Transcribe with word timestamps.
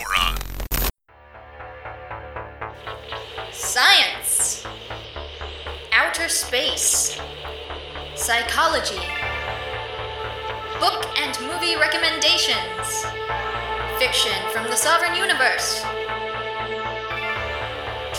we're 0.00 0.16
on. 0.16 0.34
Science. 3.52 4.64
Outer 5.92 6.28
space. 6.28 7.18
Psychology. 8.16 9.00
Book 10.80 11.06
and 11.18 11.38
movie 11.40 11.76
recommendations. 11.76 13.04
Fiction 13.98 14.32
from 14.52 14.64
the 14.64 14.76
Sovryn 14.76 15.16
universe. 15.16 15.82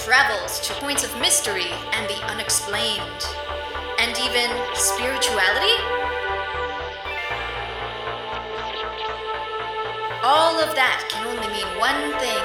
Travels 0.06 0.60
to 0.62 0.74
points 0.76 1.04
of 1.04 1.20
mystery 1.20 1.72
and 1.92 2.08
the 2.10 2.22
unexplained. 2.32 3.26
And 4.00 4.18
even 4.18 4.50
spirituality? 4.76 5.76
All 10.28 10.58
of 10.60 10.74
that 10.74 11.06
can 11.08 11.28
only 11.28 11.45
one 11.80 12.12
thing. 12.20 12.44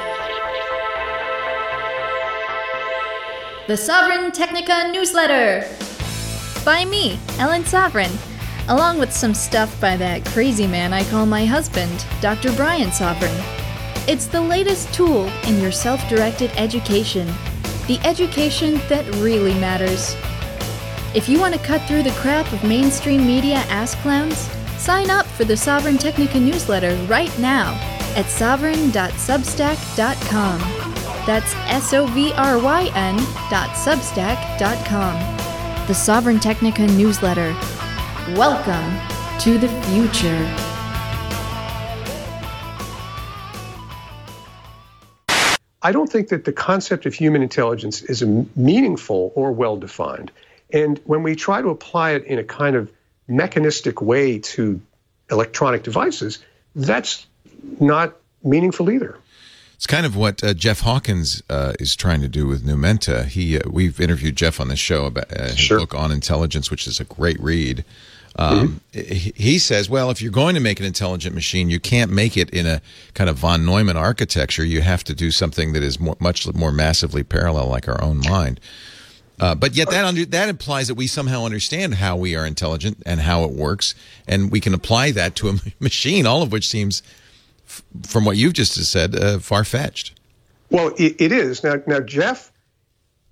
The 3.68 3.74
Sovryn 3.74 4.32
Technica 4.32 4.90
Newsletter! 4.90 5.64
By 6.64 6.84
me, 6.84 7.18
Ellen 7.38 7.62
Sovryn, 7.62 8.10
along 8.68 8.98
with 8.98 9.12
some 9.12 9.34
stuff 9.34 9.80
by 9.80 9.96
that 9.98 10.24
crazy 10.26 10.66
man 10.66 10.92
I 10.92 11.04
call 11.04 11.26
my 11.26 11.44
husband, 11.44 12.04
Dr. 12.20 12.52
Brian 12.54 12.90
Sovryn. 12.90 13.34
It's 14.08 14.26
the 14.26 14.40
latest 14.40 14.92
tool 14.92 15.26
in 15.46 15.60
your 15.60 15.72
self 15.72 16.06
directed 16.08 16.50
education, 16.56 17.28
the 17.86 18.00
education 18.04 18.80
that 18.88 19.06
really 19.16 19.54
matters. 19.54 20.16
If 21.14 21.28
you 21.28 21.38
want 21.38 21.54
to 21.54 21.60
cut 21.60 21.82
through 21.82 22.02
the 22.02 22.18
crap 22.22 22.52
of 22.52 22.64
mainstream 22.64 23.24
media 23.24 23.58
ass 23.68 23.94
clowns, 23.96 24.38
sign 24.76 25.08
up 25.08 25.26
for 25.26 25.44
the 25.44 25.54
Sovryn 25.54 26.00
Technica 26.00 26.40
newsletter 26.40 26.96
right 27.06 27.36
now 27.38 27.89
at 28.10 28.26
sovryn.substack.com. 28.26 30.60
That's 31.26 31.52
S 31.68 31.92
O 31.92 32.06
V 32.06 32.32
R 32.32 32.58
Y 32.58 32.90
N 32.94 33.16
dot. 33.50 33.76
The 35.86 35.94
Sovryn 35.94 36.40
Technica 36.40 36.86
newsletter. 36.86 37.54
Welcome 38.36 38.98
to 39.40 39.58
the 39.58 39.68
future. 39.84 40.56
I 45.82 45.92
don't 45.92 46.12
think 46.12 46.28
that 46.28 46.44
the 46.44 46.52
concept 46.52 47.06
of 47.06 47.14
human 47.14 47.42
intelligence 47.42 48.02
is 48.02 48.22
meaningful 48.54 49.32
or 49.34 49.52
well 49.52 49.76
defined. 49.76 50.30
And 50.72 51.00
when 51.04 51.22
we 51.22 51.34
try 51.34 51.62
to 51.62 51.68
apply 51.68 52.12
it 52.12 52.24
in 52.24 52.38
a 52.38 52.44
kind 52.44 52.76
of 52.76 52.92
mechanistic 53.26 54.02
way 54.02 54.38
to 54.38 54.80
electronic 55.30 55.82
devices, 55.82 56.38
that's 56.74 57.26
not 57.80 58.16
meaningful 58.42 58.90
either. 58.90 59.16
It's 59.74 59.86
kind 59.86 60.04
of 60.04 60.14
what 60.14 60.44
uh, 60.44 60.52
Jeff 60.52 60.80
Hawkins 60.80 61.42
uh, 61.48 61.72
is 61.80 61.96
trying 61.96 62.20
to 62.20 62.28
do 62.28 62.46
with 62.46 62.64
Numenta. 62.66 63.24
He 63.24 63.56
uh, 63.58 63.62
we've 63.70 63.98
interviewed 63.98 64.36
Jeff 64.36 64.60
on 64.60 64.68
the 64.68 64.76
show 64.76 65.06
about 65.06 65.32
uh, 65.34 65.44
his 65.44 65.58
Sure. 65.58 65.78
book 65.78 65.94
on 65.94 66.12
intelligence, 66.12 66.70
which 66.70 66.86
is 66.86 67.00
a 67.00 67.04
great 67.04 67.40
read. 67.40 67.84
Um, 68.36 68.80
he, 68.92 69.32
he 69.34 69.58
says, 69.58 69.90
well, 69.90 70.10
if 70.10 70.22
you're 70.22 70.30
going 70.30 70.54
to 70.54 70.60
make 70.60 70.78
an 70.80 70.86
intelligent 70.86 71.34
machine, 71.34 71.68
you 71.68 71.80
can't 71.80 72.12
make 72.12 72.36
it 72.36 72.48
in 72.50 72.64
a 72.66 72.80
kind 73.14 73.28
of 73.28 73.36
von 73.38 73.64
Neumann 73.66 73.96
architecture. 73.96 74.64
You 74.64 74.82
have 74.82 75.02
to 75.04 75.14
do 75.14 75.30
something 75.30 75.72
that 75.72 75.82
is 75.82 75.98
more, 75.98 76.16
much 76.20 76.46
more 76.54 76.70
massively 76.70 77.22
parallel, 77.24 77.66
like 77.66 77.88
our 77.88 78.00
own 78.02 78.18
mind. 78.20 78.60
Uh, 79.40 79.54
but 79.54 79.74
yet 79.74 79.90
that 79.90 80.04
under, 80.04 80.24
that 80.26 80.48
implies 80.50 80.86
that 80.88 80.94
we 80.94 81.06
somehow 81.06 81.44
understand 81.44 81.94
how 81.94 82.14
we 82.16 82.36
are 82.36 82.46
intelligent 82.46 83.02
and 83.06 83.20
how 83.20 83.44
it 83.44 83.50
works, 83.52 83.94
and 84.28 84.52
we 84.52 84.60
can 84.60 84.74
apply 84.74 85.10
that 85.10 85.34
to 85.36 85.48
a 85.48 85.54
machine. 85.80 86.26
All 86.26 86.42
of 86.42 86.52
which 86.52 86.68
seems, 86.68 87.02
f- 87.70 87.82
from 88.06 88.24
what 88.24 88.36
you've 88.36 88.52
just 88.52 88.74
said, 88.74 89.14
uh, 89.14 89.38
far 89.38 89.64
fetched. 89.64 90.18
Well, 90.70 90.88
it, 90.98 91.20
it 91.20 91.32
is. 91.32 91.62
Now, 91.62 91.76
now, 91.86 92.00
Jeff 92.00 92.52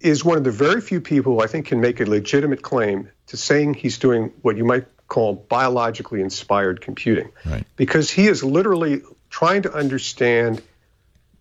is 0.00 0.24
one 0.24 0.38
of 0.38 0.44
the 0.44 0.50
very 0.50 0.80
few 0.80 1.00
people 1.00 1.34
who 1.34 1.40
I 1.40 1.46
think 1.46 1.66
can 1.66 1.80
make 1.80 2.00
a 2.00 2.04
legitimate 2.04 2.62
claim 2.62 3.10
to 3.26 3.36
saying 3.36 3.74
he's 3.74 3.98
doing 3.98 4.32
what 4.42 4.56
you 4.56 4.64
might 4.64 4.86
call 5.08 5.34
biologically 5.34 6.20
inspired 6.20 6.80
computing. 6.80 7.30
Right. 7.44 7.64
Because 7.76 8.10
he 8.10 8.26
is 8.28 8.44
literally 8.44 9.02
trying 9.30 9.62
to 9.62 9.72
understand 9.72 10.62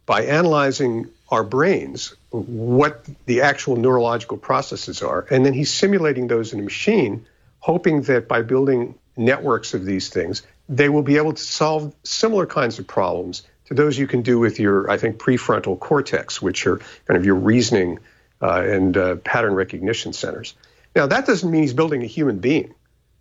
by 0.05 0.23
analyzing 0.23 1.09
our 1.29 1.43
brains 1.43 2.15
what 2.31 3.05
the 3.25 3.41
actual 3.41 3.75
neurological 3.75 4.37
processes 4.37 5.01
are. 5.01 5.25
And 5.29 5.45
then 5.45 5.53
he's 5.53 5.73
simulating 5.73 6.27
those 6.27 6.53
in 6.53 6.59
a 6.59 6.63
machine, 6.63 7.25
hoping 7.59 8.03
that 8.03 8.27
by 8.27 8.41
building 8.41 8.95
networks 9.17 9.73
of 9.73 9.83
these 9.83 10.09
things, 10.09 10.43
they 10.69 10.89
will 10.89 11.03
be 11.03 11.17
able 11.17 11.33
to 11.33 11.41
solve 11.41 11.93
similar 12.03 12.45
kinds 12.45 12.79
of 12.79 12.87
problems 12.87 13.43
to 13.65 13.73
those 13.73 13.97
you 13.97 14.07
can 14.07 14.21
do 14.21 14.39
with 14.39 14.59
your, 14.59 14.89
I 14.89 14.97
think, 14.97 15.17
prefrontal 15.17 15.79
cortex, 15.79 16.41
which 16.41 16.65
are 16.67 16.77
kind 16.77 17.17
of 17.17 17.25
your 17.25 17.35
reasoning 17.35 17.99
uh, 18.41 18.61
and 18.65 18.95
uh, 18.95 19.15
pattern 19.15 19.53
recognition 19.53 20.13
centers. 20.13 20.55
Now, 20.95 21.07
that 21.07 21.25
doesn't 21.25 21.49
mean 21.49 21.61
he's 21.61 21.73
building 21.73 22.03
a 22.03 22.07
human 22.07 22.39
being. 22.39 22.73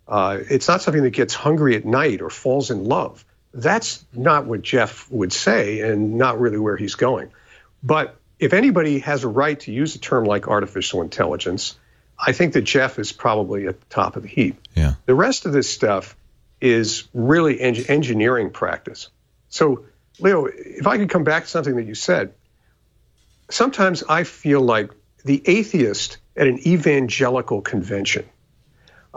Uh, 0.07 0.39
it's 0.49 0.67
not 0.67 0.81
something 0.81 1.03
that 1.03 1.11
gets 1.11 1.33
hungry 1.33 1.75
at 1.75 1.85
night 1.85 2.21
or 2.21 2.29
falls 2.29 2.71
in 2.71 2.85
love. 2.85 3.25
That's 3.53 4.05
not 4.13 4.45
what 4.45 4.61
Jeff 4.61 5.09
would 5.11 5.33
say 5.33 5.81
and 5.81 6.17
not 6.17 6.39
really 6.39 6.57
where 6.57 6.77
he's 6.77 6.95
going. 6.95 7.31
But 7.83 8.15
if 8.39 8.53
anybody 8.53 8.99
has 8.99 9.23
a 9.23 9.27
right 9.27 9.59
to 9.61 9.71
use 9.71 9.95
a 9.95 9.99
term 9.99 10.25
like 10.25 10.47
artificial 10.47 11.01
intelligence, 11.01 11.77
I 12.17 12.31
think 12.31 12.53
that 12.53 12.61
Jeff 12.61 12.99
is 12.99 13.11
probably 13.11 13.67
at 13.67 13.79
the 13.79 13.85
top 13.87 14.15
of 14.15 14.23
the 14.23 14.29
heap. 14.29 14.61
Yeah. 14.75 14.95
The 15.05 15.15
rest 15.15 15.45
of 15.45 15.51
this 15.51 15.69
stuff 15.69 16.15
is 16.59 17.07
really 17.13 17.59
eng- 17.59 17.85
engineering 17.87 18.51
practice. 18.51 19.09
So, 19.49 19.85
Leo, 20.19 20.45
if 20.45 20.87
I 20.87 20.97
could 20.97 21.09
come 21.09 21.23
back 21.23 21.43
to 21.43 21.49
something 21.49 21.75
that 21.75 21.85
you 21.85 21.95
said, 21.95 22.33
sometimes 23.49 24.03
I 24.07 24.23
feel 24.23 24.61
like 24.61 24.91
the 25.23 25.41
atheist 25.45 26.17
at 26.35 26.47
an 26.47 26.65
evangelical 26.67 27.61
convention. 27.61 28.27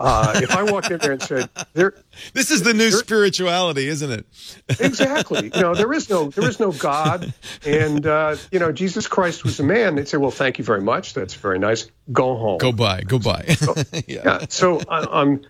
Uh, 0.03 0.33
if 0.43 0.51
I 0.55 0.63
walked 0.63 0.89
in 0.89 0.97
there 0.99 1.11
and 1.11 1.21
said, 1.21 1.49
"There, 1.73 1.93
This 2.33 2.49
is 2.51 2.63
the 2.63 2.73
new 2.73 2.89
spirituality, 2.91 3.87
isn't 3.87 4.11
it? 4.11 4.25
exactly. 4.79 5.51
You 5.53 5.61
know, 5.61 5.75
there 5.75 5.93
is 5.93 6.09
no 6.09 6.29
there 6.29 6.49
is 6.49 6.59
no 6.59 6.71
God, 6.71 7.33
and 7.65 8.05
uh, 8.07 8.35
you 8.51 8.59
know, 8.59 8.71
Jesus 8.71 9.07
Christ 9.07 9.43
was 9.43 9.59
a 9.59 9.63
man. 9.63 9.95
They'd 9.95 10.07
say, 10.07 10.17
"Well, 10.17 10.31
thank 10.31 10.57
you 10.57 10.65
very 10.65 10.81
much. 10.81 11.13
That's 11.13 11.35
very 11.35 11.59
nice. 11.59 11.87
Go 12.11 12.35
home." 12.35 12.57
Go 12.57 12.71
by, 12.71 13.01
go 13.01 13.19
by. 13.19 13.55
Yeah. 14.07 14.45
So, 14.49 14.79
uh, 14.79 15.07
um, 15.11 15.41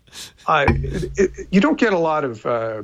I, 0.48 0.66
it, 0.70 1.12
it- 1.18 1.48
you 1.52 1.62
don't 1.62 1.80
get 1.80 1.94
a 1.94 1.98
lot 1.98 2.24
of 2.26 2.46
uh, 2.46 2.84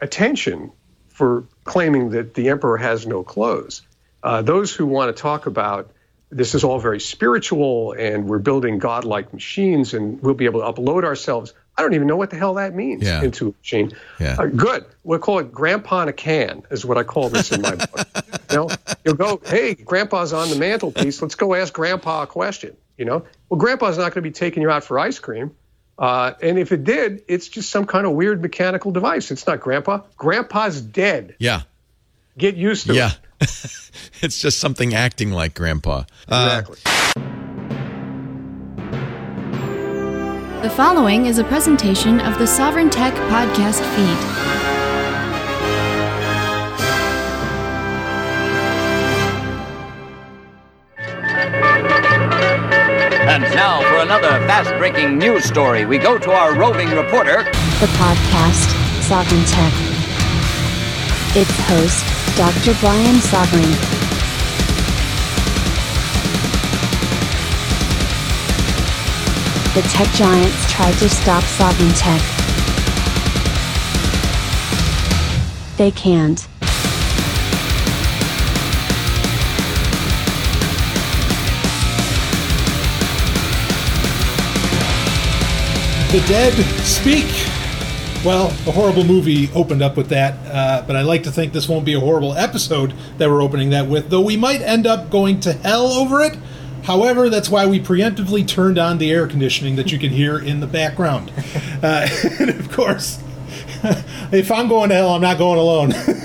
attention 0.00 0.72
for 1.08 1.44
claiming 1.64 2.10
that 2.10 2.34
the 2.34 2.48
emperor 2.48 2.76
has 2.78 3.06
no 3.06 3.22
clothes. 3.22 3.82
Uh, 4.22 4.42
those 4.42 4.74
who 4.74 4.86
want 4.86 5.14
to 5.14 5.20
talk 5.20 5.46
about 5.46 5.90
this 6.30 6.54
is 6.54 6.62
all 6.64 6.78
very 6.78 7.00
spiritual 7.00 7.92
and 7.92 8.26
we're 8.26 8.38
building 8.38 8.78
godlike 8.78 9.32
machines 9.32 9.94
and 9.94 10.22
we'll 10.22 10.34
be 10.34 10.44
able 10.44 10.60
to 10.60 10.66
upload 10.80 11.04
ourselves. 11.04 11.52
I 11.76 11.82
don't 11.82 11.94
even 11.94 12.06
know 12.06 12.16
what 12.16 12.30
the 12.30 12.36
hell 12.36 12.54
that 12.54 12.74
means 12.74 13.02
Yeah. 13.02 13.22
into 13.22 13.48
a 13.48 13.52
machine. 13.58 13.92
Yeah. 14.18 14.36
Uh, 14.38 14.46
good. 14.46 14.84
We'll 15.02 15.18
call 15.18 15.38
it 15.38 15.50
Grandpa 15.52 16.02
in 16.02 16.08
a 16.08 16.12
can, 16.12 16.62
is 16.70 16.84
what 16.84 16.98
I 16.98 17.02
call 17.04 17.30
this 17.30 17.52
in 17.52 17.62
my 17.62 17.74
book. 17.76 18.06
You 18.50 18.56
know, 18.56 18.68
you'll 19.04 19.14
go, 19.14 19.40
hey, 19.44 19.74
Grandpa's 19.74 20.32
on 20.32 20.50
the 20.50 20.56
mantelpiece. 20.56 21.22
Let's 21.22 21.36
go 21.36 21.54
ask 21.54 21.72
Grandpa 21.72 22.22
a 22.24 22.26
question. 22.26 22.76
You 22.98 23.06
know, 23.06 23.24
well, 23.48 23.58
Grandpa's 23.58 23.96
not 23.96 24.04
going 24.12 24.22
to 24.22 24.22
be 24.22 24.30
taking 24.30 24.62
you 24.62 24.70
out 24.70 24.84
for 24.84 24.98
ice 24.98 25.18
cream. 25.18 25.52
Uh, 25.98 26.32
and 26.42 26.58
if 26.58 26.72
it 26.72 26.84
did, 26.84 27.22
it's 27.28 27.48
just 27.48 27.70
some 27.70 27.86
kind 27.86 28.06
of 28.06 28.12
weird 28.12 28.40
mechanical 28.42 28.90
device. 28.90 29.30
It's 29.30 29.46
not 29.46 29.60
Grandpa. 29.60 30.00
Grandpa's 30.16 30.80
dead. 30.80 31.34
yeah, 31.38 31.62
Get 32.40 32.56
used 32.56 32.86
to 32.86 32.94
yeah. 32.94 33.10
it. 33.38 33.48
it's 34.22 34.40
just 34.40 34.60
something 34.60 34.94
acting 34.94 35.30
like 35.30 35.54
grandpa. 35.54 36.04
Uh, 36.26 36.62
Exactly. 36.66 36.78
The 40.62 40.70
following 40.70 41.26
is 41.26 41.36
a 41.36 41.44
presentation 41.44 42.18
of 42.18 42.38
the 42.38 42.46
Sovryn 42.46 42.90
Tech 42.90 43.12
podcast 43.28 43.80
feed. 43.94 44.16
And 53.28 53.42
now 53.54 53.82
for 53.82 53.98
another 53.98 54.30
fast 54.46 54.70
breaking 54.78 55.18
news 55.18 55.44
story, 55.44 55.84
we 55.84 55.98
go 55.98 56.16
to 56.16 56.30
our 56.30 56.58
roving 56.58 56.88
reporter, 56.88 57.44
the 57.44 57.90
podcast, 57.98 58.72
Sovryn 59.06 59.44
Tech. 59.52 59.90
Its 61.36 61.56
host, 61.68 62.09
Dr. 62.36 62.74
Brian 62.80 63.16
Sovryn. 63.16 63.70
The 69.74 69.82
tech 69.88 70.08
giants 70.14 70.72
tried 70.72 70.94
to 70.94 71.08
stop 71.08 71.42
Sovryn 71.44 71.92
Tech. 71.96 72.20
They 75.76 75.90
can't. 75.90 76.46
The 86.10 86.20
dead 86.26 86.54
speak. 86.84 87.49
Well, 88.22 88.48
a 88.48 88.72
horrible 88.72 89.04
movie 89.04 89.48
opened 89.54 89.80
up 89.80 89.96
with 89.96 90.10
that, 90.10 90.34
uh, 90.52 90.84
but 90.86 90.94
I 90.94 91.00
like 91.00 91.22
to 91.22 91.32
think 91.32 91.54
this 91.54 91.70
won't 91.70 91.86
be 91.86 91.94
a 91.94 92.00
horrible 92.00 92.34
episode 92.34 92.92
that 93.16 93.30
we're 93.30 93.42
opening 93.42 93.70
that 93.70 93.88
with, 93.88 94.10
though 94.10 94.20
we 94.20 94.36
might 94.36 94.60
end 94.60 94.86
up 94.86 95.08
going 95.08 95.40
to 95.40 95.54
hell 95.54 95.86
over 95.86 96.20
it. 96.20 96.36
However, 96.82 97.30
that's 97.30 97.48
why 97.48 97.64
we 97.64 97.80
preemptively 97.80 98.46
turned 98.46 98.76
on 98.76 98.98
the 98.98 99.10
air 99.10 99.26
conditioning 99.26 99.76
that 99.76 99.90
you 99.90 99.98
can 99.98 100.10
hear 100.10 100.38
in 100.38 100.60
the 100.60 100.66
background. 100.66 101.32
Uh, 101.82 102.06
and 102.38 102.50
of 102.50 102.70
course, 102.70 103.22
if 104.32 104.50
I'm 104.50 104.68
going 104.68 104.90
to 104.90 104.94
hell, 104.94 105.10
I'm 105.10 105.20
not 105.22 105.38
going 105.38 105.58
alone. 105.58 105.90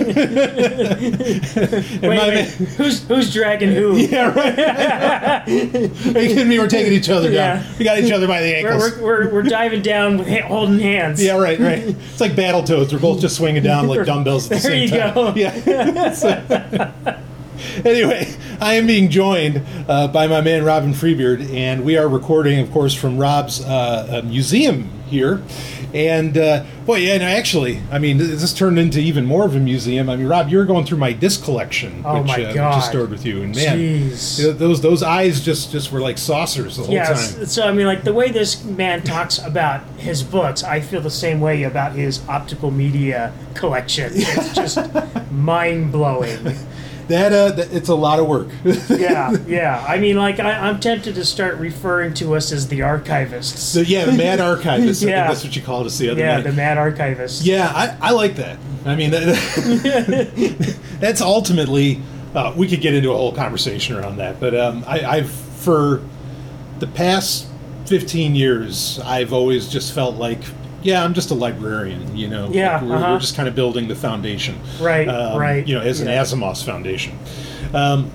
Wait, 2.01 2.03
wait, 2.03 2.45
who's 2.77 3.03
who's 3.07 3.33
dragging 3.33 3.71
who? 3.71 3.97
yeah, 3.97 4.33
right. 4.33 5.47
Are 5.47 5.49
you 5.49 6.27
kidding 6.27 6.47
me? 6.47 6.59
We're 6.59 6.67
taking 6.67 6.93
each 6.93 7.09
other 7.09 7.31
down. 7.31 7.57
Yeah. 7.59 7.73
We 7.77 7.85
got 7.85 7.97
each 7.99 8.11
other 8.11 8.27
by 8.27 8.41
the 8.41 8.55
ankles. 8.55 8.97
we're, 8.97 9.01
we're, 9.03 9.33
we're 9.33 9.43
diving 9.43 9.81
down 9.81 10.17
with 10.17 10.27
ha- 10.27 10.47
holding 10.47 10.79
hands. 10.79 11.23
Yeah, 11.23 11.37
right, 11.37 11.59
right. 11.59 11.79
It's 11.79 12.21
like 12.21 12.35
battle 12.35 12.63
toads. 12.63 12.93
We're 12.93 12.99
both 12.99 13.19
just 13.21 13.35
swinging 13.37 13.63
down 13.63 13.87
like 13.87 14.05
dumbbells 14.05 14.51
at 14.51 14.61
the 14.61 14.67
There 14.67 14.71
same 14.71 14.83
you 14.83 14.89
time. 14.89 15.13
go. 15.13 15.33
Yeah. 15.35 16.13
So- 16.13 16.93
anyway, 17.83 18.33
I 18.61 18.75
am 18.75 18.87
being 18.87 19.09
joined 19.09 19.63
uh, 19.87 20.07
by 20.09 20.27
my 20.27 20.41
man 20.41 20.63
Robin 20.63 20.93
Freebeard, 20.93 21.41
and 21.51 21.83
we 21.83 21.97
are 21.97 22.07
recording, 22.07 22.59
of 22.59 22.71
course, 22.71 22.93
from 22.93 23.17
Rob's 23.17 23.63
uh, 23.63 24.21
uh, 24.23 24.27
museum 24.27 24.89
here. 25.05 25.41
And 25.93 26.37
uh, 26.37 26.65
boy, 26.85 26.97
yeah, 26.97 27.13
and 27.13 27.23
actually, 27.23 27.81
I 27.91 27.99
mean, 27.99 28.17
this 28.17 28.53
turned 28.53 28.77
into 28.77 28.99
even 28.99 29.25
more 29.25 29.45
of 29.45 29.55
a 29.55 29.59
museum. 29.59 30.09
I 30.09 30.15
mean, 30.17 30.27
Rob, 30.27 30.49
you 30.49 30.57
were 30.57 30.65
going 30.65 30.85
through 30.85 30.97
my 30.97 31.13
disc 31.13 31.43
collection, 31.43 32.01
Oh, 32.05 32.21
which, 32.21 32.31
uh, 32.31 32.35
which 32.47 32.77
is 32.77 32.85
stored 32.85 33.09
with 33.11 33.25
you, 33.25 33.43
and 33.43 33.55
man, 33.55 33.77
Jeez. 33.77 34.39
you 34.39 34.47
know, 34.47 34.53
those 34.53 34.81
those 34.81 35.03
eyes 35.03 35.39
just 35.41 35.71
just 35.71 35.91
were 35.91 36.01
like 36.01 36.17
saucers 36.17 36.77
the 36.77 36.83
whole 36.83 36.93
Yeah, 36.93 37.05
time. 37.13 37.45
so 37.45 37.67
I 37.67 37.71
mean, 37.71 37.85
like 37.87 38.03
the 38.03 38.13
way 38.13 38.29
this 38.31 38.63
man 38.65 39.01
talks 39.03 39.37
about 39.39 39.83
his 39.97 40.21
books, 40.23 40.63
I 40.63 40.81
feel 40.81 41.01
the 41.01 41.09
same 41.09 41.39
way 41.39 41.63
about 41.63 41.93
his 41.93 42.27
optical 42.27 42.71
media 42.71 43.31
collection. 43.53 44.11
It's 44.13 44.53
just 44.53 44.77
mind 45.31 45.91
blowing. 45.91 46.39
That, 47.07 47.33
uh, 47.33 47.51
that 47.51 47.71
it's 47.71 47.89
a 47.89 47.95
lot 47.95 48.19
of 48.19 48.27
work. 48.27 48.47
Yeah, 48.89 49.35
yeah. 49.47 49.85
I 49.87 49.99
mean, 49.99 50.15
like 50.17 50.39
I, 50.39 50.51
I'm 50.67 50.79
tempted 50.79 51.15
to 51.15 51.25
start 51.25 51.57
referring 51.57 52.13
to 52.15 52.35
us 52.35 52.51
as 52.51 52.67
the 52.67 52.79
archivists. 52.79 53.57
so 53.57 53.81
yeah, 53.81 54.05
the 54.05 54.13
mad 54.13 54.39
archivists. 54.39 55.05
Yeah. 55.07 55.27
that's 55.27 55.43
what 55.43 55.55
you 55.55 55.61
called 55.61 55.85
us 55.85 55.97
the 55.97 56.09
other 56.09 56.19
Yeah, 56.19 56.35
night. 56.37 56.43
the 56.45 56.53
mad 56.53 56.77
archivists. 56.77 57.41
Yeah, 57.43 57.71
I, 57.73 58.09
I 58.09 58.11
like 58.11 58.35
that. 58.37 58.57
I 58.85 58.95
mean, 58.95 59.11
that, 59.11 60.77
that's 60.99 61.21
ultimately 61.21 62.01
uh, 62.33 62.53
we 62.55 62.67
could 62.67 62.81
get 62.81 62.93
into 62.93 63.11
a 63.11 63.15
whole 63.15 63.33
conversation 63.33 63.95
around 63.95 64.17
that. 64.17 64.39
But 64.39 64.55
um, 64.55 64.83
I, 64.87 65.05
I've 65.05 65.29
for 65.31 66.01
the 66.79 66.87
past 66.87 67.47
fifteen 67.85 68.35
years, 68.35 68.99
I've 68.99 69.31
always 69.33 69.67
just 69.67 69.93
felt 69.93 70.15
like, 70.15 70.41
yeah, 70.85 71.03
I'm 71.03 71.13
just 71.13 71.31
a 71.31 71.33
librarian. 71.33 72.15
You 72.15 72.27
know, 72.27 72.49
Yeah, 72.51 72.75
Like, 72.75 72.83
we're, 72.83 72.95
uh-huh. 72.95 73.11
we're 73.13 73.19
just 73.19 73.35
kind 73.35 73.47
of 73.49 73.55
building 73.55 73.87
the 73.87 73.95
foundation, 73.95 74.59
Right, 74.79 75.07
Um, 75.07 75.39
right, 75.39 75.67
You 75.67 75.75
know, 75.75 75.81
as 75.81 75.99
an 75.99 76.07
yeah. 76.07 76.21
Asimov's 76.21 76.61
foundation. 76.63 77.17
Um, 77.73 78.11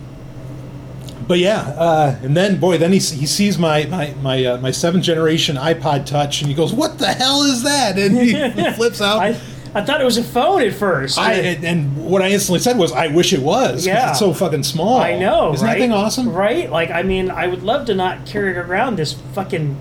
but 1.26 1.38
yeah, 1.38 1.60
uh, 1.76 2.16
and 2.22 2.36
then 2.36 2.58
boy, 2.58 2.78
then 2.78 2.92
he, 2.92 2.98
he 2.98 3.26
sees 3.26 3.56
my 3.58 3.84
my 3.86 4.14
my, 4.22 4.44
uh, 4.44 4.58
my 4.58 4.70
seventh 4.72 5.04
generation 5.04 5.56
iPod 5.56 6.06
Touch, 6.06 6.40
and 6.42 6.48
he 6.48 6.54
goes, 6.56 6.72
"What 6.72 6.98
the 6.98 7.06
hell 7.06 7.42
is 7.42 7.62
that?" 7.62 7.98
And 7.98 8.16
he 8.18 8.32
flips 8.76 9.00
out. 9.00 9.20
I 9.20 9.40
I 9.72 9.82
thought 9.84 10.00
it 10.00 10.04
was 10.04 10.18
a 10.18 10.24
phone 10.24 10.62
at 10.62 10.72
first. 10.74 11.18
I, 11.18 11.34
and, 11.34 11.64
and 11.64 12.04
what 12.10 12.20
I 12.22 12.30
instantly 12.30 12.58
said 12.58 12.76
was, 12.76 12.90
"I 12.90 13.06
wish 13.08 13.32
it 13.32 13.42
was." 13.42 13.86
Yeah. 13.86 14.10
it's 14.10 14.18
so 14.18 14.34
fucking 14.34 14.64
small. 14.64 14.98
I 14.98 15.16
know, 15.16 15.52
Isn't 15.54 15.64
right? 15.64 15.74
that 15.74 15.78
thing 15.78 15.92
awesome? 15.92 16.32
Right? 16.32 16.68
Like, 16.68 16.90
I 16.90 17.02
mean, 17.04 17.30
I 17.30 17.46
would 17.46 17.62
love 17.62 17.86
to 17.86 17.94
not 17.94 18.26
carry 18.26 18.56
around 18.56 18.96
this 18.96 19.12
fucking 19.34 19.78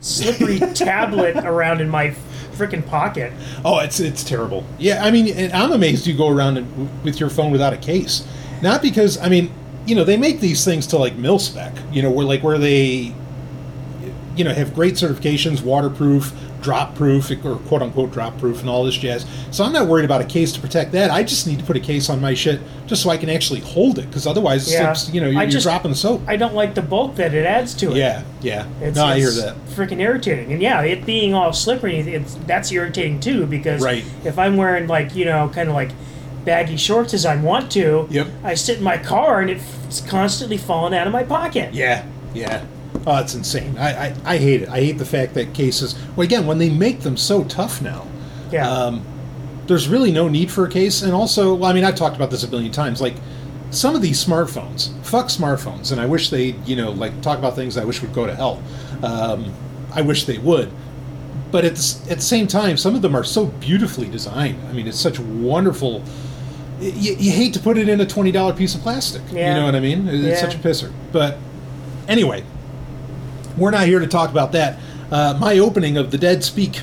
slippery 0.00 0.60
tablet 0.74 1.36
around 1.44 1.80
in 1.80 1.88
my 1.88 2.14
freaking 2.52 2.86
pocket. 2.86 3.32
Oh, 3.64 3.78
it's 3.80 4.00
it's 4.00 4.22
terrible. 4.24 4.64
Yeah, 4.78 5.04
I 5.04 5.10
mean, 5.10 5.28
and 5.28 5.52
I'm 5.52 5.72
amazed 5.72 6.06
you 6.06 6.14
go 6.16 6.28
around 6.28 6.58
and- 6.58 6.88
with 7.04 7.18
your 7.20 7.30
phone 7.30 7.50
without 7.52 7.72
a 7.72 7.76
case. 7.78 8.26
Not 8.62 8.82
because 8.82 9.18
I 9.18 9.28
mean, 9.28 9.50
you 9.86 9.94
know, 9.94 10.04
they 10.04 10.16
make 10.16 10.40
these 10.40 10.64
things 10.64 10.86
to 10.88 10.96
like 10.98 11.16
mil 11.16 11.38
spec. 11.38 11.72
You 11.92 12.02
know, 12.02 12.10
where 12.10 12.24
like 12.26 12.42
where 12.42 12.58
they, 12.58 13.14
you 14.36 14.44
know, 14.44 14.52
have 14.52 14.74
great 14.74 14.94
certifications, 14.94 15.62
waterproof, 15.62 16.32
drop 16.62 16.94
proof, 16.94 17.30
or 17.44 17.56
quote 17.56 17.82
unquote 17.82 18.12
drop 18.12 18.38
proof, 18.38 18.60
and 18.60 18.70
all 18.70 18.84
this 18.84 18.96
jazz. 18.96 19.26
So 19.50 19.64
I'm 19.64 19.72
not 19.72 19.88
worried 19.88 20.04
about 20.04 20.20
a 20.20 20.24
case 20.24 20.52
to 20.52 20.60
protect 20.60 20.92
that. 20.92 21.10
I 21.10 21.22
just 21.22 21.46
need 21.46 21.58
to 21.58 21.64
put 21.64 21.76
a 21.76 21.80
case 21.80 22.08
on 22.08 22.20
my 22.20 22.34
shit 22.34 22.60
just 22.86 23.02
so 23.02 23.10
I 23.10 23.16
can 23.16 23.28
actually 23.28 23.60
hold 23.60 23.98
it, 23.98 24.06
because 24.06 24.26
otherwise, 24.26 24.62
it's 24.70 24.72
Yeah. 25.08 25.14
you 25.14 25.20
know, 25.20 25.28
you're, 25.28 25.40
I 25.40 25.42
you're 25.44 25.50
just- 25.52 25.64
dropping 25.64 25.94
soap. 25.94 26.22
I 26.26 26.36
don't 26.36 26.54
like 26.54 26.74
the 26.74 26.82
bulk 26.82 27.16
that 27.16 27.34
it 27.34 27.44
adds 27.46 27.74
to 27.74 27.90
it. 27.90 27.96
yeah, 27.96 28.22
yeah. 28.40 28.66
It's, 28.80 28.96
no, 28.96 29.04
I 29.06 29.18
hear 29.18 29.30
that. 29.30 29.56
Freaking 29.76 30.00
irritating, 30.00 30.52
and 30.52 30.62
yeah, 30.62 30.80
it 30.82 31.04
being 31.04 31.34
all 31.34 31.52
slippery, 31.52 31.98
it's 31.98 32.34
that's 32.46 32.70
irritating 32.72 33.20
too. 33.20 33.46
Because 33.46 33.82
Right. 33.82 34.04
if 34.24 34.38
I'm 34.38 34.56
wearing 34.56 34.86
like 34.86 35.14
you 35.14 35.24
know, 35.24 35.50
kind 35.54 35.68
of 35.68 35.74
like 35.74 35.90
baggy 36.44 36.76
shorts 36.76 37.14
as 37.14 37.24
I 37.24 37.36
want 37.36 37.70
to, 37.72 38.06
Yep. 38.10 38.26
I 38.42 38.54
sit 38.54 38.78
in 38.78 38.84
my 38.84 38.96
car 38.96 39.40
and 39.40 39.48
it's 39.50 40.00
constantly 40.02 40.56
falling 40.56 40.92
out 40.94 41.06
of 41.06 41.12
my 41.12 41.22
pocket. 41.22 41.72
Yeah, 41.72 42.04
yeah. 42.34 42.62
Oh, 43.06 43.18
it's 43.18 43.34
insane. 43.34 43.76
I, 43.78 44.06
I, 44.08 44.14
I 44.24 44.36
hate 44.38 44.62
it. 44.62 44.68
I 44.68 44.76
hate 44.80 44.98
the 44.98 45.04
fact 45.04 45.34
that 45.34 45.54
cases. 45.54 45.96
Well, 46.14 46.24
again, 46.24 46.46
when 46.46 46.58
they 46.58 46.70
make 46.70 47.00
them 47.00 47.16
so 47.16 47.44
tough 47.44 47.82
now, 47.82 48.06
Yeah. 48.52 48.68
um, 48.70 49.02
there's 49.66 49.88
really 49.88 50.12
no 50.12 50.28
need 50.28 50.50
for 50.50 50.64
a 50.66 50.70
case. 50.70 51.02
And 51.02 51.12
also, 51.12 51.54
well, 51.54 51.70
I 51.70 51.72
mean, 51.74 51.84
I've 51.84 51.94
talked 51.96 52.16
about 52.16 52.30
this 52.30 52.44
a 52.44 52.48
billion 52.48 52.70
times. 52.72 53.00
Like 53.00 53.14
some 53.70 53.94
of 53.96 54.02
these 54.02 54.22
smartphones, 54.24 54.92
fuck 55.04 55.26
smartphones, 55.26 55.90
and 55.92 56.00
I 56.00 56.06
wish 56.06 56.30
they, 56.30 56.54
you 56.66 56.76
know, 56.76 56.90
like 56.92 57.20
talk 57.22 57.38
about 57.38 57.54
things 57.56 57.76
I 57.76 57.84
wish 57.84 58.02
would 58.02 58.12
go 58.12 58.26
to 58.26 58.34
hell. 58.34 58.62
Um, 59.02 59.52
I 59.94 60.02
wish 60.02 60.24
they 60.26 60.38
would. 60.38 60.70
But 61.50 61.64
at 61.64 61.76
the, 61.76 62.02
at 62.10 62.16
the 62.18 62.22
same 62.24 62.46
time, 62.46 62.76
some 62.76 62.94
of 62.94 63.02
them 63.02 63.14
are 63.14 63.24
so 63.24 63.46
beautifully 63.46 64.08
designed. 64.08 64.58
I 64.68 64.72
mean, 64.72 64.86
it's 64.86 64.98
such 65.00 65.18
wonderful. 65.18 66.02
You, 66.80 67.14
you 67.14 67.30
hate 67.32 67.52
to 67.54 67.60
put 67.60 67.78
it 67.78 67.88
in 67.88 68.00
a 68.00 68.06
twenty 68.06 68.32
dollar 68.32 68.52
piece 68.54 68.74
of 68.74 68.80
plastic. 68.80 69.22
You 69.30 69.36
know 69.38 69.64
what 69.64 69.74
I 69.74 69.80
mean? 69.80 70.08
It's 70.08 70.24
Yeah. 70.24 70.36
such 70.36 70.54
a 70.54 70.58
pisser. 70.58 70.90
But 71.12 71.36
anyway, 72.08 72.42
we're 73.56 73.70
not 73.70 73.86
here 73.86 73.98
to 73.98 74.06
talk 74.06 74.30
about 74.30 74.52
that. 74.52 74.78
Uh, 75.10 75.36
my 75.38 75.58
opening 75.58 75.96
of 75.96 76.10
the 76.10 76.18
Dead 76.18 76.42
Speak 76.42 76.80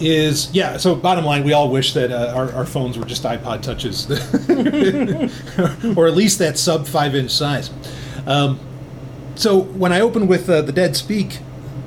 is 0.00 0.52
yeah. 0.54 0.76
So 0.76 0.94
bottom 0.94 1.24
line, 1.24 1.44
we 1.44 1.52
all 1.52 1.70
wish 1.70 1.92
that 1.92 2.10
uh, 2.10 2.32
our, 2.34 2.52
our 2.52 2.66
phones 2.66 2.98
were 2.98 3.04
just 3.04 3.22
iPod 3.22 3.62
touches, 3.62 4.08
or 5.96 6.06
at 6.06 6.14
least 6.14 6.38
that 6.38 6.58
sub 6.58 6.86
five 6.86 7.14
inch 7.14 7.30
size. 7.30 7.70
Um, 8.26 8.58
so 9.34 9.58
when 9.58 9.92
I 9.92 10.00
opened 10.00 10.28
with 10.28 10.48
uh, 10.48 10.62
the 10.62 10.72
Dead 10.72 10.96
Speak, 10.96 11.40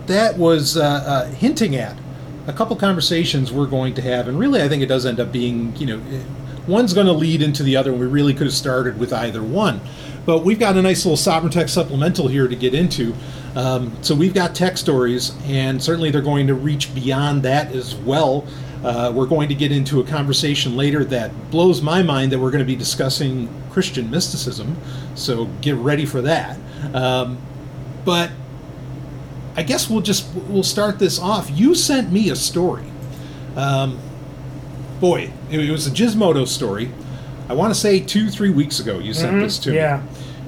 that 0.07 0.37
was 0.37 0.77
uh, 0.77 0.83
uh, 0.83 1.25
hinting 1.31 1.75
at 1.75 1.97
a 2.47 2.53
couple 2.53 2.75
conversations 2.75 3.51
we're 3.51 3.67
going 3.67 3.93
to 3.95 4.01
have, 4.01 4.27
and 4.27 4.37
really, 4.37 4.61
I 4.61 4.67
think 4.67 4.83
it 4.83 4.87
does 4.87 5.05
end 5.05 5.19
up 5.19 5.31
being 5.31 5.75
you 5.75 5.85
know. 5.85 6.01
One's 6.65 6.93
going 6.93 7.07
to 7.07 7.13
lead 7.13 7.41
into 7.41 7.61
the 7.61 7.75
other, 7.75 7.91
and 7.91 7.99
we 7.99 8.05
really 8.05 8.33
could 8.33 8.47
have 8.47 8.53
started 8.53 8.97
with 8.97 9.11
either 9.11 9.43
one. 9.43 9.81
But 10.25 10.45
we've 10.45 10.59
got 10.59 10.77
a 10.77 10.81
nice 10.81 11.05
little 11.05 11.17
Sovryn 11.17 11.51
Tech 11.51 11.67
supplemental 11.67 12.29
here 12.29 12.47
to 12.47 12.55
get 12.55 12.73
into. 12.73 13.13
Um, 13.55 13.95
so 14.01 14.15
we've 14.15 14.33
got 14.33 14.55
tech 14.55 14.77
stories, 14.77 15.33
and 15.45 15.81
certainly 15.81 16.11
they're 16.11 16.21
going 16.21 16.47
to 16.47 16.55
reach 16.55 16.93
beyond 16.95 17.43
that 17.43 17.71
as 17.71 17.95
well. 17.95 18.45
Uh, 18.83 19.11
we're 19.15 19.27
going 19.27 19.47
to 19.47 19.55
get 19.55 19.71
into 19.71 20.01
a 20.01 20.03
conversation 20.03 20.75
later 20.75 21.05
that 21.05 21.31
blows 21.51 21.81
my 21.81 22.03
mind 22.03 22.31
that 22.31 22.39
we're 22.39 22.51
going 22.51 22.59
to 22.59 22.65
be 22.65 22.75
discussing 22.75 23.47
Christian 23.69 24.09
mysticism. 24.11 24.75
So 25.15 25.45
get 25.61 25.75
ready 25.75 26.05
for 26.05 26.21
that. 26.21 26.57
Um, 26.93 27.37
but 28.03 28.31
I 29.55 29.63
guess 29.63 29.89
we'll 29.89 30.01
just 30.01 30.27
we'll 30.35 30.63
start 30.63 30.99
this 30.99 31.19
off. 31.19 31.49
You 31.51 31.75
sent 31.75 32.11
me 32.11 32.29
a 32.29 32.35
story. 32.35 32.85
Um, 33.55 33.99
boy, 34.99 35.31
it, 35.49 35.59
it 35.59 35.71
was 35.71 35.87
a 35.87 35.91
Gizmodo 35.91 36.47
story. 36.47 36.91
I 37.47 37.53
want 37.53 37.73
to 37.73 37.79
say 37.79 37.99
two, 37.99 38.29
three 38.29 38.49
weeks 38.49 38.79
ago. 38.79 38.99
You 38.99 39.13
sent 39.13 39.39
this 39.39 39.59
to 39.59 39.73
yeah. 39.73 40.01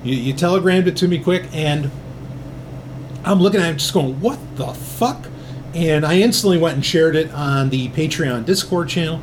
me. 0.04 0.12
You, 0.12 0.22
you 0.22 0.34
telegrammed 0.34 0.88
it 0.88 0.98
to 0.98 1.08
me 1.08 1.20
quick, 1.20 1.48
and 1.54 1.92
I'm 3.26 3.40
looking 3.42 3.60
at 3.62 3.72
it 3.72 3.78
just 3.78 3.94
going, 3.94 4.20
"What 4.22 4.40
the 4.56 4.68
fuck?" 4.74 5.28
And 5.74 6.06
I 6.06 6.20
instantly 6.20 6.58
went 6.58 6.76
and 6.76 6.86
shared 6.86 7.16
it 7.16 7.32
on 7.34 7.70
the 7.70 7.90
Patreon 7.90 8.46
Discord 8.46 8.88
channel 8.88 9.20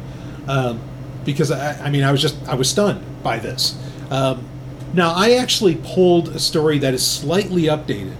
um, 0.49 0.81
because 1.25 1.51
I, 1.51 1.87
I 1.87 1.91
mean 1.91 2.03
I 2.03 2.13
was 2.13 2.21
just 2.21 2.37
I 2.49 2.55
was 2.55 2.69
stunned 2.69 3.03
by 3.23 3.39
this. 3.39 3.79
Um, 4.11 4.45
now 4.93 5.15
I 5.15 5.33
actually 5.35 5.77
pulled 5.77 6.29
a 6.29 6.39
story 6.39 6.79
that 6.81 6.93
is 6.93 7.07
slightly 7.07 7.63
updated 7.63 8.15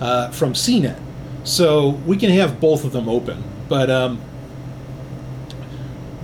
uh, 0.00 0.30
from 0.30 0.52
CNET, 0.52 0.98
so 1.44 1.90
we 2.06 2.16
can 2.16 2.30
have 2.30 2.60
both 2.60 2.84
of 2.84 2.92
them 2.92 3.08
open. 3.08 3.42
But 3.68 3.88
um, 3.90 4.20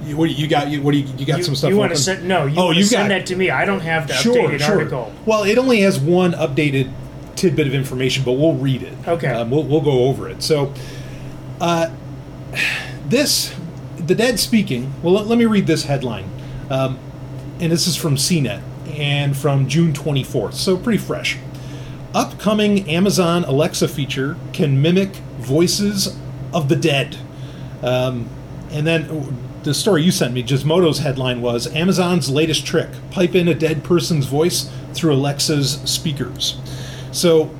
you, 0.04 0.16
what 0.16 0.28
do 0.28 0.32
you 0.35 0.49
got? 0.49 0.68
You, 0.68 0.82
what 0.82 0.92
do 0.92 0.99
you, 0.99 1.06
you 1.16 1.25
got? 1.26 1.38
You, 1.38 1.44
some 1.44 1.54
stuff. 1.54 1.70
you 1.70 1.76
want 1.76 1.92
to 1.92 1.99
send 1.99 2.26
no? 2.26 2.47
You 2.47 2.59
Oh, 2.59 2.70
you 2.70 2.82
send 2.82 3.09
got- 3.09 3.18
that 3.20 3.26
to 3.26 3.37
me? 3.37 3.50
I 3.50 3.64
don't 3.64 3.80
have 3.80 4.09
the 4.09 4.14
sure, 4.14 4.35
updated 4.35 4.61
sure. 4.61 4.78
article. 4.78 5.12
Well, 5.25 5.44
it 5.44 5.56
only 5.59 5.80
has 5.80 5.99
one 5.99 6.32
updated 6.32 6.92
tidbit 7.40 7.66
of 7.66 7.75
information, 7.75 8.23
but 8.25 8.32
we'll 8.32 8.54
read 8.54 8.82
it. 8.82 8.92
Okay. 9.09 9.28
Um, 9.28 9.50
we'll, 9.50 9.64
we'll 9.64 9.80
go 9.80 10.04
over 10.04 10.28
it. 10.28 10.42
So, 10.42 10.73
uh, 11.61 11.90
this, 13.09 13.54
the 13.97 14.14
dead 14.14 14.38
speaking. 14.38 14.92
Well, 15.02 15.14
let, 15.14 15.26
let 15.26 15.38
me 15.38 15.47
read 15.47 15.66
this 15.66 15.85
headline, 15.85 16.28
um, 16.70 16.99
and 17.59 17.73
this 17.73 17.87
is 17.87 17.97
from 17.97 18.16
CNET 18.16 18.62
and 18.99 19.37
from 19.37 19.68
June 19.68 19.92
24th, 19.92 20.54
so 20.54 20.76
pretty 20.76 20.99
fresh. 20.99 21.38
Upcoming 22.12 22.88
Amazon 22.90 23.44
Alexa 23.44 23.88
feature 23.88 24.37
can 24.52 24.82
mimic 24.82 25.14
voices 25.38 26.16
of 26.52 26.68
the 26.68 26.76
dead. 26.76 27.16
Um, 27.82 28.28
And 28.70 28.87
then 28.87 29.04
uh, 29.11 29.32
the 29.62 29.75
story 29.75 30.02
you 30.02 30.11
sent 30.11 30.32
me, 30.35 30.42
Gizmodo's 30.42 30.99
headline 30.99 31.40
was 31.40 31.66
Amazon's 31.75 32.28
latest 32.30 32.64
trick 32.66 32.88
pipe 33.11 33.35
in 33.35 33.49
a 33.49 33.54
dead 33.54 33.82
person's 33.85 34.26
voice 34.26 34.70
through 34.94 35.14
Alexa's 35.14 35.80
speakers. 35.85 36.56
So 37.12 37.50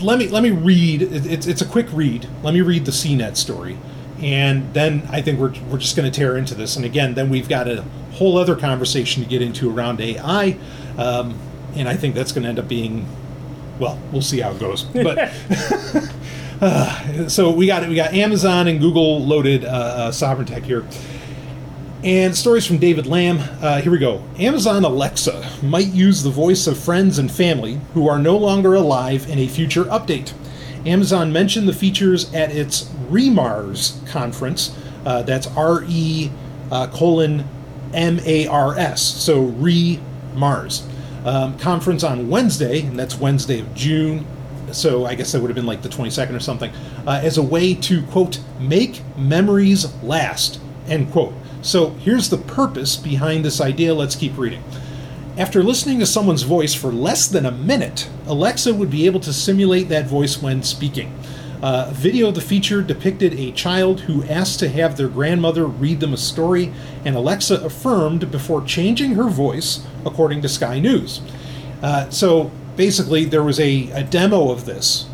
let 0.00 0.18
me 0.18 0.28
let 0.28 0.42
me 0.42 0.50
read. 0.50 1.02
It's 1.02 1.46
it's 1.46 1.62
a 1.62 1.66
quick 1.66 1.86
read. 1.92 2.28
Let 2.42 2.54
me 2.54 2.60
read 2.60 2.84
the 2.84 2.90
CNET 2.90 3.36
story, 3.36 3.78
and 4.20 4.72
then 4.74 5.06
I 5.10 5.22
think 5.22 5.38
we're 5.38 5.54
we're 5.70 5.78
just 5.78 5.96
going 5.96 6.10
to 6.10 6.16
tear 6.16 6.36
into 6.36 6.54
this. 6.54 6.76
And 6.76 6.84
again, 6.84 7.14
then 7.14 7.30
we've 7.30 7.48
got 7.48 7.68
a 7.68 7.84
whole 8.12 8.36
other 8.36 8.56
conversation 8.56 9.22
to 9.22 9.28
get 9.28 9.42
into 9.42 9.70
around 9.70 10.00
AI, 10.00 10.56
um, 10.98 11.38
and 11.74 11.88
I 11.88 11.96
think 11.96 12.14
that's 12.14 12.32
going 12.32 12.42
to 12.42 12.48
end 12.48 12.58
up 12.58 12.68
being, 12.68 13.06
well, 13.78 13.98
we'll 14.12 14.22
see 14.22 14.40
how 14.40 14.50
it 14.50 14.58
goes. 14.58 14.84
But 14.84 15.18
uh, 16.60 17.28
so 17.28 17.50
we 17.50 17.66
got 17.66 17.88
we 17.88 17.94
got 17.94 18.12
Amazon 18.12 18.68
and 18.68 18.80
Google 18.80 19.24
loaded 19.24 19.64
uh, 19.64 19.68
uh, 19.68 20.10
Sovryn 20.10 20.46
tech 20.46 20.64
here. 20.64 20.84
And 22.04 22.36
stories 22.36 22.66
from 22.66 22.78
David 22.78 23.06
Lamb. 23.06 23.38
Uh, 23.60 23.80
here 23.80 23.92
we 23.92 23.98
go. 23.98 24.24
Amazon 24.36 24.82
Alexa 24.82 25.48
might 25.62 25.86
use 25.86 26.24
the 26.24 26.30
voice 26.30 26.66
of 26.66 26.76
friends 26.76 27.16
and 27.16 27.30
family 27.30 27.80
who 27.94 28.08
are 28.08 28.18
no 28.18 28.36
longer 28.36 28.74
alive 28.74 29.30
in 29.30 29.38
a 29.38 29.46
future 29.46 29.84
update. 29.84 30.32
Amazon 30.84 31.32
mentioned 31.32 31.68
the 31.68 31.72
features 31.72 32.34
at 32.34 32.50
its 32.50 32.90
REMARS 33.08 34.00
conference. 34.08 34.76
Uh, 35.06 35.22
that's 35.22 35.46
R 35.56 35.84
E 35.86 36.32
uh, 36.72 36.88
colon 36.88 37.48
M 37.94 38.18
A 38.26 38.48
R 38.48 38.76
S. 38.76 39.00
So 39.00 39.44
REMARS. 39.44 40.82
Um, 41.24 41.56
conference 41.56 42.02
on 42.02 42.28
Wednesday, 42.28 42.80
and 42.80 42.98
that's 42.98 43.16
Wednesday 43.16 43.60
of 43.60 43.72
June. 43.76 44.26
So 44.72 45.06
I 45.06 45.14
guess 45.14 45.30
that 45.30 45.40
would 45.40 45.50
have 45.50 45.54
been 45.54 45.66
like 45.66 45.82
the 45.82 45.88
22nd 45.88 46.34
or 46.34 46.40
something, 46.40 46.72
uh, 47.06 47.20
as 47.22 47.38
a 47.38 47.42
way 47.44 47.74
to, 47.74 48.02
quote, 48.06 48.40
make 48.58 49.02
memories 49.16 49.94
last, 50.02 50.58
end 50.88 51.12
quote. 51.12 51.32
So 51.62 51.90
here's 51.90 52.28
the 52.28 52.38
purpose 52.38 52.96
behind 52.96 53.44
this 53.44 53.60
idea. 53.60 53.94
Let's 53.94 54.16
keep 54.16 54.36
reading. 54.36 54.64
After 55.38 55.62
listening 55.62 56.00
to 56.00 56.06
someone's 56.06 56.42
voice 56.42 56.74
for 56.74 56.92
less 56.92 57.26
than 57.28 57.46
a 57.46 57.52
minute, 57.52 58.10
Alexa 58.26 58.74
would 58.74 58.90
be 58.90 59.06
able 59.06 59.20
to 59.20 59.32
simulate 59.32 59.88
that 59.88 60.06
voice 60.06 60.42
when 60.42 60.62
speaking. 60.62 61.16
Uh, 61.62 61.90
video 61.92 62.28
of 62.28 62.34
the 62.34 62.40
feature 62.40 62.82
depicted 62.82 63.32
a 63.34 63.52
child 63.52 64.00
who 64.00 64.24
asked 64.24 64.58
to 64.58 64.68
have 64.68 64.96
their 64.96 65.08
grandmother 65.08 65.64
read 65.64 66.00
them 66.00 66.12
a 66.12 66.16
story, 66.16 66.72
and 67.04 67.14
Alexa 67.14 67.64
affirmed 67.64 68.32
before 68.32 68.62
changing 68.62 69.14
her 69.14 69.30
voice, 69.30 69.86
according 70.04 70.42
to 70.42 70.48
Sky 70.48 70.80
News. 70.80 71.20
Uh, 71.80 72.10
so 72.10 72.50
basically, 72.76 73.24
there 73.24 73.44
was 73.44 73.60
a, 73.60 73.88
a 73.92 74.02
demo 74.02 74.50
of 74.50 74.64
this 74.64 75.06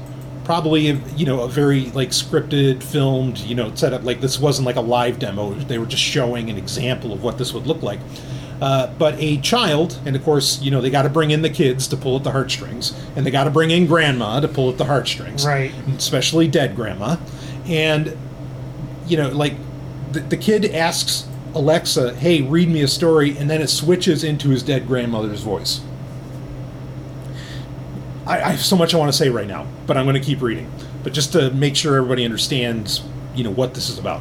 probably 0.49 0.99
you 1.15 1.27
know 1.27 1.43
a 1.43 1.49
very 1.49 1.91
like 1.91 2.09
scripted 2.09 2.83
filmed 2.83 3.37
you 3.41 3.55
know 3.55 3.71
set 3.75 3.93
up 3.93 4.03
like 4.03 4.23
this 4.23 4.41
wasn't 4.41 4.65
like 4.65 4.77
a 4.77 4.81
live 4.81 5.19
demo. 5.19 5.53
They 5.53 5.77
were 5.77 5.85
just 5.85 6.03
showing 6.03 6.49
an 6.49 6.57
example 6.57 7.13
of 7.13 7.23
what 7.23 7.37
this 7.37 7.53
would 7.53 7.67
look 7.67 7.83
like. 7.83 8.01
Uh, 8.63 8.87
but 8.95 9.15
a 9.19 9.37
child 9.43 10.01
and 10.07 10.17
of 10.17 10.25
course 10.25 10.59
you 10.63 10.71
know 10.71 10.81
they 10.81 10.89
got 10.89 11.03
to 11.03 11.11
bring 11.11 11.33
in 11.33 11.43
the 11.43 11.51
kids 11.51 11.87
to 11.89 11.99
pull 11.99 12.17
at 12.17 12.25
the 12.25 12.31
heartstrings 12.31 12.99
and 13.15 13.27
they 13.27 13.31
got 13.31 13.45
to 13.45 13.51
bring 13.51 13.71
in 13.71 13.87
grandma 13.87 14.41
to 14.41 14.49
pull 14.49 14.71
at 14.71 14.79
the 14.79 14.87
heartstrings. 14.87 15.45
Right. 15.45 15.71
especially 15.89 16.49
dead 16.49 16.75
grandma. 16.75 17.19
And 17.67 18.17
you 19.07 19.19
know 19.19 19.29
like 19.29 19.53
the, 20.13 20.21
the 20.21 20.39
kid 20.39 20.65
asks 20.75 21.29
alexa 21.55 22.15
hey 22.15 22.41
read 22.41 22.71
me 22.71 22.81
a 22.81 22.89
story 22.89 23.37
and 23.37 23.51
then 23.51 23.61
it 23.61 23.69
switches 23.69 24.25
into 24.25 24.49
his 24.49 24.63
dead 24.63 24.87
grandmother's 24.87 25.43
voice 25.43 25.83
I, 28.29 28.37
I 28.43 28.51
have 28.51 28.61
so 28.61 28.77
much 28.77 28.95
I 28.95 28.99
want 28.99 29.11
to 29.11 29.17
say 29.17 29.29
right 29.31 29.47
now, 29.47 29.67
but 29.87 29.97
I'm 29.97 30.05
going 30.05 30.15
to 30.15 30.21
keep 30.21 30.43
reading. 30.43 30.71
But 31.03 31.13
just 31.13 31.33
to 31.33 31.51
make 31.51 31.75
sure 31.77 31.97
everybody 31.97 32.25
understands, 32.25 33.03
you 33.35 33.43
know, 33.43 33.51
what 33.51 33.75
this 33.75 33.89
is 33.89 33.99
about. 33.99 34.21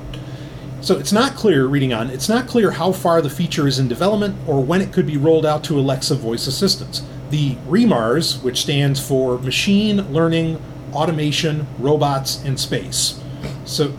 So 0.82 0.98
it's 0.98 1.12
not 1.12 1.36
clear, 1.36 1.66
reading 1.66 1.92
on, 1.94 2.10
it's 2.10 2.30
not 2.30 2.48
clear 2.48 2.72
how 2.72 2.92
far 2.92 3.22
the 3.22 3.30
feature 3.30 3.68
is 3.68 3.80
in 3.80 3.88
development 3.88 4.38
or 4.48 4.64
when 4.64 4.82
it 4.82 4.94
could 4.94 5.08
be 5.08 5.18
rolled 5.18 5.46
out 5.46 5.64
to 5.66 5.78
Alexa 5.78 6.16
voice 6.16 6.48
assistants. 6.48 7.02
The 7.32 7.58
REMARS, 7.68 8.42
which 8.42 8.62
stands 8.62 9.06
for 9.06 9.38
Machine 9.40 10.14
Learning, 10.14 10.62
Automation, 10.94 11.68
Robots, 11.80 12.42
and 12.46 12.58
Space. 12.60 13.20
So 13.66 13.98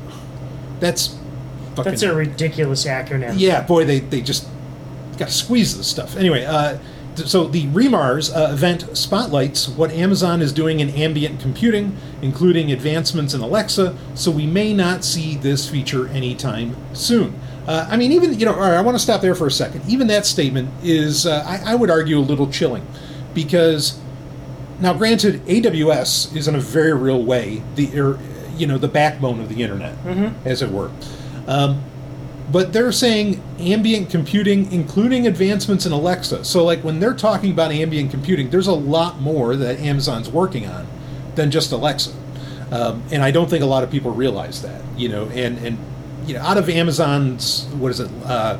that's 0.81 1.19
fucking 1.75 1.93
That's 1.93 2.03
a 2.03 2.15
ridiculous 2.15 2.87
acronym. 2.87 3.35
yeah, 3.37 3.63
boy, 3.63 3.85
they, 3.85 3.99
they 4.01 4.23
just 4.23 4.49
got 5.19 5.29
to 5.29 5.35
squeeze 5.35 5.77
this 5.77 5.89
stuff. 5.89 6.17
Anyway, 6.17 6.45
uh, 6.45 6.79
so 7.19 7.47
the 7.47 7.67
REMARS 7.69 8.35
uh, 8.35 8.53
event 8.53 8.97
spotlights 8.97 9.69
what 9.69 9.91
Amazon 9.91 10.41
is 10.41 10.53
doing 10.53 10.81
in 10.81 10.91
ambient 10.91 11.41
computing, 11.41 11.97
including 12.23 12.73
advancements 12.73 13.35
in 13.35 13.41
Alexa, 13.41 13.97
so 14.15 14.31
we 14.31 14.47
may 14.47 14.73
not 14.73 15.05
see 15.05 15.37
this 15.37 15.69
feature 15.69 16.09
anytime 16.09 16.77
soon. 16.95 17.39
Uh, 17.67 17.87
I 17.91 17.97
mean, 17.97 18.13
even, 18.13 18.39
you 18.39 18.47
know, 18.47 18.55
all 18.55 18.61
right, 18.61 18.75
I 18.75 18.81
want 18.81 18.95
to 18.97 19.03
stop 19.03 19.21
there 19.21 19.35
for 19.35 19.47
a 19.47 19.51
second. 19.51 19.83
Even 19.89 20.07
that 20.07 20.25
statement 20.25 20.71
is, 20.83 21.27
uh, 21.27 21.45
I, 21.47 21.73
I 21.73 21.75
would 21.75 21.91
argue, 21.91 22.19
a 22.19 22.21
little 22.21 22.51
chilling 22.51 22.87
because 23.35 24.01
now, 24.81 24.95
granted, 24.95 25.45
AWS 25.47 26.37
is 26.37 26.49
in 26.49 26.55
a 26.55 26.61
very 26.61 26.95
real 26.95 27.23
way 27.23 27.63
the 27.75 28.01
er, 28.01 28.19
you 28.57 28.67
know 28.67 28.79
the 28.79 28.89
backbone 28.89 29.41
of 29.41 29.49
the 29.49 29.63
internet, 29.63 29.97
as 30.45 30.63
it 30.63 30.71
were. 30.71 30.91
Um, 31.47 31.83
but 32.51 32.73
they're 32.73 32.93
saying 32.93 33.43
ambient 33.59 34.11
computing, 34.11 34.71
including 34.73 35.27
advancements 35.27 35.85
in 35.85 35.93
Alexa. 35.93 36.45
So, 36.45 36.65
like 36.65 36.83
when 36.83 37.01
they're 37.01 37.15
talking 37.15 37.51
about 37.51 37.73
ambient 37.73 38.11
computing, 38.11 38.51
there's 38.51 38.67
a 38.67 38.73
lot 38.73 39.21
more 39.21 39.57
that 39.57 39.79
Amazon's 39.79 40.31
working 40.31 40.67
on 40.67 40.87
than 41.35 41.51
just 41.51 41.73
Alexa. 41.73 42.13
Um, 42.71 43.03
and 43.11 43.23
I 43.23 43.31
don't 43.31 43.49
think 43.49 43.63
a 43.63 43.67
lot 43.67 43.83
of 43.83 43.91
people 43.91 44.13
realize 44.13 44.63
that. 44.63 44.83
You 44.97 45.09
know, 45.09 45.29
and 45.29 45.59
and 45.59 45.79
you 46.27 46.35
know, 46.35 46.41
out 46.41 46.59
of 46.59 46.69
Amazon's 46.69 47.67
what 47.77 47.91
is 47.91 48.01
it? 48.01 48.11
Uh, 48.25 48.59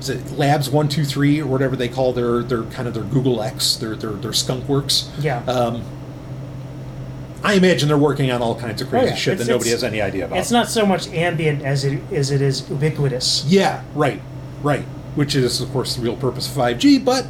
is 0.00 0.08
it 0.08 0.32
Labs 0.32 0.70
One 0.70 0.88
Two 0.88 1.04
Three 1.04 1.40
or 1.40 1.46
whatever 1.46 1.76
they 1.76 1.88
call 1.88 2.12
their 2.12 2.42
their 2.42 2.64
kind 2.64 2.88
of 2.88 2.94
their 2.94 3.04
Google 3.04 3.42
X, 3.42 3.76
their 3.76 3.96
their 3.96 4.12
their 4.12 4.32
Skunk 4.32 4.68
Works. 4.68 5.10
Yeah. 5.20 5.38
Um, 5.44 5.82
I 7.44 7.54
imagine 7.54 7.88
they're 7.88 7.98
working 7.98 8.30
on 8.30 8.40
all 8.42 8.58
kinds 8.58 8.80
of 8.82 8.88
crazy 8.88 9.06
Oh, 9.06 9.08
yeah. 9.10 9.14
shit 9.14 9.38
that 9.38 9.46
nobody 9.46 9.70
has 9.70 9.84
any 9.84 10.00
idea 10.00 10.24
about. 10.24 10.38
It's 10.38 10.50
not 10.50 10.68
so 10.68 10.86
much 10.86 11.06
ambient 11.08 11.62
as 11.62 11.84
it 11.84 12.00
as 12.12 12.30
it 12.30 12.40
is 12.40 12.68
ubiquitous. 12.70 13.44
Yeah, 13.46 13.82
right, 13.94 14.20
right. 14.62 14.84
Which 15.14 15.34
is, 15.36 15.60
of 15.60 15.70
course, 15.70 15.94
the 15.94 16.02
real 16.02 16.16
purpose 16.16 16.48
of 16.48 16.56
5G, 16.56 17.04
but 17.04 17.26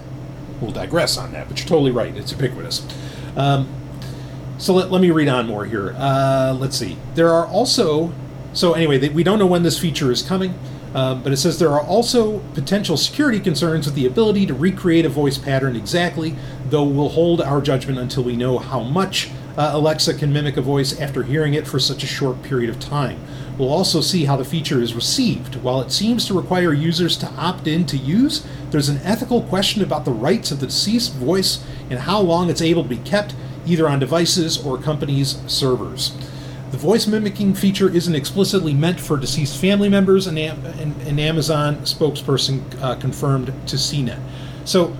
we'll 0.60 0.70
digress 0.70 1.18
on 1.18 1.32
that. 1.32 1.48
But 1.48 1.58
you're 1.58 1.68
totally 1.68 1.90
right. 1.90 2.16
It's 2.16 2.30
ubiquitous. 2.32 2.86
Um, 3.36 3.68
so 4.56 4.72
let, 4.72 4.90
let 4.92 5.02
me 5.02 5.10
read 5.10 5.28
on 5.28 5.46
more 5.48 5.66
here. 5.66 5.94
Uh, 5.98 6.56
let's 6.58 6.76
see. 6.78 6.96
There 7.14 7.30
are 7.30 7.46
also. 7.46 8.12
So, 8.52 8.72
anyway, 8.74 8.98
they, 8.98 9.08
we 9.08 9.24
don't 9.24 9.40
know 9.40 9.46
when 9.46 9.64
this 9.64 9.80
feature 9.80 10.12
is 10.12 10.22
coming, 10.22 10.56
um, 10.94 11.24
but 11.24 11.32
it 11.32 11.38
says 11.38 11.58
there 11.58 11.72
are 11.72 11.80
also 11.82 12.38
potential 12.54 12.96
security 12.96 13.40
concerns 13.40 13.84
with 13.84 13.96
the 13.96 14.06
ability 14.06 14.46
to 14.46 14.54
recreate 14.54 15.04
a 15.04 15.08
voice 15.08 15.38
pattern 15.38 15.74
exactly, 15.74 16.36
though 16.70 16.84
we'll 16.84 17.08
hold 17.08 17.40
our 17.40 17.60
judgment 17.60 17.98
until 17.98 18.22
we 18.22 18.36
know 18.36 18.58
how 18.58 18.78
much 18.80 19.28
uh, 19.56 19.70
Alexa 19.72 20.14
can 20.14 20.32
mimic 20.32 20.56
a 20.56 20.62
voice 20.62 20.98
after 20.98 21.22
hearing 21.22 21.54
it 21.54 21.66
for 21.66 21.78
such 21.78 22.02
a 22.02 22.08
short 22.08 22.42
period 22.42 22.70
of 22.70 22.80
time. 22.80 23.20
We'll 23.56 23.72
also 23.72 24.00
see 24.00 24.24
how 24.24 24.36
the 24.36 24.44
feature 24.44 24.80
is 24.82 24.94
received. 24.94 25.56
While 25.56 25.80
it 25.80 25.92
seems 25.92 26.26
to 26.26 26.34
require 26.34 26.72
users 26.72 27.16
to 27.18 27.30
opt 27.36 27.68
in 27.68 27.86
to 27.86 27.96
use, 27.96 28.44
there's 28.70 28.88
an 28.88 28.98
ethical 29.04 29.42
question 29.42 29.82
about 29.82 30.04
the 30.04 30.10
rights 30.10 30.50
of 30.50 30.58
the 30.58 30.66
deceased 30.66 31.12
voice 31.14 31.64
and 31.88 32.00
how 32.00 32.20
long 32.20 32.50
it's 32.50 32.62
able 32.62 32.82
to 32.82 32.88
be 32.88 32.98
kept, 32.98 33.34
either 33.64 33.88
on 33.88 34.00
devices 34.00 34.64
or 34.64 34.76
companies' 34.76 35.40
servers. 35.46 36.16
The 36.72 36.80
voice 36.80 37.06
mimicking 37.06 37.54
feature 37.54 37.88
isn't 37.88 38.16
explicitly 38.16 38.74
meant 38.74 38.98
for 38.98 39.16
deceased 39.16 39.60
family 39.60 39.88
members, 39.88 40.26
an 40.26 40.36
Amazon 40.36 41.76
spokesperson 41.76 42.62
uh, 42.82 42.96
confirmed 42.96 43.46
to 43.68 43.76
CNET. 43.76 44.18
So, 44.64 44.96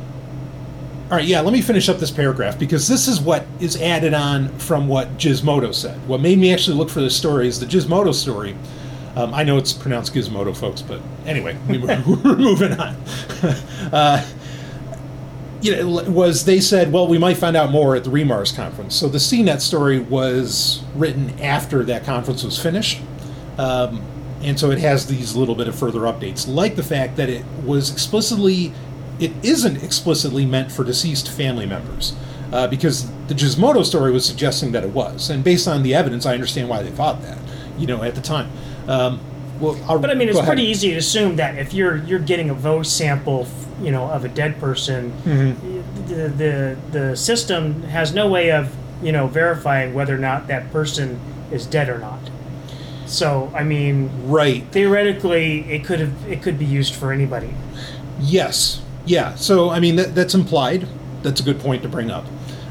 all 1.15 1.21
right, 1.21 1.29
yeah, 1.29 1.41
let 1.43 1.53
me 1.53 1.63
finish 1.63 1.89
up 1.89 1.99
this 1.99 2.11
paragraph 2.11 2.59
because 2.59 2.89
this 2.89 3.07
is 3.07 3.21
what 3.21 3.47
is 3.61 3.81
added 3.81 4.15
on 4.15 4.49
from 4.59 4.89
what 4.89 5.17
Gizmodo 5.17 5.73
said. 5.73 5.97
What 6.09 6.21
made 6.21 6.39
me 6.39 6.53
actually 6.53 6.77
look 6.77 6.91
for 6.91 7.01
this 7.01 7.17
story 7.17 7.47
is 7.47 7.61
the 7.61 7.67
Gizmodo 7.67 8.13
story. 8.13 8.57
Um, 9.15 9.33
I 9.33 9.45
know 9.45 9.57
it's 9.57 9.73
pronounced 9.73 10.13
Gizmodo, 10.13 10.57
folks, 10.57 10.83
but 10.83 11.01
anyway, 11.25 11.57
we, 11.69 11.79
we're 11.79 12.03
moving 12.37 12.73
on. 12.73 12.97
uh, 13.93 14.27
you 15.63 15.77
know, 15.77 16.03
was 16.11 16.47
they 16.47 16.59
said, 16.59 16.93
well, 16.93 17.07
we 17.07 17.17
might 17.17 17.37
find 17.37 17.57
out 17.57 17.71
more 17.71 17.95
at 17.95 18.03
the 18.03 18.11
Remars 18.11 18.53
conference. 18.53 18.97
So 18.97 19.09
the 19.09 19.19
CNET 19.19 19.61
story 19.61 20.01
was 20.01 20.83
written 20.97 21.39
after 21.39 21.85
that 21.85 22.03
conference 22.03 22.43
was 22.43 22.61
finished. 22.61 23.01
Um, 23.57 24.03
and 24.43 24.59
so 24.59 24.73
it 24.73 24.79
has 24.81 25.07
these 25.07 25.37
little 25.37 25.55
bit 25.55 25.69
of 25.69 25.79
further 25.79 26.01
updates, 26.01 26.53
like 26.53 26.75
the 26.75 26.83
fact 26.83 27.17
that 27.19 27.29
it 27.29 27.47
was 27.65 27.93
explicitly, 27.93 28.73
it 29.21 29.33
isn't 29.43 29.83
explicitly 29.83 30.45
meant 30.47 30.71
for 30.73 30.85
deceased 30.85 31.31
family 31.31 31.67
members. 31.67 32.15
Uh, 32.53 32.69
because 32.69 33.11
the 33.27 33.35
Gizmodo 33.35 33.85
story 33.85 34.13
was 34.13 34.25
suggesting 34.25 34.71
that 34.73 34.85
it 34.85 34.91
was. 34.91 35.29
And 35.31 35.43
based 35.43 35.67
on 35.67 35.83
the 35.83 35.93
evidence, 35.95 36.25
I 36.25 36.35
understand 36.35 36.69
why 36.69 36.83
they 36.83 36.91
thought 36.91 37.21
that, 37.23 37.37
you 37.79 37.87
know, 37.89 38.03
at 38.05 38.15
the 38.15 38.21
time. 38.21 38.49
Um, 38.87 39.19
well, 39.61 39.77
I'll, 39.89 39.99
But 39.99 40.11
I 40.11 40.15
mean, 40.15 40.29
it's 40.29 40.39
ahead. 40.39 40.49
pretty 40.51 40.63
easy 40.69 40.91
to 40.93 40.97
assume 40.99 41.35
that 41.37 41.59
if 41.59 41.75
you're 41.75 41.97
you're 41.97 42.21
getting 42.21 42.51
a 42.51 42.55
voice 42.55 42.93
sample, 42.93 43.49
you 43.83 43.91
know, 43.91 44.05
of 44.05 44.25
a 44.25 44.29
dead 44.29 44.61
person, 44.61 45.13
Mm-hmm. 45.25 46.07
the, 46.07 46.29
the 46.29 46.77
the 46.93 47.17
system 47.17 47.83
has 47.85 48.15
no 48.15 48.29
way 48.29 48.53
of 48.53 48.73
you 49.03 49.11
know 49.11 49.27
verifying 49.27 49.93
whether 49.95 50.15
or 50.15 50.19
not 50.19 50.47
that 50.47 50.71
person 50.71 51.19
is 51.51 51.67
dead 51.67 51.89
or 51.89 51.99
not. 51.99 52.21
So 53.07 53.51
I 53.55 53.65
mean, 53.65 54.11
Right. 54.31 54.65
theoretically, 54.71 55.61
it 55.73 55.85
could 55.85 55.99
have 55.99 56.13
it 56.29 56.41
could 56.43 56.59
be 56.59 56.67
used 56.67 56.95
for 56.95 57.13
anybody. 57.13 57.53
Yes. 58.21 58.81
Yeah. 59.07 59.35
So 59.35 59.71
I 59.71 59.81
mean 59.81 59.97
that, 59.97 60.15
that's 60.15 60.35
implied. 60.35 60.87
That's 61.23 61.41
a 61.41 61.45
good 61.45 61.61
point 61.61 61.83
to 61.83 61.89
bring 61.89 62.11
up. 62.11 62.27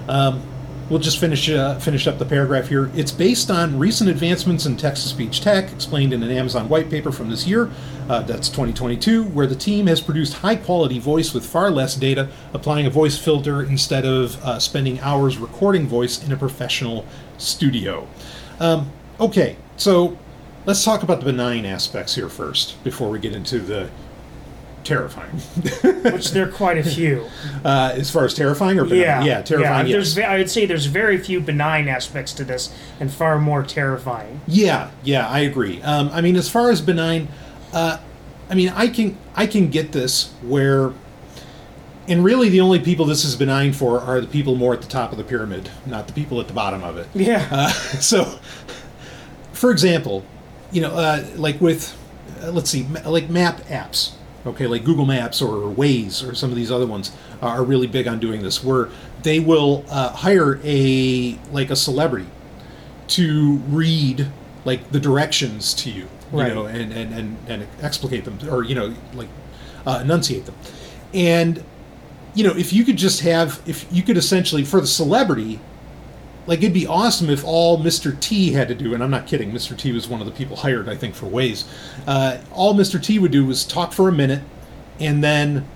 Um, 0.08 0.42
we'll 0.90 1.00
just 1.00 1.20
finish 1.20 1.50
uh, 1.50 1.80
finish 1.80 2.08
up 2.08 2.20
the 2.20 2.26
paragraph 2.26 2.68
here. 2.68 2.92
It's 2.94 3.12
based 3.12 3.50
on 3.50 3.78
recent 3.80 4.10
advancements 4.10 4.66
in 4.66 4.78
text-to-speech 4.78 5.42
tech, 5.42 5.72
explained 5.72 6.14
in 6.14 6.24
an 6.24 6.32
Amazon 6.32 6.70
white 6.70 6.90
paper 6.90 7.12
from 7.12 7.30
this 7.30 7.48
year. 7.48 7.72
Uh, 8.10 8.22
that's 8.22 8.50
2022, 8.50 9.24
where 9.24 9.48
the 9.48 9.56
team 9.56 9.88
has 9.88 10.02
produced 10.02 10.34
high-quality 10.34 11.00
voice 11.00 11.34
with 11.34 11.46
far 11.46 11.72
less 11.72 11.96
data, 11.96 12.30
applying 12.54 12.86
a 12.86 12.90
voice 12.90 13.18
filter 13.18 13.64
instead 13.64 14.06
of 14.06 14.42
uh, 14.44 14.60
spending 14.60 15.00
hours 15.00 15.38
recording 15.38 15.88
voice 15.88 16.24
in 16.24 16.32
a 16.32 16.38
professional 16.38 17.06
studio. 17.38 18.08
Um, 18.60 18.92
okay, 19.20 19.56
so 19.78 20.18
let's 20.66 20.84
talk 20.84 21.04
about 21.04 21.20
the 21.20 21.26
benign 21.26 21.66
aspects 21.66 22.14
here 22.16 22.30
first 22.30 22.82
before 22.84 23.10
we 23.10 23.20
get 23.20 23.34
into 23.34 23.60
the 23.60 23.90
terrifying. 24.84 25.32
Which 26.14 26.32
there 26.32 26.48
are 26.48 26.52
quite 26.52 26.78
a 26.78 26.84
few. 26.84 27.28
Uh, 27.64 27.94
as 27.96 28.12
far 28.12 28.26
as 28.26 28.34
terrifying 28.34 28.80
or 28.80 28.84
benign? 28.84 29.00
Yeah, 29.00 29.24
yeah, 29.24 29.42
terrifying. 29.42 29.92
There's, 29.92 30.16
yes. 30.16 30.28
ve- 30.28 30.32
I 30.34 30.38
would 30.38 30.50
say 30.50 30.66
there's 30.66 30.86
very 30.86 31.18
few 31.18 31.40
benign 31.40 31.88
aspects 31.88 32.34
to 32.34 32.44
this, 32.44 32.74
and 33.00 33.12
far 33.12 33.40
more 33.40 33.64
terrifying. 33.64 34.42
yeah, 34.48 34.92
yeah, 35.04 35.28
I 35.28 35.40
agree. 35.40 35.82
Um, 35.82 36.10
I 36.12 36.22
mean, 36.22 36.36
as 36.36 36.50
far 36.50 36.70
as 36.72 36.82
benign, 36.82 37.28
uh, 37.74 37.98
I 38.50 38.56
mean, 38.56 38.70
I 38.70 38.88
can 38.88 39.18
I 39.36 39.48
can 39.48 39.70
get 39.70 39.92
this 39.94 40.34
where, 40.42 40.92
and 42.08 42.24
really 42.24 42.50
the 42.50 42.60
only 42.62 42.80
people 42.80 43.06
this 43.06 43.24
is 43.26 43.36
benign 43.36 43.74
for 43.74 44.00
are 44.02 44.22
the 44.22 44.28
people 44.28 44.56
more 44.56 44.74
at 44.74 44.82
the 44.82 44.88
top 44.88 45.12
of 45.12 45.18
the 45.18 45.24
pyramid, 45.24 45.72
not 45.86 46.08
the 46.08 46.14
people 46.14 46.40
at 46.42 46.48
the 46.48 46.54
bottom 46.54 46.84
of 46.84 46.98
it. 46.98 47.08
Yeah. 47.14 47.48
Uh, 47.50 47.70
so, 48.00 48.38
for 49.54 49.72
example, 49.72 50.26
you 50.72 50.82
know, 50.82 50.92
uh, 50.92 51.26
like 51.36 51.62
with, 51.62 51.98
uh, 52.42 52.52
let's 52.52 52.70
see, 52.70 52.84
ma- 52.84 53.08
like 53.10 53.30
map 53.30 53.62
apps, 53.62 54.12
okay, 54.46 54.68
like 54.68 54.84
Google 54.84 55.06
Maps 55.06 55.42
or 55.42 55.74
Waze 55.74 56.28
or 56.28 56.36
some 56.36 56.50
of 56.50 56.56
these 56.56 56.72
other 56.72 56.88
ones 56.88 57.12
are 57.42 57.64
really 57.64 57.88
big 57.88 58.08
on 58.08 58.20
doing 58.20 58.42
this, 58.44 58.64
where 58.64 58.90
they 59.24 59.40
will 59.40 59.86
uh, 59.90 60.10
hire 60.10 60.60
a 60.64 61.38
like 61.52 61.70
a 61.70 61.76
celebrity 61.76 62.28
to 63.08 63.58
read 63.70 64.28
like 64.66 64.92
the 64.92 65.00
directions 65.00 65.74
to 65.74 65.90
you, 65.92 66.04
you 66.32 66.40
Right. 66.40 66.54
know, 66.54 66.66
and 66.66 66.92
and 66.94 67.14
and 67.14 67.38
and 67.48 67.68
explicate 67.82 68.26
them 68.26 68.38
or 68.50 68.64
you 68.64 68.76
know 68.76 68.94
like 69.14 69.30
uh, 69.86 70.00
enunciate 70.02 70.46
them, 70.46 70.56
and 71.14 71.64
you 72.34 72.44
know 72.44 72.56
if 72.56 72.72
you 72.74 72.84
could 72.84 72.98
just 72.98 73.22
have 73.22 73.62
if 73.66 73.86
you 73.92 74.02
could 74.04 74.18
essentially 74.18 74.64
for 74.64 74.80
the 74.82 74.88
celebrity 74.88 75.60
like 76.46 76.60
it'd 76.60 76.74
be 76.74 76.88
awesome 76.88 77.30
if 77.30 77.44
all 77.44 77.80
Mr. 77.80 78.20
T 78.20 78.52
had 78.52 78.68
to 78.68 78.76
do, 78.76 78.94
and 78.94 79.02
I'm 79.02 79.12
not 79.12 79.28
kidding. 79.28 79.52
Mr. 79.52 79.78
T 79.78 79.92
was 79.92 80.08
one 80.08 80.20
of 80.20 80.26
the 80.26 80.34
people 80.34 80.58
hired, 80.58 80.90
I 80.90 80.96
think, 80.96 81.16
for 81.16 81.28
Waze. 81.28 81.66
Uh, 82.06 82.38
all 82.52 82.74
Mr. 82.74 83.02
T 83.02 83.20
would 83.20 83.32
do 83.32 83.46
was 83.46 83.64
talk 83.64 83.94
for 83.94 84.10
a 84.10 84.12
minute, 84.12 84.42
and 85.00 85.24
then 85.24 85.68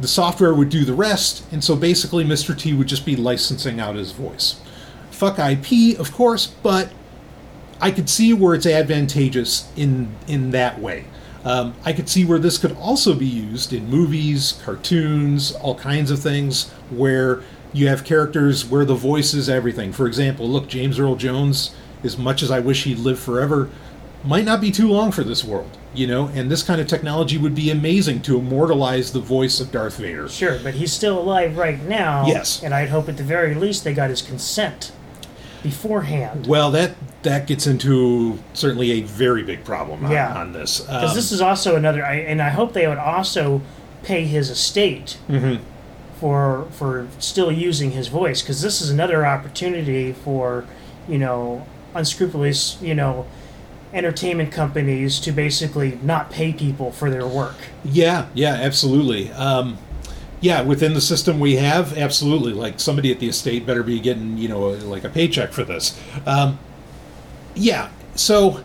the 0.00 0.08
software 0.08 0.54
would 0.54 0.68
do 0.68 0.84
the 0.84 0.94
rest. 0.94 1.44
And 1.52 1.62
so 1.62 1.76
basically, 1.76 2.24
Mr. 2.24 2.58
T 2.58 2.72
would 2.72 2.86
just 2.86 3.04
be 3.04 3.16
licensing 3.16 3.80
out 3.80 3.96
his 3.96 4.12
voice. 4.12 4.60
Fuck 5.10 5.38
IP, 5.38 5.98
of 5.98 6.12
course, 6.12 6.46
but 6.46 6.92
I 7.80 7.90
could 7.90 8.08
see 8.08 8.32
where 8.32 8.54
it's 8.54 8.66
advantageous 8.66 9.70
in 9.76 10.14
in 10.26 10.50
that 10.52 10.80
way. 10.80 11.04
Um, 11.44 11.74
I 11.84 11.92
could 11.92 12.08
see 12.08 12.24
where 12.24 12.40
this 12.40 12.58
could 12.58 12.72
also 12.72 13.14
be 13.14 13.26
used 13.26 13.72
in 13.72 13.88
movies, 13.88 14.60
cartoons, 14.64 15.52
all 15.52 15.76
kinds 15.76 16.10
of 16.10 16.18
things 16.18 16.70
where 16.90 17.42
you 17.76 17.88
have 17.88 18.04
characters 18.04 18.64
where 18.64 18.84
the 18.86 18.94
voice 18.94 19.34
is 19.34 19.48
everything. 19.50 19.92
For 19.92 20.06
example, 20.06 20.48
look, 20.48 20.66
James 20.66 20.98
Earl 20.98 21.16
Jones, 21.16 21.74
as 22.02 22.16
much 22.16 22.42
as 22.42 22.50
I 22.50 22.58
wish 22.60 22.84
he'd 22.84 22.98
live 22.98 23.18
forever, 23.18 23.68
might 24.24 24.44
not 24.46 24.60
be 24.62 24.70
too 24.70 24.88
long 24.88 25.12
for 25.12 25.22
this 25.22 25.44
world, 25.44 25.76
you 25.94 26.06
know, 26.06 26.28
and 26.28 26.50
this 26.50 26.62
kind 26.62 26.80
of 26.80 26.86
technology 26.86 27.36
would 27.36 27.54
be 27.54 27.70
amazing 27.70 28.22
to 28.22 28.38
immortalize 28.38 29.12
the 29.12 29.20
voice 29.20 29.60
of 29.60 29.70
Darth 29.70 29.98
Vader. 29.98 30.26
Sure, 30.28 30.58
but 30.64 30.74
he's 30.74 30.92
still 30.92 31.18
alive 31.18 31.58
right 31.58 31.80
now. 31.82 32.26
Yes. 32.26 32.62
And 32.62 32.72
I'd 32.74 32.88
hope 32.88 33.08
at 33.10 33.18
the 33.18 33.22
very 33.22 33.54
least 33.54 33.84
they 33.84 33.92
got 33.92 34.08
his 34.10 34.22
consent 34.22 34.90
beforehand. 35.62 36.46
Well, 36.46 36.70
that 36.72 36.92
that 37.22 37.46
gets 37.46 37.66
into 37.66 38.38
certainly 38.54 38.92
a 38.92 39.02
very 39.02 39.42
big 39.42 39.64
problem 39.64 40.04
on, 40.04 40.12
Yeah. 40.12 40.32
on 40.34 40.52
this. 40.52 40.80
Because 40.80 41.10
Um, 41.10 41.16
this 41.16 41.32
is 41.32 41.40
also 41.40 41.74
another, 41.76 42.04
I, 42.06 42.14
and 42.16 42.40
I 42.40 42.50
hope 42.50 42.72
they 42.72 42.86
would 42.86 42.98
also 42.98 43.60
pay 44.04 44.24
his 44.24 44.48
estate 44.48 45.18
Mm-hmm. 45.28 45.56
For 46.20 46.66
for 46.70 47.08
still 47.18 47.52
using 47.52 47.92
his 47.92 48.08
voice. 48.08 48.42
Because 48.42 48.62
this 48.62 48.80
is 48.80 48.90
another 48.90 49.26
opportunity 49.26 50.12
for, 50.12 50.64
you 51.08 51.18
know, 51.18 51.66
unscrupulous, 51.94 52.80
you 52.82 52.94
know, 52.94 53.26
entertainment 53.92 54.52
companies 54.52 55.18
to 55.20 55.32
basically 55.32 55.98
not 56.02 56.30
pay 56.30 56.52
people 56.52 56.92
for 56.92 57.10
their 57.10 57.26
work. 57.26 57.56
Yeah, 57.84 58.26
yeah, 58.34 58.52
absolutely. 58.54 59.30
Um, 59.32 59.78
yeah, 60.40 60.62
within 60.62 60.92
the 60.92 61.00
system 61.00 61.40
we 61.40 61.56
have, 61.56 61.96
absolutely. 61.96 62.52
Like 62.52 62.78
somebody 62.78 63.10
at 63.10 63.20
the 63.20 63.28
estate 63.28 63.64
better 63.66 63.82
be 63.82 63.98
getting, 64.00 64.36
you 64.36 64.48
know, 64.48 64.68
like 64.68 65.04
a 65.04 65.08
paycheck 65.08 65.52
for 65.52 65.64
this. 65.64 65.98
Um, 66.26 66.58
yeah, 67.54 67.88
so, 68.14 68.62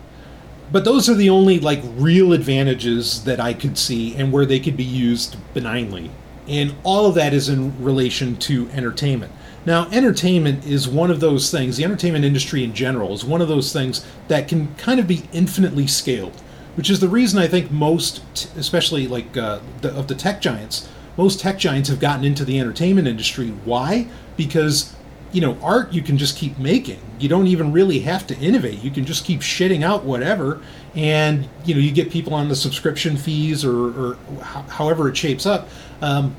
but 0.70 0.84
those 0.84 1.08
are 1.08 1.14
the 1.14 1.30
only 1.30 1.58
like 1.58 1.80
real 1.96 2.32
advantages 2.32 3.24
that 3.24 3.40
I 3.40 3.54
could 3.54 3.78
see 3.78 4.14
and 4.14 4.32
where 4.32 4.44
they 4.44 4.60
could 4.60 4.76
be 4.76 4.84
used 4.84 5.36
benignly. 5.54 6.10
And 6.48 6.74
all 6.82 7.06
of 7.06 7.14
that 7.14 7.32
is 7.32 7.48
in 7.48 7.82
relation 7.82 8.36
to 8.36 8.68
entertainment. 8.70 9.32
Now, 9.64 9.88
entertainment 9.92 10.66
is 10.66 10.88
one 10.88 11.10
of 11.10 11.20
those 11.20 11.50
things, 11.50 11.76
the 11.76 11.84
entertainment 11.84 12.24
industry 12.24 12.64
in 12.64 12.74
general 12.74 13.14
is 13.14 13.24
one 13.24 13.40
of 13.40 13.48
those 13.48 13.72
things 13.72 14.04
that 14.26 14.48
can 14.48 14.74
kind 14.74 14.98
of 14.98 15.06
be 15.06 15.22
infinitely 15.32 15.86
scaled, 15.86 16.40
which 16.74 16.90
is 16.90 16.98
the 16.98 17.08
reason 17.08 17.38
I 17.38 17.46
think 17.46 17.70
most, 17.70 18.22
especially 18.56 19.06
like 19.06 19.36
uh, 19.36 19.60
the, 19.80 19.92
of 19.94 20.08
the 20.08 20.16
tech 20.16 20.40
giants, 20.40 20.88
most 21.16 21.38
tech 21.38 21.58
giants 21.58 21.88
have 21.90 22.00
gotten 22.00 22.24
into 22.24 22.44
the 22.44 22.58
entertainment 22.58 23.06
industry. 23.06 23.50
Why? 23.64 24.08
Because 24.36 24.94
you 25.32 25.40
know, 25.40 25.56
art 25.62 25.92
you 25.92 26.02
can 26.02 26.18
just 26.18 26.36
keep 26.36 26.58
making. 26.58 27.00
You 27.18 27.28
don't 27.28 27.46
even 27.46 27.72
really 27.72 28.00
have 28.00 28.26
to 28.26 28.38
innovate. 28.38 28.82
You 28.82 28.90
can 28.90 29.04
just 29.04 29.24
keep 29.24 29.40
shitting 29.40 29.82
out 29.82 30.04
whatever, 30.04 30.60
and 30.94 31.48
you 31.64 31.74
know, 31.74 31.80
you 31.80 31.90
get 31.90 32.10
people 32.10 32.34
on 32.34 32.48
the 32.48 32.56
subscription 32.56 33.16
fees 33.16 33.64
or, 33.64 33.88
or 33.88 34.14
ho- 34.42 34.62
however 34.62 35.08
it 35.08 35.16
shapes 35.16 35.46
up. 35.46 35.68
Um, 36.00 36.36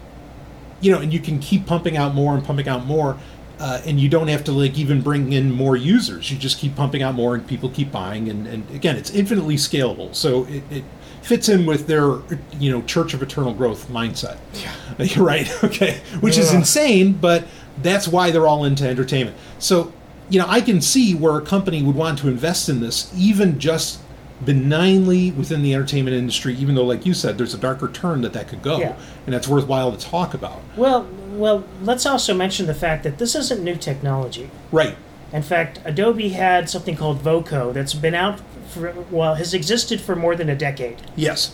you 0.82 0.92
know, 0.92 1.00
and 1.00 1.14
you 1.14 1.20
can 1.20 1.40
keep 1.40 1.66
pumping 1.66 1.96
out 1.96 2.14
more 2.14 2.36
and 2.36 2.44
pumping 2.44 2.68
out 2.68 2.86
more, 2.86 3.18
uh, 3.60 3.82
and 3.86 4.00
you 4.00 4.10
don't 4.10 4.28
have 4.28 4.44
to 4.44 4.52
like 4.52 4.78
even 4.78 5.02
bring 5.02 5.32
in 5.32 5.52
more 5.52 5.78
users. 5.78 6.30
You 6.30 6.38
just 6.38 6.60
keep 6.60 6.76
pumping 6.76 7.02
out 7.02 7.16
more, 7.16 7.36
and 7.36 7.48
people 7.48 7.70
keep 7.70 7.92
buying. 7.92 8.30
And, 8.30 8.46
and 8.46 8.70
again, 8.72 8.98
it's 8.98 9.10
infinitely 9.12 9.56
scalable. 9.56 10.14
So 10.14 10.46
it, 10.46 10.64
it 10.70 10.84
fits 11.22 11.48
in 11.48 11.66
with 11.66 11.88
their 11.88 12.18
you 12.60 12.70
know 12.70 12.82
Church 12.84 13.14
of 13.14 13.24
Eternal 13.24 13.54
Growth 13.54 13.88
mindset. 13.88 14.38
Yeah, 14.54 15.06
you're 15.06 15.26
right. 15.26 15.64
Okay, 15.64 16.02
which 16.20 16.38
is 16.38 16.54
insane, 16.54 17.14
but 17.14 17.46
that's 17.82 18.08
why 18.08 18.30
they're 18.30 18.48
all 18.48 18.66
into 18.66 18.88
entertainment. 18.88 19.38
So 19.60 19.94
you 20.30 20.40
know, 20.40 20.46
I 20.48 20.62
can 20.62 20.82
see 20.82 21.16
where 21.16 21.38
a 21.38 21.42
company 21.42 21.82
would 21.82 21.96
want 21.96 22.20
to 22.20 22.28
invest 22.28 22.68
in 22.68 22.80
this, 22.82 23.12
even 23.16 23.60
just 23.60 24.00
benignly 24.46 25.32
within 25.32 25.62
the 25.64 25.74
entertainment 25.74 26.16
industry, 26.16 26.54
even 26.56 26.76
though, 26.76 26.84
like 26.86 27.06
you 27.06 27.14
said, 27.14 27.38
there's 27.38 27.54
a 27.54 27.58
darker 27.58 27.88
turn 27.88 28.22
that 28.22 28.34
that 28.34 28.48
could 28.48 28.62
go, 28.62 28.80
Yeah. 28.80 28.96
and 29.26 29.34
that's 29.34 29.48
worthwhile 29.48 29.92
to 29.92 29.98
talk 29.98 30.34
about. 30.34 30.62
Well, 30.76 31.08
well, 31.34 31.64
let's 31.84 32.06
also 32.06 32.34
mention 32.34 32.66
the 32.68 32.74
fact 32.74 33.04
that 33.04 33.18
this 33.18 33.36
isn't 33.36 33.64
new 33.64 33.76
technology. 33.76 34.50
Right. 34.72 34.96
In 35.32 35.42
fact, 35.42 35.80
Adobe 35.86 36.30
had 36.30 36.70
something 36.70 36.96
called 36.96 37.20
Voco 37.22 37.72
that's 37.74 37.94
been 37.94 38.14
out 38.16 38.40
for 38.70 38.94
well 39.12 39.36
has 39.36 39.54
existed 39.54 40.00
for 40.02 40.16
more 40.16 40.36
than 40.36 40.50
a 40.50 40.56
decade, 40.56 40.98
Yes. 41.16 41.54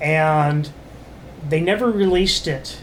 and 0.00 0.70
they 1.48 1.60
never 1.60 1.90
released 1.90 2.46
it 2.46 2.78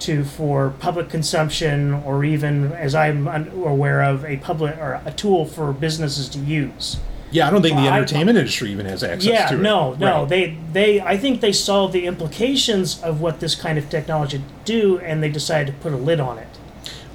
to 0.00 0.24
for 0.24 0.72
public 0.78 1.08
consumption 1.10 1.92
or 1.92 2.24
even, 2.24 2.72
as 2.72 2.94
I'm 2.94 3.26
aware 3.28 4.02
of, 4.02 4.24
a 4.24 4.38
public 4.38 4.76
or 4.78 5.00
a 5.04 5.12
tool 5.12 5.44
for 5.44 5.72
businesses 5.72 6.28
to 6.30 6.38
use. 6.38 6.98
Yeah, 7.30 7.46
I 7.46 7.50
don't 7.50 7.62
think 7.62 7.76
the 7.76 7.86
entertainment 7.86 8.36
industry 8.38 8.70
even 8.72 8.86
has 8.86 9.04
access 9.04 9.30
yeah, 9.32 9.46
to 9.48 9.54
it. 9.54 9.60
no, 9.60 9.94
no. 9.94 10.20
Right. 10.20 10.28
They, 10.28 10.58
they. 10.72 11.00
I 11.00 11.16
think 11.16 11.40
they 11.40 11.52
saw 11.52 11.86
the 11.86 12.06
implications 12.06 13.00
of 13.02 13.20
what 13.20 13.40
this 13.40 13.54
kind 13.54 13.78
of 13.78 13.88
technology 13.88 14.42
do, 14.64 14.98
and 14.98 15.22
they 15.22 15.28
decided 15.28 15.74
to 15.74 15.80
put 15.80 15.92
a 15.92 15.96
lid 15.96 16.20
on 16.20 16.38
it. 16.38 16.48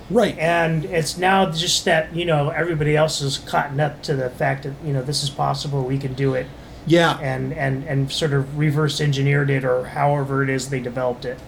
right. 0.10 0.38
And 0.38 0.86
it's 0.86 1.18
now 1.18 1.52
just 1.52 1.86
that 1.86 2.16
you 2.16 2.26
know 2.26 2.50
everybody 2.50 2.96
else 2.96 3.22
is 3.22 3.40
caught 3.40 3.78
up 3.80 4.02
to 4.04 4.16
the 4.16 4.30
fact 4.30 4.64
that 4.64 4.74
you 4.84 4.94
know 4.94 5.02
this 5.02 5.24
is 5.24 5.30
possible, 5.30 5.84
we 5.84 5.98
can 5.98 6.14
do 6.14 6.34
it, 6.34 6.48
yeah. 6.86 7.18
and 7.20 7.54
and 7.54 7.84
and 7.86 8.12
sort 8.12 8.34
of 8.34 8.58
reverse 8.58 9.02
engineered 9.02 9.50
it, 9.50 9.66
or 9.66 9.86
however 9.86 10.44
it 10.44 10.50
is 10.50 10.70
they 10.70 10.80
developed 10.80 11.26
it. 11.26 11.40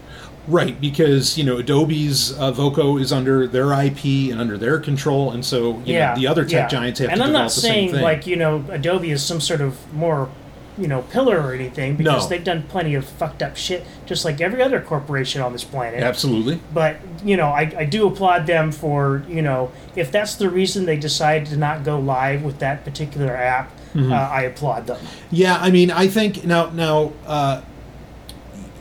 Right, 0.47 0.79
because 0.79 1.37
you 1.37 1.43
know 1.43 1.57
Adobe's 1.57 2.31
uh, 2.37 2.51
Voco 2.51 2.97
is 2.97 3.11
under 3.11 3.47
their 3.47 3.73
IP 3.73 4.31
and 4.31 4.39
under 4.39 4.57
their 4.57 4.79
control, 4.79 5.31
and 5.31 5.45
so 5.45 5.79
you 5.79 5.95
yeah, 5.95 6.13
know, 6.13 6.19
the 6.21 6.27
other 6.27 6.43
tech 6.43 6.51
yeah. 6.51 6.67
giants 6.79 6.99
have 6.99 7.09
and 7.09 7.17
to 7.17 7.23
I'm 7.23 7.29
develop 7.31 7.43
not 7.49 7.53
the 7.55 7.59
saying 7.61 7.87
same 7.89 7.95
thing. 7.95 8.03
like 8.03 8.25
you 8.27 8.35
know 8.37 8.63
Adobe 8.69 9.11
is 9.11 9.23
some 9.23 9.41
sort 9.41 9.59
of 9.61 9.93
more 9.93 10.29
you 10.77 10.87
know 10.87 11.01
pillar 11.01 11.39
or 11.41 11.53
anything 11.53 11.95
because 11.95 12.23
No. 12.25 12.29
they've 12.29 12.43
done 12.43 12.63
plenty 12.69 12.93
of 12.95 13.03
fucked 13.03 13.41
up 13.43 13.57
shit, 13.57 13.83
just 14.05 14.23
like 14.23 14.39
every 14.39 14.61
other 14.61 14.79
corporation 14.79 15.41
on 15.41 15.51
this 15.51 15.63
planet. 15.63 16.01
Absolutely. 16.03 16.59
but 16.73 16.97
you 17.25 17.35
know 17.35 17.47
I, 17.47 17.73
I 17.75 17.83
do 17.85 18.07
applaud 18.07 18.45
them 18.47 18.71
for 18.71 19.23
you 19.27 19.41
know 19.41 19.71
if 19.95 20.11
that's 20.11 20.35
the 20.35 20.49
reason 20.49 20.85
they 20.85 20.95
decided 20.97 21.47
to 21.49 21.57
not 21.57 21.83
go 21.83 21.99
live 21.99 22.43
with 22.43 22.59
that 22.59 22.85
particular 22.85 23.35
app 23.35 23.71
uh, 23.97 24.13
I 24.13 24.43
applaud 24.43 24.85
them. 24.85 24.99
Yeah, 25.31 25.57
I 25.59 25.71
mean, 25.71 25.89
I 25.89 26.07
think 26.07 26.45
now 26.45 26.69
now 26.69 27.13
uh, 27.25 27.63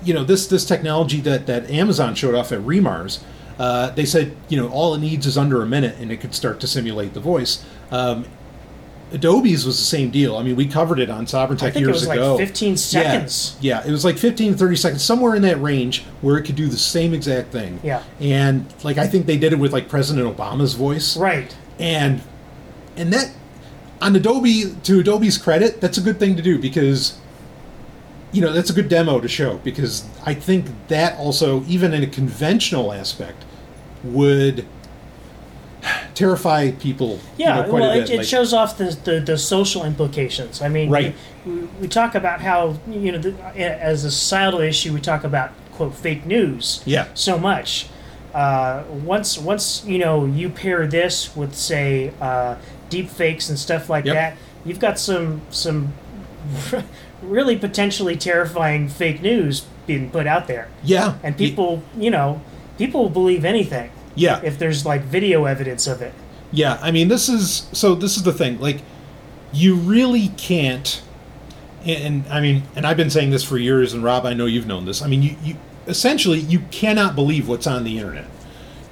you 0.06 0.14
know 0.14 0.24
this 0.24 0.46
this 0.46 0.64
technology 0.64 1.20
that 1.20 1.46
that 1.46 1.70
Amazon 1.70 2.14
showed 2.14 2.34
off 2.34 2.52
at 2.52 2.60
Remars. 2.60 3.20
Uh, 3.58 3.90
they 3.90 4.04
said 4.04 4.36
you 4.48 4.56
know 4.56 4.68
all 4.68 4.94
it 4.94 5.00
needs 5.00 5.26
is 5.26 5.36
under 5.38 5.62
a 5.62 5.66
minute 5.66 5.96
and 5.98 6.10
it 6.12 6.18
could 6.18 6.34
start 6.34 6.60
to 6.60 6.66
simulate 6.66 7.14
the 7.14 7.20
voice. 7.20 7.64
Um, 7.90 8.26
Adobe's 9.12 9.64
was 9.64 9.78
the 9.78 9.84
same 9.84 10.10
deal. 10.10 10.36
I 10.36 10.42
mean, 10.42 10.56
we 10.56 10.66
covered 10.66 10.98
it 10.98 11.08
on 11.08 11.26
Sovryn 11.26 11.56
Tech 11.56 11.68
I 11.68 11.70
think 11.70 11.76
it 11.76 11.80
years 11.88 12.00
was 12.00 12.08
like 12.08 12.18
ago. 12.18 12.36
15 12.36 12.70
Yeah, 12.70 12.76
seconds. 12.76 13.56
Yeah, 13.60 13.86
it 13.86 13.90
was 13.92 14.04
like 14.04 14.18
15 14.18 14.52
to 14.52 14.58
30 14.58 14.76
seconds, 14.76 15.04
somewhere 15.04 15.36
in 15.36 15.42
that 15.42 15.62
range 15.62 16.02
where 16.22 16.36
it 16.36 16.42
could 16.42 16.56
do 16.56 16.66
the 16.66 16.76
same 16.76 17.14
exact 17.14 17.52
thing. 17.52 17.78
Yeah. 17.84 18.02
And 18.18 18.66
like 18.82 18.98
I 18.98 19.06
think 19.06 19.26
they 19.26 19.36
did 19.38 19.52
it 19.52 19.58
with 19.60 19.72
like 19.72 19.88
President 19.88 20.36
Obama's 20.36 20.74
voice. 20.74 21.16
Right. 21.16 21.56
And 21.78 22.20
and 22.96 23.12
that 23.12 23.30
on 24.02 24.16
Adobe 24.16 24.74
to 24.82 25.00
Adobe's 25.00 25.38
credit, 25.38 25.80
that's 25.80 25.98
a 25.98 26.02
good 26.02 26.18
thing 26.18 26.34
to 26.36 26.42
do 26.42 26.58
because 26.58 27.16
you 28.32 28.40
know, 28.42 28.52
that's 28.52 28.70
a 28.70 28.72
good 28.72 28.88
demo 28.88 29.20
to 29.20 29.28
show 29.28 29.58
because 29.58 30.04
I 30.24 30.34
think 30.34 30.66
that 30.88 31.16
also 31.18 31.64
even 31.66 31.94
in 31.94 32.02
a 32.02 32.06
conventional 32.06 32.92
aspect 32.92 33.44
would 34.04 34.66
terrify 36.14 36.70
people 36.72 37.20
Yeah, 37.36 37.56
you 37.58 37.62
know, 37.62 37.68
quite 37.68 37.80
well, 37.80 37.90
a 37.90 37.94
bit. 37.94 38.10
it, 38.10 38.14
it 38.14 38.16
like- 38.18 38.26
shows 38.26 38.52
off 38.52 38.76
the, 38.78 38.96
the, 39.04 39.20
the 39.20 39.38
social 39.38 39.84
implications. 39.84 40.60
I 40.62 40.68
mean, 40.68 40.90
Right. 40.90 41.14
we, 41.44 41.52
we 41.80 41.88
talk 41.88 42.14
about 42.14 42.40
how, 42.40 42.78
you 42.90 43.12
know, 43.12 43.18
the, 43.18 43.34
as 43.56 44.04
a 44.04 44.10
societal 44.10 44.60
issue, 44.60 44.92
we 44.92 45.00
talk 45.00 45.22
about, 45.24 45.52
quote, 45.72 45.94
fake 45.94 46.26
news 46.26 46.82
Yeah. 46.84 47.06
so 47.14 47.38
much. 47.38 47.86
Uh, 48.34 48.82
once, 49.04 49.38
once 49.38 49.84
you 49.86 49.98
know, 49.98 50.24
you 50.26 50.48
pair 50.50 50.86
this 50.86 51.36
with, 51.36 51.54
say, 51.54 52.12
uh, 52.20 52.56
deep 52.90 53.08
fakes 53.08 53.48
and 53.48 53.58
stuff 53.58 53.88
like 53.88 54.04
Yep. 54.06 54.14
that, 54.14 54.36
you've 54.64 54.80
got 54.80 54.98
some, 54.98 55.40
some 55.50 55.92
really 57.22 57.56
potentially 57.56 58.16
terrifying 58.16 58.88
fake 58.88 59.22
news 59.22 59.66
being 59.86 60.10
put 60.10 60.26
out 60.26 60.46
there. 60.48 60.68
Yeah. 60.82 61.18
And 61.22 61.36
people, 61.36 61.82
you 61.96 62.10
know, 62.10 62.40
people 62.78 63.02
will 63.04 63.10
believe 63.10 63.44
anything 63.44 63.90
Yeah. 64.14 64.40
if 64.42 64.58
there's 64.58 64.84
like 64.84 65.02
video 65.02 65.44
evidence 65.44 65.86
of 65.86 66.02
it. 66.02 66.12
Yeah, 66.52 66.78
I 66.80 66.90
mean, 66.92 67.08
this 67.08 67.28
is 67.28 67.68
so. 67.72 67.94
This 67.96 68.16
is 68.16 68.22
the 68.22 68.32
thing. 68.32 68.60
Like, 68.60 68.78
you 69.52 69.74
really 69.74 70.28
can't. 70.36 71.02
And, 71.84 72.24
and 72.24 72.32
I 72.32 72.40
mean, 72.40 72.62
and 72.76 72.86
I've 72.86 72.96
been 72.96 73.10
saying 73.10 73.30
this 73.30 73.42
for 73.42 73.58
years. 73.58 73.92
And 73.92 74.02
Rob, 74.04 74.24
I 74.24 74.32
know 74.32 74.46
you've 74.46 74.66
known 74.66 74.84
this. 74.84 75.02
I 75.02 75.08
mean, 75.08 75.22
you, 75.22 75.36
you 75.42 75.56
essentially 75.88 76.38
you 76.38 76.60
cannot 76.70 77.14
believe 77.16 77.48
what's 77.48 77.66
on 77.66 77.82
the 77.82 77.98
internet. 77.98 78.26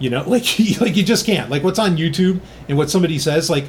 You 0.01 0.11
know, 0.11 0.23
like 0.29 0.45
like 0.81 0.97
you 0.97 1.05
just 1.05 1.25
can't. 1.27 1.49
Like 1.49 1.63
what's 1.63 1.79
on 1.79 1.97
YouTube 1.97 2.41
and 2.69 2.77
what 2.77 2.91
somebody 2.91 3.19
says. 3.21 3.49
Like 3.49 3.67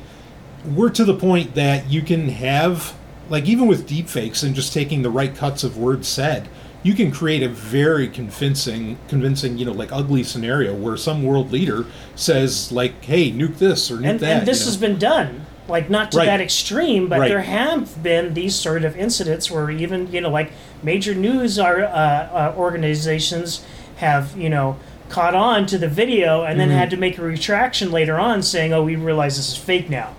we're 0.65 0.89
to 0.89 1.05
the 1.05 1.15
point 1.15 1.53
that 1.53 1.89
you 1.89 2.01
can 2.01 2.29
have 2.29 2.95
like 3.29 3.45
even 3.45 3.67
with 3.67 3.87
deepfakes 3.87 4.43
and 4.43 4.53
just 4.55 4.73
taking 4.73 5.01
the 5.01 5.09
right 5.09 5.35
cuts 5.35 5.63
of 5.63 5.77
words 5.77 6.07
said 6.07 6.47
you 6.83 6.93
can 6.93 7.11
create 7.11 7.41
a 7.41 7.49
very 7.49 8.07
convincing 8.07 8.97
convincing 9.07 9.57
you 9.57 9.65
know 9.65 9.71
like 9.71 9.91
ugly 9.91 10.23
scenario 10.23 10.73
where 10.75 10.95
some 10.97 11.23
world 11.23 11.51
leader 11.51 11.85
says 12.15 12.71
like 12.71 13.03
hey 13.05 13.31
nuke 13.31 13.57
this 13.57 13.89
or 13.89 13.97
nuke 13.97 14.09
and, 14.11 14.19
that 14.19 14.37
and 14.39 14.47
this 14.47 14.59
you 14.59 14.65
know? 14.65 14.69
has 14.71 14.77
been 14.77 14.99
done 14.99 15.45
like 15.67 15.89
not 15.89 16.11
to 16.11 16.17
Right. 16.19 16.25
that 16.27 16.41
extreme 16.41 17.09
but 17.09 17.19
Right. 17.21 17.29
there 17.29 17.41
have 17.41 18.03
been 18.03 18.35
these 18.35 18.53
sort 18.53 18.83
of 18.85 18.95
incidents 18.95 19.49
where 19.49 19.71
even 19.71 20.11
you 20.11 20.21
know 20.21 20.29
like 20.29 20.51
major 20.83 21.15
news 21.15 21.57
are, 21.57 21.81
uh, 21.83 21.87
uh, 21.89 22.53
organizations 22.55 23.65
have 23.97 24.37
you 24.37 24.49
know 24.49 24.77
caught 25.09 25.33
on 25.35 25.65
to 25.67 25.77
the 25.77 25.87
video 25.87 26.43
and 26.43 26.59
Mm-hmm. 26.59 26.69
then 26.69 26.77
had 26.77 26.89
to 26.91 26.97
make 26.97 27.17
a 27.17 27.21
retraction 27.23 27.91
later 27.91 28.19
on 28.19 28.43
saying 28.43 28.73
oh 28.73 28.83
we 28.83 28.95
realize 28.95 29.37
this 29.37 29.49
is 29.49 29.57
fake 29.57 29.89
now 29.89 30.13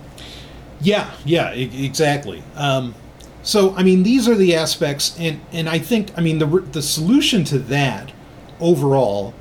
Yeah, 0.87 1.11
yeah, 1.25 1.53
e- 1.55 1.85
exactly. 1.85 2.42
Um, 2.55 2.94
so, 3.42 3.75
I 3.77 3.83
mean, 3.83 4.03
these 4.05 4.29
are 4.29 4.35
the 4.35 4.55
aspects, 4.55 5.16
and 5.18 5.40
and 5.53 5.68
I 5.68 5.79
think, 5.81 6.11
I 6.16 6.20
mean, 6.20 6.38
the 6.38 6.46
the 6.46 6.83
solution 6.83 7.42
to 7.44 7.59
that 7.59 8.12
overall 8.61 9.35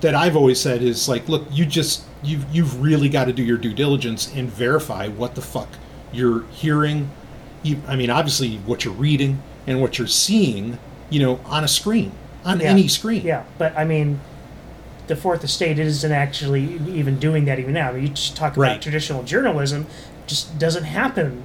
that 0.00 0.14
I've 0.14 0.36
always 0.36 0.60
said 0.60 0.82
is 0.82 1.08
like, 1.08 1.28
look, 1.28 1.46
you 1.50 1.64
just 1.64 2.02
you 2.22 2.40
you've 2.52 2.80
really 2.82 3.08
got 3.08 3.26
to 3.26 3.32
do 3.32 3.42
your 3.42 3.56
due 3.58 3.72
diligence 3.72 4.32
and 4.34 4.50
verify 4.50 5.08
what 5.08 5.34
the 5.36 5.42
fuck 5.42 5.68
you're 6.12 6.44
hearing. 6.50 7.10
You, 7.62 7.80
I 7.86 7.96
mean, 7.96 8.10
obviously, 8.10 8.56
what 8.66 8.84
you're 8.84 8.94
reading 8.94 9.42
and 9.66 9.80
what 9.80 9.96
you're 9.98 10.06
seeing, 10.08 10.78
you 11.08 11.20
know, 11.20 11.40
on 11.46 11.64
a 11.64 11.68
screen, 11.68 12.12
on 12.44 12.60
Yeah. 12.60 12.66
any 12.68 12.88
screen. 12.88 13.22
yeah 13.24 13.44
but 13.58 13.72
i 13.78 13.84
mean 13.84 14.20
the 15.06 15.16
fourth 15.16 15.42
estate 15.44 15.78
isn't 15.78 16.12
actually 16.12 16.64
even 17.00 17.18
doing 17.18 17.46
that 17.46 17.58
even 17.58 17.72
now 17.72 17.90
you 17.94 18.08
just 18.08 18.36
talk 18.36 18.52
about 18.56 18.62
Right. 18.62 18.82
traditional 18.82 19.22
journalism 19.22 19.86
just 20.26 20.58
doesn't 20.58 20.84
happen 20.84 21.42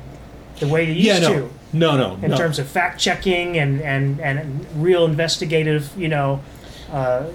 the 0.59 0.67
way 0.67 0.83
it 0.83 0.89
used 0.89 0.99
Yeah, 1.05 1.19
no, 1.19 1.33
to 1.33 1.49
no, 1.73 1.97
no, 1.97 2.13
in 2.23 2.31
no. 2.31 2.37
terms 2.37 2.59
of 2.59 2.67
fact 2.67 2.99
checking 2.99 3.57
and, 3.57 3.81
and, 3.81 4.19
and 4.19 4.65
real 4.75 5.05
investigative, 5.05 5.91
you 5.97 6.07
know, 6.09 6.41
uh, 6.91 7.27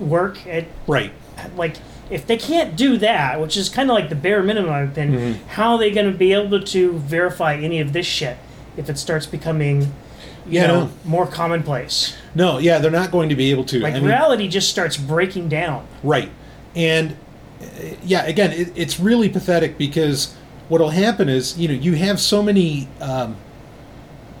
work. 0.00 0.44
It 0.46 0.66
right. 0.86 1.12
like 1.56 1.76
if 2.10 2.26
they 2.26 2.36
can't 2.36 2.76
do 2.76 2.96
that, 2.98 3.40
which 3.40 3.56
is 3.56 3.68
kind 3.68 3.90
of 3.90 3.94
like 3.94 4.08
the 4.08 4.14
bare 4.14 4.42
minimum, 4.42 4.72
opinion, 4.90 5.34
Mm-hmm. 5.34 5.48
how 5.48 5.72
are 5.72 5.78
they 5.78 5.90
going 5.90 6.10
to 6.10 6.16
be 6.18 6.32
able 6.32 6.60
to 6.62 6.92
verify 6.98 7.54
any 7.54 7.80
of 7.80 7.92
this 7.92 8.06
shit 8.06 8.36
if 8.76 8.88
it 8.90 8.98
starts 8.98 9.26
becoming, 9.26 9.82
you 9.82 10.60
Yeah, 10.60 10.66
know, 10.66 10.80
no. 10.86 10.90
more 11.04 11.26
commonplace? 11.26 12.16
No, 12.34 12.58
yeah, 12.58 12.78
they're 12.78 12.90
not 12.90 13.10
going 13.12 13.28
to 13.28 13.36
be 13.36 13.50
able 13.52 13.64
to. 13.66 13.78
Like 13.80 13.94
I 13.94 13.98
mean, 14.00 14.08
reality 14.08 14.48
just 14.48 14.68
starts 14.68 14.96
breaking 14.96 15.48
down. 15.48 15.86
Right. 16.02 16.30
And 16.74 17.16
uh, 17.62 17.66
yeah, 18.02 18.24
again, 18.26 18.52
it, 18.52 18.72
it's 18.74 18.98
really 18.98 19.28
pathetic 19.28 19.78
because 19.78 20.34
what'll 20.74 20.90
happen 20.90 21.28
is, 21.28 21.56
you 21.56 21.68
know, 21.68 21.74
you 21.74 21.92
have 21.94 22.18
so 22.18 22.42
many 22.42 22.88
um, 23.00 23.36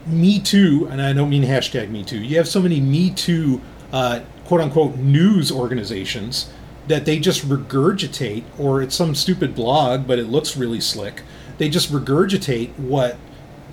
Me 0.04 0.40
Too, 0.40 0.88
and 0.90 1.00
I 1.00 1.12
don't 1.12 1.30
mean 1.30 1.44
hashtag 1.44 1.90
Me 1.90 2.02
Too, 2.02 2.18
you 2.18 2.36
have 2.38 2.48
so 2.48 2.60
many 2.60 2.80
Me 2.80 3.10
Too, 3.10 3.60
uh, 3.92 4.18
quote 4.44 4.60
unquote, 4.60 4.96
news 4.96 5.52
organizations 5.52 6.50
that 6.88 7.04
they 7.04 7.20
just 7.20 7.48
regurgitate, 7.48 8.42
or 8.58 8.82
it's 8.82 8.96
some 8.96 9.14
stupid 9.14 9.54
blog, 9.54 10.08
but 10.08 10.18
it 10.18 10.24
looks 10.24 10.56
really 10.56 10.80
slick. 10.80 11.22
They 11.58 11.68
just 11.68 11.92
regurgitate 11.92 12.76
what, 12.80 13.16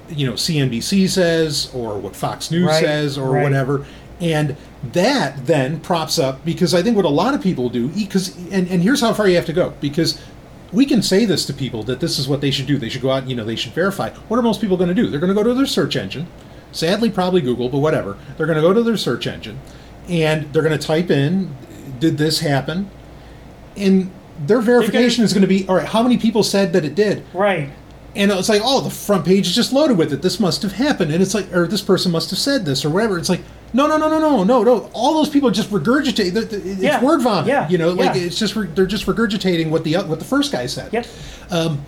you 0.08 0.28
know, 0.28 0.34
CNBC 0.34 1.10
says, 1.10 1.72
or 1.74 1.98
what 1.98 2.16
Fox 2.16 2.52
News 2.52 2.68
Right, 2.68 2.84
says, 2.84 3.18
or 3.18 3.32
right. 3.32 3.42
whatever. 3.42 3.88
And 4.20 4.56
that 4.94 5.48
then 5.48 5.80
props 5.80 6.20
up 6.20 6.46
because 6.46 6.76
I 6.76 6.84
think 6.84 6.96
what 6.96 7.06
a 7.06 7.10
lot 7.10 7.34
of 7.34 7.42
people 7.42 7.70
do, 7.70 7.88
because 7.88 8.38
and, 8.52 8.70
and 8.70 8.84
here's 8.84 9.02
how 9.02 9.16
far 9.16 9.28
you 9.28 9.36
have 9.36 9.48
to 9.48 9.54
go 9.54 9.74
because 9.82 10.22
we 10.72 10.86
can 10.86 11.02
say 11.02 11.26
this 11.26 11.46
to 11.46 11.54
people 11.54 11.84
that 11.84 12.00
this 12.00 12.18
is 12.18 12.28
what 12.28 12.42
they 12.42 12.52
should 12.52 12.68
do. 12.68 12.78
They 12.78 12.90
should 12.90 13.02
go 13.02 13.12
out, 13.12 13.28
you 13.28 13.36
know, 13.36 13.44
they 13.44 13.56
should 13.56 13.74
verify. 13.74 14.10
What 14.10 14.38
are 14.38 14.44
most 14.44 14.62
people 14.62 14.78
going 14.78 14.90
to 14.90 14.96
do? 14.96 15.08
They're 15.08 15.20
going 15.20 15.34
to 15.34 15.36
go 15.36 15.44
to 15.44 15.54
their 15.54 15.66
search 15.66 15.96
engine, 15.96 16.28
sadly, 16.72 17.10
probably 17.10 17.42
Google, 17.42 17.70
but 17.70 17.80
whatever. 17.80 18.18
They're 18.38 18.48
going 18.48 18.58
to 18.58 18.62
go 18.62 18.74
to 18.74 18.84
their 18.84 18.98
search 18.98 19.28
engine 19.28 19.60
and 20.08 20.52
they're 20.54 20.64
going 20.64 20.78
to 20.78 20.86
type 20.86 21.12
in, 21.12 21.56
"Did 22.00 22.18
this 22.18 22.40
happen?" 22.40 22.90
And 23.78 24.12
their 24.46 24.62
verification 24.62 25.24
is 25.24 25.34
going 25.34 25.42
to 25.42 25.48
be, 25.48 25.68
all 25.68 25.76
right. 25.76 25.88
How 25.88 26.04
many 26.04 26.18
people 26.18 26.44
said 26.44 26.74
that 26.74 26.84
it 26.86 26.96
did? 26.96 27.24
Right. 27.34 27.70
And 28.16 28.32
it's 28.32 28.50
like, 28.50 28.62
oh, 28.64 28.82
the 28.82 28.90
front 28.90 29.26
page 29.26 29.48
is 29.48 29.56
just 29.56 29.72
loaded 29.72 29.98
with 29.98 30.12
it. 30.12 30.22
This 30.22 30.40
must 30.40 30.62
have 30.64 30.74
happened. 30.74 31.12
And 31.12 31.22
it's 31.22 31.34
like, 31.34 31.52
or 31.54 31.68
this 31.68 31.82
person 31.82 32.12
must 32.12 32.30
have 32.32 32.40
said 32.40 32.66
this 32.66 32.84
or 32.84 32.90
whatever. 32.90 33.18
It's 33.18 33.30
like, 33.30 33.42
no, 33.74 33.88
no, 33.88 33.98
no, 33.98 34.10
no, 34.10 34.20
no, 34.20 34.44
no, 34.44 34.64
no. 34.64 34.90
All 34.94 35.14
those 35.16 35.30
people 35.30 35.50
just 35.52 35.70
regurgitate. 35.72 36.36
It's 36.36 36.82
Yeah. 36.82 37.02
word 37.04 37.22
vomit. 37.22 37.48
Yeah. 37.48 37.70
You 37.70 37.78
know, 37.78 37.92
like 37.92 38.16
Yeah. 38.16 38.22
it's 38.24 38.38
just 38.38 38.56
re- 38.56 38.68
they're 38.74 38.86
just 38.86 39.06
regurgitating 39.06 39.70
what 39.70 39.84
the 39.84 39.96
what 39.98 40.20
the 40.20 40.26
first 40.26 40.52
guy 40.52 40.66
said. 40.68 40.92
Yep. 40.92 41.06
Um, 41.50 41.82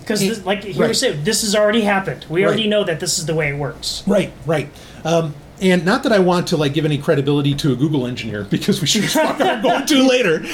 Because, 0.00 0.44
like 0.44 0.64
you 0.64 0.74
were 0.78 0.86
right. 0.86 0.96
saying, 0.96 1.24
this 1.24 1.42
has 1.42 1.56
already 1.56 1.80
happened. 1.80 2.26
We 2.28 2.44
already 2.46 2.68
know 2.68 2.84
that 2.84 3.00
this 3.00 3.18
is 3.18 3.26
the 3.26 3.34
way 3.34 3.48
it 3.48 3.56
works. 3.58 4.04
Right, 4.06 4.32
right. 4.46 4.68
Um, 5.04 5.34
and 5.60 5.84
not 5.84 6.04
that 6.04 6.12
I 6.12 6.20
want 6.20 6.46
to 6.48 6.56
like 6.56 6.74
give 6.74 6.84
any 6.84 6.98
credibility 6.98 7.54
to 7.56 7.72
a 7.72 7.74
Google 7.76 8.06
engineer 8.06 8.44
because 8.48 8.80
we 8.80 8.86
should 8.86 9.04
fuck 9.10 9.40
are 9.40 9.60
going 9.62 9.84
to 9.86 10.08
later. 10.08 10.44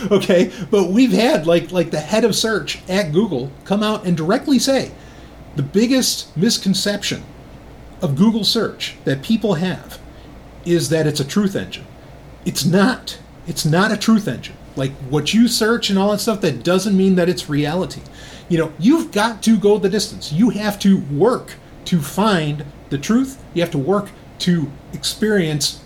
okay, 0.10 0.50
but 0.70 0.88
we've 0.90 1.12
had 1.12 1.46
like 1.46 1.70
like 1.72 1.90
the 1.90 2.00
head 2.00 2.24
of 2.24 2.34
search 2.34 2.78
at 2.88 3.12
Google 3.12 3.50
come 3.64 3.82
out 3.82 4.06
and 4.06 4.16
directly 4.16 4.58
say 4.58 4.92
the 5.56 5.62
biggest 5.62 6.34
misconception 6.36 7.22
of 8.02 8.16
Google 8.16 8.44
search 8.44 8.96
that 9.04 9.22
people 9.22 9.54
have 9.54 9.98
is 10.64 10.88
that 10.90 11.06
it's 11.06 11.20
a 11.20 11.24
truth 11.24 11.56
engine. 11.56 11.86
It's 12.44 12.64
not. 12.64 13.18
It's 13.46 13.64
not 13.64 13.92
a 13.92 13.96
truth 13.96 14.28
engine. 14.28 14.56
Like 14.76 14.92
what 15.10 15.32
you 15.34 15.48
search 15.48 15.90
and 15.90 15.98
all 15.98 16.10
that 16.12 16.18
stuff, 16.20 16.40
that 16.42 16.62
doesn't 16.64 16.96
mean 16.96 17.14
that 17.16 17.28
it's 17.28 17.48
reality. 17.48 18.02
You 18.48 18.58
know, 18.58 18.72
you've 18.78 19.12
got 19.12 19.42
to 19.44 19.58
go 19.58 19.78
the 19.78 19.88
distance. 19.88 20.32
You 20.32 20.50
have 20.50 20.78
to 20.80 21.00
work 21.00 21.54
to 21.86 22.00
find 22.00 22.64
the 22.90 22.98
truth. 22.98 23.42
You 23.54 23.62
have 23.62 23.70
to 23.72 23.78
work 23.78 24.10
to 24.40 24.70
experience 24.92 25.82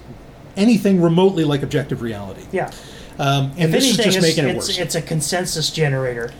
anything 0.57 1.00
remotely 1.02 1.44
like 1.44 1.62
objective 1.62 2.00
reality. 2.02 2.46
Yeah. 2.52 2.70
Um, 3.18 3.52
and 3.57 3.64
If 3.64 3.70
this 3.72 3.85
anything, 3.85 4.09
is 4.09 4.14
just 4.14 4.26
making 4.26 4.44
it 4.44 4.57
it's, 4.57 4.68
worse. 4.68 4.79
it's 4.79 4.94
a 4.94 5.02
consensus 5.02 5.70
generator. 5.70 6.33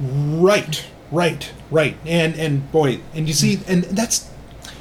Right, 0.00 0.84
right, 1.10 1.50
right. 1.70 1.96
And 2.06 2.34
and 2.36 2.70
boy, 2.72 3.00
and 3.14 3.28
you 3.28 3.34
see, 3.34 3.60
and 3.68 3.84
that's 3.84 4.29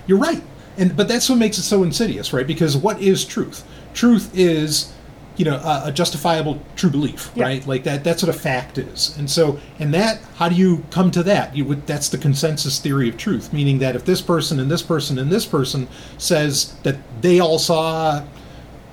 you're 0.09 0.17
right. 0.17 0.41
And 0.77 0.95
but 0.97 1.07
that's 1.07 1.29
what 1.29 1.37
makes 1.37 1.57
it 1.57 1.63
so 1.63 1.83
insidious, 1.83 2.33
right? 2.33 2.47
Because 2.47 2.75
what 2.75 3.01
is 3.01 3.23
truth? 3.25 3.63
Truth 3.93 4.31
is 4.37 4.91
you 5.37 5.45
know 5.45 5.55
a, 5.57 5.83
a 5.85 5.91
justifiable 5.91 6.61
true 6.75 6.89
belief, 6.89 7.31
Yeah. 7.35 7.43
right? 7.45 7.67
Like 7.67 7.83
that. 7.83 8.03
That's 8.03 8.23
what 8.23 8.33
a 8.35 8.37
fact 8.39 8.77
is. 8.77 9.15
And 9.17 9.29
so, 9.29 9.59
and 9.77 9.93
that, 9.93 10.19
how 10.35 10.49
do 10.49 10.55
you 10.55 10.83
come 10.89 11.11
to 11.11 11.23
that? 11.23 11.55
You 11.55 11.65
would. 11.65 11.85
That's 11.85 12.09
the 12.09 12.17
consensus 12.17 12.79
theory 12.79 13.07
of 13.09 13.17
truth, 13.17 13.53
meaning 13.53 13.79
that 13.79 13.95
if 13.95 14.03
this 14.05 14.21
person 14.21 14.59
and 14.59 14.69
this 14.71 14.81
person 14.81 15.19
and 15.19 15.31
this 15.31 15.45
person 15.45 15.87
says 16.17 16.73
that 16.83 16.97
they 17.21 17.39
all 17.39 17.59
saw 17.59 18.23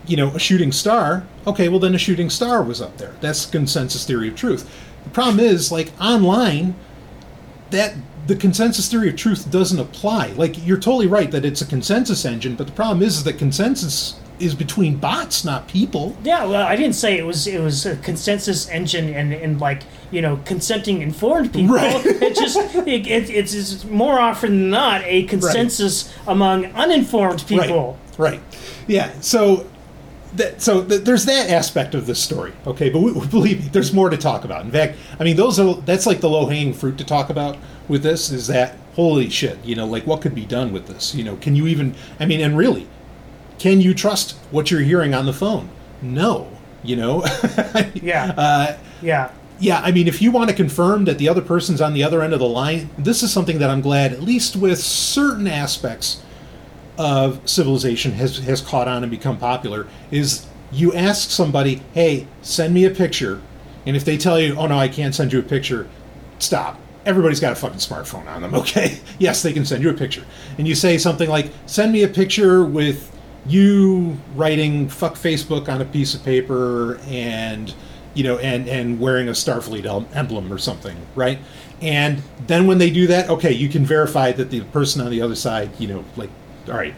you 0.09 0.17
know, 0.17 0.29
a 0.37 0.39
shooting 0.39 0.71
star, 0.71 1.27
okay, 1.49 1.69
well 1.69 1.81
then 1.81 1.93
a 1.95 1.99
shooting 1.99 2.31
star 2.31 2.63
was 2.63 2.81
up 2.81 2.97
there. 2.97 3.13
That's 3.21 3.45
consensus 3.45 4.05
theory 4.05 4.29
of 4.29 4.37
truth. 4.37 4.63
The 5.03 5.11
problem 5.11 5.41
is, 5.41 5.73
like 5.73 5.91
online, 6.01 6.77
that 7.71 7.95
the 8.27 8.37
consensus 8.37 8.91
theory 8.91 9.09
of 9.09 9.17
truth 9.17 9.51
doesn't 9.51 9.79
apply. 9.79 10.29
Like 10.29 10.65
you're 10.67 10.79
totally 10.79 11.07
right 11.07 11.31
that 11.31 11.45
it's 11.45 11.61
a 11.61 11.67
consensus 11.67 12.25
engine, 12.25 12.57
but 12.57 12.67
the 12.67 12.73
problem 12.73 13.03
is, 13.03 13.19
is 13.19 13.25
that 13.25 13.39
consensus 13.39 14.19
is 14.39 14.55
between 14.55 14.97
bots, 14.97 15.45
not 15.45 15.67
people. 15.67 16.17
Yeah, 16.23 16.45
well, 16.45 16.67
I 16.67 16.77
didn't 16.77 16.95
say 16.95 17.17
it 17.19 17.25
was 17.25 17.47
it 17.47 17.61
was 17.61 17.87
a 17.87 17.97
consensus 17.97 18.69
engine 18.69 19.15
and, 19.15 19.33
and 19.33 19.61
like 19.61 19.83
you 20.11 20.21
know 20.21 20.41
consenting 20.45 21.03
informed 21.03 21.53
people. 21.53 21.75
Right. 21.75 22.05
It 22.27 22.35
just 22.35 22.57
it, 22.57 22.89
it, 22.89 23.31
it's, 23.31 23.55
it's 23.55 23.85
more 23.85 24.19
often 24.19 24.51
than 24.51 24.71
not 24.71 25.03
a 25.05 25.25
consensus 25.25 26.13
among 26.27 26.67
uninformed 26.67 27.47
people. 27.47 27.99
Right. 28.19 28.33
Right. 28.33 28.41
Yeah. 28.87 29.13
So 29.21 29.67
that 30.37 30.61
so 30.63 30.85
th- 30.85 31.03
there's 31.03 31.25
that 31.27 31.51
aspect 31.51 31.95
of 31.95 32.07
this 32.07 32.23
story. 32.23 32.53
Okay, 32.67 32.91
but 32.91 33.01
we, 33.01 33.13
believe 33.27 33.63
me, 33.63 33.69
there's 33.73 33.93
more 33.93 34.11
to 34.11 34.17
talk 34.17 34.45
about. 34.45 34.65
In 34.65 34.71
fact, 34.71 34.97
I 35.19 35.25
mean, 35.25 35.37
those 35.37 35.59
are 35.59 35.75
that's 35.75 36.07
like 36.07 36.21
the 36.21 36.29
low 36.29 36.47
hanging 36.47 36.75
fruit 36.75 36.99
to 36.99 37.05
talk 37.05 37.31
about 37.31 37.57
with 37.89 38.03
this. 38.03 38.31
Is 38.31 38.47
that 38.49 38.77
holy 38.95 39.29
shit? 39.29 39.59
You 39.65 39.77
know, 39.77 39.87
like 39.87 40.07
what 40.07 40.21
could 40.23 40.35
be 40.35 40.45
done 40.47 40.73
with 40.73 40.87
this? 40.87 41.15
You 41.15 41.25
know, 41.25 41.37
can 41.37 41.55
you 41.57 41.67
even? 41.67 41.95
I 42.21 42.27
mean, 42.27 42.41
and 42.41 42.57
really, 42.57 42.87
can 43.59 43.81
you 43.81 43.95
trust 43.95 44.33
what 44.51 44.71
you're 44.71 44.81
hearing 44.81 45.15
on 45.15 45.27
the 45.27 45.33
phone? 45.33 45.69
No. 46.03 46.49
You 46.83 46.97
know. 46.97 47.25
Yeah. 48.03 48.33
Uh, 48.37 48.77
Yeah. 49.03 49.31
yeah, 49.59 49.81
I 49.83 49.91
mean, 49.91 50.07
if 50.07 50.21
you 50.23 50.31
want 50.31 50.49
to 50.51 50.55
confirm 50.57 51.05
that 51.07 51.19
the 51.19 51.29
other 51.29 51.41
person's 51.43 51.81
on 51.81 51.95
the 51.95 52.03
other 52.05 52.23
end 52.23 52.33
of 52.33 52.39
the 52.39 52.47
line, 52.49 52.91
this 52.99 53.23
is 53.23 53.33
something 53.33 53.59
that 53.59 53.71
I'm 53.71 53.81
glad, 53.81 54.13
at 54.13 54.23
least 54.23 54.57
with 54.57 54.79
certain 54.79 55.47
aspects 55.47 56.23
of 56.99 57.41
civilization, 57.49 58.13
has 58.13 58.39
has 58.39 58.61
caught 58.61 58.89
on 58.89 59.03
and 59.03 59.11
become 59.11 59.37
popular. 59.39 59.87
Is 60.11 60.47
you 60.73 60.93
ask 60.95 61.31
somebody, 61.31 61.83
"Hey, 61.95 62.27
send 62.43 62.73
me 62.75 62.85
a 62.85 62.91
picture," 62.91 63.41
and 63.87 63.97
if 63.97 64.05
they 64.05 64.17
tell 64.17 64.39
you, 64.41 64.55
"Oh 64.57 64.67
no, 64.67 64.79
I 64.79 64.89
can't 64.89 65.15
send 65.15 65.33
you 65.33 65.39
a 65.39 65.43
picture," 65.43 65.87
stop. 66.39 66.79
Everybody's 67.07 67.41
got 67.41 67.53
a 67.53 67.55
fucking 67.55 67.79
smartphone 67.79 68.27
on 68.27 68.43
them, 68.43 68.55
okay? 68.63 68.99
yes, 69.19 69.43
they 69.43 69.53
can 69.53 69.65
send 69.65 69.83
you 69.83 69.91
a 69.91 69.95
picture, 69.95 70.25
and 70.59 70.69
you 70.69 70.75
say 70.75 70.99
something 70.99 71.29
like, 71.29 71.51
"Send 71.67 71.93
me 71.93 72.03
a 72.03 72.09
picture 72.09 72.65
with." 72.65 73.13
You 73.49 74.19
writing 74.35 74.89
"fuck 74.89 75.15
Facebook" 75.15 75.69
on 75.69 75.81
a 75.81 75.85
piece 75.85 76.15
of 76.15 76.25
paper 76.25 76.99
and 77.07 77.73
you 78.17 78.25
know, 78.25 78.39
and 78.39 78.69
and 78.69 78.99
wearing 78.99 79.29
a 79.29 79.33
Starfleet 79.33 79.87
emblem 80.17 80.53
or 80.53 80.59
something, 80.59 80.97
right? 81.15 81.39
And 81.83 82.23
then 82.47 82.67
when 82.67 82.79
they 82.79 82.91
do 82.91 83.07
that, 83.09 83.29
okay, 83.29 83.53
you 83.53 83.69
can 83.69 83.85
verify 83.85 84.33
that 84.33 84.51
the 84.51 84.63
person 84.63 85.03
on 85.03 85.11
the 85.11 85.21
other 85.21 85.35
side, 85.35 85.71
you 85.79 85.87
know, 85.87 86.05
like, 86.17 86.31
all 86.69 86.75
right. 86.75 86.95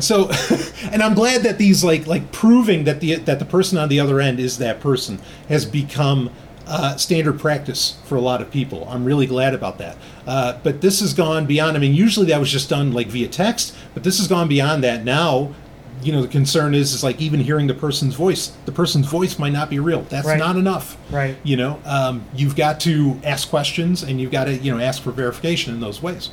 So, 0.00 0.28
and 0.90 1.02
I'm 1.02 1.14
glad 1.14 1.42
that 1.44 1.58
these 1.58 1.84
like 1.84 2.06
like 2.06 2.32
proving 2.32 2.84
that 2.84 3.00
the 3.00 3.14
that 3.14 3.38
the 3.38 3.44
person 3.44 3.78
on 3.78 3.88
the 3.88 4.00
other 4.00 4.20
end 4.20 4.40
is 4.40 4.58
that 4.58 4.80
person 4.80 5.20
has 5.48 5.64
become 5.64 6.30
uh, 6.66 6.96
standard 6.96 7.38
practice 7.38 7.96
for 8.04 8.16
a 8.16 8.20
lot 8.20 8.42
of 8.42 8.50
people. 8.50 8.86
I'm 8.90 9.04
really 9.04 9.26
glad 9.26 9.54
about 9.54 9.78
that. 9.78 9.96
Uh, 10.26 10.58
but 10.64 10.80
this 10.80 11.00
has 11.00 11.14
gone 11.14 11.46
beyond. 11.46 11.76
I 11.76 11.80
mean, 11.80 11.94
usually 11.94 12.26
that 12.26 12.40
was 12.40 12.50
just 12.50 12.68
done 12.68 12.92
like 12.92 13.06
via 13.06 13.28
text, 13.28 13.74
but 13.94 14.02
this 14.02 14.18
has 14.18 14.26
gone 14.28 14.48
beyond 14.48 14.82
that 14.84 15.04
now 15.04 15.54
you 16.02 16.12
know 16.12 16.20
the 16.20 16.28
concern 16.28 16.74
is 16.74 16.92
is 16.92 17.02
like 17.02 17.18
even 17.22 17.40
hearing 17.40 17.66
the 17.68 17.72
person's 17.74 18.14
voice 18.14 18.48
the 18.66 18.70
person's 18.70 19.06
voice 19.06 19.38
might 19.38 19.52
not 19.54 19.70
be 19.70 19.78
real 19.78 20.02
that's 20.02 20.26
Right. 20.26 20.38
not 20.38 20.56
enough 20.56 20.98
Right. 21.10 21.38
you 21.42 21.56
know 21.56 21.80
um, 21.86 22.22
you've 22.34 22.54
got 22.54 22.80
to 22.80 23.18
ask 23.24 23.48
questions 23.48 24.02
and 24.02 24.20
you've 24.20 24.30
got 24.30 24.44
to 24.44 24.54
you 24.56 24.70
know 24.70 24.78
ask 24.78 25.02
for 25.02 25.10
verification 25.10 25.72
in 25.72 25.80
those 25.80 26.02
ways 26.02 26.28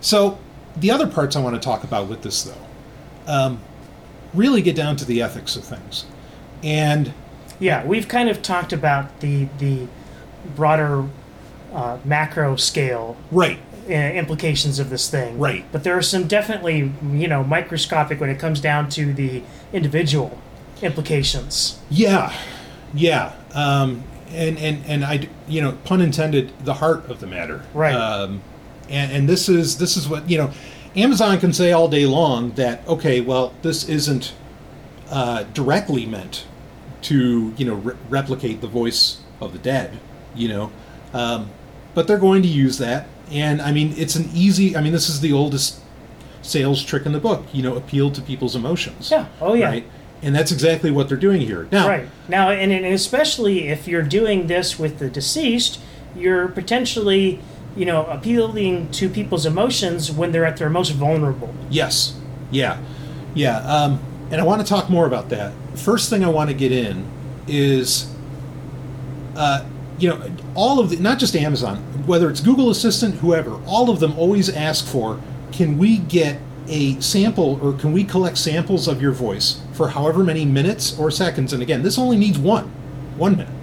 so 0.00 0.38
the 0.74 0.90
other 0.90 1.06
parts 1.06 1.36
i 1.36 1.40
want 1.42 1.54
to 1.54 1.60
talk 1.60 1.84
about 1.84 2.08
with 2.08 2.22
this 2.22 2.44
though 2.44 3.30
um, 3.30 3.60
really 4.32 4.62
get 4.62 4.74
down 4.74 4.96
to 4.96 5.04
the 5.04 5.20
ethics 5.20 5.54
of 5.54 5.64
things 5.64 6.06
and 6.64 7.12
Yeah, 7.62 7.86
we've 7.86 8.08
kind 8.08 8.28
of 8.28 8.42
talked 8.42 8.72
about 8.72 9.20
the 9.20 9.46
the 9.58 9.86
broader 10.56 11.08
uh, 11.72 11.98
macro 12.04 12.56
scale 12.56 13.16
right 13.30 13.58
implications 13.88 14.78
of 14.78 14.90
this 14.90 15.08
thing. 15.10 15.38
Right. 15.38 15.64
But 15.72 15.84
there 15.84 15.96
are 15.96 16.02
some 16.02 16.28
definitely, 16.28 16.92
you 17.12 17.28
know, 17.28 17.42
microscopic 17.44 18.20
when 18.20 18.30
it 18.30 18.38
comes 18.38 18.60
down 18.60 18.88
to 18.90 19.12
the 19.12 19.42
individual 19.72 20.40
implications. 20.82 21.80
Yeah, 21.90 22.32
yeah, 22.94 23.32
um, 23.54 24.02
and 24.30 24.58
and 24.58 24.84
and 24.86 25.04
I, 25.04 25.28
you 25.46 25.60
know, 25.60 25.78
pun 25.84 26.00
intended, 26.00 26.52
the 26.64 26.74
heart 26.74 27.08
of 27.08 27.20
the 27.20 27.26
matter. 27.26 27.62
Right. 27.74 27.94
Um, 27.94 28.42
and 28.88 29.12
and 29.12 29.28
this 29.28 29.48
is 29.48 29.78
this 29.78 29.96
is 29.96 30.08
what 30.08 30.28
you 30.28 30.38
know, 30.38 30.50
Amazon 30.96 31.38
can 31.38 31.52
say 31.52 31.70
all 31.70 31.88
day 31.88 32.06
long 32.06 32.50
that 32.52 32.86
okay, 32.88 33.20
well, 33.20 33.54
this 33.62 33.88
isn't 33.88 34.32
uh, 35.10 35.44
directly 35.54 36.06
meant 36.06 36.44
to 37.02 37.52
you 37.56 37.64
know 37.64 37.74
re- 37.74 37.94
replicate 38.08 38.60
the 38.60 38.66
voice 38.68 39.20
of 39.40 39.52
the 39.52 39.58
dead, 39.58 39.98
you 40.34 40.48
know, 40.48 40.70
um, 41.12 41.50
but 41.94 42.06
they're 42.06 42.18
going 42.18 42.42
to 42.42 42.48
use 42.48 42.78
that, 42.78 43.08
and 43.30 43.60
I 43.60 43.72
mean, 43.72 43.94
it's 43.96 44.16
an 44.16 44.28
easy. 44.34 44.76
I 44.76 44.80
mean, 44.80 44.92
this 44.92 45.08
is 45.08 45.20
the 45.20 45.32
oldest 45.32 45.80
sales 46.42 46.82
trick 46.82 47.06
in 47.06 47.12
the 47.12 47.20
book. 47.20 47.44
You 47.52 47.62
know, 47.62 47.76
appeal 47.76 48.10
to 48.10 48.20
people's 48.20 48.54
emotions. 48.56 49.10
Yeah. 49.10 49.26
Oh, 49.40 49.54
yeah. 49.54 49.66
Right. 49.66 49.86
And 50.22 50.34
that's 50.34 50.52
exactly 50.52 50.90
what 50.92 51.08
they're 51.08 51.16
doing 51.16 51.40
here. 51.40 51.66
Now, 51.72 51.88
Right. 51.88 52.08
Now, 52.28 52.50
and, 52.50 52.70
and 52.70 52.86
especially 52.86 53.68
if 53.68 53.88
you're 53.88 54.02
doing 54.02 54.46
this 54.46 54.78
with 54.78 55.00
the 55.00 55.10
deceased, 55.10 55.80
you're 56.14 56.46
potentially, 56.46 57.40
you 57.74 57.84
know, 57.84 58.06
appealing 58.06 58.90
to 58.92 59.08
people's 59.08 59.46
emotions 59.46 60.12
when 60.12 60.30
they're 60.30 60.44
at 60.44 60.58
their 60.58 60.70
most 60.70 60.90
vulnerable. 60.90 61.52
Yes. 61.70 62.16
Yeah. 62.52 62.78
Yeah. 63.34 63.58
Um, 63.58 64.00
and 64.32 64.40
I 64.40 64.44
want 64.44 64.62
to 64.62 64.66
talk 64.66 64.88
more 64.88 65.06
about 65.06 65.28
that. 65.28 65.52
First 65.74 66.08
thing 66.08 66.24
I 66.24 66.28
want 66.28 66.48
to 66.48 66.54
get 66.54 66.72
in 66.72 67.06
is, 67.46 68.12
uh, 69.36 69.64
you 69.98 70.08
know, 70.08 70.34
all 70.54 70.80
of 70.80 70.88
the, 70.88 70.96
not 70.96 71.18
just 71.18 71.36
Amazon, 71.36 71.76
whether 72.06 72.30
it's 72.30 72.40
Google 72.40 72.70
Assistant, 72.70 73.16
whoever, 73.16 73.60
all 73.66 73.90
of 73.90 74.00
them 74.00 74.18
always 74.18 74.48
ask 74.48 74.86
for, 74.86 75.20
can 75.52 75.76
we 75.76 75.98
get 75.98 76.40
a 76.66 76.98
sample 76.98 77.60
or 77.62 77.74
can 77.74 77.92
we 77.92 78.04
collect 78.04 78.38
samples 78.38 78.88
of 78.88 79.02
your 79.02 79.12
voice 79.12 79.60
for 79.74 79.90
however 79.90 80.24
many 80.24 80.46
minutes 80.46 80.98
or 80.98 81.10
seconds? 81.10 81.52
And 81.52 81.62
again, 81.62 81.82
this 81.82 81.98
only 81.98 82.16
needs 82.16 82.38
one, 82.38 82.64
one 83.18 83.36
minute, 83.36 83.54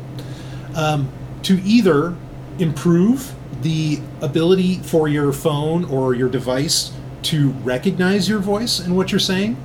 um, 0.75 1.11
to 1.43 1.59
either 1.63 2.15
improve 2.59 3.33
the 3.63 3.99
ability 4.21 4.75
for 4.83 5.07
your 5.07 5.33
phone 5.33 5.83
or 5.85 6.13
your 6.13 6.29
device 6.29 6.93
to 7.23 7.49
recognize 7.63 8.29
your 8.29 8.39
voice 8.39 8.79
and 8.79 8.95
what 8.95 9.11
you're 9.11 9.19
saying, 9.19 9.57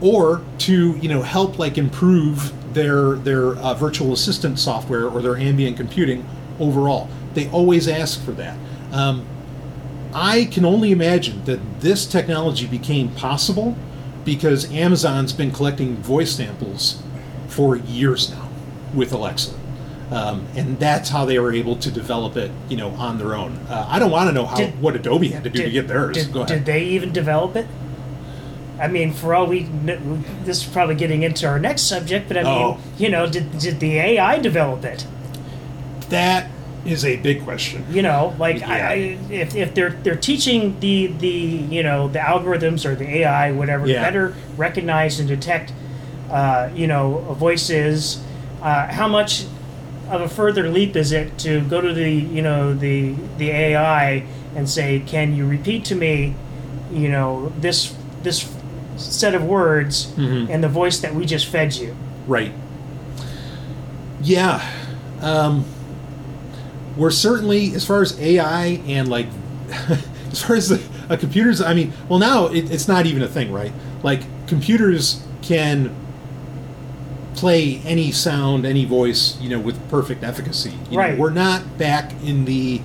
or 0.00 0.42
to 0.58 0.96
you 0.96 1.08
know 1.08 1.22
help 1.22 1.58
like 1.58 1.78
improve 1.78 2.52
their 2.74 3.12
their 3.14 3.54
uh, 3.56 3.74
virtual 3.74 4.12
assistant 4.12 4.58
software 4.58 5.08
or 5.08 5.22
their 5.22 5.36
ambient 5.36 5.76
computing 5.76 6.26
overall. 6.58 7.08
They 7.34 7.48
always 7.50 7.88
ask 7.88 8.22
for 8.24 8.32
that. 8.32 8.56
Um, 8.92 9.26
I 10.12 10.44
can 10.44 10.64
only 10.64 10.92
imagine 10.92 11.44
that 11.44 11.80
this 11.80 12.06
technology 12.06 12.66
became 12.66 13.08
possible 13.10 13.76
because 14.24 14.70
Amazon's 14.72 15.32
been 15.32 15.50
collecting 15.50 15.96
voice 15.96 16.32
samples 16.36 17.02
for 17.48 17.76
years 17.76 18.30
now 18.30 18.48
with 18.94 19.12
Alexa. 19.12 19.52
Um, 20.12 20.46
and 20.54 20.78
that's 20.78 21.08
how 21.08 21.24
they 21.24 21.38
were 21.40 21.52
able 21.52 21.76
to 21.76 21.90
develop 21.90 22.36
it, 22.36 22.50
you 22.68 22.76
know, 22.76 22.90
on 22.90 23.18
their 23.18 23.34
own. 23.34 23.56
Uh, 23.68 23.86
I 23.88 23.98
don't 23.98 24.10
want 24.12 24.28
to 24.28 24.32
know 24.32 24.46
how 24.46 24.56
Did- 24.56 24.80
what 24.80 24.94
Adobe 24.94 25.28
had 25.28 25.42
to 25.44 25.50
do 25.50 25.64
to 25.64 25.70
get 25.70 25.88
theirs. 25.88 26.16
Did, 26.16 26.32
Go 26.32 26.42
ahead. 26.42 26.48
did 26.58 26.66
they 26.66 26.84
even 26.84 27.12
develop 27.12 27.56
it? 27.56 27.66
I 28.80 28.88
mean, 28.88 29.12
for 29.12 29.34
all 29.34 29.46
we, 29.46 29.64
this 30.44 30.58
is 30.58 30.64
probably 30.64 30.94
getting 30.96 31.22
into 31.22 31.46
our 31.46 31.58
next 31.60 31.82
subject, 31.82 32.26
but 32.28 32.36
I 32.36 32.42
mean, 32.42 32.52
Oh. 32.52 32.78
you 32.98 33.08
know, 33.08 33.26
did 33.28 33.58
did 33.58 33.78
the 33.80 33.98
AI 33.98 34.38
develop 34.38 34.84
it? 34.84 35.06
That 36.08 36.48
is 36.84 37.04
a 37.04 37.16
big 37.16 37.42
question. 37.44 37.84
You 37.90 38.02
know, 38.02 38.34
like 38.38 38.60
Yeah. 38.60 38.70
I, 38.70 38.76
I, 38.76 38.94
if, 39.30 39.54
if 39.54 39.74
they're 39.74 39.90
they're 40.02 40.16
teaching 40.16 40.78
the 40.80 41.06
the 41.06 41.28
you 41.28 41.82
know 41.82 42.08
the 42.08 42.18
algorithms 42.18 42.84
or 42.84 42.94
the 42.94 43.08
AI 43.18 43.52
whatever 43.52 43.86
Yeah. 43.86 44.02
better 44.02 44.34
recognize 44.56 45.18
and 45.20 45.28
detect, 45.28 45.72
uh, 46.30 46.68
you 46.74 46.86
know, 46.86 47.18
voices, 47.38 48.22
uh, 48.62 48.88
how 48.88 49.08
much 49.08 49.44
of 50.10 50.20
a 50.20 50.28
further 50.28 50.68
leap 50.68 50.96
is 50.96 51.12
it 51.12 51.38
to 51.38 51.60
go 51.62 51.80
to 51.80 51.92
the 51.94 52.10
you 52.10 52.42
know 52.42 52.74
the 52.74 53.14
the 53.38 53.50
AI 53.50 54.24
and 54.56 54.68
say, 54.68 55.00
can 55.06 55.34
you 55.34 55.46
repeat 55.46 55.84
to 55.86 55.94
me, 55.94 56.34
you 56.92 57.08
know, 57.08 57.50
this 57.60 57.94
this 58.22 58.52
set 58.96 59.34
of 59.34 59.44
words 59.44 60.06
Mm-hmm. 60.12 60.50
in 60.50 60.60
the 60.60 60.68
voice 60.68 60.98
that 61.00 61.14
we 61.14 61.24
just 61.26 61.46
fed 61.46 61.74
you? 61.74 61.94
Right. 62.26 62.52
Yeah. 64.22 64.62
Um, 65.20 65.64
we're 66.96 67.10
certainly, 67.10 67.74
as 67.74 67.84
far 67.84 68.02
as 68.02 68.18
AI 68.20 68.80
and 68.86 69.08
like, 69.08 69.26
as 70.30 70.42
far 70.42 70.56
as 70.56 70.68
the 70.68 70.80
uh, 71.10 71.16
computers, 71.16 71.60
I 71.60 71.74
mean, 71.74 71.92
well, 72.08 72.18
now 72.18 72.46
it, 72.46 72.70
it's 72.70 72.88
not 72.88 73.06
even 73.06 73.22
a 73.22 73.28
thing, 73.28 73.52
right? 73.52 73.72
Like, 74.02 74.20
computers 74.46 75.22
can 75.42 75.94
play 77.34 77.78
any 77.84 78.12
sound, 78.12 78.64
any 78.64 78.84
voice, 78.84 79.38
you 79.40 79.48
know, 79.48 79.58
with 79.58 79.76
perfect 79.90 80.22
efficacy. 80.22 80.70
You 80.90 80.92
know, 80.92 80.98
Right. 80.98 81.18
we're 81.18 81.30
not 81.30 81.76
back 81.78 82.12
in 82.22 82.44
the, 82.44 82.80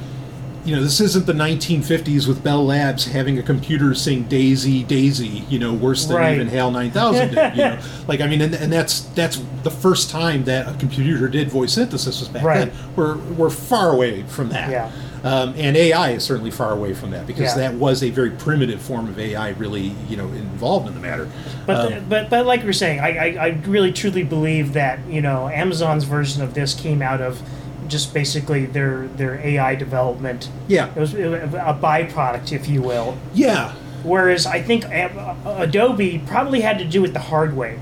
you 0.69 0.75
know, 0.75 0.83
this 0.83 1.01
isn't 1.01 1.25
the 1.25 1.33
1950s 1.33 2.27
with 2.27 2.43
Bell 2.43 2.63
Labs 2.63 3.05
having 3.07 3.39
a 3.39 3.41
computer 3.41 3.95
sing 3.95 4.23
Daisy, 4.25 4.83
Daisy, 4.83 5.43
you 5.49 5.57
know, 5.57 5.73
worse 5.73 6.05
than 6.05 6.17
Right. 6.17 6.35
even 6.35 6.47
HAL 6.47 6.69
9000 6.69 7.33
did. 7.33 7.55
You 7.57 7.63
know, 7.63 7.79
like 8.07 8.21
I 8.21 8.27
mean, 8.27 8.39
and, 8.41 8.53
and 8.53 8.71
that's 8.71 9.01
that's 9.15 9.41
the 9.63 9.71
first 9.71 10.11
time 10.11 10.43
that 10.43 10.67
a 10.67 10.77
computer 10.77 11.27
did 11.27 11.49
voice 11.49 11.73
synthesis 11.73 12.19
was 12.19 12.29
back 12.29 12.43
Right. 12.43 12.71
then. 12.71 12.71
We're 12.95 13.17
we're 13.17 13.49
far 13.49 13.89
away 13.91 14.21
from 14.27 14.49
that. 14.49 14.69
Yeah. 14.69 14.91
Um, 15.23 15.53
and 15.57 15.75
AI 15.75 16.11
is 16.11 16.23
certainly 16.23 16.51
far 16.51 16.71
away 16.71 16.93
from 16.93 17.09
that 17.11 17.25
because 17.25 17.55
Yeah. 17.57 17.69
that 17.69 17.73
was 17.73 18.03
a 18.03 18.11
very 18.11 18.29
primitive 18.31 18.79
form 18.81 19.09
of 19.09 19.19
AI, 19.19 19.49
really, 19.49 19.91
you 20.07 20.15
know, 20.17 20.27
involved 20.27 20.87
in 20.87 20.93
the 20.93 20.99
matter. 21.01 21.27
But, 21.65 21.77
Um, 21.77 21.93
the- 21.95 22.01
but 22.01 22.29
but 22.29 22.45
like 22.45 22.59
you 22.61 22.67
were 22.67 22.73
saying, 22.73 22.99
I, 22.99 23.07
I, 23.37 23.45
I 23.47 23.47
really 23.65 23.91
truly 23.91 24.23
believe 24.23 24.73
that 24.73 24.99
you 25.09 25.21
know 25.21 25.49
Amazon's 25.49 26.03
version 26.03 26.43
of 26.43 26.53
this 26.53 26.75
came 26.75 27.01
out 27.01 27.21
of 27.21 27.41
just 27.89 28.13
basically 28.13 28.65
their 28.65 29.07
their 29.07 29.35
AI 29.39 29.75
development. 29.75 30.49
Yeah. 30.67 30.89
It 30.95 30.99
was 30.99 31.13
a 31.13 31.77
byproduct, 31.81 32.51
if 32.51 32.67
you 32.67 32.81
will. 32.81 33.17
yeah, 33.33 33.73
Whereas 34.03 34.45
I 34.45 34.61
think 34.61 34.85
Adobe 34.85 36.23
probably 36.25 36.61
had 36.61 36.77
to 36.79 36.85
do 36.85 37.03
it 37.03 37.13
the 37.13 37.19
hard 37.19 37.55
way. 37.57 37.77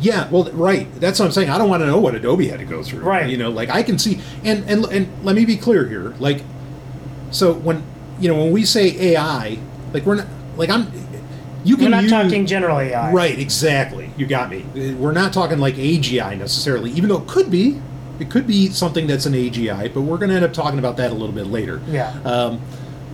Yeah, 0.00 0.28
well, 0.30 0.44
right. 0.52 0.92
That's 1.00 1.18
what 1.18 1.26
I'm 1.26 1.32
saying. 1.32 1.48
I 1.50 1.58
don't 1.58 1.68
want 1.68 1.82
to 1.82 1.86
know 1.86 1.98
what 1.98 2.14
Adobe 2.14 2.48
had 2.48 2.58
to 2.58 2.64
go 2.64 2.82
through. 2.82 3.02
Right. 3.02 3.28
You 3.28 3.36
know, 3.36 3.50
like 3.50 3.70
I 3.70 3.82
can 3.82 3.98
see, 3.98 4.20
and 4.44 4.64
and 4.68 4.84
and 4.86 5.24
let 5.24 5.36
me 5.36 5.44
be 5.44 5.56
clear 5.56 5.86
here. 5.88 6.14
Like, 6.18 6.42
so 7.30 7.52
when 7.54 7.84
you 8.20 8.28
know 8.28 8.36
when 8.40 8.52
we 8.52 8.64
say 8.64 9.14
AI, 9.14 9.58
like 9.92 10.04
we're 10.04 10.16
not 10.16 10.26
like 10.56 10.70
I'm. 10.70 10.90
You 11.64 11.76
can 11.76 11.84
We're 11.84 11.90
not 11.90 12.02
use, 12.02 12.10
talking 12.10 12.46
general 12.46 12.80
AI. 12.80 13.12
Right. 13.12 13.38
Exactly. 13.38 14.10
You 14.16 14.26
got 14.26 14.50
me. 14.50 14.64
We're 14.94 15.12
not 15.12 15.32
talking 15.32 15.58
like 15.58 15.76
AGI 15.76 16.36
necessarily, 16.36 16.90
even 16.90 17.08
though 17.08 17.22
it 17.22 17.28
could 17.28 17.52
be. 17.52 17.80
It 18.22 18.30
could 18.30 18.46
be 18.46 18.68
something 18.68 19.06
that's 19.06 19.26
an 19.26 19.34
AGI, 19.34 19.92
but 19.92 20.02
we're 20.02 20.16
going 20.16 20.30
to 20.30 20.36
end 20.36 20.44
up 20.44 20.52
talking 20.52 20.78
about 20.78 20.96
that 20.98 21.10
a 21.10 21.14
little 21.14 21.34
bit 21.34 21.48
later. 21.48 21.82
Yeah. 21.88 22.10
Um, 22.24 22.60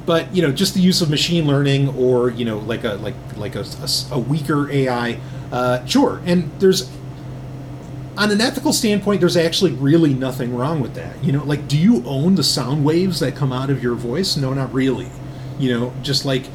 but 0.04 0.34
you 0.34 0.42
know, 0.42 0.52
just 0.52 0.74
the 0.74 0.80
use 0.80 1.00
of 1.00 1.10
machine 1.10 1.46
learning, 1.46 1.88
or 1.96 2.30
you 2.30 2.44
know, 2.44 2.58
like 2.58 2.84
a 2.84 2.94
like 2.94 3.14
like 3.36 3.56
a, 3.56 3.60
a 3.62 3.88
a 4.12 4.18
weaker 4.18 4.70
AI, 4.70 5.18
uh, 5.52 5.84
sure. 5.84 6.22
And 6.24 6.50
there's 6.60 6.90
on 8.18 8.32
an 8.32 8.40
ethical 8.40 8.72
standpoint, 8.72 9.20
there's 9.20 9.36
actually 9.36 9.70
really 9.72 10.12
nothing 10.12 10.54
wrong 10.54 10.80
with 10.80 10.94
that. 10.94 11.22
You 11.22 11.32
know, 11.32 11.44
like, 11.44 11.68
do 11.68 11.78
you 11.78 12.02
own 12.04 12.34
the 12.34 12.42
sound 12.42 12.84
waves 12.84 13.20
that 13.20 13.36
come 13.36 13.52
out 13.52 13.70
of 13.70 13.82
your 13.82 13.94
voice? 13.94 14.36
No, 14.36 14.52
not 14.52 14.74
really. 14.74 15.08
You 15.58 15.78
know, 15.78 15.92
just 16.02 16.24
like, 16.24 16.46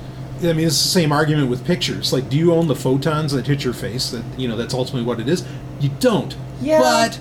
I 0.42 0.52
mean, 0.52 0.68
it's 0.68 0.82
the 0.82 0.90
same 0.90 1.14
argument 1.14 1.50
with 1.50 1.66
pictures. 1.66 2.12
Like, 2.12 2.30
do 2.30 2.38
you 2.38 2.54
own 2.54 2.68
the 2.68 2.76
photons 2.76 3.32
that 3.32 3.48
hit 3.48 3.64
your 3.64 3.74
face? 3.74 4.12
That 4.12 4.24
you 4.38 4.48
know, 4.48 4.58
that's 4.58 4.74
ultimately 4.74 5.08
what 5.08 5.22
it 5.22 5.30
is. 5.30 5.46
You 5.80 5.90
don't. 6.00 6.36
Yeah. 6.62 6.80
But 6.80 7.20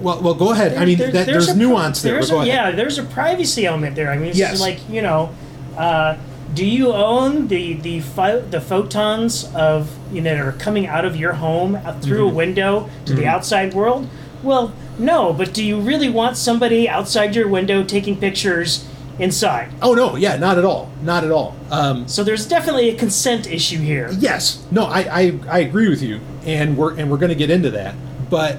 well, 0.00 0.20
well, 0.22 0.34
go 0.34 0.52
ahead. 0.52 0.76
I 0.76 0.84
mean, 0.84 0.98
There- 0.98 1.10
that, 1.10 1.26
there's, 1.26 1.48
a- 1.48 1.56
nuance 1.56 2.02
there. 2.02 2.14
there's 2.14 2.30
a-. 2.30 2.44
Yeah, 2.46 2.70
there's 2.70 2.98
a 2.98 3.02
privacy 3.04 3.66
element 3.66 3.96
there. 3.96 4.10
I 4.10 4.16
mean, 4.16 4.28
it's 4.28 4.38
Yes. 4.38 4.60
like 4.60 4.78
you 4.88 5.02
know, 5.02 5.30
uh, 5.76 6.16
do 6.54 6.64
you 6.64 6.92
own 6.92 7.48
the 7.48 7.74
the 7.74 8.00
pho- 8.00 8.40
the 8.50 8.60
photons 8.60 9.48
of 9.54 9.90
you 10.12 10.20
know 10.20 10.34
that 10.34 10.44
are 10.44 10.52
coming 10.52 10.86
out 10.86 11.04
of 11.04 11.16
your 11.16 11.34
home 11.34 11.78
through 12.00 12.26
Mm-hmm. 12.26 12.34
a 12.34 12.34
window 12.34 12.90
to 13.06 13.14
the 13.14 13.26
outside 13.26 13.74
world? 13.74 14.08
Well, 14.42 14.72
no. 14.98 15.32
But 15.32 15.52
do 15.52 15.64
you 15.64 15.78
really 15.80 16.08
want 16.08 16.36
somebody 16.36 16.88
outside 16.88 17.34
your 17.34 17.48
window 17.48 17.82
taking 17.82 18.16
pictures 18.16 18.84
inside? 19.18 19.68
Oh 19.82 19.94
no, 19.94 20.14
yeah, 20.16 20.36
not 20.36 20.58
at 20.58 20.64
all, 20.64 20.90
not 21.02 21.24
at 21.24 21.30
all. 21.32 21.56
Um, 21.70 22.06
So 22.08 22.22
there's 22.24 22.46
definitely 22.46 22.88
a 22.88 22.94
consent 22.94 23.46
issue 23.48 23.78
here. 23.78 24.08
yes, 24.18 24.64
no, 24.70 24.84
I, 24.84 25.00
I, 25.20 25.38
I 25.50 25.58
agree 25.58 25.88
with 25.88 26.02
you, 26.02 26.20
and 26.46 26.76
we're 26.76 26.96
and 26.96 27.10
we're 27.10 27.16
going 27.18 27.30
to 27.30 27.34
get 27.44 27.50
into 27.50 27.70
that. 27.72 27.94
But 28.30 28.58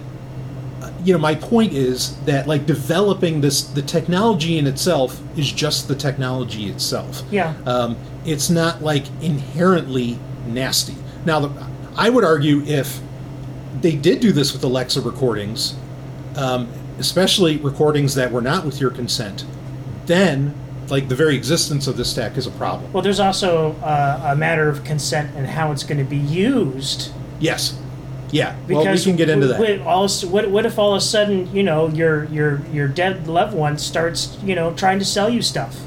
you 1.04 1.14
know, 1.14 1.20
my 1.20 1.36
point 1.36 1.74
is 1.74 2.18
that 2.26 2.48
like 2.48 2.66
developing 2.66 3.42
this, 3.42 3.64
the 3.64 3.82
technology 3.82 4.58
in 4.58 4.68
itself 4.68 5.22
is 5.38 5.52
just 5.52 5.88
the 5.88 5.96
technology 5.96 6.70
itself. 6.70 7.24
Yeah. 7.32 7.56
Um, 7.66 7.98
it's 8.26 8.50
not 8.50 8.82
like 8.82 9.06
inherently 9.22 10.20
nasty. 10.46 10.96
Now, 11.26 11.40
the, 11.40 11.68
I 11.96 12.10
would 12.10 12.24
argue 12.24 12.62
if 12.64 13.00
they 13.82 13.96
did 13.96 14.20
do 14.20 14.32
this 14.32 14.54
with 14.54 14.64
Alexa 14.64 15.02
recordings, 15.02 15.76
um, 16.36 16.72
especially 16.98 17.58
recordings 17.58 18.16
that 18.16 18.32
were 18.32 18.42
not 18.42 18.66
with 18.66 18.82
your 18.82 18.92
consent, 18.92 19.46
then 20.06 20.54
like 20.90 21.08
the 21.08 21.16
very 21.16 21.36
existence 21.36 21.88
of 21.88 21.98
this 21.98 22.14
tech 22.14 22.38
is 22.38 22.48
a 22.48 22.52
problem. 22.52 22.92
Well, 22.92 23.04
there's 23.04 23.20
also 23.20 23.74
uh, 23.84 24.32
a 24.32 24.36
matter 24.36 24.68
of 24.68 24.84
consent 24.84 25.36
and 25.36 25.46
how 25.48 25.72
it's 25.72 25.84
going 25.84 26.00
to 26.00 26.04
be 26.04 26.18
used. 26.18 27.12
Yes. 27.40 27.80
Yeah. 28.32 28.56
Because 28.68 28.86
well, 28.86 28.94
we 28.96 29.02
can 29.02 29.16
get 29.16 29.30
into 29.30 29.48
that. 29.48 29.60
What, 29.60 30.24
what, 30.30 30.50
what 30.52 30.66
if 30.66 30.78
all 30.78 30.94
of 30.94 30.98
a 30.98 31.02
sudden, 31.02 31.54
you 31.56 31.64
know, 31.64 31.88
your 31.90 32.26
your 32.26 32.62
your 32.72 32.88
dead 32.88 33.28
loved 33.28 33.54
one 33.56 33.78
starts, 33.78 34.38
you 34.44 34.56
know, 34.56 34.74
trying 34.74 35.00
to 35.00 35.06
sell 35.06 35.30
you 35.30 35.42
stuff? 35.42 35.80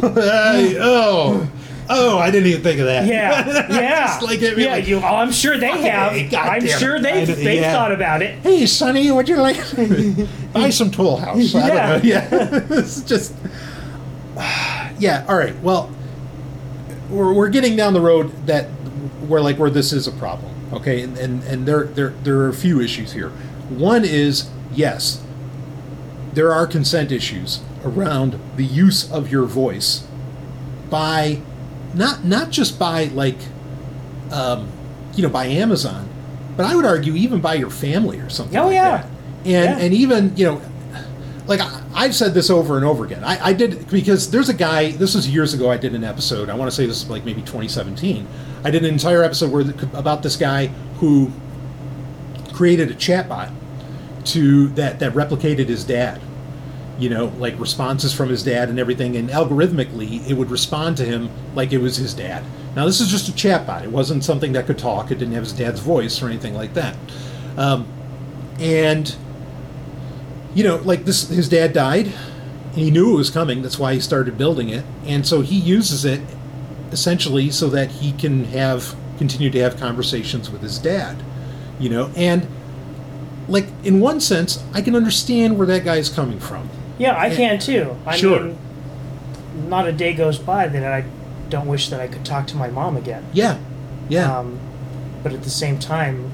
Hey, 0.00 0.76
oh, 0.80 1.48
oh, 1.88 2.18
I 2.18 2.30
didn't 2.30 2.48
even 2.48 2.62
think 2.62 2.78
of 2.80 2.86
that. 2.86 3.06
Yeah, 3.06 3.46
yeah, 3.70 4.18
like, 4.22 4.38
I 4.38 4.50
mean, 4.50 4.58
yeah. 4.60 4.72
like, 4.72 4.86
You, 4.86 4.98
oh, 4.98 5.00
I'm 5.16 5.32
sure 5.32 5.58
they 5.58 5.66
have. 5.90 6.30
God 6.30 6.48
I'm 6.48 6.66
sure 6.66 7.00
they 7.00 7.24
they've 7.24 7.60
yeah. 7.62 7.72
thought 7.72 7.92
about 7.92 8.22
it. 8.22 8.38
Hey, 8.40 8.66
Sonny, 8.66 9.10
would 9.10 9.28
you 9.28 9.36
like 9.36 9.56
buy 10.52 10.70
some 10.70 10.90
Toll 10.90 11.16
House? 11.16 11.54
I 11.54 11.68
Yeah. 11.68 11.88
don't 11.88 12.02
know. 12.04 12.08
Yeah, 12.08 12.28
it's 12.78 13.02
just 13.02 13.34
yeah. 14.98 15.24
All 15.28 15.36
right. 15.36 15.58
Well, 15.62 15.90
we're, 17.10 17.32
we're 17.32 17.48
getting 17.48 17.76
down 17.76 17.92
the 17.92 18.00
road 18.00 18.30
that 18.46 18.68
we're 19.28 19.40
like 19.40 19.58
where 19.58 19.70
this 19.70 19.92
is 19.92 20.06
a 20.06 20.12
problem. 20.12 20.52
Okay, 20.72 21.02
and 21.02 21.16
and, 21.16 21.42
and 21.44 21.66
there 21.66 21.84
there 21.84 22.10
there 22.22 22.36
are 22.38 22.48
a 22.48 22.54
few 22.54 22.80
issues 22.80 23.12
here. 23.12 23.30
One 23.70 24.04
is 24.04 24.50
yes, 24.72 25.22
there 26.34 26.52
are 26.52 26.66
consent 26.66 27.10
issues 27.10 27.60
around 27.84 28.38
the 28.56 28.64
use 28.64 29.10
of 29.10 29.30
your 29.30 29.44
voice 29.44 30.06
by 30.90 31.40
not 31.94 32.24
not 32.24 32.50
just 32.50 32.78
by 32.78 33.04
like 33.04 33.38
um, 34.30 34.68
you 35.14 35.22
know 35.22 35.28
by 35.30 35.46
Amazon, 35.46 36.08
but 36.56 36.66
I 36.66 36.74
would 36.76 36.84
argue 36.84 37.14
even 37.14 37.40
by 37.40 37.54
your 37.54 37.70
family 37.70 38.20
or 38.20 38.28
something. 38.28 38.58
Oh, 38.58 38.66
like 38.66 38.74
yeah. 38.74 38.96
that. 38.98 39.04
and 39.06 39.46
Yeah. 39.46 39.78
and 39.78 39.94
even 39.94 40.36
you 40.36 40.44
know 40.46 40.62
like 41.46 41.60
I, 41.60 41.82
I've 41.98 42.14
said 42.14 42.32
this 42.32 42.48
over 42.48 42.76
and 42.76 42.86
over 42.86 43.04
again. 43.04 43.24
I, 43.24 43.46
I 43.46 43.52
did 43.52 43.90
because 43.90 44.30
there's 44.30 44.48
a 44.48 44.54
guy. 44.54 44.92
This 44.92 45.16
was 45.16 45.28
years 45.28 45.52
ago. 45.52 45.68
I 45.68 45.76
did 45.76 45.96
an 45.96 46.04
episode. 46.04 46.48
I 46.48 46.54
want 46.54 46.70
to 46.70 46.74
say 46.74 46.86
this 46.86 47.02
is 47.02 47.10
like 47.10 47.24
maybe 47.24 47.40
2017. 47.40 48.24
I 48.62 48.70
did 48.70 48.84
an 48.84 48.92
entire 48.92 49.24
episode 49.24 49.50
where 49.50 49.62
about 49.94 50.22
this 50.22 50.36
guy 50.36 50.68
who 51.00 51.32
created 52.52 52.92
a 52.92 52.94
chatbot 52.94 53.52
to 54.26 54.68
that 54.68 55.00
that 55.00 55.12
replicated 55.14 55.66
his 55.66 55.82
dad. 55.82 56.20
You 57.00 57.10
know, 57.10 57.32
like 57.36 57.58
responses 57.58 58.14
from 58.14 58.28
his 58.28 58.44
dad 58.44 58.68
and 58.68 58.78
everything, 58.78 59.16
and 59.16 59.28
algorithmically 59.28 60.24
it 60.30 60.34
would 60.34 60.52
respond 60.52 60.96
to 60.98 61.04
him 61.04 61.28
like 61.56 61.72
it 61.72 61.78
was 61.78 61.96
his 61.96 62.14
dad. 62.14 62.44
Now 62.76 62.86
this 62.86 63.00
is 63.00 63.08
just 63.08 63.28
a 63.28 63.32
chatbot. 63.32 63.82
It 63.82 63.90
wasn't 63.90 64.22
something 64.22 64.52
that 64.52 64.66
could 64.66 64.78
talk. 64.78 65.10
It 65.10 65.16
didn't 65.16 65.34
have 65.34 65.42
his 65.42 65.52
dad's 65.52 65.80
voice 65.80 66.22
or 66.22 66.28
anything 66.28 66.54
like 66.54 66.74
that. 66.74 66.96
Um, 67.56 67.88
and 68.60 69.16
you 70.54 70.64
know, 70.64 70.76
like 70.76 71.04
this, 71.04 71.28
his 71.28 71.48
dad 71.48 71.72
died, 71.72 72.06
and 72.06 72.74
he 72.76 72.90
knew 72.90 73.14
it 73.14 73.16
was 73.16 73.30
coming. 73.30 73.62
That's 73.62 73.78
why 73.78 73.94
he 73.94 74.00
started 74.00 74.36
building 74.38 74.68
it, 74.68 74.84
and 75.04 75.26
so 75.26 75.40
he 75.40 75.56
uses 75.58 76.04
it 76.04 76.20
essentially 76.92 77.50
so 77.50 77.68
that 77.68 77.90
he 77.90 78.12
can 78.12 78.44
have 78.46 78.94
continue 79.18 79.50
to 79.50 79.58
have 79.60 79.76
conversations 79.78 80.50
with 80.50 80.62
his 80.62 80.78
dad. 80.78 81.22
You 81.78 81.90
know, 81.90 82.10
and 82.16 82.46
like 83.48 83.66
in 83.84 84.00
one 84.00 84.20
sense, 84.20 84.62
I 84.74 84.80
can 84.82 84.94
understand 84.96 85.56
where 85.58 85.66
that 85.66 85.84
guy 85.84 85.96
is 85.96 86.08
coming 86.08 86.38
from. 86.40 86.68
Yeah, 86.98 87.16
I 87.18 87.34
can 87.34 87.58
too. 87.58 87.96
I 88.06 88.16
Sure. 88.16 88.40
mean, 88.40 88.58
not 89.68 89.86
a 89.86 89.92
day 89.92 90.12
goes 90.12 90.38
by 90.38 90.66
that 90.68 90.84
I 90.92 91.04
don't 91.48 91.66
wish 91.66 91.88
that 91.90 92.00
I 92.00 92.08
could 92.08 92.24
talk 92.24 92.46
to 92.48 92.56
my 92.56 92.68
mom 92.68 92.96
again. 92.96 93.24
Yeah, 93.32 93.58
yeah, 94.08 94.38
Um, 94.38 94.58
but 95.22 95.32
at 95.32 95.42
the 95.44 95.50
same 95.50 95.78
time, 95.78 96.30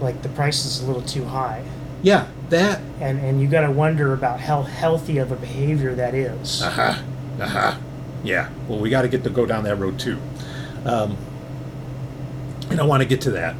like 0.00 0.22
the 0.22 0.28
price 0.28 0.64
is 0.64 0.80
a 0.82 0.86
little 0.86 1.02
too 1.02 1.24
high, 1.24 1.62
yeah. 2.02 2.26
That 2.50 2.80
and 3.00 3.18
and 3.18 3.40
you 3.40 3.48
got 3.48 3.62
to 3.62 3.70
wonder 3.72 4.12
about 4.14 4.38
how 4.40 4.62
healthy 4.62 5.18
of 5.18 5.32
a 5.32 5.36
behavior 5.36 5.94
that 5.96 6.14
is. 6.14 6.62
Uh 6.62 6.70
huh. 6.70 7.02
Uh 7.40 7.48
huh. 7.48 7.78
Yeah. 8.22 8.48
Well, 8.68 8.78
we 8.78 8.88
got 8.90 9.02
to 9.02 9.08
get 9.08 9.24
to 9.24 9.30
go 9.30 9.46
down 9.46 9.64
that 9.64 9.76
road 9.76 9.98
too, 9.98 10.18
um, 10.84 11.16
and 12.70 12.80
I 12.80 12.84
want 12.84 13.02
to 13.02 13.08
get 13.08 13.20
to 13.22 13.30
that. 13.32 13.56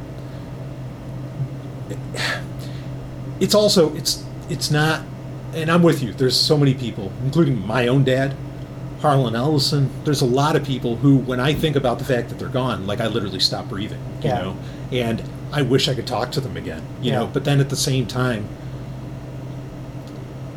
It's 3.39 3.53
also 3.53 3.93
it's 3.95 4.23
it's 4.49 4.71
not, 4.71 5.01
and 5.53 5.69
I'm 5.69 5.83
with 5.83 6.01
you. 6.01 6.13
There's 6.13 6.35
so 6.39 6.57
many 6.57 6.73
people, 6.73 7.11
including 7.23 7.65
my 7.67 7.87
own 7.87 8.03
dad, 8.03 8.33
Harlan 9.01 9.35
Ellison. 9.35 9.89
There's 10.05 10.21
a 10.21 10.25
lot 10.25 10.55
of 10.55 10.63
people 10.65 10.95
who, 10.95 11.17
when 11.17 11.39
I 11.39 11.53
think 11.53 11.75
about 11.75 11.99
the 11.99 12.05
fact 12.05 12.29
that 12.29 12.39
they're 12.39 12.47
gone, 12.47 12.87
like 12.87 12.99
I 12.99 13.07
literally 13.07 13.39
stop 13.39 13.67
breathing. 13.69 13.99
You 14.21 14.29
Yeah. 14.29 14.39
know, 14.41 14.57
and 14.91 15.21
I 15.51 15.61
wish 15.61 15.87
I 15.87 15.93
could 15.93 16.07
talk 16.07 16.31
to 16.31 16.41
them 16.41 16.57
again. 16.57 16.81
You 17.01 17.11
know, 17.11 17.27
but 17.31 17.43
then 17.43 17.59
at 17.59 17.69
the 17.69 17.75
same 17.75 18.05
time, 18.07 18.47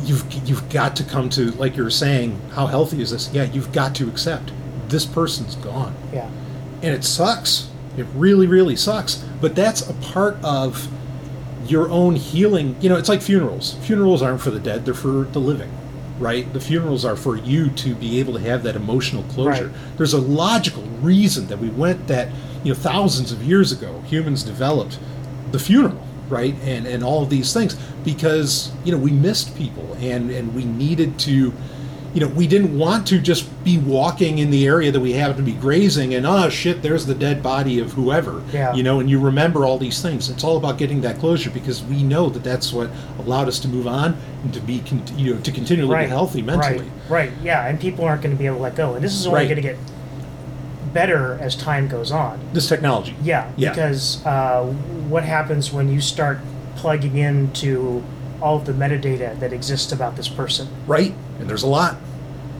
you've 0.04 0.48
you've 0.48 0.68
got 0.70 0.96
to 0.96 1.04
come 1.04 1.28
to 1.30 1.50
like 1.52 1.76
you 1.76 1.82
were 1.82 1.90
saying 1.90 2.40
how 2.52 2.66
healthy 2.66 3.00
is 3.02 3.10
this 3.10 3.30
yeah 3.32 3.44
you've 3.44 3.72
got 3.72 3.94
to 3.94 4.08
accept 4.08 4.52
this 4.88 5.04
person's 5.06 5.54
gone 5.56 5.94
Yeah. 6.12 6.28
and 6.82 6.94
it 6.94 7.04
sucks 7.04 7.68
it 7.96 8.06
really 8.14 8.46
really 8.46 8.76
sucks 8.76 9.24
but 9.40 9.54
that's 9.54 9.88
a 9.88 9.94
part 9.94 10.36
of 10.44 10.88
your 11.66 11.88
own 11.90 12.16
healing. 12.16 12.74
You 12.80 12.88
know, 12.88 12.96
it's 12.96 13.08
like 13.08 13.22
funerals. 13.22 13.74
Funerals 13.82 14.22
aren't 14.22 14.40
for 14.40 14.50
the 14.50 14.58
dead; 14.58 14.84
they're 14.84 14.94
for 14.94 15.22
the 15.24 15.38
living, 15.38 15.70
right? 16.18 16.50
The 16.52 16.58
funerals 16.58 17.04
are 17.04 17.14
for 17.14 17.36
you 17.36 17.68
to 17.70 17.94
be 17.94 18.18
able 18.18 18.32
to 18.32 18.40
have 18.40 18.62
that 18.64 18.74
emotional 18.74 19.22
closure. 19.24 19.66
Right. 19.66 19.96
There's 19.96 20.14
a 20.14 20.20
logical 20.20 20.82
reason 21.00 21.46
that 21.46 21.58
we 21.58 21.68
went 21.68 22.08
that 22.08 22.28
you 22.64 22.72
know 22.72 22.78
thousands 22.78 23.30
of 23.30 23.42
years 23.44 23.70
ago. 23.72 24.00
Humans 24.06 24.42
developed 24.42 24.98
the 25.52 25.58
funeral, 25.60 26.02
right, 26.30 26.54
and 26.62 26.86
and 26.86 27.02
all 27.04 27.22
of 27.22 27.30
these 27.30 27.52
things 27.52 27.76
because 28.04 28.72
you 28.84 28.92
know 28.92 28.98
we 28.98 29.10
missed 29.10 29.56
people 29.56 29.94
and 30.00 30.30
and 30.30 30.54
we 30.54 30.64
needed 30.64 31.18
to 31.20 31.52
you 32.12 32.20
know, 32.20 32.28
we 32.28 32.46
didn't 32.48 32.76
want 32.76 33.06
to 33.06 33.20
just 33.20 33.48
be 33.62 33.78
walking 33.78 34.38
in 34.38 34.50
the 34.50 34.66
area 34.66 34.90
that 34.90 34.98
we 34.98 35.12
happened 35.12 35.36
to 35.36 35.42
be 35.44 35.52
grazing 35.52 36.14
and 36.14 36.26
oh 36.26 36.48
shit, 36.48 36.82
there's 36.82 37.06
the 37.06 37.14
dead 37.14 37.40
body 37.42 37.78
of 37.78 37.92
whoever. 37.92 38.42
Yeah. 38.52 38.74
You 38.74 38.82
know, 38.82 38.98
and 38.98 39.08
you 39.08 39.20
remember 39.20 39.64
all 39.64 39.78
these 39.78 40.02
things. 40.02 40.28
It's 40.28 40.42
all 40.42 40.56
about 40.56 40.76
getting 40.76 41.02
that 41.02 41.18
closure 41.18 41.50
because 41.50 41.84
we 41.84 42.02
know 42.02 42.28
that 42.30 42.42
that's 42.42 42.72
what 42.72 42.90
allowed 43.20 43.46
us 43.46 43.60
to 43.60 43.68
move 43.68 43.86
on 43.86 44.16
and 44.42 44.52
to 44.54 44.60
be, 44.60 44.80
con- 44.80 45.04
you 45.16 45.34
know, 45.34 45.40
to 45.40 45.52
continue 45.52 45.84
to 45.84 45.88
live 45.88 46.08
healthy 46.08 46.42
mentally. 46.42 46.78
Right, 47.08 47.28
right, 47.28 47.32
yeah, 47.44 47.68
and 47.68 47.78
people 47.78 48.04
aren't 48.04 48.22
going 48.22 48.34
to 48.34 48.38
be 48.38 48.46
able 48.46 48.56
to 48.56 48.62
let 48.62 48.74
go, 48.74 48.94
and 48.94 49.04
this 49.04 49.14
is 49.14 49.26
only 49.26 49.40
Right. 49.40 49.44
going 49.44 49.56
to 49.56 49.62
get 49.62 49.76
better 50.92 51.38
as 51.40 51.54
time 51.56 51.88
goes 51.88 52.10
on. 52.12 52.40
This 52.52 52.68
technology. 52.68 53.14
Yeah, 53.22 53.50
Yeah. 53.56 53.70
because 53.70 54.24
uh, 54.26 54.64
what 55.08 55.24
happens 55.24 55.72
when 55.72 55.88
you 55.92 56.00
start 56.00 56.38
plugging 56.76 57.16
into 57.16 58.02
all 58.40 58.56
of 58.56 58.64
the 58.66 58.72
metadata 58.72 59.38
that 59.40 59.52
exists 59.52 59.92
about 59.92 60.16
this 60.16 60.28
person? 60.28 60.66
right 60.86 61.14
and 61.38 61.48
there's 61.48 61.62
a 61.62 61.66
lot 61.66 61.96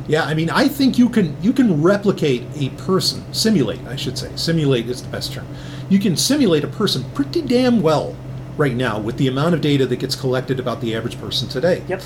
yeah 0.09 0.25
i 0.25 0.35
mean 0.35 0.49
i 0.51 0.67
think 0.69 0.99
you 0.99 1.09
can 1.09 1.35
you 1.43 1.53
can 1.53 1.81
replicate 1.83 2.43
a 2.57 2.69
person 2.71 3.23
simulate 3.33 3.79
i 3.87 3.95
should 3.97 4.17
say 4.19 4.31
simulate 4.37 4.89
is 4.89 5.03
the 5.03 5.09
best 5.11 5.33
term 5.33 5.47
you 5.89 5.99
can 5.99 6.17
simulate 6.17 6.65
a 6.65 6.67
person 6.67 7.05
pretty 7.15 7.41
damn 7.43 7.81
well 7.83 8.15
right 8.59 8.75
now 8.75 8.99
with 8.99 9.17
the 9.19 9.27
amount 9.29 9.55
of 9.55 9.61
data 9.61 9.87
that 9.87 9.97
gets 9.97 10.15
collected 10.17 10.59
about 10.59 10.81
the 10.81 10.95
average 10.95 11.19
person 11.21 11.49
today 11.49 11.83
Yep. 11.89 12.03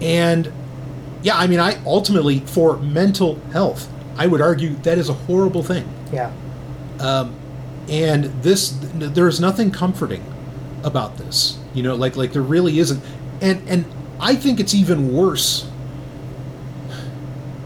and 0.00 0.52
yeah 1.22 1.36
i 1.36 1.46
mean 1.46 1.60
i 1.60 1.82
ultimately 1.84 2.40
for 2.40 2.76
mental 2.78 3.36
health 3.52 3.88
i 4.18 4.26
would 4.26 4.40
argue 4.40 4.74
that 4.76 4.98
is 4.98 5.08
a 5.08 5.12
horrible 5.12 5.62
thing. 5.62 5.88
Yeah. 6.12 6.32
and 7.88 8.24
this 8.42 8.76
there's 8.94 9.40
nothing 9.40 9.70
comforting 9.70 10.24
about 10.82 11.18
this 11.18 11.58
you 11.74 11.82
know 11.82 11.94
like 11.94 12.16
like 12.16 12.32
there 12.32 12.42
really 12.42 12.78
isn't. 12.78 13.02
And 13.40 13.68
and 13.68 13.84
i 14.20 14.34
think 14.34 14.60
it's 14.60 14.74
even 14.74 15.12
worse. 15.12 15.68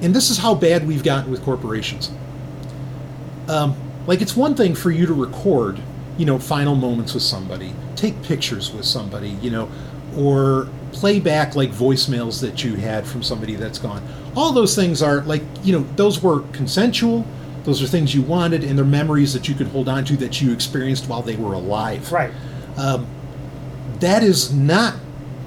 And 0.02 0.14
this 0.14 0.30
is 0.30 0.38
how 0.38 0.54
bad 0.54 0.86
we've 0.86 1.04
gotten 1.04 1.30
with 1.30 1.42
corporations. 1.42 2.10
Um, 3.48 3.76
like 4.06 4.22
it's 4.22 4.34
one 4.34 4.54
thing 4.54 4.74
for 4.74 4.90
you 4.90 5.06
to 5.06 5.12
record 5.14 5.78
you 6.16 6.26
know 6.26 6.38
final 6.38 6.74
moments 6.74 7.14
with 7.14 7.22
somebody 7.22 7.72
take 7.96 8.20
pictures 8.22 8.72
with 8.72 8.84
somebody 8.84 9.30
you 9.40 9.50
know 9.50 9.70
or 10.16 10.68
play 10.92 11.20
back 11.20 11.54
like 11.54 11.70
voicemails 11.70 12.40
that 12.40 12.64
you 12.64 12.74
had 12.74 13.06
from 13.06 13.22
somebody 13.22 13.54
that's 13.54 13.78
gone 13.78 14.02
all 14.36 14.52
those 14.52 14.74
things 14.74 15.02
are 15.02 15.22
like 15.22 15.42
you 15.62 15.72
know 15.72 15.84
those 15.96 16.22
were 16.22 16.40
consensual 16.52 17.24
those 17.64 17.82
are 17.82 17.86
things 17.86 18.14
you 18.14 18.22
wanted 18.22 18.62
and 18.64 18.76
they're 18.78 18.84
memories 18.84 19.32
that 19.34 19.48
you 19.48 19.54
could 19.54 19.66
hold 19.68 19.88
on 19.88 20.04
to 20.04 20.16
that 20.16 20.40
you 20.40 20.52
experienced 20.52 21.08
while 21.08 21.22
they 21.22 21.36
were 21.36 21.52
alive 21.54 22.10
Right. 22.12 22.32
Um, 22.76 23.06
that 23.98 24.22
is 24.22 24.52
not 24.52 24.94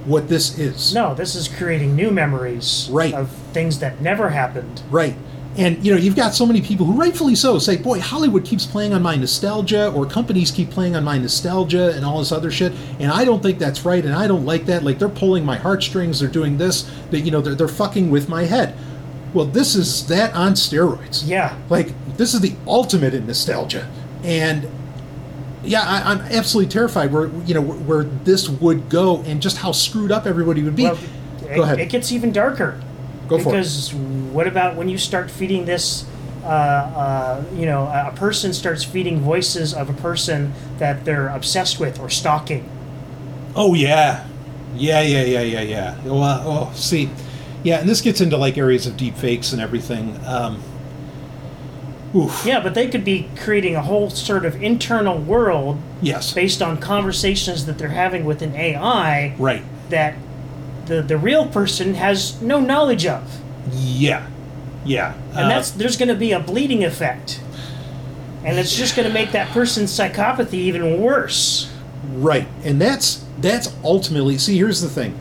what 0.06 0.28
this 0.28 0.60
is 0.60 0.94
No, 0.94 1.16
this 1.16 1.34
is 1.36 1.48
creating 1.48 1.96
new 1.96 2.12
memories 2.12 2.88
Right. 2.92 3.14
of 3.14 3.30
things 3.54 3.80
that 3.80 4.02
never 4.02 4.30
happened. 4.30 4.82
Right. 4.92 5.16
And 5.56 5.86
you 5.86 5.94
know, 5.94 6.00
you've 6.00 6.16
got 6.16 6.34
so 6.34 6.46
many 6.48 6.62
people 6.62 6.86
who 6.86 6.94
rightfully 6.94 7.36
so 7.36 7.60
say, 7.60 7.78
"Boy, 7.78 8.00
Hollywood 8.00 8.44
keeps 8.44 8.66
playing 8.66 8.94
on 8.94 9.04
my 9.04 9.16
nostalgia 9.16 9.92
or 9.92 10.06
companies 10.06 10.50
keep 10.50 10.72
playing 10.72 10.96
on 10.96 11.04
my 11.04 11.18
nostalgia 11.18 11.94
and 11.96 12.04
all 12.04 12.20
this 12.20 12.32
other 12.32 12.50
shit." 12.50 12.74
And 13.00 13.12
I 13.12 13.24
don't 13.24 13.44
think 13.44 13.60
that's 13.60 13.86
right 13.86 14.04
and 14.04 14.16
I 14.16 14.28
don't 14.28 14.46
like 14.46 14.66
that. 14.66 14.84
Like 14.84 14.98
they're 14.98 15.10
pulling 15.10 15.46
my 15.46 15.58
heartstrings, 15.58 16.20
they're 16.20 16.30
doing 16.30 16.58
this, 16.58 16.90
that 17.12 17.20
you 17.22 17.30
know, 17.32 17.40
they're, 17.42 17.54
they're 17.56 17.68
fucking 17.68 18.10
with 18.10 18.28
my 18.28 18.46
head. 18.46 18.76
Well, 19.34 19.46
this 19.46 19.76
is 19.76 20.08
that 20.08 20.34
on 20.34 20.54
steroids. 20.54 21.24
Yeah. 21.26 21.56
Like 21.70 21.94
this 22.18 22.34
is 22.34 22.42
the 22.42 22.56
ultimate 22.66 23.14
in 23.14 23.28
nostalgia. 23.28 23.90
And 24.24 24.68
yeah, 25.64 25.82
I, 25.82 26.12
I'm 26.12 26.20
absolutely 26.22 26.72
terrified 26.72 27.12
where 27.12 27.28
you 27.46 27.54
know 27.54 27.62
where 27.62 28.04
this 28.04 28.50
would 28.50 28.90
go 28.90 29.22
and 29.22 29.42
just 29.42 29.58
how 29.58 29.72
screwed 29.72 30.12
up 30.12 30.26
everybody 30.26 30.64
would 30.64 30.76
be. 30.76 30.84
Well, 30.84 30.98
Go 31.42 31.48
it, 31.48 31.60
ahead. 31.60 31.80
it 31.80 31.90
gets 31.90 32.12
even 32.12 32.32
darker. 32.32 32.80
Go 33.38 33.44
for 33.44 33.50
it. 33.50 33.52
because 33.54 33.94
what 33.94 34.48
about 34.48 34.76
when 34.76 34.90
you 34.90 34.98
start 34.98 35.30
feeding 35.32 35.66
this? 35.66 36.06
Uh, 36.44 36.48
uh, 36.48 37.44
you 37.56 37.66
know, 37.66 37.84
a 37.84 38.10
a 38.10 38.12
person 38.16 38.54
starts 38.54 38.84
feeding 38.84 39.20
voices 39.22 39.74
of 39.74 39.90
a 39.90 39.94
person 39.94 40.54
that 40.78 41.06
they're 41.06 41.30
obsessed 41.30 41.80
with 41.80 42.00
or 42.00 42.10
stalking. 42.10 42.70
Oh 43.56 43.74
yeah, 43.74 44.28
yeah, 44.76 45.02
yeah, 45.02 45.24
yeah, 45.24 45.42
yeah, 45.42 45.62
yeah. 45.62 46.04
Well, 46.04 46.22
uh, 46.24 46.44
oh, 46.46 46.72
see, 46.76 47.10
yeah, 47.64 47.80
and 47.80 47.88
this 47.88 48.02
gets 48.02 48.20
into 48.20 48.36
like 48.38 48.58
areas 48.58 48.86
of 48.88 48.98
deep 48.98 49.16
fakes 49.16 49.54
and 49.54 49.62
everything. 49.62 50.20
Um, 50.26 50.62
oof. 52.14 52.44
Yeah, 52.46 52.60
but 52.60 52.74
they 52.74 52.90
could 52.90 53.06
be 53.06 53.30
creating 53.38 53.76
a 53.76 53.82
whole 53.82 54.10
sort 54.10 54.46
of 54.46 54.62
internal 54.62 55.18
world 55.18 55.80
Yes. 56.02 56.34
based 56.34 56.62
on 56.62 56.78
conversations 56.78 57.66
that 57.68 57.78
they're 57.78 57.90
having 57.90 58.26
with 58.26 58.42
an 58.42 58.54
AI 58.56 59.34
Right. 59.38 59.64
that 59.90 60.16
the 60.86 61.02
the 61.02 61.18
real 61.18 61.48
person 61.48 61.94
has 61.96 62.42
no 62.42 62.60
knowledge 62.60 63.06
of, 63.06 63.24
Yeah. 63.72 64.28
Yeah. 64.86 65.14
and 65.32 65.46
Uh, 65.46 65.50
that's 65.50 65.72
there's 65.72 65.96
going 65.98 66.10
to 66.10 66.16
be 66.16 66.32
a 66.34 66.40
bleeding 66.40 66.84
effect, 66.84 67.40
and 68.44 68.58
it's 68.60 68.76
just 68.76 68.96
going 68.96 69.08
to 69.08 69.14
make 69.14 69.32
that 69.32 69.48
person's 69.50 69.92
psychopathy 69.92 70.56
even 70.56 71.00
worse. 71.02 71.70
right, 72.16 72.48
and 72.66 72.82
that's 72.82 73.24
that's 73.40 73.74
ultimately. 73.84 74.38
See, 74.38 74.58
here's 74.58 74.82
the 74.82 74.90
thing. 74.90 75.18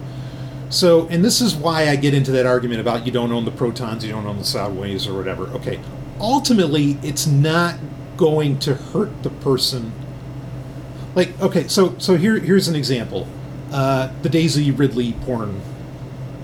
So, 0.69 1.07
and 1.11 1.23
this 1.25 1.41
is 1.41 1.55
why 1.55 1.89
I 1.89 1.97
get 1.97 2.15
into 2.15 2.31
that 2.33 2.47
argument 2.47 2.81
about 2.81 3.05
you 3.07 3.13
don't 3.13 3.31
own 3.31 3.45
the 3.45 3.51
protons, 3.51 4.05
you 4.05 4.11
don't 4.11 4.27
own 4.27 4.39
the 4.39 4.45
sound 4.45 4.81
waves, 4.81 5.07
or 5.07 5.15
whatever. 5.15 5.45
Okay, 5.49 5.79
ultimately, 6.21 6.99
it's 7.03 7.27
not 7.27 7.77
going 8.17 8.59
to 8.61 8.75
hurt 8.75 9.23
the 9.23 9.31
person. 9.31 9.93
Like, 11.15 11.39
okay, 11.41 11.69
so 11.69 11.95
so 11.99 12.17
here 12.17 12.39
here's 12.39 12.69
an 12.69 12.75
example: 12.75 13.29
uh, 13.73 14.13
the 14.23 14.29
Daisy 14.29 14.71
Ridley 14.71 15.13
porn 15.23 15.61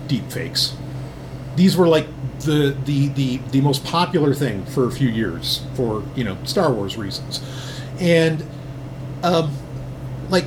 deepfakes. 0.07 0.74
These 1.57 1.76
were 1.76 1.89
like 1.89 2.07
the, 2.41 2.76
the 2.85 3.09
the 3.09 3.37
the 3.51 3.61
most 3.61 3.85
popular 3.85 4.33
thing 4.35 4.64
for 4.66 4.87
a 4.87 4.91
few 4.93 5.09
years 5.09 5.62
for 5.74 6.03
you 6.14 6.24
know 6.24 6.37
Star 6.45 6.72
Wars 6.72 6.97
reasons, 6.97 7.41
and 8.01 8.45
um, 9.22 9.53
like 10.31 10.47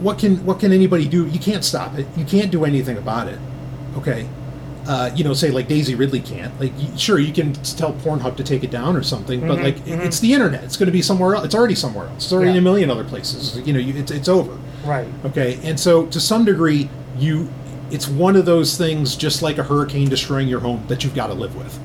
what 0.00 0.18
can 0.18 0.44
what 0.44 0.60
can 0.60 0.72
anybody 0.72 1.08
do? 1.08 1.26
You 1.26 1.38
can't 1.40 1.64
stop 1.64 1.98
it. 1.98 2.06
You 2.16 2.24
can't 2.24 2.50
do 2.50 2.64
anything 2.64 2.96
about 2.96 3.28
it. 3.28 3.38
Okay. 3.96 4.28
Uh, 4.86 5.10
you 5.16 5.24
know, 5.24 5.32
say 5.32 5.50
like 5.50 5.66
Daisy 5.66 5.94
Ridley 5.94 6.20
can't. 6.20 6.58
Like, 6.60 6.72
sure, 6.98 7.18
you 7.18 7.32
can 7.32 7.54
tell 7.54 7.94
Pornhub 7.94 8.36
to 8.36 8.44
take 8.44 8.62
it 8.62 8.70
down 8.70 8.96
or 8.96 9.02
something, 9.02 9.40
but 9.40 9.58
like, 9.62 9.76
it- 9.88 9.98
it's 10.00 10.20
the 10.20 10.34
internet. 10.34 10.62
It's 10.62 10.76
going 10.76 10.88
to 10.88 10.92
be 10.92 11.00
somewhere 11.00 11.34
else. 11.36 11.46
It's 11.46 11.54
already 11.54 11.74
somewhere 11.74 12.06
else. 12.06 12.24
It's 12.24 12.32
already 12.34 12.50
in 12.50 12.56
a 12.58 12.60
million 12.60 12.90
other 12.90 13.02
places. 13.04 13.56
You 13.66 13.72
know, 13.72 13.78
you, 13.78 13.94
it's 13.98 14.10
it's 14.10 14.28
over. 14.28 14.58
Right. 14.84 15.08
Okay, 15.24 15.58
and 15.62 15.78
so 15.78 16.06
to 16.06 16.20
some 16.20 16.44
degree, 16.44 16.90
you 17.18 17.48
it's 17.90 18.08
one 18.08 18.34
of 18.34 18.44
those 18.44 18.76
things, 18.76 19.14
just 19.14 19.42
like 19.42 19.58
a 19.58 19.62
hurricane 19.62 20.08
destroying 20.08 20.48
your 20.48 20.60
home, 20.60 20.84
that 20.88 21.04
you've 21.04 21.14
got 21.14 21.28
to 21.28 21.34
live 21.34 21.54
with. 21.54 21.78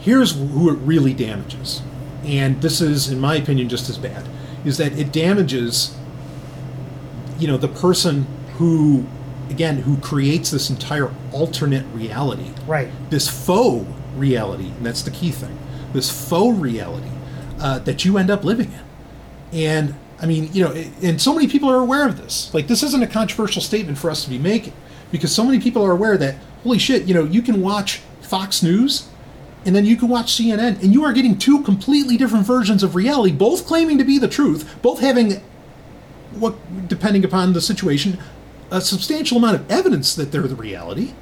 Here's 0.00 0.32
who 0.32 0.70
it 0.70 0.78
really 0.78 1.14
damages, 1.14 1.82
and 2.24 2.60
this 2.62 2.80
is, 2.80 3.10
in 3.10 3.20
my 3.20 3.36
opinion, 3.36 3.68
just 3.68 3.88
as 3.88 3.98
bad, 3.98 4.26
is 4.64 4.76
that 4.78 4.98
it 4.98 5.12
damages, 5.12 5.96
you 7.38 7.46
know, 7.46 7.56
the 7.56 7.68
person 7.68 8.26
who, 8.56 9.06
again, 9.50 9.78
who 9.78 9.96
creates 9.98 10.50
this 10.50 10.70
entire 10.70 11.12
alternate 11.32 11.84
reality 11.92 12.50
Right. 12.66 12.88
this 13.10 13.28
faux 13.28 13.86
reality, 14.16 14.68
and 14.68 14.86
that's 14.86 15.02
the 15.02 15.10
key 15.10 15.30
thing, 15.30 15.58
this 15.92 16.10
faux 16.10 16.58
reality 16.58 17.10
uh, 17.60 17.78
that 17.80 18.04
you 18.04 18.18
end 18.18 18.30
up 18.30 18.44
living 18.44 18.72
in. 18.72 19.58
And 19.58 19.94
I 20.24 20.26
mean, 20.26 20.48
you 20.54 20.64
know, 20.64 20.72
and 21.02 21.20
so 21.20 21.34
many 21.34 21.48
people 21.48 21.68
are 21.70 21.80
aware 21.80 22.08
of 22.08 22.16
this. 22.16 22.52
Like, 22.54 22.66
this 22.66 22.82
isn't 22.82 23.02
a 23.02 23.06
controversial 23.06 23.60
statement 23.60 23.98
for 23.98 24.10
us 24.10 24.24
to 24.24 24.30
be 24.30 24.38
making 24.38 24.72
because 25.12 25.34
so 25.34 25.44
many 25.44 25.60
people 25.60 25.84
are 25.84 25.92
aware 25.92 26.16
that, 26.16 26.36
holy 26.62 26.78
shit, 26.78 27.04
you 27.04 27.12
know, 27.12 27.24
you 27.24 27.42
can 27.42 27.60
watch 27.60 28.00
Fox 28.22 28.62
News 28.62 29.06
and 29.66 29.76
then 29.76 29.84
you 29.84 29.96
can 29.96 30.08
watch 30.08 30.32
CNN, 30.32 30.82
and 30.82 30.94
you 30.94 31.04
are 31.04 31.12
getting 31.12 31.38
two 31.38 31.62
completely 31.62 32.16
different 32.16 32.46
versions 32.46 32.82
of 32.82 32.94
reality, 32.94 33.34
both 33.34 33.66
claiming 33.66 33.98
to 33.98 34.04
be 34.04 34.18
the 34.18 34.28
truth, 34.28 34.78
both 34.82 35.00
having 35.00 35.42
what, 36.38 36.88
depending 36.88 37.24
upon 37.24 37.52
the 37.52 37.60
situation, 37.60 38.18
a 38.70 38.80
substantial 38.80 39.36
amount 39.38 39.56
of 39.56 39.70
evidence 39.70 40.14
that 40.14 40.32
they're 40.32 40.42
the 40.48 40.56
reality 40.56 41.12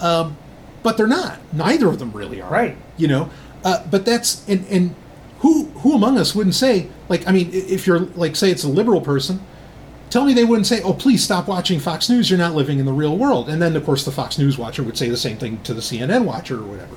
Um, 0.00 0.36
but 0.84 0.96
they're 0.96 1.08
not. 1.08 1.40
Neither 1.52 1.88
of 1.88 1.98
them 1.98 2.12
really 2.12 2.40
are. 2.40 2.50
Right. 2.50 2.76
You 2.96 3.08
know, 3.08 3.30
uh, 3.64 3.84
but 3.90 4.04
that's 4.04 4.46
and 4.48 4.66
and 4.68 4.94
who 5.42 5.66
who 5.80 5.94
among 5.94 6.18
us 6.18 6.34
wouldn't 6.34 6.54
say 6.54 6.88
like 7.08 7.26
I 7.28 7.32
mean 7.32 7.50
if 7.52 7.86
you're 7.86 8.00
like 8.00 8.34
say 8.34 8.50
it's 8.50 8.64
a 8.64 8.68
liberal 8.68 9.00
person, 9.00 9.40
tell 10.10 10.24
me 10.24 10.32
they 10.32 10.44
wouldn't 10.44 10.66
say 10.66 10.82
oh 10.82 10.94
please 10.94 11.22
stop 11.22 11.46
watching 11.46 11.78
Fox 11.78 12.08
News. 12.08 12.30
You're 12.30 12.38
not 12.38 12.54
living 12.54 12.78
in 12.78 12.86
the 12.86 12.92
real 12.92 13.16
world. 13.16 13.48
And 13.48 13.60
then 13.60 13.76
of 13.76 13.84
course 13.84 14.04
the 14.04 14.12
Fox 14.12 14.38
News 14.38 14.56
watcher 14.58 14.82
would 14.82 14.96
say 14.96 15.08
the 15.08 15.16
same 15.16 15.36
thing 15.36 15.60
to 15.62 15.74
the 15.74 15.80
CNN 15.80 16.24
watcher 16.24 16.58
or 16.58 16.64
whatever. 16.64 16.96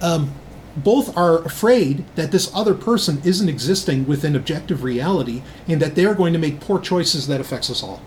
Um, 0.00 0.32
both 0.76 1.16
are 1.16 1.44
afraid 1.44 2.04
that 2.16 2.32
this 2.32 2.50
other 2.52 2.74
person 2.74 3.22
isn't 3.24 3.48
existing 3.48 4.06
within 4.06 4.34
objective 4.34 4.82
reality 4.82 5.42
and 5.68 5.80
that 5.80 5.94
they're 5.94 6.14
going 6.14 6.32
to 6.32 6.38
make 6.38 6.58
poor 6.58 6.80
choices 6.80 7.28
that 7.28 7.40
affects 7.40 7.70
us 7.70 7.82
all. 7.82 8.02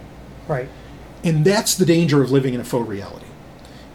Right. 0.47 0.69
and 1.23 1.43
that's 1.43 1.75
the 1.75 1.85
danger 1.85 2.21
of 2.23 2.31
living 2.31 2.53
in 2.53 2.61
a 2.61 2.63
faux 2.63 2.87
reality 2.87 3.25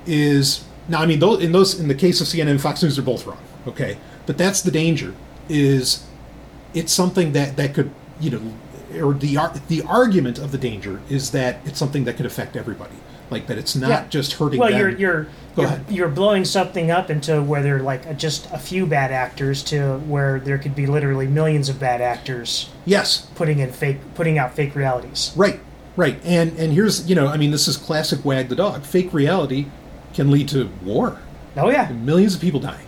is 0.04 0.64
now 0.86 1.00
i 1.00 1.06
mean 1.06 1.18
those, 1.18 1.42
in 1.42 1.52
those 1.52 1.80
in 1.80 1.88
the 1.88 1.94
case 1.94 2.20
of 2.20 2.26
cnn 2.26 2.48
and 2.48 2.60
fox 2.60 2.82
news 2.82 2.96
they're 2.96 3.04
both 3.04 3.26
wrong 3.26 3.38
okay? 3.66 3.98
But 4.26 4.38
that's 4.38 4.62
the 4.62 4.70
danger 4.70 5.14
is 5.52 6.04
it's 6.74 6.92
something 6.92 7.32
that 7.32 7.56
that 7.56 7.74
could 7.74 7.90
you 8.20 8.30
know 8.30 8.40
or 9.06 9.12
the 9.14 9.36
the 9.68 9.82
argument 9.82 10.38
of 10.38 10.50
the 10.52 10.58
danger 10.58 11.00
is 11.08 11.30
that 11.32 11.58
it's 11.64 11.78
something 11.78 12.04
that 12.04 12.16
could 12.16 12.26
affect 12.26 12.56
everybody 12.56 12.94
like 13.30 13.46
that 13.46 13.56
it's 13.58 13.74
not 13.76 13.88
Yeah. 13.90 14.04
just 14.08 14.32
hurting 14.34 14.58
Well, 14.60 14.70
them. 14.70 14.78
you're 14.78 14.90
you're 14.90 15.22
Go 15.54 15.62
you're, 15.62 15.66
ahead. 15.66 15.84
you're 15.90 16.08
blowing 16.08 16.44
something 16.46 16.90
up 16.90 17.10
into 17.10 17.42
where 17.42 17.62
there 17.62 17.76
are 17.76 17.80
like 17.82 18.16
just 18.18 18.48
a 18.52 18.58
few 18.58 18.86
bad 18.86 19.10
actors 19.12 19.62
to 19.64 19.98
where 20.06 20.40
there 20.40 20.56
could 20.58 20.74
be 20.74 20.86
literally 20.86 21.26
millions 21.26 21.68
of 21.68 21.78
bad 21.78 22.00
actors 22.00 22.70
yes 22.86 23.26
putting 23.34 23.58
in 23.60 23.70
fake 23.72 23.98
putting 24.14 24.38
out 24.38 24.54
fake 24.54 24.74
realities. 24.74 25.32
Right, 25.36 25.60
right. 25.96 26.18
And 26.24 26.58
and 26.58 26.72
here's 26.72 27.08
you 27.08 27.14
know 27.14 27.26
I 27.28 27.36
mean 27.36 27.50
this 27.50 27.68
is 27.68 27.76
classic 27.76 28.24
wag 28.24 28.48
the 28.48 28.56
dog. 28.56 28.82
Fake 28.84 29.12
reality 29.12 29.66
can 30.14 30.30
lead 30.30 30.48
to 30.48 30.68
war. 30.84 31.18
Oh 31.56 31.70
yeah. 31.70 31.90
Millions 31.92 32.34
of 32.34 32.40
people 32.40 32.60
dying. 32.60 32.86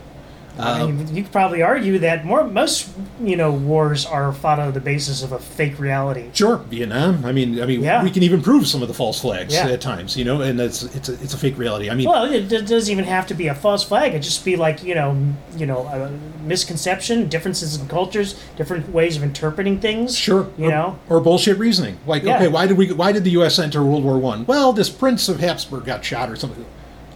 I 0.58 0.86
mean, 0.86 1.00
um, 1.08 1.14
you 1.16 1.22
could 1.24 1.32
probably 1.32 1.62
argue 1.62 1.98
that 1.98 2.24
more 2.24 2.44
most 2.44 2.88
you 3.20 3.36
know 3.36 3.50
wars 3.52 4.06
are 4.06 4.32
fought 4.32 4.60
on 4.60 4.72
the 4.72 4.80
basis 4.80 5.22
of 5.22 5.32
a 5.32 5.38
fake 5.38 5.78
reality. 5.80 6.30
Sure, 6.32 6.58
Vietnam. 6.58 7.24
I 7.24 7.32
mean, 7.32 7.60
I 7.60 7.66
mean, 7.66 7.82
Yeah. 7.82 8.02
we 8.04 8.10
can 8.10 8.22
even 8.22 8.40
prove 8.40 8.66
some 8.68 8.80
of 8.80 8.88
the 8.88 8.94
false 8.94 9.20
flags 9.20 9.52
Yeah. 9.52 9.66
at 9.68 9.80
times, 9.80 10.16
you 10.16 10.24
know, 10.24 10.40
and 10.42 10.58
that's 10.58 10.82
it's 10.94 11.08
a, 11.08 11.14
it's 11.14 11.34
a 11.34 11.38
fake 11.38 11.58
reality. 11.58 11.90
I 11.90 11.94
mean, 11.94 12.08
Well, 12.08 12.24
it, 12.32 12.52
it 12.52 12.66
doesn't 12.66 12.90
even 12.92 13.04
have 13.04 13.26
to 13.28 13.34
be 13.34 13.48
a 13.48 13.54
false 13.54 13.82
flag. 13.82 14.14
It 14.14 14.20
just 14.20 14.44
be 14.44 14.54
like 14.56 14.82
you 14.84 14.94
know, 14.94 15.16
you 15.56 15.66
know, 15.66 15.86
a 15.88 16.10
misconception, 16.46 17.28
differences 17.28 17.76
in 17.80 17.88
cultures, 17.88 18.34
different 18.56 18.92
ways 18.92 19.16
of 19.16 19.22
interpreting 19.22 19.80
things. 19.80 20.16
sure, 20.16 20.48
you 20.56 20.66
or, 20.66 20.70
know. 20.70 20.98
or 21.08 21.20
bullshit 21.20 21.58
reasoning. 21.58 21.98
Like, 22.06 22.22
Yeah. 22.22 22.36
okay, 22.36 22.48
why 22.48 22.66
did 22.66 22.76
we? 22.78 22.92
Why 22.92 23.10
did 23.12 23.24
the 23.24 23.30
U.S. 23.32 23.58
enter 23.58 23.82
World 23.82 24.04
War 24.04 24.18
One? 24.18 24.46
Well, 24.46 24.72
this 24.72 24.88
Prince 24.88 25.28
of 25.28 25.40
Habsburg 25.40 25.84
got 25.84 26.04
shot 26.04 26.30
or 26.30 26.36
something. 26.36 26.64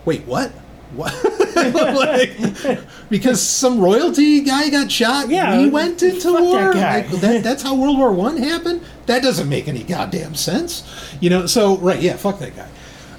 Wait, 0.05 0.24
what? 0.26 0.51
What? 0.95 1.12
like, 1.57 2.80
because 3.11 3.43
some 3.43 3.78
royalty 3.80 4.41
guy 4.41 4.70
got 4.70 4.91
shot. 4.91 5.28
Yeah, 5.28 5.59
we 5.59 5.68
went 5.68 6.03
into 6.03 6.32
that 6.32 6.43
war. 6.43 6.72
guy. 6.72 7.01
Like, 7.01 7.11
that, 7.20 7.43
that's 7.45 7.62
how 7.62 7.74
World 7.74 7.99
War 7.99 8.12
One 8.12 8.36
happened. 8.36 8.82
That 9.07 9.22
doesn't 9.22 9.49
make 9.49 9.68
any 9.68 9.82
goddamn 9.82 10.34
sense. 10.34 10.84
You 11.20 11.30
know. 11.30 11.47
So 11.47 11.76
right, 11.78 12.01
yeah, 12.01 12.16
fuck 12.16 12.39
that 12.39 12.57
guy. 12.57 12.68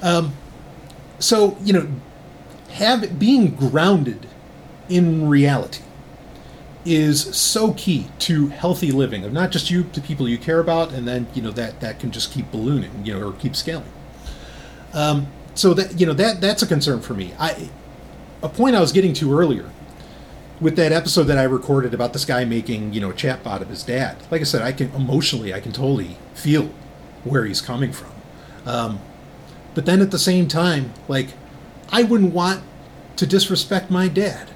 Um, 0.02 0.34
so 1.20 1.58
you 1.64 1.74
know, 1.74 1.88
have 2.72 3.20
being 3.20 3.56
grounded 3.56 4.28
in 4.88 5.30
reality 5.30 5.84
is 6.86 7.36
so 7.36 7.74
key 7.74 8.08
to 8.18 8.48
healthy 8.48 8.92
living 8.92 9.24
of 9.24 9.34
not 9.34 9.52
just 9.52 9.70
you 9.70 9.84
the 9.84 10.02
people 10.02 10.28
you 10.28 10.38
care 10.38 10.60
about 10.60 10.92
and 10.94 11.08
then 11.08 11.28
you 11.34 11.42
know 11.42 11.52
that 11.52 11.82
that 11.82 12.00
can 12.00 12.10
just 12.10 12.32
keep 12.32 12.50
ballooning 12.52 13.06
you 13.06 13.14
know 13.14 13.28
or 13.28 13.34
keep 13.34 13.56
scaling 13.56 13.92
um, 14.94 15.28
so 15.56 15.74
that 15.74 16.00
you 16.00 16.06
know 16.06 16.14
that 16.14 16.42
that's 16.42 16.62
a 16.62 16.68
concern 16.68 17.02
for 17.02 17.14
me. 17.14 17.34
I 17.40 17.70
a 18.42 18.48
point 18.48 18.76
i 18.76 18.80
was 18.80 18.94
getting 18.94 19.14
to 19.14 19.38
earlier 19.38 19.70
with 20.62 20.76
that 20.78 20.92
episode 20.94 21.24
that 21.24 21.38
i 21.38 21.44
recorded 21.44 21.94
about 21.94 22.14
this 22.14 22.24
guy 22.26 22.46
making 22.46 22.94
you 22.94 23.02
know 23.02 23.10
a 23.10 23.14
chatbot 23.14 23.62
of 23.62 23.68
his 23.68 23.84
dad. 23.84 24.18
Like 24.32 24.42
i 24.42 24.46
said 24.46 24.62
i 24.62 24.72
can 24.72 24.90
emotionally 24.96 25.54
i 25.54 25.60
can 25.60 25.72
totally 25.72 26.18
feel 26.34 26.70
where 27.24 27.46
he's 27.46 27.62
coming 27.62 27.92
from. 27.92 28.12
Um, 28.66 29.00
but 29.76 29.86
then 29.86 30.02
at 30.02 30.12
the 30.12 30.20
same 30.20 30.48
time 30.48 30.94
like 31.08 31.30
i 31.92 32.04
wouldn't 32.04 32.34
want 32.34 32.64
to 33.18 33.26
disrespect 33.26 33.92
my 33.92 34.08
dad. 34.08 34.50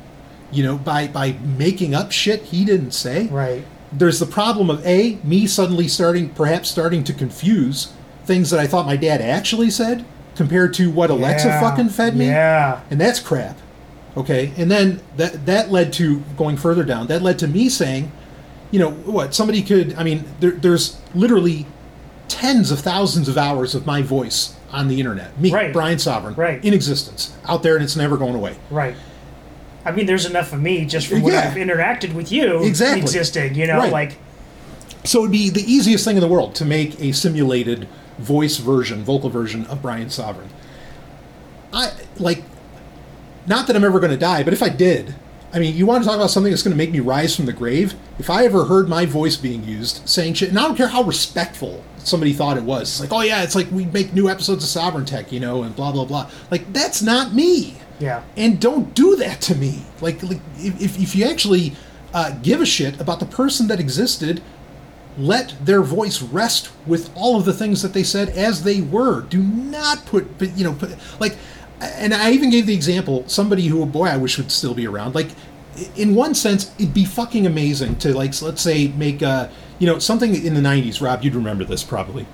You 0.52 0.64
know 0.64 0.78
by 0.78 1.08
by 1.08 1.34
making 1.34 1.94
up 1.94 2.12
shit 2.12 2.44
he 2.44 2.64
didn't 2.64 2.91
say. 2.91 3.28
Right. 3.28 3.66
there's 3.91 4.20
the 4.20 4.26
problem 4.26 4.70
of 4.70 4.86
a 4.86 5.18
me 5.24 5.46
suddenly 5.48 5.88
starting 5.88 6.30
perhaps 6.30 6.70
starting 6.70 7.04
to 7.04 7.14
confuse 7.14 7.91
things 8.26 8.50
that 8.50 8.60
i 8.60 8.66
thought 8.68 8.86
my 8.86 8.96
dad 8.96 9.20
actually 9.22 9.70
said 9.70 10.06
compared 10.36 10.73
to 10.75 10.89
what 10.89 11.09
alexa 11.09 11.47
Yeah. 11.47 11.59
fucking 11.61 11.89
fed 11.89 12.15
me 12.15 12.27
Yeah. 12.27 12.79
and 12.89 12.99
that's 12.99 13.19
crap 13.19 13.57
okay 14.17 14.51
and 14.57 14.69
then 14.71 14.99
that 15.17 15.45
that 15.45 15.71
led 15.71 15.93
to 15.93 16.19
going 16.38 16.57
further 16.57 16.84
down 16.84 17.07
that 17.07 17.21
led 17.21 17.39
to 17.39 17.47
me 17.47 17.69
saying 17.69 18.11
you 18.71 18.79
know 18.79 18.91
what 18.91 19.34
somebody 19.36 19.61
could 19.61 19.93
i 19.95 20.03
mean 20.03 20.23
there, 20.39 20.51
there's 20.51 20.97
literally 21.15 21.65
tens 22.27 22.71
of 22.71 22.79
thousands 22.79 23.27
of 23.27 23.38
hours 23.38 23.75
of 23.75 23.86
my 23.86 24.01
voice 24.01 24.55
on 24.71 24.88
the 24.88 24.99
internet 24.99 25.39
me 25.39 25.51
Right. 25.51 25.71
brian 25.73 25.97
sovryn 25.97 26.36
Right. 26.36 26.63
in 26.65 26.73
existence 26.73 27.34
out 27.47 27.61
there 27.63 27.75
and 27.75 27.84
it's 27.84 27.95
never 27.95 28.17
going 28.17 28.36
away 28.36 28.55
Right. 28.69 28.95
I 29.86 29.91
mean, 29.91 30.05
there's 30.05 30.25
enough 30.25 30.53
of 30.53 30.61
me 30.61 30.86
just 30.86 31.07
from 31.07 31.21
what 31.21 31.34
Yeah. 31.34 31.49
I've 31.51 31.57
interacted 31.57 32.13
with 32.13 32.31
you 32.31 32.63
Exactly. 32.63 33.01
existing. 33.01 33.55
You 33.55 33.67
know, 33.67 33.79
Right. 33.79 33.91
like 33.91 34.17
So 35.03 35.19
it'd 35.19 35.31
be 35.34 35.49
the 35.49 35.69
easiest 35.69 36.05
thing 36.05 36.15
in 36.15 36.21
the 36.21 36.27
world 36.29 36.55
to 36.55 36.63
make 36.63 36.97
a 37.01 37.11
simulated 37.11 37.89
voice 38.18 38.57
version, 38.57 39.03
vocal 39.03 39.30
version 39.30 39.66
of 39.68 39.82
Brian 39.82 40.07
Sovryn. 40.07 40.49
I 41.72 41.91
like 42.18 42.43
not 43.45 43.68
that 43.68 43.76
I'm 43.76 43.84
ever 43.84 43.99
going 43.99 44.11
to 44.11 44.18
die, 44.18 44.43
but 44.43 44.53
if 44.53 44.64
I 44.64 44.70
did, 44.70 45.16
I 45.53 45.59
mean, 45.59 45.76
you 45.76 45.86
want 45.86 46.03
to 46.03 46.07
talk 46.07 46.16
about 46.16 46.30
something 46.32 46.51
that's 46.51 46.64
going 46.64 46.72
to 46.72 46.78
make 46.78 46.91
me 46.91 46.99
rise 46.99 47.36
from 47.36 47.45
the 47.45 47.53
grave? 47.53 47.93
If 48.18 48.30
I 48.30 48.45
ever 48.45 48.66
heard 48.66 48.88
my 48.88 49.05
voice 49.05 49.36
being 49.36 49.64
used 49.64 50.07
saying 50.07 50.36
shit, 50.36 50.49
and 50.49 50.57
I 50.57 50.64
don't 50.64 50.76
care 50.76 50.88
how 50.88 51.03
respectful 51.03 51.84
somebody 51.97 52.34
thought 52.34 52.57
it 52.57 52.64
was, 52.64 52.84
it's 52.84 52.99
like, 53.01 53.11
oh 53.11 53.22
yeah, 53.22 53.43
it's 53.43 53.55
like 53.55 53.70
we 53.72 53.86
make 53.86 54.14
new 54.14 54.30
episodes 54.30 54.64
of 54.64 54.82
Sovryn 54.82 55.05
Tech, 55.05 55.32
you 55.32 55.39
know, 55.39 55.64
and 55.64 55.76
blah 55.76 55.91
blah 55.91 56.05
blah. 56.05 56.30
Like 56.49 56.72
that's 56.74 57.01
not 57.01 57.34
me 57.34 57.78
yeah. 57.99 58.24
and 58.36 58.59
don't 58.59 58.93
do 58.93 59.16
that 59.18 59.41
to 59.41 59.55
me. 59.55 59.84
Like, 60.01 60.22
like 60.24 60.39
if, 60.57 60.99
if 60.99 61.16
you 61.16 61.26
actually 61.26 61.74
uh, 62.14 62.32
give 62.41 62.61
a 62.61 62.66
shit 62.66 62.99
about 62.99 63.20
the 63.20 63.26
person 63.26 63.68
that 63.68 63.80
existed, 63.80 64.41
let 65.18 65.55
their 65.64 65.82
voice 65.82 66.22
rest 66.22 66.72
with 66.86 67.11
all 67.16 67.38
of 67.38 67.45
the 67.45 67.53
things 67.53 67.82
that 67.82 67.93
they 67.93 68.03
said 68.03 68.30
as 68.30 68.64
they 68.64 68.82
were. 68.82 69.22
Do 69.22 69.41
not 69.41 70.05
put, 70.05 70.28
you 70.55 70.64
know, 70.64 70.74
put, 70.74 70.95
like, 71.20 71.38
and 71.82 72.14
I 72.14 72.32
even 72.32 72.49
gave 72.49 72.66
the 72.66 72.74
example 72.74 73.24
somebody 73.28 73.68
who, 73.68 73.86
boy, 73.86 74.07
I 74.07 74.18
wish 74.18 74.38
would 74.38 74.51
still 74.51 74.74
be 74.74 74.88
around. 74.88 75.16
Like, 75.16 75.30
in 75.95 76.16
one 76.16 76.36
sense, 76.36 76.74
it'd 76.78 76.93
be 76.93 77.05
fucking 77.05 77.45
amazing 77.45 77.97
to 77.97 78.14
like, 78.14 78.39
let's 78.41 78.61
say, 78.61 78.89
make 78.89 79.22
a, 79.22 79.51
you 79.80 79.88
know, 79.88 79.99
something 79.99 80.36
in 80.36 80.53
the 80.53 80.61
'90s. 80.61 81.01
Rob, 81.01 81.24
you'd 81.24 81.36
remember 81.36 81.64
this 81.64 81.84
probably. 81.84 82.26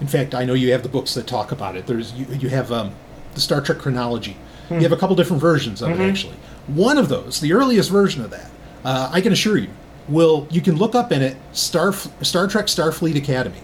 In 0.00 0.06
fact, 0.06 0.34
I 0.34 0.44
know 0.44 0.54
you 0.54 0.72
have 0.72 0.82
the 0.82 0.88
books 0.88 1.14
that 1.14 1.26
talk 1.26 1.52
about 1.52 1.76
it. 1.76 1.86
There's 1.86 2.12
you, 2.12 2.26
you 2.26 2.48
have 2.48 2.70
um, 2.70 2.94
the 3.34 3.40
Star 3.40 3.60
Trek 3.60 3.78
chronology. 3.78 4.36
You 4.70 4.80
have 4.80 4.92
a 4.92 4.96
couple 4.96 5.16
different 5.16 5.40
versions 5.40 5.80
of 5.80 5.88
it 5.88 6.00
actually. 6.10 6.34
One 6.66 6.98
of 6.98 7.08
those, 7.08 7.40
the 7.40 7.54
earliest 7.54 7.90
version 7.90 8.22
of 8.22 8.30
that, 8.30 8.50
uh, 8.84 9.08
I 9.10 9.22
can 9.22 9.32
assure 9.32 9.56
you, 9.56 9.70
will 10.08 10.46
you 10.50 10.60
can 10.60 10.76
look 10.76 10.94
up 10.94 11.12
in 11.12 11.22
it 11.22 11.36
Star 11.52 11.92
Star 11.92 12.46
Trek 12.46 12.66
Starfleet 12.66 13.16
Academy. 13.16 13.60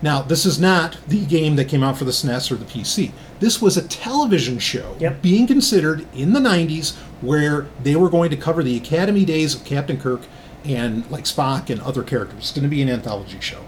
Now, 0.00 0.20
this 0.20 0.44
is 0.44 0.58
not 0.58 0.98
the 1.06 1.24
game 1.24 1.54
that 1.56 1.66
came 1.66 1.84
out 1.84 1.96
for 1.96 2.04
the 2.04 2.10
SNES 2.10 2.50
or 2.50 2.56
the 2.56 2.64
PC. 2.64 3.12
This 3.38 3.62
was 3.62 3.76
a 3.76 3.86
television 3.86 4.58
show 4.58 4.96
Yep. 4.98 5.22
being 5.22 5.46
considered 5.46 6.06
in 6.12 6.32
the 6.32 6.40
90s 6.40 6.96
where 7.20 7.66
they 7.80 7.94
were 7.94 8.10
going 8.10 8.30
to 8.30 8.36
cover 8.36 8.64
the 8.64 8.76
Academy 8.76 9.24
days 9.24 9.54
of 9.54 9.64
Captain 9.64 9.96
Kirk 9.96 10.22
and 10.64 11.08
like 11.08 11.24
Spock 11.24 11.70
and 11.70 11.80
other 11.82 12.02
characters. 12.02 12.38
It's 12.40 12.52
going 12.52 12.64
to 12.64 12.68
be 12.68 12.82
an 12.82 12.88
anthology 12.88 13.38
show 13.40 13.62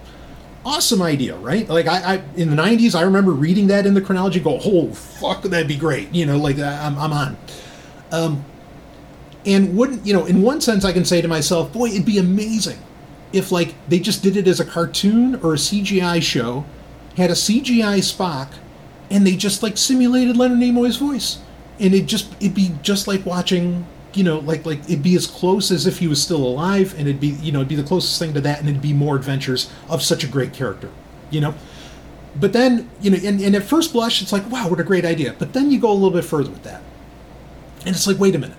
awesome 0.64 1.02
idea, 1.02 1.36
right? 1.36 1.68
Like 1.68 1.86
I, 1.86 2.14
I 2.14 2.22
in 2.36 2.50
the 2.50 2.56
'90s, 2.56 2.94
I 2.94 3.02
remember 3.02 3.32
reading 3.32 3.66
that 3.68 3.86
in 3.86 3.94
the 3.94 4.00
chronology. 4.00 4.40
Go, 4.40 4.58
oh 4.64 4.92
fuck, 4.92 5.42
that'd 5.42 5.68
be 5.68 5.76
great. 5.76 6.12
You 6.14 6.26
know, 6.26 6.38
like 6.38 6.58
I'm, 6.58 6.98
I'm 6.98 7.12
on. 7.12 7.36
Um, 8.12 8.44
and 9.47 9.76
wouldn't 9.76 10.07
you 10.07 10.12
know? 10.12 10.24
In 10.24 10.42
one 10.42 10.61
sense, 10.61 10.84
I 10.84 10.92
can 10.92 11.05
say 11.05 11.20
to 11.20 11.28
myself, 11.28 11.72
boy, 11.72 11.86
it'd 11.88 12.07
be 12.07 12.18
amazing 12.18 12.78
if 13.32 13.51
like 13.51 13.74
they 13.88 13.99
just 13.99 14.22
did 14.22 14.36
it 14.36 14.47
as 14.47 14.61
a 14.61 14.64
cartoon 14.64 15.34
or 15.36 15.55
a 15.55 15.57
CGI 15.57 16.22
show, 16.22 16.64
had 17.16 17.30
a 17.30 17.34
CGI 17.34 17.99
Spock, 17.99 18.53
and 19.11 19.26
they 19.26 19.36
just 19.36 19.62
like 19.62 19.76
simulated 19.76 20.36
Leonard 20.36 20.59
Nimoy's 20.59 20.97
voice, 20.97 21.38
and 21.78 21.95
it 21.95 22.07
just 22.07 22.32
it'd 22.40 22.55
be 22.55 22.72
just 22.82 23.07
like 23.07 23.26
watching. 23.26 23.86
You 24.14 24.22
know, 24.22 24.38
like 24.38 24.64
like 24.64 24.78
it'd 24.84 25.03
be 25.03 25.16
as 25.16 25.26
close 25.26 25.72
as 25.72 25.88
if 25.88 25.99
he 25.99 26.07
was 26.07 26.22
still 26.22 26.42
alive, 26.45 26.95
and 26.97 27.09
it'd 27.09 27.20
be 27.20 27.30
you 27.30 27.51
know 27.51 27.59
it'd 27.59 27.68
be 27.68 27.74
the 27.74 27.82
closest 27.82 28.16
thing 28.20 28.32
to 28.34 28.40
that, 28.42 28.61
and 28.61 28.68
it'd 28.68 28.80
be 28.80 28.92
more 28.92 29.16
adventures 29.16 29.68
of 29.88 30.03
such 30.03 30.22
a 30.22 30.28
great 30.28 30.53
character, 30.53 30.88
you 31.30 31.40
know. 31.40 31.55
But 32.36 32.53
then 32.53 32.88
you 33.01 33.11
know, 33.11 33.18
and, 33.24 33.40
and 33.40 33.57
at 33.57 33.64
first 33.64 33.92
blush, 33.92 34.22
it's 34.22 34.32
like 34.32 34.49
wow, 34.49 34.68
what 34.68 34.78
a 34.78 34.84
great 34.84 35.05
idea. 35.05 35.34
But 35.36 35.53
then 35.53 35.72
you 35.72 35.80
go 35.80 35.90
a 35.90 35.95
little 35.95 36.12
bit 36.12 36.24
further 36.24 36.51
with 36.51 36.62
that, 36.62 36.80
and 37.80 37.88
it's 37.88 38.07
like 38.07 38.20
wait 38.20 38.36
a 38.36 38.38
minute, 38.38 38.57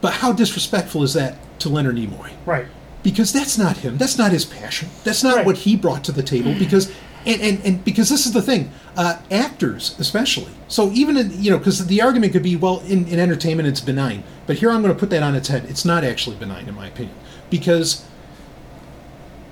but 0.00 0.14
how 0.14 0.32
disrespectful 0.32 1.02
is 1.02 1.14
that 1.14 1.36
to 1.60 1.68
Leonard 1.68 1.96
Nimoy? 1.96 2.30
Right. 2.46 2.66
because 3.02 3.32
that's 3.32 3.56
not 3.56 3.78
him. 3.78 3.96
That's 3.98 4.18
not 4.18 4.30
his 4.32 4.44
passion. 4.44 4.88
That's 5.04 5.22
not 5.22 5.36
Right. 5.36 5.46
what 5.46 5.56
he 5.58 5.74
brought 5.76 6.04
to 6.04 6.12
the 6.12 6.22
table 6.22 6.54
because 6.58 6.92
and, 7.26 7.40
and, 7.42 7.60
and 7.66 7.84
because 7.84 8.08
this 8.08 8.24
is 8.26 8.32
the 8.32 8.40
thing 8.42 8.70
uh, 8.96 9.18
actors 9.30 9.94
especially. 9.98 10.52
So 10.68 10.90
even 10.92 11.16
in, 11.16 11.42
you 11.42 11.50
know 11.50 11.58
because 11.58 11.86
the 11.86 12.00
argument 12.02 12.32
could 12.32 12.42
be 12.42 12.56
well 12.56 12.80
in, 12.80 13.06
in 13.08 13.18
entertainment 13.18 13.68
it's 13.68 13.80
benign. 13.80 14.22
But 14.46 14.56
here 14.56 14.70
i'm 14.70 14.82
going 14.82 14.94
to 14.94 14.98
put 14.98 15.10
that 15.10 15.22
on 15.22 15.34
its 15.34 15.48
head. 15.48 15.64
It's 15.68 15.84
not 15.84 16.02
actually 16.04 16.36
benign 16.36 16.68
in 16.68 16.74
my 16.74 16.86
opinion. 16.88 17.14
Because 17.50 18.04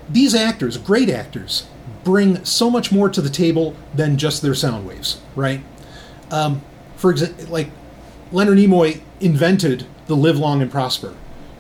these 0.09 0.35
actors 0.35 0.77
great 0.79 1.09
actors 1.11 1.67
bring 2.05 2.43
so 2.45 2.71
much 2.71 2.91
more 2.93 3.09
to 3.09 3.21
the 3.21 3.29
table 3.31 3.75
than 3.95 4.17
just 4.17 4.41
their 4.43 4.55
sound 4.55 4.87
waves 4.87 5.21
right? 5.37 5.61
Um, 6.31 6.63
for 6.97 7.11
example 7.11 7.47
like 7.47 7.69
leonard 8.33 8.59
nimoy 8.59 9.01
invented 9.21 9.87
the 10.09 10.17
live 10.17 10.39
long 10.39 10.61
and 10.61 10.71
prosper. 10.71 11.15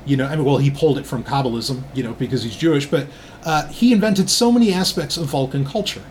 You 0.05 0.17
know, 0.17 0.27
I 0.27 0.37
mean, 0.37 0.45
well, 0.45 0.59
he 0.59 0.71
pulled 0.71 0.99
it 0.99 1.07
from 1.07 1.23
Kabbalism, 1.23 1.83
you 1.95 2.03
know, 2.03 2.15
because 2.15 2.43
he's 2.43 2.57
Jewish, 2.57 2.87
but 2.87 3.07
uh, 3.45 3.69
he 3.69 3.93
invented 3.93 4.29
so 4.31 4.51
many 4.51 4.73
aspects 4.73 5.17
of 5.17 5.27
Vulcan 5.27 5.65
culture. 5.65 6.03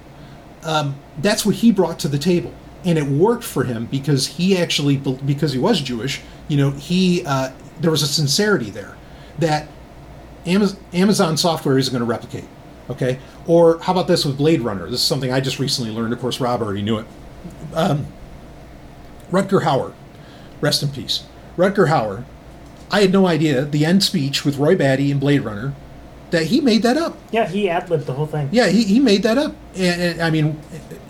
Um, 0.63 0.95
that's 1.17 1.45
what 1.45 1.55
he 1.55 1.71
brought 1.71 1.99
to 1.99 2.07
the 2.07 2.19
table, 2.19 2.53
and 2.85 2.97
it 2.97 3.05
worked 3.05 3.43
for 3.43 3.63
him 3.63 3.87
because 3.87 4.27
he 4.27 4.57
actually, 4.57 4.97
because 4.97 5.51
he 5.51 5.59
was 5.59 5.81
Jewish, 5.81 6.21
you 6.47 6.57
know, 6.57 6.71
he 6.71 7.25
uh, 7.25 7.51
there 7.79 7.91
was 7.91 8.03
a 8.03 8.07
sincerity 8.07 8.69
there 8.69 8.95
that 9.39 9.67
Amazon 10.45 11.37
software 11.37 11.77
isn't 11.77 11.91
going 11.91 12.01
to 12.01 12.05
replicate. 12.05 12.47
Okay, 12.89 13.19
or 13.45 13.79
how 13.79 13.91
about 13.91 14.07
this 14.07 14.23
with 14.23 14.37
Blade 14.37 14.61
Runner? 14.61 14.85
This 14.85 15.01
is 15.01 15.05
something 15.05 15.31
I 15.31 15.41
just 15.41 15.59
recently 15.59 15.91
learned. 15.91 16.13
Of 16.13 16.19
course, 16.19 16.39
Rob 16.39 16.61
already 16.61 16.81
knew 16.81 16.99
it. 16.99 17.05
Um, 17.73 18.07
Rutger 19.29 19.63
Hauer, 19.63 19.93
rest 20.61 20.83
in 20.83 20.89
peace. 20.89 21.23
Rutger 21.57 21.87
Hauer, 21.87 22.23
I 22.91 23.01
had 23.01 23.11
no 23.11 23.27
idea 23.27 23.65
the 23.65 23.83
end 23.85 24.03
speech 24.03 24.45
with 24.45 24.57
Roy 24.57 24.75
Batty 24.75 25.11
in 25.11 25.19
Blade 25.19 25.41
Runner 25.41 25.73
that 26.31 26.43
he 26.43 26.61
made 26.61 26.83
that 26.83 26.97
up. 26.97 27.17
Yeah, 27.31 27.47
he 27.47 27.69
ad 27.69 27.89
libbed 27.89 28.05
the 28.05 28.13
whole 28.13 28.27
thing. 28.27 28.49
Yeah, 28.51 28.67
he, 28.67 28.83
he 28.83 28.99
made 28.99 29.23
that 29.23 29.37
up, 29.37 29.55
and, 29.75 30.01
and 30.01 30.21
I 30.21 30.29
mean, 30.29 30.59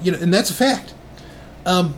you 0.02 0.12
know, 0.12 0.20
and 0.20 0.34
that's 0.34 0.50
a 0.50 0.54
fact. 0.54 0.94
Um, 1.66 1.96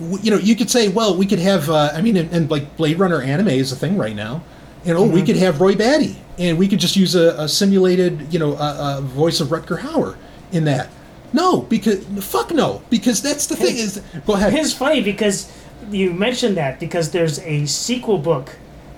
you 0.00 0.30
know, 0.30 0.38
you 0.38 0.56
could 0.56 0.70
say, 0.70 0.88
well, 0.88 1.16
we 1.16 1.26
could 1.26 1.38
have, 1.38 1.70
uh, 1.70 1.90
I 1.92 2.02
mean, 2.02 2.16
and, 2.16 2.32
and 2.32 2.50
like 2.50 2.76
Blade 2.76 2.98
Runner 2.98 3.20
anime 3.20 3.48
is 3.48 3.70
a 3.70 3.76
thing 3.76 3.96
right 3.96 4.16
now. 4.16 4.42
You 4.84 4.92
know, 4.92 5.04
we 5.04 5.22
could 5.22 5.36
have 5.36 5.60
Roy 5.60 5.74
Batty, 5.74 6.16
and 6.38 6.58
we 6.58 6.68
could 6.68 6.78
just 6.78 6.94
use 6.94 7.14
a, 7.14 7.34
a 7.40 7.48
simulated, 7.48 8.32
you 8.32 8.38
know, 8.38 8.54
a, 8.54 8.98
a 8.98 9.00
voice 9.00 9.40
of 9.40 9.48
Rutger 9.48 9.78
Hauer 9.78 10.16
in 10.52 10.64
that. 10.64 10.90
No, 11.32 11.62
because 11.62 12.04
fuck 12.24 12.52
no, 12.52 12.82
because 12.90 13.22
that's 13.22 13.46
the 13.46 13.56
thing 13.56 13.76
is. 13.76 14.00
Go 14.26 14.34
ahead. 14.34 14.54
It's 14.54 14.72
funny 14.72 15.00
because 15.00 15.50
you 15.90 16.12
mentioned 16.12 16.56
that 16.56 16.80
because 16.80 17.10
there's 17.10 17.38
a 17.40 17.66
sequel 17.66 18.18
book 18.18 18.56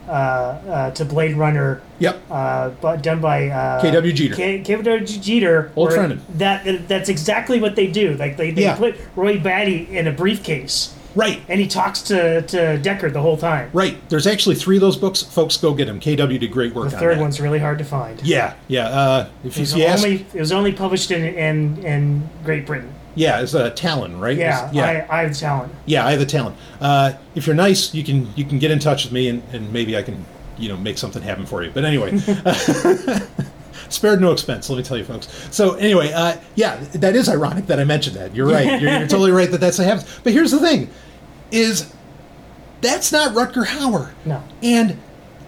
uh, 0.08 0.10
uh, 0.12 0.90
to 0.92 1.04
Blade 1.04 1.36
Runner. 1.36 1.82
Yep. 1.98 2.22
Uh, 2.30 2.70
but 2.80 3.02
done 3.02 3.20
by 3.20 3.48
uh, 3.48 3.80
K.W. 3.82 4.12
Jeter. 4.12 4.34
K- 4.36 4.60
K.W. 4.60 5.04
Jeter. 5.06 5.72
Old 5.74 5.92
friend. 5.92 6.20
That 6.34 6.86
that's 6.88 7.08
exactly 7.08 7.60
what 7.60 7.74
they 7.76 7.86
do. 7.88 8.14
Like 8.14 8.36
they, 8.36 8.50
they 8.52 8.62
Yeah. 8.62 8.76
put 8.76 8.96
Roy 9.16 9.40
Batty 9.40 9.96
in 9.96 10.06
a 10.06 10.12
briefcase. 10.12 10.94
Right. 11.16 11.40
And 11.48 11.58
he 11.58 11.66
talks 11.66 12.02
to, 12.02 12.42
to 12.42 12.56
Deckard 12.78 13.14
the 13.14 13.22
whole 13.22 13.38
time. 13.38 13.70
Right. 13.72 13.96
There's 14.10 14.26
actually 14.26 14.54
three 14.56 14.76
of 14.76 14.82
those 14.82 14.98
books. 14.98 15.22
Folks, 15.22 15.56
go 15.56 15.72
get 15.72 15.86
them. 15.86 15.98
KW 15.98 16.38
did 16.38 16.52
great 16.52 16.74
work 16.74 16.90
The 16.90 16.96
on 16.96 17.00
third 17.02 17.16
that. 17.16 17.22
one's 17.22 17.40
really 17.40 17.58
hard 17.58 17.78
to 17.78 17.84
find. 17.84 18.22
Yeah, 18.22 18.52
yeah. 18.68 18.88
Uh, 18.88 19.28
if 19.42 19.52
It 19.52 19.56
you, 19.56 19.60
was, 19.62 19.74
you 19.76 19.84
ask, 19.86 20.04
only, 20.04 20.26
it 20.34 20.38
was 20.38 20.52
only 20.52 20.72
published 20.72 21.10
in, 21.10 21.24
in, 21.24 21.82
in 21.84 22.28
Great 22.44 22.66
Britain. 22.66 22.92
Yeah, 23.16 23.40
it's 23.40 23.54
a 23.54 23.70
Talon, 23.70 24.20
right? 24.20 24.36
Yeah, 24.36 24.68
It's- 24.68 24.74
yeah, 24.74 25.06
I, 25.10 25.20
I 25.20 25.22
have 25.24 25.36
talent. 25.36 25.72
yeah. 25.86 26.06
I 26.06 26.10
have 26.12 26.20
the 26.20 26.26
Talon. 26.26 26.54
Uh, 26.80 27.14
if 27.34 27.46
you're 27.46 27.56
nice, 27.56 27.92
you 27.92 28.04
can 28.04 28.28
you 28.36 28.44
can 28.44 28.58
get 28.60 28.70
in 28.70 28.78
touch 28.78 29.02
with 29.04 29.12
me, 29.12 29.28
and, 29.28 29.42
and 29.52 29.72
maybe 29.72 29.96
I 29.96 30.02
can 30.02 30.24
you 30.58 30.68
know 30.68 30.76
make 30.76 30.96
something 30.98 31.22
happen 31.22 31.44
for 31.46 31.64
you. 31.64 31.70
But 31.74 31.84
anyway, 31.84 32.16
spared 33.88 34.20
no 34.20 34.32
expense. 34.32 34.68
Let 34.70 34.76
me 34.76 34.82
tell 34.82 34.96
you, 34.98 35.04
folks. 35.04 35.28
So 35.50 35.74
anyway, 35.74 36.12
uh, 36.12 36.36
yeah, 36.54 36.76
that 36.94 37.16
is 37.16 37.28
ironic 37.28 37.66
that 37.66 37.78
I 37.80 37.84
mentioned 37.84 38.16
that. 38.16 38.34
You're 38.34 38.48
right. 38.48 38.80
You're, 38.80 38.90
you're 38.98 39.08
totally 39.08 39.30
right 39.32 39.50
that 39.50 39.60
that's 39.60 39.78
what 39.78 39.86
happens. 39.86 40.20
But 40.22 40.32
here's 40.32 40.50
the 40.50 40.60
thing: 40.60 40.90
is 41.50 41.92
that's 42.80 43.12
not 43.12 43.34
Rutger 43.34 43.64
Hauer. 43.66 44.12
No. 44.24 44.42
And 44.62 44.98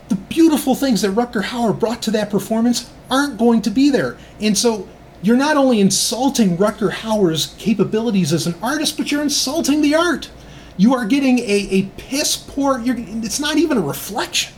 the 0.09 0.14
beautiful 0.16 0.75
things 0.75 1.03
that 1.03 1.11
Rutger 1.11 1.43
Hauer 1.43 1.79
brought 1.79 2.01
to 2.03 2.11
that 2.12 2.31
performance 2.31 2.91
aren't 3.11 3.39
going 3.39 3.61
to 3.62 3.71
be 3.71 3.91
there. 3.91 4.16
And 4.41 4.57
so 4.57 4.89
you're 5.23 5.37
not 5.37 5.57
only 5.57 5.81
insulting 5.81 6.57
Rutger 6.57 6.91
Hauer's 6.91 7.55
capabilities 7.59 8.33
as 8.33 8.47
an 8.47 8.55
artist, 8.62 8.97
but 8.97 9.11
you're 9.11 9.23
insulting 9.23 9.83
the 9.83 9.95
art. 9.95 10.31
You 10.77 10.95
are 10.95 11.07
getting 11.07 11.41
a, 11.41 11.69
a 11.71 11.83
piss 11.97 12.37
poor. 12.37 12.79
You're, 12.79 12.97
it's 12.99 13.41
not 13.41 13.57
even 13.59 13.77
a 13.79 13.81
reflection, 13.81 14.55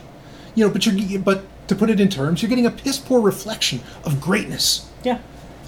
you 0.53 0.65
know. 0.65 0.71
But 0.71 0.85
you're 0.85 1.19
but 1.19 1.43
to 1.67 1.75
put 1.75 1.89
it 1.89 1.99
in 1.99 2.09
terms, 2.09 2.41
you're 2.41 2.49
getting 2.49 2.65
a 2.67 2.71
piss 2.71 2.99
poor 2.99 3.21
reflection 3.21 3.81
of 4.03 4.21
greatness. 4.21 4.89
Yeah. 5.03 5.19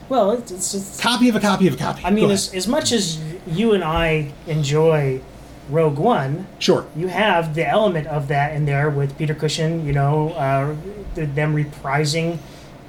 Well, 0.09 0.31
it's, 0.31 0.51
it's, 0.51 0.73
it's 0.73 1.01
Copy 1.01 1.29
of 1.29 1.35
a 1.35 1.39
copy 1.39 1.67
of 1.67 1.73
a 1.73 1.77
copy. 1.77 2.03
I 2.05 2.11
mean, 2.11 2.29
as, 2.29 2.53
as 2.53 2.67
much 2.67 2.91
as 2.91 3.19
you 3.47 3.73
and 3.73 3.83
I 3.83 4.31
enjoy 4.45 5.21
Rogue 5.69 5.97
One, 5.97 6.45
sure. 6.59 6.85
you 6.95 7.07
have 7.07 7.55
the 7.55 7.67
element 7.67 8.07
of 8.07 8.27
that 8.27 8.53
in 8.53 8.65
there 8.65 8.89
with 8.89 9.17
Peter 9.17 9.33
Cushing, 9.33 9.85
you 9.85 9.93
know, 9.93 10.31
uh, 10.33 10.75
them 11.15 11.55
reprising 11.55 12.37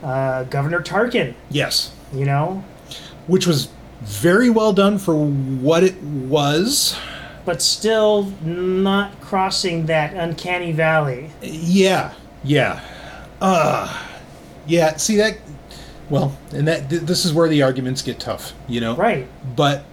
uh, 0.05 0.45
Governor 0.45 0.81
Tarkin, 0.81 1.35
Yes. 1.51 1.91
you 2.13 2.25
know, 2.25 2.63
Which 3.27 3.47
was 3.47 3.69
very 4.03 4.51
well 4.51 4.73
done 4.73 4.99
for 4.99 5.15
what 5.17 5.83
it 5.83 6.01
was. 6.03 6.97
but 7.47 7.61
still 7.63 8.33
not 8.43 9.21
crossing 9.21 9.87
that 9.87 10.15
uncanny 10.15 10.73
valley. 10.73 11.31
Yeah, 11.43 12.13
yeah, 12.45 12.81
uh, 13.41 14.03
yeah. 14.67 14.97
See 14.97 15.17
that? 15.17 15.37
Well, 16.11 16.37
and 16.53 16.69
that 16.69 16.91
th- 16.91 17.03
this 17.03 17.25
is 17.25 17.33
where 17.33 17.49
the 17.49 17.63
arguments 17.63 18.03
get 18.03 18.21
tough, 18.21 18.53
you 18.69 18.81
know. 18.81 18.95
Right. 18.97 19.27
But 19.57 19.85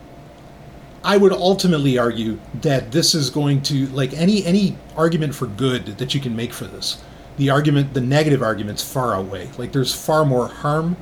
I 1.04 1.16
would 1.18 1.32
ultimately 1.34 1.98
argue 1.98 2.38
that 2.62 2.92
this 2.92 3.16
is 3.16 3.30
going 3.30 3.62
to 3.64 3.88
like 3.88 4.14
any 4.14 4.46
any 4.46 4.78
argument 4.98 5.36
for 5.36 5.48
good 5.48 5.86
that 5.98 6.14
you 6.14 6.20
can 6.22 6.36
make 6.36 6.52
for 6.54 6.66
this. 6.66 7.02
The 7.38 7.50
argument, 7.50 7.94
the 7.94 8.02
negative 8.02 8.42
arguments, 8.42 8.84
far 8.84 9.16
outweigh. 9.16 9.50
Like 9.58 9.72
there's 9.72 9.94
far 9.94 10.26
more 10.26 10.48
harm, 10.48 10.98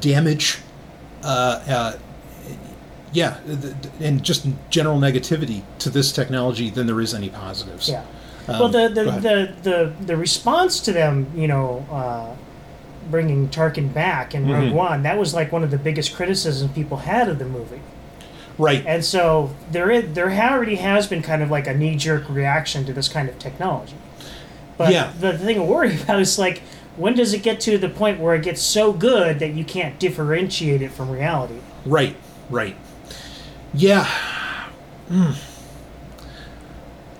damage, 0.00 0.58
uh, 1.22 1.62
uh, 1.66 1.98
yeah, 3.12 3.38
and 4.00 4.22
just 4.22 4.46
general 4.70 4.98
negativity 4.98 5.62
to 5.78 5.90
this 5.90 6.12
technology 6.12 6.70
than 6.70 6.86
there 6.86 7.00
is 7.00 7.14
any 7.14 7.28
positives. 7.28 7.88
Yeah. 7.88 8.04
well, 8.48 8.68
the 8.68 8.88
the, 8.88 9.08
Um, 9.08 9.22
the 9.22 9.54
the 9.62 9.92
the 10.04 10.16
response 10.16 10.80
to 10.80 10.92
them, 10.92 11.30
you 11.34 11.46
know, 11.46 11.86
uh, 11.90 12.34
bringing 13.10 13.48
Tarkin 13.48 13.92
back 13.92 14.34
in 14.34 14.44
Mm-hmm. 14.44 14.52
Rogue 14.52 14.72
One, 14.72 15.02
that 15.02 15.18
was 15.18 15.34
like 15.34 15.52
one 15.52 15.62
of 15.62 15.70
the 15.70 15.78
biggest 15.78 16.14
criticisms 16.14 16.72
people 16.72 16.98
had 16.98 17.28
of 17.28 17.38
the 17.38 17.44
movie. 17.44 17.80
Right. 18.58 18.84
And 18.86 19.04
so 19.04 19.54
there 19.70 19.90
is, 19.90 20.12
there 20.14 20.30
already 20.30 20.76
has 20.76 21.06
been 21.06 21.22
kind 21.22 21.42
of 21.42 21.50
like 21.50 21.66
a 21.66 21.74
knee 21.74 21.96
jerk 21.96 22.28
reaction 22.28 22.84
to 22.84 22.92
this 22.92 23.08
kind 23.08 23.28
of 23.28 23.38
technology. 23.38 23.94
But 24.76 24.92
Yeah. 24.92 25.12
the 25.20 25.36
thing 25.38 25.56
to 25.56 25.62
worry 25.62 26.00
about 26.02 26.20
is 26.20 26.38
like 26.38 26.62
when 26.96 27.14
does 27.14 27.32
it 27.32 27.42
get 27.42 27.58
to 27.60 27.78
the 27.78 27.88
point 27.88 28.20
where 28.20 28.34
it 28.34 28.42
gets 28.42 28.60
so 28.60 28.92
good 28.92 29.38
that 29.38 29.54
you 29.54 29.64
can't 29.64 29.98
differentiate 29.98 30.82
it 30.82 30.90
from 30.92 31.10
reality? 31.10 31.54
Right, 31.86 32.16
right. 32.50 32.76
Yeah. 33.74 34.06
Mm. 35.10 35.34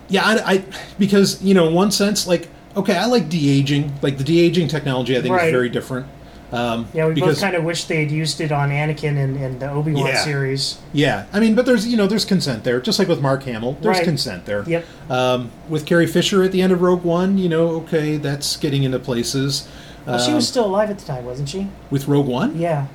Yeah, 0.08 0.24
I, 0.26 0.52
I 0.54 0.64
because 0.98 1.42
you 1.42 1.54
know, 1.54 1.68
in 1.68 1.74
one 1.74 1.90
sense, 1.90 2.26
like 2.26 2.48
okay, 2.76 2.96
I 2.96 3.06
like 3.06 3.28
de 3.28 3.50
aging. 3.58 3.92
Like 4.02 4.18
the 4.18 4.24
de 4.24 4.40
aging 4.40 4.68
technology, 4.68 5.16
I 5.16 5.22
think 5.22 5.34
Right. 5.34 5.46
is 5.46 5.52
very 5.52 5.68
different. 5.70 6.06
Um, 6.52 6.86
Yeah, 6.92 7.06
we 7.08 7.14
because, 7.14 7.36
both 7.36 7.40
kind 7.40 7.56
of 7.56 7.64
wish 7.64 7.84
they 7.84 8.02
had 8.02 8.10
used 8.10 8.40
it 8.40 8.52
on 8.52 8.68
Anakin 8.70 9.16
in, 9.16 9.36
in 9.36 9.58
the 9.58 9.70
Obi 9.70 9.92
Wan 9.92 10.06
Yeah. 10.06 10.22
series. 10.22 10.78
Yeah, 10.92 11.24
I 11.32 11.40
mean, 11.40 11.54
but 11.54 11.64
there's 11.64 11.86
you 11.88 11.96
know 11.96 12.06
there's 12.06 12.24
consent 12.26 12.62
there, 12.64 12.80
just 12.80 12.98
like 12.98 13.08
with 13.08 13.22
Mark 13.22 13.44
Hamill. 13.44 13.78
There's 13.80 13.96
Right. 13.96 14.04
consent 14.04 14.44
there. 14.44 14.62
Yep. 14.66 14.84
Um, 15.10 15.50
with 15.68 15.86
Carrie 15.86 16.06
Fisher 16.06 16.42
at 16.42 16.52
the 16.52 16.60
end 16.60 16.72
of 16.72 16.82
Rogue 16.82 17.04
One, 17.04 17.38
you 17.38 17.48
know, 17.48 17.68
okay, 17.82 18.18
that's 18.18 18.56
getting 18.58 18.82
into 18.82 18.98
places. 18.98 19.66
Well, 20.06 20.18
she 20.18 20.34
was 20.34 20.44
Um, 20.44 20.50
still 20.50 20.66
alive 20.66 20.90
at 20.90 20.98
the 20.98 21.06
time, 21.06 21.24
wasn't 21.24 21.48
she? 21.48 21.68
with 21.90 22.06
Rogue 22.08 22.26
One. 22.26 22.58
Yeah. 22.58 22.86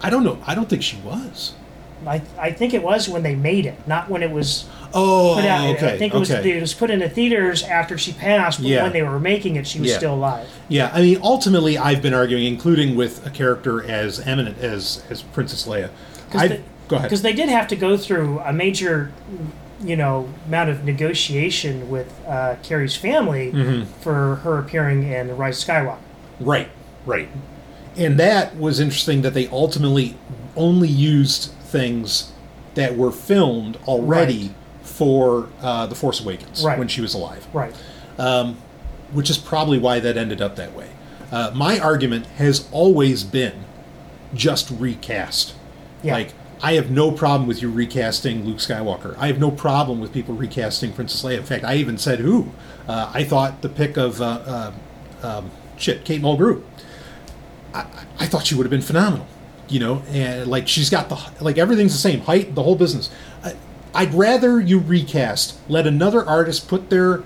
I 0.00 0.08
don't 0.10 0.24
know. 0.24 0.38
I 0.46 0.54
don't 0.54 0.68
think 0.68 0.82
she 0.82 0.96
was. 1.04 1.52
I, 2.06 2.22
I 2.38 2.50
think 2.52 2.72
it 2.74 2.82
was 2.82 3.08
when 3.08 3.22
they 3.22 3.34
made 3.34 3.66
it, 3.66 3.76
not 3.86 4.08
when 4.08 4.22
it 4.22 4.30
was 4.30 4.66
Oh, 4.92 5.34
put 5.36 5.44
out. 5.44 5.76
okay. 5.76 5.94
I 5.94 5.98
think 5.98 6.14
it 6.14 6.18
was 6.18 6.30
okay. 6.30 6.56
it 6.56 6.60
was 6.60 6.74
put 6.74 6.90
into 6.90 7.08
theaters 7.08 7.62
after 7.62 7.96
she 7.96 8.12
passed, 8.12 8.58
but 8.60 8.68
Yeah. 8.68 8.82
when 8.82 8.92
they 8.92 9.02
were 9.02 9.20
making 9.20 9.56
it, 9.56 9.66
she 9.66 9.78
was 9.80 9.90
Yeah. 9.90 9.96
still 9.98 10.14
alive. 10.14 10.48
Yeah, 10.68 10.90
I 10.92 11.00
mean, 11.02 11.18
ultimately, 11.22 11.78
I've 11.78 12.02
been 12.02 12.14
arguing, 12.14 12.44
including 12.46 12.96
with 12.96 13.24
a 13.26 13.30
character 13.30 13.82
as 13.88 14.18
eminent 14.20 14.58
as 14.58 15.02
as 15.10 15.22
Princess 15.22 15.66
Leia. 15.66 15.90
I 16.34 16.60
go 16.88 16.96
ahead. 16.96 17.08
Because 17.08 17.22
they 17.22 17.32
did 17.32 17.48
have 17.48 17.68
to 17.68 17.76
go 17.76 17.96
through 17.96 18.40
a 18.40 18.52
major, 18.52 19.12
you 19.84 19.96
know, 19.96 20.28
amount 20.48 20.70
of 20.70 20.84
negotiation 20.84 21.88
with 21.88 22.12
uh, 22.26 22.56
Carrie's 22.62 22.96
family 22.96 23.52
Mm-hmm. 23.52 23.84
for 24.00 24.36
her 24.36 24.58
appearing 24.58 25.04
in 25.04 25.28
the 25.28 25.34
Rise 25.34 25.62
of 25.62 25.68
Skywalker. 25.68 25.98
Right, 26.40 26.68
right, 27.06 27.28
and 27.96 28.18
that 28.18 28.56
was 28.56 28.80
interesting 28.80 29.22
that 29.22 29.34
they 29.34 29.46
ultimately 29.48 30.16
only 30.56 30.88
used 30.88 31.52
things 31.70 32.32
that 32.74 32.96
were 32.96 33.10
filmed 33.10 33.76
already 33.86 34.42
Right. 34.48 34.54
for 34.84 35.48
uh, 35.62 35.86
the 35.86 35.94
Force 35.94 36.20
Awakens 36.20 36.64
Right. 36.64 36.78
when 36.78 36.88
she 36.88 37.00
was 37.00 37.14
alive, 37.14 37.46
Right. 37.52 37.72
which 39.12 39.30
is 39.30 39.38
probably 39.38 39.78
why 39.78 40.00
that 40.00 40.16
ended 40.16 40.40
up 40.40 40.56
that 40.56 40.74
way. 40.76 40.88
Uh, 41.32 41.50
my 41.54 41.78
argument 41.78 42.26
has 42.38 42.66
always 42.72 43.22
been 43.24 43.64
just 44.34 44.70
recast. 44.78 45.54
Yeah. 46.02 46.14
Like, 46.14 46.34
I 46.62 46.74
have 46.74 46.90
no 46.90 47.10
problem 47.10 47.48
with 47.48 47.62
you 47.62 47.70
recasting 47.70 48.44
Luke 48.44 48.58
Skywalker. 48.58 49.16
I 49.18 49.28
have 49.28 49.38
no 49.38 49.50
problem 49.50 49.98
with 50.00 50.12
people 50.12 50.34
recasting 50.34 50.92
Princess 50.92 51.22
Leia. 51.22 51.38
In 51.38 51.44
fact, 51.44 51.64
I 51.64 51.76
even 51.76 51.96
said 51.98 52.18
who. 52.18 52.48
Uh, 52.86 53.10
I 53.14 53.24
thought 53.24 53.62
the 53.62 53.68
pick 53.68 53.96
of 53.96 54.20
uh, 54.20 54.24
uh, 54.24 54.72
um, 55.22 55.50
shit, 55.78 56.04
Kate 56.04 56.20
Mulgrew. 56.20 56.62
I, 57.72 57.86
I 58.18 58.26
thought 58.26 58.46
she 58.46 58.54
would 58.54 58.64
have 58.66 58.70
been 58.70 58.82
phenomenal. 58.82 59.26
You 59.70 59.78
know, 59.80 60.02
and 60.10 60.48
like 60.50 60.66
she's 60.68 60.90
got 60.90 61.08
the 61.08 61.16
like 61.40 61.56
everything's 61.56 61.92
the 61.92 61.98
same 61.98 62.20
height, 62.20 62.54
the 62.54 62.62
whole 62.62 62.74
business. 62.76 63.08
I, 63.44 63.54
I'd 63.94 64.12
rather 64.14 64.60
you 64.60 64.78
recast, 64.80 65.56
let 65.68 65.86
another 65.86 66.24
artist 66.26 66.68
put 66.68 66.90
their, 66.90 67.22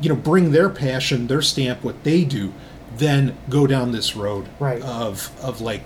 you 0.00 0.08
know, 0.08 0.16
bring 0.16 0.52
their 0.52 0.68
passion, 0.70 1.26
their 1.26 1.42
stamp, 1.42 1.84
what 1.84 2.02
they 2.04 2.24
do, 2.24 2.52
than 2.96 3.36
go 3.50 3.66
down 3.66 3.92
this 3.92 4.16
road 4.16 4.48
Right. 4.58 4.80
of 4.82 5.30
of 5.42 5.60
like, 5.60 5.82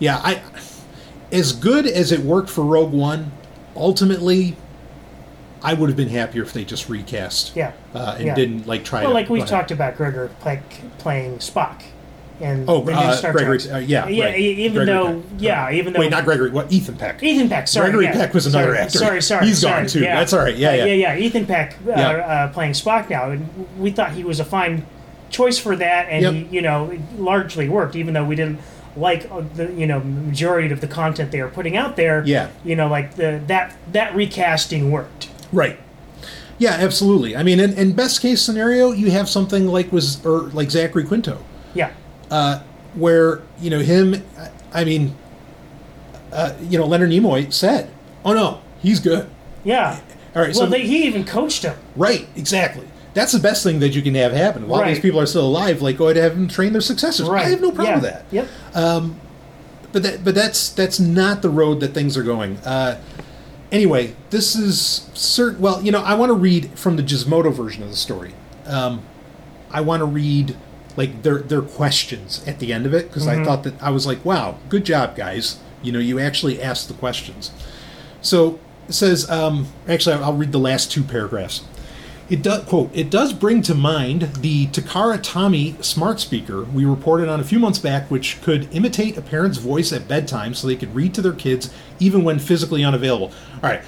yeah, 0.00 0.18
I, 0.22 0.42
as 1.30 1.52
good 1.52 1.86
as 1.86 2.10
it 2.12 2.20
worked 2.20 2.50
for 2.50 2.62
Rogue 2.64 2.92
One, 2.92 3.30
ultimately, 3.76 4.56
I 5.62 5.74
would 5.74 5.88
have 5.88 5.96
been 5.96 6.08
happier 6.08 6.42
if 6.42 6.52
they 6.52 6.64
just 6.64 6.88
recast, 6.88 7.54
Yeah. 7.54 7.72
uh, 7.94 8.16
and 8.18 8.26
Yeah. 8.26 8.34
didn't 8.34 8.66
like 8.66 8.84
try 8.84 9.00
Well, 9.02 9.10
to. 9.10 9.14
like 9.14 9.28
we 9.30 9.40
talked 9.42 9.70
about 9.70 9.96
Gregor 9.96 10.30
play, 10.40 10.60
playing 10.98 11.38
Spock. 11.38 11.82
And 12.42 12.68
Oh, 12.68 12.82
the 12.82 12.90
new 12.92 12.98
uh, 12.98 13.12
Star 13.14 13.32
Gregory, 13.32 13.58
Trek. 13.60 13.72
uh, 13.74 13.78
yeah, 13.78 14.08
yeah. 14.08 14.24
right. 14.24 14.38
Even 14.38 14.84
Gregory 14.84 14.86
though, 14.86 15.20
Peck. 15.20 15.30
yeah, 15.38 15.70
even 15.70 15.92
though 15.92 16.00
Wait, 16.00 16.10
not 16.10 16.24
Gregory. 16.24 16.50
What? 16.50 16.72
Ethan 16.72 16.96
Peck. 16.96 17.22
Ethan 17.22 17.48
Peck. 17.48 17.68
Sorry, 17.68 17.86
Gregory 17.90 18.06
yeah. 18.06 18.12
Peck 18.14 18.34
was 18.34 18.46
another 18.46 18.64
sorry, 18.74 18.78
actor. 18.78 18.98
Sorry, 18.98 19.22
sorry, 19.22 19.46
He's 19.46 19.60
sorry, 19.60 19.82
gone, 19.82 19.86
too. 19.88 20.00
Yeah. 20.00 20.16
That's 20.18 20.32
all 20.32 20.40
right. 20.40 20.56
Yeah, 20.56 20.70
Uh, 20.70 20.74
yeah. 20.74 20.84
yeah, 20.86 21.14
yeah. 21.14 21.16
Ethan 21.24 21.46
Peck 21.46 21.74
uh, 21.86 21.90
Yeah. 21.90 22.10
uh, 22.10 22.52
playing 22.52 22.72
Spock 22.72 23.08
now, 23.08 23.30
and 23.30 23.48
we 23.78 23.92
thought 23.92 24.10
he 24.12 24.24
was 24.24 24.40
a 24.40 24.44
fine 24.44 24.84
choice 25.30 25.58
for 25.58 25.76
that, 25.76 26.08
and 26.10 26.22
Yep. 26.22 26.32
he, 26.34 26.56
you 26.56 26.62
know, 26.62 26.90
it 26.90 27.00
largely 27.16 27.68
worked, 27.68 27.94
even 27.96 28.12
though 28.12 28.24
we 28.24 28.34
didn't 28.36 28.58
like 28.96 29.26
uh, 29.32 29.40
the 29.54 29.72
you 29.72 29.86
know 29.86 30.00
majority 30.00 30.70
of 30.72 30.80
the 30.82 30.86
content 30.88 31.30
they 31.30 31.40
were 31.40 31.48
putting 31.48 31.76
out 31.76 31.94
there. 31.96 32.22
Yeah. 32.26 32.48
You 32.64 32.74
know, 32.76 32.88
like 32.88 33.14
the 33.14 33.40
that 33.46 33.74
that 33.92 34.14
recasting 34.16 34.90
worked. 34.90 35.28
Right. 35.52 35.78
Yeah, 36.58 36.72
absolutely. 36.72 37.34
I 37.36 37.42
mean, 37.42 37.58
in, 37.58 37.72
in 37.74 37.92
best 37.92 38.20
case 38.20 38.40
scenario, 38.42 38.92
you 38.92 39.10
have 39.10 39.28
something 39.28 39.66
like 39.68 39.90
was 39.92 40.24
or 40.26 40.42
like 40.52 40.70
Zachary 40.70 41.04
Quinto, 41.04 41.38
Yeah. 41.74 41.90
Where 42.94 43.42
you 43.60 43.70
know 43.70 43.80
him. 43.80 44.22
I 44.72 44.84
mean, 44.84 45.14
uh, 46.32 46.54
you 46.62 46.78
know, 46.78 46.86
Leonard 46.86 47.10
Nimoy 47.10 47.52
said, 47.52 47.90
"Oh 48.24 48.32
no, 48.32 48.60
he's 48.80 49.00
good." 49.00 49.28
Yeah. 49.64 50.00
All 50.34 50.40
right, 50.40 50.54
Well, 50.54 50.64
so 50.64 50.66
they, 50.66 50.80
he 50.86 51.04
even 51.04 51.24
coached 51.24 51.62
him. 51.62 51.76
right, 51.94 52.26
exactly. 52.36 52.88
That's 53.12 53.32
the 53.32 53.38
best 53.38 53.62
thing 53.62 53.80
that 53.80 53.90
you 53.90 54.00
can 54.00 54.14
have 54.14 54.32
happen. 54.32 54.62
A 54.62 54.66
lot 54.66 54.84
of 54.84 54.88
these 54.88 54.98
people 55.00 55.20
are 55.20 55.26
still 55.26 55.46
alive. 55.46 55.82
Like, 55.82 55.98
go 55.98 56.06
ahead 56.06 56.16
and 56.16 56.24
have 56.24 56.34
them 56.34 56.48
train 56.48 56.72
their 56.72 56.80
successors. 56.80 57.28
Right. 57.28 57.44
I 57.44 57.50
have 57.50 57.60
no 57.60 57.70
problem 57.70 57.86
yeah. 57.86 57.94
with 58.00 58.04
that. 58.04 58.24
Yep. 58.30 58.48
but 59.92 60.02
that 60.02 60.24
but 60.24 60.34
that's 60.34 60.70
that's 60.70 60.98
not 60.98 61.42
the 61.42 61.50
road 61.50 61.80
that 61.80 61.88
things 61.88 62.16
are 62.16 62.22
going. 62.22 62.56
Uh, 62.58 62.98
anyway, 63.70 64.14
this 64.30 64.56
is 64.56 65.10
certain. 65.12 65.60
Well, 65.60 65.82
you 65.82 65.92
know, 65.92 66.02
I 66.02 66.14
want 66.14 66.30
to 66.30 66.34
read 66.34 66.70
from 66.78 66.96
the 66.96 67.02
Gizmodo 67.02 67.52
version 67.52 67.82
of 67.82 67.90
the 67.90 67.96
story. 67.96 68.32
Um, 68.64 69.02
I 69.70 69.82
want 69.82 70.00
to 70.00 70.06
read 70.06 70.56
like 70.96 71.22
their 71.22 71.38
their 71.38 71.62
questions 71.62 72.44
at 72.46 72.58
the 72.58 72.72
end 72.72 72.86
of 72.86 72.94
it 72.94 73.08
because 73.08 73.26
I 73.26 73.42
thought 73.44 73.62
that 73.64 73.80
I 73.82 73.90
was 73.90 74.06
like, 74.06 74.24
wow, 74.24 74.58
good 74.68 74.84
job, 74.84 75.16
guys. 75.16 75.58
You 75.82 75.92
know, 75.92 75.98
you 75.98 76.18
actually 76.18 76.62
asked 76.62 76.88
the 76.88 76.94
questions. 76.94 77.50
So 78.20 78.58
it 78.88 78.94
says, 78.94 79.28
um, 79.30 79.68
actually, 79.88 80.16
I'll 80.16 80.34
read 80.34 80.52
the 80.52 80.58
last 80.58 80.92
two 80.92 81.02
paragraphs. 81.02 81.64
It 82.30 82.42
does 82.42 82.64
quote. 82.64 82.90
It 82.94 83.10
does 83.10 83.32
bring 83.32 83.62
to 83.62 83.74
mind 83.74 84.22
the 84.40 84.68
Takara 84.68 85.18
Tomy 85.18 85.82
smart 85.84 86.20
speaker 86.20 86.64
we 86.64 86.84
reported 86.84 87.28
on 87.28 87.40
a 87.40 87.44
few 87.44 87.58
months 87.58 87.78
back, 87.78 88.10
which 88.10 88.40
could 88.42 88.72
imitate 88.74 89.16
a 89.18 89.22
parent's 89.22 89.58
voice 89.58 89.92
at 89.92 90.08
bedtime, 90.08 90.54
so 90.54 90.66
they 90.66 90.76
could 90.76 90.94
read 90.94 91.14
to 91.14 91.22
their 91.22 91.32
kids 91.32 91.72
even 91.98 92.24
when 92.24 92.38
physically 92.38 92.84
unavailable. 92.84 93.32
All 93.56 93.70
right, 93.70 93.82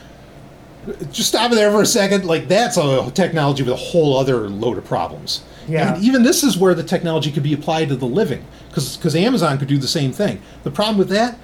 just 1.11 1.29
stop 1.29 1.53
it 1.53 1.55
there 1.55 1.71
for 1.71 1.83
a 1.83 1.87
second. 1.87 2.25
Like 2.25 2.49
that's 2.49 2.77
a 2.77 3.11
technology 3.13 3.63
with 3.63 3.73
a 3.73 3.77
whole 3.77 4.19
other 4.19 4.49
load 4.49 4.79
of 4.79 4.85
problems. 4.85 5.43
Yeah. 5.69 5.95
And 5.95 6.05
even 6.05 6.23
this 6.23 6.43
is 6.43 6.57
where 6.57 6.75
the 6.75 6.83
technology 6.83 7.31
could 7.33 7.43
be 7.43 7.53
applied 7.53 7.89
to 7.89 7.97
the 7.97 8.07
living, 8.07 8.45
because 8.69 9.15
Amazon 9.17 9.59
could 9.59 9.69
do 9.69 9.79
the 9.79 9.89
same 9.89 10.13
thing. 10.13 10.41
The 10.63 10.71
problem 10.71 10.99
with 10.99 11.09
that, 11.11 11.39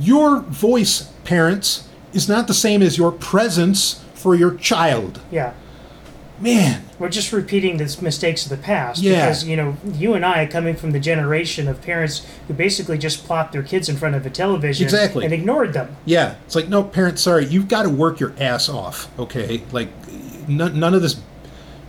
your 0.00 0.40
voice, 0.40 1.02
parents, 1.24 1.88
is 2.12 2.28
not 2.28 2.46
the 2.46 2.54
same 2.54 2.82
as 2.82 2.98
your 2.98 3.12
presence 3.12 4.02
for 4.14 4.34
your 4.34 4.54
child. 4.54 5.20
Yeah. 5.30 5.52
Man, 6.40 6.82
We're 6.98 7.08
just 7.08 7.32
repeating 7.32 7.76
the 7.76 7.96
mistakes 8.02 8.44
of 8.44 8.50
the 8.50 8.56
past 8.56 9.00
Yeah. 9.00 9.26
because 9.26 9.44
you 9.44 9.54
know 9.56 9.76
you 9.94 10.14
and 10.14 10.24
I 10.26 10.46
coming 10.46 10.74
from 10.74 10.90
the 10.90 10.98
generation 10.98 11.68
of 11.68 11.80
parents 11.82 12.26
who 12.48 12.54
basically 12.54 12.98
just 12.98 13.24
plopped 13.24 13.52
their 13.52 13.62
kids 13.62 13.88
in 13.88 13.96
front 13.96 14.16
of 14.16 14.26
a 14.26 14.30
television 14.30 14.84
Exactly. 14.84 15.24
and 15.24 15.32
ignored 15.32 15.72
them. 15.72 15.94
yeah, 16.04 16.34
it's 16.44 16.56
like 16.56 16.68
no, 16.68 16.82
parents, 16.82 17.22
sorry, 17.22 17.46
you've 17.46 17.68
got 17.68 17.84
to 17.84 17.88
work 17.90 18.18
your 18.18 18.32
ass 18.40 18.68
off. 18.68 19.08
Okay, 19.20 19.62
like 19.70 19.88
none, 20.48 20.78
none 20.80 20.94
of 20.94 21.02
this 21.02 21.20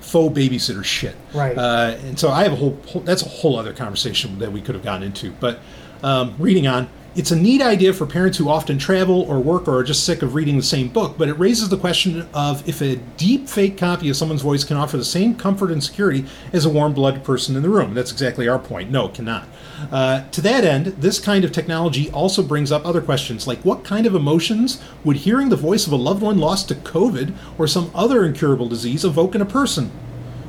faux 0.04 0.38
babysitter 0.38 0.84
shit. 0.84 1.16
Right. 1.34 1.58
Uh, 1.58 1.97
and 2.04 2.20
so 2.20 2.30
I 2.30 2.43
have 2.43 2.54
a 2.54 2.56
whole, 2.56 2.78
whole. 2.88 3.01
That's 3.01 3.24
a 3.24 3.30
whole 3.30 3.58
other 3.58 3.74
conversation 3.74 4.38
that 4.39 4.51
we 4.51 4.62
could 4.62 4.76
have 4.76 4.84
gotten 4.84 5.04
into. 5.04 5.32
But 5.32 5.60
um, 6.04 6.36
reading 6.38 6.68
on, 6.68 6.89
it's 7.16 7.30
a 7.30 7.36
neat 7.36 7.61
idea 7.61 7.93
for 7.93 8.07
parents 8.07 8.39
who 8.39 8.49
often 8.49 8.80
travel 8.80 9.22
or 9.22 9.39
work 9.39 9.68
or 9.68 9.78
are 9.78 9.84
just 9.84 10.03
sick 10.03 10.24
of 10.24 10.34
reading 10.34 10.57
the 10.57 10.64
same 10.64 10.88
book. 10.88 11.16
But 11.16 11.30
it 11.30 11.34
raises 11.34 11.70
the 11.70 11.78
question 11.78 12.28
of 12.34 12.68
if 12.68 12.82
a 12.82 12.95
deep 13.18 13.47
fake 13.47 13.78
copy 13.78 14.09
of 14.09 14.16
someone's 14.16 14.41
voice 14.41 14.64
can 14.64 14.78
offer 14.78 14.97
the 14.97 15.05
same 15.05 15.36
comfort 15.36 15.72
and 15.72 15.84
security 15.84 16.26
as 16.51 16.66
a 16.66 16.70
warm-blooded 16.70 17.24
person 17.24 17.55
in 17.55 17.61
the 17.61 17.70
room. 17.70 17.93
That's 17.93 18.11
exactly 18.11 18.47
our 18.47 18.57
point. 18.57 18.89
No, 18.89 19.07
it 19.07 19.14
cannot. 19.14 19.47
Uh, 19.91 20.28
to 20.30 20.41
that 20.41 20.64
end, 20.64 20.88
this 20.88 21.20
kind 21.20 21.45
of 21.45 21.51
technology 21.51 22.09
also 22.09 22.41
brings 22.41 22.72
up 22.72 22.86
other 22.86 23.01
questions 23.01 23.45
like 23.45 23.59
what 23.59 23.84
kind 23.84 24.07
of 24.07 24.16
emotions 24.16 24.82
would 25.03 25.18
hearing 25.18 25.49
the 25.49 25.55
voice 25.55 25.86
of 25.86 25.93
a 25.93 25.97
loved 25.97 26.24
one 26.24 26.39
lost 26.39 26.68
to 26.70 26.76
COVID 26.76 27.36
or 27.59 27.68
some 27.68 27.91
other 27.93 28.26
incurable 28.26 28.68
disease 28.68 29.05
evoke 29.05 29.36
in 29.36 29.41
a 29.41 29.45
person? 29.45 29.91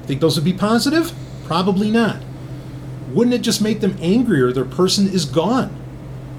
Think 0.04 0.20
those 0.20 0.36
would 0.36 0.44
be 0.44 0.52
positive? 0.54 1.12
Probably 1.44 1.90
not. 1.90 2.22
Wouldn't 3.10 3.34
it 3.34 3.42
just 3.42 3.60
make 3.60 3.80
them 3.80 3.96
angrier 4.00 4.50
their 4.50 4.64
person 4.64 5.06
is 5.06 5.26
gone? 5.26 5.83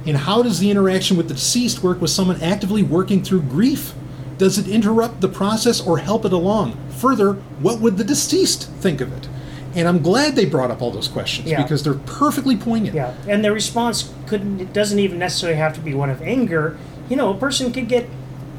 And 0.05 0.17
how 0.17 0.41
does 0.43 0.59
the 0.59 0.69
interaction 0.69 1.17
with 1.17 1.27
the 1.27 1.33
deceased 1.33 1.81
work 1.83 1.99
with 2.01 2.11
someone 2.11 2.41
actively 2.41 2.83
working 2.83 3.23
through 3.23 3.41
grief? 3.43 3.93
Does 4.37 4.57
it 4.57 4.67
interrupt 4.67 5.21
the 5.21 5.27
process 5.29 5.81
or 5.81 5.97
help 5.97 6.25
it 6.25 6.33
along? 6.33 6.77
Further, 6.97 7.33
what 7.59 7.79
would 7.79 7.97
the 7.97 8.03
deceased 8.03 8.69
think 8.79 9.01
of 9.01 9.11
it? 9.13 9.27
And 9.75 9.87
I'm 9.87 10.01
glad 10.01 10.35
they 10.35 10.45
brought 10.45 10.71
up 10.71 10.81
all 10.81 10.91
those 10.91 11.07
questions 11.07 11.49
Yeah. 11.49 11.61
because 11.61 11.83
they're 11.83 11.93
perfectly 11.95 12.55
poignant. 12.55 12.95
Yeah, 12.95 13.13
and 13.27 13.43
the 13.43 13.51
response 13.51 14.09
couldn't. 14.27 14.61
It 14.61 14.71
doesn't 14.73 14.99
even 14.99 15.19
necessarily 15.19 15.57
have 15.57 15.73
to 15.73 15.81
be 15.81 15.93
one 15.93 16.09
of 16.09 16.21
anger. 16.21 16.77
You 17.09 17.15
know, 17.17 17.29
a 17.31 17.35
person 17.35 17.73
could 17.73 17.87
get 17.89 18.07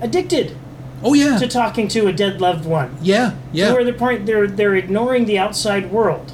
addicted 0.02 0.56
Oh 1.02 1.14
yeah. 1.14 1.38
to 1.38 1.48
talking 1.48 1.88
to 1.88 2.06
a 2.06 2.12
dead 2.12 2.40
loved 2.40 2.66
one. 2.66 2.96
yeah, 3.02 3.32
yeah. 3.52 3.72
Where 3.72 3.84
the 3.84 3.92
point 3.94 4.26
they're 4.26 4.46
they're 4.46 4.74
ignoring 4.74 5.24
the 5.26 5.38
outside 5.38 5.90
world. 5.90 6.32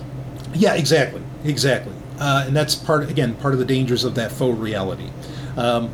Yeah, 0.54 0.74
exactly, 0.74 1.22
exactly, 1.44 1.92
uh, 2.18 2.44
and 2.46 2.56
that's 2.56 2.74
part 2.74 3.08
again 3.10 3.34
part 3.34 3.54
of 3.54 3.60
the 3.60 3.66
dangers 3.66 4.04
of 4.04 4.14
that 4.14 4.32
faux 4.32 4.58
reality. 4.58 5.10
Um, 5.56 5.90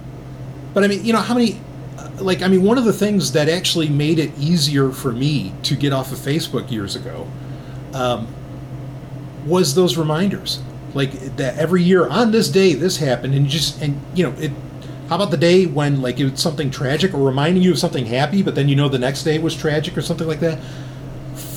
but 0.74 0.84
I 0.84 0.86
mean, 0.86 1.04
you 1.04 1.12
know, 1.12 1.20
how 1.20 1.34
many? 1.34 1.60
uh, 1.98 2.08
Like, 2.20 2.42
I 2.42 2.48
mean, 2.48 2.62
one 2.62 2.78
of 2.78 2.84
the 2.84 2.92
things 2.92 3.32
that 3.32 3.48
actually 3.48 3.88
made 3.88 4.18
it 4.18 4.30
easier 4.38 4.90
for 4.90 5.12
me 5.12 5.52
to 5.64 5.74
get 5.74 5.92
off 5.92 6.12
of 6.12 6.18
Facebook 6.18 6.70
years 6.70 6.94
ago 6.94 7.26
um, 7.94 8.28
was 9.46 9.74
those 9.74 9.96
reminders. 9.96 10.60
Like 10.94 11.36
that 11.36 11.58
every 11.58 11.82
year 11.82 12.08
on 12.08 12.30
this 12.32 12.48
day 12.48 12.74
this 12.74 12.96
happened, 12.96 13.34
and 13.34 13.46
just 13.46 13.80
and 13.82 14.00
you 14.14 14.24
know 14.24 14.34
it. 14.38 14.52
How 15.08 15.16
about 15.16 15.30
the 15.30 15.36
day 15.38 15.64
when 15.66 16.02
like 16.02 16.20
it 16.20 16.30
was 16.30 16.40
something 16.40 16.70
tragic 16.70 17.14
or 17.14 17.24
reminding 17.26 17.62
you 17.62 17.72
of 17.72 17.78
something 17.78 18.06
happy, 18.06 18.42
but 18.42 18.54
then 18.54 18.68
you 18.68 18.76
know 18.76 18.88
the 18.88 18.98
next 18.98 19.22
day 19.22 19.38
was 19.38 19.54
tragic 19.56 19.96
or 19.96 20.02
something 20.02 20.26
like 20.26 20.40
that? 20.40 20.58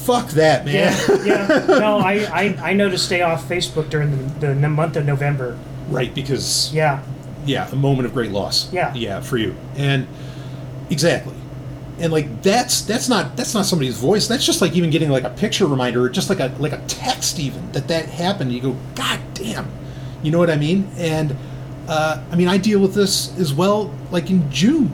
Fuck 0.05 0.29
that, 0.31 0.65
man. 0.65 0.73
Yeah, 0.75 1.23
yeah. 1.23 1.65
No, 1.79 1.97
I, 1.99 2.13
I 2.31 2.69
I 2.71 2.73
know 2.73 2.89
to 2.89 2.97
stay 2.97 3.21
off 3.21 3.47
Facebook 3.47 3.89
during 3.89 4.11
the, 4.39 4.53
the 4.55 4.69
month 4.69 4.95
of 4.97 5.05
November. 5.05 5.57
right, 5.89 6.13
because 6.13 6.73
Yeah, 6.73 7.03
yeah, 7.45 7.69
a 7.71 7.75
moment 7.75 8.05
of 8.07 8.13
great 8.13 8.31
loss. 8.31 8.71
Yeah. 8.73 8.93
yeah, 8.95 9.19
for 9.21 9.37
you, 9.37 9.55
and 9.75 10.07
exactly, 10.89 11.35
and 11.99 12.11
like 12.11 12.41
that's 12.41 12.81
that's 12.81 13.09
not 13.09 13.35
that's 13.37 13.53
not 13.53 13.65
somebody's 13.65 13.97
voice. 13.97 14.27
That's 14.27 14.45
just 14.45 14.61
like 14.61 14.73
even 14.75 14.89
getting 14.89 15.09
like 15.09 15.23
a 15.23 15.29
picture 15.29 15.65
reminder, 15.67 16.01
or 16.03 16.09
just 16.09 16.29
like 16.29 16.39
a 16.39 16.53
like 16.59 16.71
a 16.73 16.81
text 16.87 17.39
even 17.39 17.71
that 17.73 17.87
that 17.87 18.05
happened. 18.09 18.51
You 18.53 18.61
go, 18.61 18.77
God 18.95 19.19
damn, 19.33 19.67
you 20.23 20.31
know 20.31 20.39
what 20.39 20.49
I 20.49 20.55
mean? 20.55 20.89
And 20.97 21.35
uh, 21.87 22.23
I 22.31 22.35
mean, 22.35 22.47
I 22.47 22.57
deal 22.57 22.79
with 22.79 22.93
this 22.93 23.37
as 23.37 23.53
well. 23.53 23.93
Like 24.11 24.29
in 24.29 24.49
June, 24.51 24.91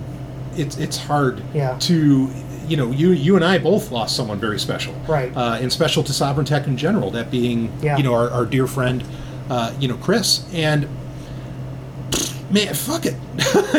it's 0.55 0.77
it's 0.77 0.97
hard 0.97 1.41
Yeah. 1.53 1.77
to. 1.79 2.29
You 2.67 2.77
know, 2.77 2.91
you 2.91 3.11
you 3.11 3.35
and 3.35 3.45
I 3.45 3.57
both 3.59 3.91
lost 3.91 4.15
someone 4.15 4.39
very 4.39 4.59
special, 4.59 4.93
Right. 5.07 5.35
Uh, 5.35 5.57
and 5.61 5.71
special 5.71 6.03
to 6.03 6.11
Sovryn 6.11 6.45
Tech 6.45 6.67
in 6.67 6.75
general. 6.77 7.11
That 7.11 7.31
being, 7.31 7.71
Yeah. 7.81 7.97
you 7.97 8.03
know, 8.03 8.13
our, 8.13 8.29
our 8.29 8.45
dear 8.45 8.67
friend, 8.67 9.03
uh, 9.49 9.73
you 9.79 9.87
know, 9.87 9.95
Chris, 9.97 10.45
and 10.53 10.87
man, 12.51 12.73
fuck 12.73 13.05
it. 13.05 13.15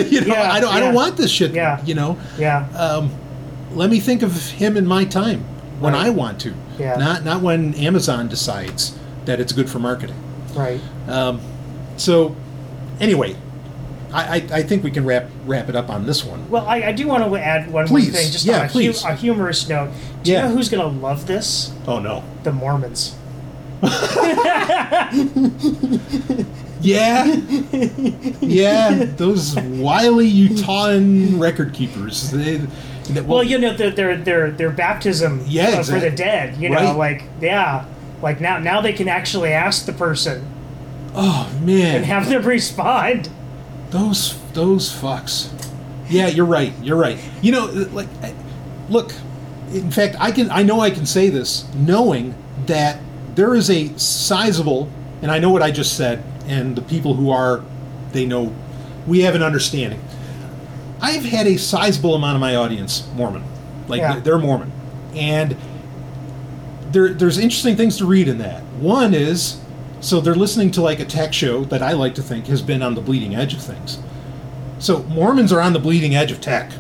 you 0.11 0.20
know, 0.22 0.34
Yeah, 0.34 0.53
I 0.53 0.61
don't 0.61 0.72
I 0.74 0.80
don't 0.80 0.95
want 0.95 1.16
this 1.16 1.30
shit. 1.30 1.53
Yeah. 1.53 1.82
You 1.84 1.95
know, 1.95 2.18
yeah, 2.39 2.66
um, 2.76 3.11
let 3.72 3.91
me 3.91 4.01
think 4.01 4.22
of 4.22 4.34
him 4.51 4.76
in 4.76 4.86
my 4.86 5.05
time 5.05 5.41
when 5.80 5.93
Right. 5.93 6.07
I 6.07 6.11
want 6.11 6.41
to. 6.41 6.55
Yeah. 6.78 6.97
Not 6.97 7.24
not 7.24 7.43
when 7.43 7.74
Amazon 7.74 8.28
decides 8.28 8.97
that 9.26 9.41
it's 9.41 9.53
good 9.53 9.68
for 9.68 9.78
marketing. 9.78 10.16
right. 10.55 10.80
Um, 11.09 11.41
so, 11.97 12.34
anyway, 13.01 13.34
I, 14.13 14.37
I, 14.37 14.59
I 14.59 14.63
think 14.63 14.83
we 14.85 14.91
can 14.91 15.05
wrap 15.05 15.27
wrap 15.47 15.69
it 15.69 15.77
up 15.77 15.91
on 15.91 16.07
this 16.07 16.25
one. 16.25 16.49
Well, 16.51 16.67
I, 16.67 16.77
I 16.83 16.93
do 16.93 17.07
want 17.07 17.25
to 17.25 17.37
add 17.37 17.71
one 17.71 17.87
Please. 17.87 18.13
thing, 18.13 18.31
just 18.33 18.45
Yeah, 18.47 18.61
on 18.61 18.65
a, 18.65 18.69
hu- 18.69 18.73
please. 18.73 19.05
a 19.05 19.15
humorous 19.15 19.69
note. 19.69 19.91
Do 20.23 20.33
Yeah. 20.33 20.43
you 20.45 20.49
know 20.49 20.55
who's 20.57 20.69
going 20.69 20.83
to 20.83 21.01
love 21.01 21.27
this? 21.27 21.73
Oh 21.87 21.99
no. 21.99 22.25
The 22.43 22.53
Mormons. 22.53 23.15
Yeah, 26.81 27.25
yeah, 28.41 29.05
those 29.17 29.57
wily 29.57 30.31
Utahan 30.31 31.41
record 31.41 31.75
keepers. 31.75 32.31
They, 32.31 32.59
That- 33.11 33.25
Well, 33.25 33.43
you 33.43 33.59
know 33.59 33.77
their 33.77 33.91
their 33.91 34.17
their, 34.17 34.51
their 34.53 34.71
baptism 34.71 35.43
Yeah, 35.49 35.65
uh, 35.65 35.71
for 35.73 35.79
exactly. 35.81 36.11
the 36.11 36.17
dead. 36.17 36.57
You 36.63 36.69
know, 36.71 36.77
Right. 36.77 36.97
like 36.97 37.25
yeah, 37.41 37.85
like 38.23 38.41
now 38.41 38.61
now 38.61 38.81
they 38.81 38.93
can 38.93 39.09
actually 39.09 39.53
ask 39.53 39.87
the 39.87 39.93
person 39.93 40.47
oh 41.17 41.51
man, 41.63 41.97
and 41.97 42.05
have 42.05 42.29
them 42.29 42.43
respond. 42.45 43.29
Those 43.91 44.39
those 44.53 44.93
fucks. 44.93 45.51
Yeah, 46.09 46.28
you're 46.28 46.47
right. 46.47 46.72
You're 46.82 46.97
right. 46.97 47.18
You 47.43 47.53
know, 47.53 47.68
uh, 47.68 47.89
like, 47.93 48.09
look. 48.89 49.12
In 49.72 49.91
fact, 49.91 50.16
I 50.18 50.30
can. 50.32 50.51
I 50.51 50.62
know 50.62 50.80
I 50.80 50.91
can 50.91 51.05
say 51.07 51.28
this, 51.28 51.66
knowing 51.74 52.34
that 52.66 53.01
there 53.34 53.55
is 53.55 53.70
a 53.70 53.97
sizable, 53.99 54.91
and 55.22 55.30
I 55.30 55.39
know 55.39 55.51
what 55.51 55.62
I 55.62 55.70
just 55.70 55.97
said, 55.97 56.22
and 56.47 56.74
the 56.74 56.82
people 56.82 57.14
who 57.14 57.30
are, 57.30 57.62
they 58.12 58.24
know, 58.26 58.55
we 59.07 59.20
have 59.20 59.34
an 59.34 59.43
understanding. 59.43 60.01
I've 61.01 61.24
had 61.24 61.47
a 61.47 61.57
sizable 61.59 62.14
amount 62.14 62.34
of 62.36 62.41
my 62.41 62.57
audience 62.57 63.07
Mormon, 63.14 63.45
like 63.86 64.01
Yeah. 64.01 64.18
they're 64.20 64.39
Mormon, 64.39 64.72
and 65.14 65.55
there, 66.91 67.11
there's 67.11 67.39
interesting 67.39 67.76
things 67.76 67.99
to 67.99 68.07
read 68.07 68.26
in 68.26 68.39
that. 68.39 68.62
One 68.80 69.12
is, 69.14 69.59
so 70.01 70.21
they're 70.21 70.35
listening 70.35 70.71
to 70.73 70.83
like 70.83 71.01
a 71.01 71.05
tech 71.05 71.33
show 71.33 71.65
that 71.65 71.83
I 71.83 71.93
like 71.93 72.15
to 72.17 72.23
think 72.23 72.47
has 72.47 72.63
been 72.63 72.83
on 72.83 72.95
the 72.95 73.01
bleeding 73.01 73.35
edge 73.35 73.55
of 73.55 73.61
things. 73.61 73.99
So 74.79 75.03
Mormons 75.05 75.53
are 75.53 75.61
on 75.61 75.73
the 75.73 75.79
bleeding 75.81 76.15
edge 76.15 76.31
of 76.33 76.41
tech, 76.41 76.71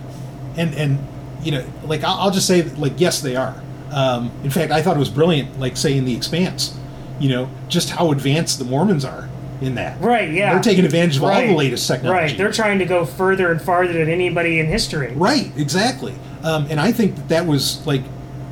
and 0.56 0.74
and 0.74 0.98
you 1.42 1.50
know, 1.52 1.64
like 1.84 2.04
I'll, 2.04 2.18
I'll 2.18 2.30
just 2.30 2.46
say, 2.46 2.60
that, 2.60 2.78
like 2.78 2.94
yes, 3.00 3.20
they 3.20 3.36
are. 3.36 3.60
Um, 3.92 4.30
in 4.44 4.50
fact, 4.50 4.70
I 4.70 4.82
thought 4.82 4.96
it 4.96 5.00
was 5.00 5.08
brilliant, 5.10 5.58
like 5.58 5.76
say 5.76 5.96
in 5.96 6.04
the 6.04 6.14
Expanse, 6.14 6.78
you 7.18 7.28
know, 7.30 7.48
just 7.68 7.90
how 7.90 8.12
advanced 8.12 8.58
the 8.58 8.64
Mormons 8.64 9.04
are 9.04 9.28
in 9.60 9.74
that. 9.76 10.00
Right? 10.00 10.30
Yeah. 10.30 10.52
They're 10.52 10.62
taking 10.62 10.84
advantage 10.84 11.16
of 11.16 11.24
all 11.24 11.30
Right. 11.30 11.48
the 11.48 11.54
latest 11.54 11.88
technology. 11.88 12.20
Right. 12.26 12.36
They're 12.38 12.52
trying 12.52 12.78
to 12.80 12.84
go 12.84 13.04
further 13.04 13.50
and 13.50 13.60
farther 13.60 13.92
than 13.94 14.08
anybody 14.08 14.60
in 14.60 14.66
history. 14.66 15.12
Right, 15.14 15.50
exactly. 15.56 16.14
Um, 16.44 16.66
and 16.70 16.78
I 16.78 16.92
think 16.92 17.16
that 17.16 17.28
that 17.30 17.46
was 17.46 17.84
like, 17.86 18.02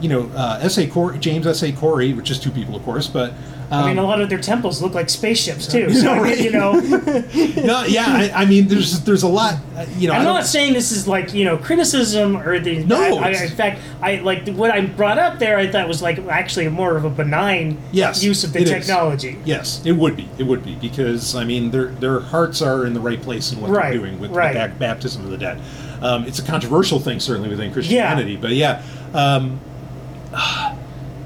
you 0.01 0.09
know, 0.09 0.31
uh, 0.35 0.59
S.A. 0.62 0.87
Corey, 0.89 1.19
James 1.19 1.47
S.A. 1.47 1.71
Corey, 1.71 2.12
which 2.12 2.31
is 2.31 2.41
two 2.41 2.51
people, 2.51 2.75
of 2.75 2.83
course, 2.83 3.07
but. 3.07 3.33
Um, 3.71 3.85
I 3.85 3.89
mean, 3.89 3.99
a 3.99 4.03
lot 4.05 4.21
of 4.21 4.29
their 4.29 4.39
temples 4.41 4.81
look 4.81 4.95
like 4.95 5.09
spaceships 5.11 5.67
too. 5.67 5.89
So 5.97 6.11
I 6.11 6.14
mean, 6.14 6.23
right? 6.23 6.39
you 6.41 6.53
know, 6.53 6.73
no, 7.64 7.85
yeah, 7.85 8.05
I, 8.07 8.31
I 8.43 8.45
mean, 8.45 8.69
there's 8.69 9.01
there's 9.01 9.25
a 9.25 9.29
lot, 9.29 9.55
uh, 9.75 9.85
you 9.99 10.07
know. 10.09 10.14
I'm 10.14 10.25
don't- 10.25 10.45
saying 10.45 10.73
this 10.73 10.93
is 10.93 11.09
like 11.09 11.35
you 11.35 11.45
know 11.45 11.57
criticism 11.59 12.37
or 12.37 12.59
the. 12.61 12.85
No, 12.85 13.19
I, 13.19 13.29
I, 13.29 13.31
in 13.31 13.49
fact, 13.51 13.81
I 14.01 14.17
like 14.17 14.47
what 14.51 14.71
I 14.71 14.83
brought 14.83 15.19
up 15.19 15.39
there. 15.41 15.59
I 15.59 15.67
thought 15.67 15.89
was 15.89 16.01
like 16.03 16.19
actually 16.29 16.69
more 16.69 16.97
of 16.97 17.05
a 17.05 17.11
benign 17.11 17.79
yes, 17.91 18.23
use 18.23 18.45
of 18.45 18.53
the 18.53 18.61
it 18.61 18.64
is. 18.64 18.71
technology. 18.71 19.39
Yes, 19.45 19.85
it 19.85 19.93
would 19.93 20.17
be. 20.17 20.29
It 20.39 20.45
would 20.45 20.64
be 20.64 20.77
because 20.77 21.35
I 21.35 21.43
mean, 21.45 21.71
their 21.73 21.87
their 21.87 22.21
hearts 22.21 22.62
are 22.62 22.87
in 22.87 22.95
the 22.95 23.01
right 23.01 23.21
place 23.21 23.51
in 23.53 23.61
what 23.61 23.71
Right, 23.71 23.91
they're 23.91 23.99
doing 23.99 24.21
with 24.21 24.31
right. 24.31 24.79
baptism 24.79 25.25
of 25.25 25.31
the 25.31 25.39
dead. 25.39 25.61
Um, 26.03 26.25
it's 26.25 26.39
a 26.39 26.43
controversial 26.45 27.01
thing, 27.01 27.19
certainly 27.21 27.49
within 27.49 27.73
Christianity, 27.73 28.37
but 28.37 28.51
yeah, 28.53 28.83
um, 29.14 29.59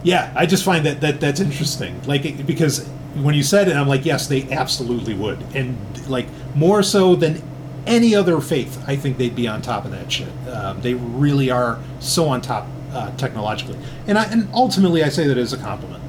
yeah, 0.03 0.33
I 0.35 0.47
just 0.47 0.65
find 0.65 0.85
that 0.87 1.01
that 1.01 1.21
that's 1.21 1.41
interesting. 1.41 2.01
Like 2.05 2.47
because 2.47 2.87
when 3.15 3.35
you 3.35 3.43
said 3.43 3.69
it, 3.69 3.77
I'm 3.77 3.89
like, 3.89 4.05
yes, 4.05 4.27
they 4.27 4.51
absolutely 4.51 5.15
would, 5.15 5.43
and 5.55 5.77
like 6.09 6.27
more 6.55 6.83
so 6.83 7.15
than 7.15 7.43
any 7.87 8.15
other 8.15 8.41
faith, 8.41 8.83
I 8.87 8.97
think 8.97 9.19
they'd 9.19 9.35
be 9.35 9.49
on 9.49 9.63
top 9.63 9.85
of 9.85 9.91
that 9.91 10.11
shit. 10.11 10.29
Um, 10.49 10.81
they 10.81 10.95
really 10.95 11.51
are 11.51 11.79
so 11.99 12.29
on 12.29 12.41
top 12.41 12.67
uh, 12.93 13.15
technologically, 13.17 13.79
and 14.07 14.19
I 14.19 14.25
and 14.25 14.49
ultimately 14.53 15.03
I 15.03 15.09
say 15.09 15.27
that 15.27 15.39
as 15.39 15.53
a 15.53 15.59
compliment. 15.59 16.03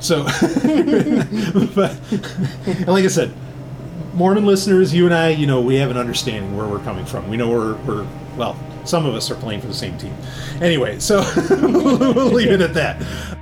So, 0.00 0.24
but 1.74 1.98
and 2.66 2.88
like 2.88 3.04
I 3.04 3.08
said, 3.08 3.34
Mormon 4.14 4.46
listeners, 4.46 4.94
you 4.94 5.06
and 5.06 5.14
I, 5.14 5.28
you 5.30 5.46
know, 5.46 5.60
we 5.60 5.76
have 5.76 5.90
an 5.90 5.96
understanding 5.96 6.56
where 6.56 6.66
we're 6.66 6.80
coming 6.80 7.04
from. 7.04 7.28
We 7.28 7.36
know 7.36 7.48
we're, 7.48 7.76
we're 7.78 8.06
well, 8.36 8.56
some 8.84 9.06
of 9.06 9.14
us 9.14 9.30
are 9.30 9.36
playing 9.36 9.60
for 9.60 9.66
the 9.68 9.74
same 9.74 9.96
team. 9.98 10.14
Anyway, 10.60 10.98
so 10.98 11.24
we'll 11.50 12.26
leave 12.26 12.50
it 12.50 12.60
at 12.60 12.74
that. 12.74 13.37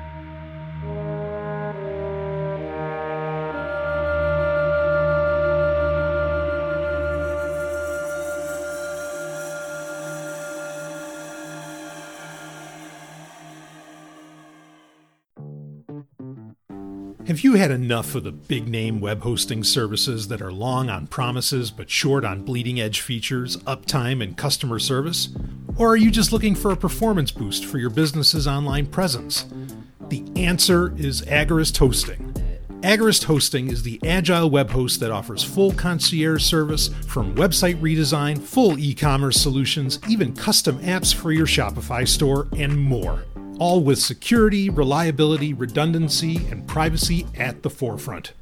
Have 17.27 17.41
you 17.41 17.55
had 17.55 17.73
enough 17.73 18.15
of 18.15 18.23
the 18.23 18.31
big 18.31 18.69
name 18.69 19.01
web 19.01 19.23
hosting 19.23 19.65
services 19.65 20.29
that 20.29 20.41
are 20.41 20.53
long 20.53 20.89
on 20.89 21.09
promises 21.09 21.73
but 21.73 21.91
short 21.91 22.25
on 22.25 22.45
bleeding 22.45 22.81
edge 22.81 23.01
features, 23.01 23.57
uptime, 23.65 24.23
and 24.23 24.37
customer 24.37 24.79
service? 24.79 25.31
Or 25.77 25.89
are 25.89 25.97
you 25.97 26.13
just 26.13 26.31
looking 26.31 26.55
for 26.55 26.71
a 26.71 26.77
performance 26.77 27.33
boost 27.33 27.65
for 27.65 27.79
your 27.79 27.91
business's 27.91 28.47
online 28.47 28.87
presence? 28.87 29.45
The 30.09 30.23
answer 30.37 30.95
is 30.97 31.23
Agorist 31.23 31.77
Hosting. 31.79 32.33
Agorist 32.83 33.25
Hosting 33.25 33.73
is 33.73 33.83
the 33.83 33.99
agile 34.05 34.49
web 34.49 34.71
host 34.71 35.01
that 35.01 35.11
offers 35.11 35.43
full 35.43 35.73
concierge 35.73 36.45
service 36.45 36.91
from 37.09 37.35
website 37.35 37.81
redesign, 37.81 38.39
full 38.41 38.79
e 38.79 38.95
commerce 38.95 39.41
solutions, 39.41 39.99
even 40.09 40.33
custom 40.33 40.79
apps 40.79 41.13
for 41.13 41.33
your 41.33 41.47
Shopify 41.47 42.07
store, 42.07 42.47
and 42.57 42.81
more. 42.81 43.25
All 43.59 43.83
with 43.83 43.99
security, 43.99 44.69
reliability, 44.69 45.55
redundancy, 45.55 46.47
and 46.51 46.67
privacy 46.69 47.27
at 47.37 47.63
the 47.63 47.71
forefront. 47.71 48.33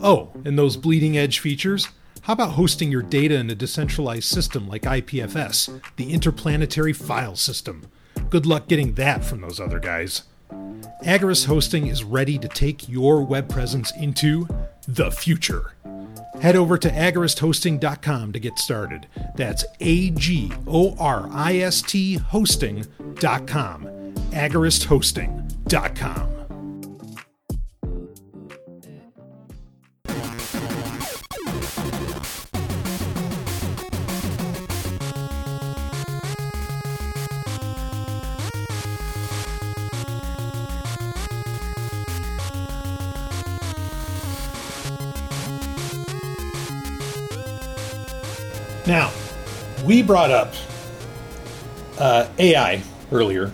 Oh, 0.00 0.30
and 0.44 0.56
those 0.56 0.76
bleeding 0.76 1.18
edge 1.18 1.40
features? 1.40 1.88
How 2.22 2.34
about 2.34 2.52
hosting 2.52 2.92
your 2.92 3.02
data 3.02 3.34
in 3.34 3.50
a 3.50 3.54
decentralized 3.54 4.24
system 4.24 4.68
like 4.68 4.82
IPFS, 4.82 5.80
the 5.96 6.12
Interplanetary 6.12 6.92
File 6.92 7.34
System? 7.34 7.88
Good 8.28 8.46
luck 8.46 8.68
getting 8.68 8.94
that 8.94 9.24
from 9.24 9.40
those 9.40 9.58
other 9.58 9.80
guys. 9.80 10.22
Agorist 11.04 11.46
Hosting 11.46 11.88
is 11.88 12.04
ready 12.04 12.38
to 12.38 12.46
take 12.46 12.88
your 12.88 13.24
web 13.24 13.48
presence 13.48 13.90
into 13.96 14.46
the 14.86 15.10
future. 15.10 15.72
Head 16.40 16.56
over 16.56 16.78
to 16.78 16.90
agoristhosting.com 16.90 18.32
to 18.32 18.40
get 18.40 18.58
started. 18.58 19.06
That's 19.36 19.64
A 19.80 20.10
G 20.10 20.50
O 20.66 20.96
R 20.98 21.28
I 21.32 21.58
S 21.58 21.82
T 21.82 22.14
hosting.com. 22.14 23.84
agoristhosting.com. 24.32 26.39
Now, 48.90 49.12
we 49.84 50.02
brought 50.02 50.32
up 50.32 50.52
uh, 51.96 52.28
AI 52.40 52.82
earlier, 53.12 53.52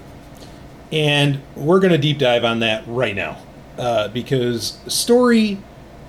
and 0.90 1.42
we're 1.54 1.78
going 1.78 1.92
to 1.92 1.98
deep 1.98 2.16
dive 2.16 2.42
on 2.42 2.60
that 2.60 2.84
right 2.86 3.14
now 3.14 3.36
uh, 3.76 4.08
because 4.08 4.80
story 4.88 5.58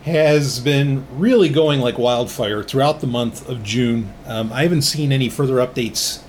has 0.03 0.61
been 0.61 1.05
really 1.11 1.49
going 1.49 1.81
like 1.81 1.97
wildfire 1.97 2.63
throughout 2.63 3.01
the 3.01 3.07
month 3.07 3.49
of 3.49 3.63
June. 3.63 4.13
Um, 4.25 4.53
I 4.53 4.63
haven't 4.63 4.83
seen 4.83 5.11
any 5.11 5.27
further 5.27 5.55
updates 5.55 6.21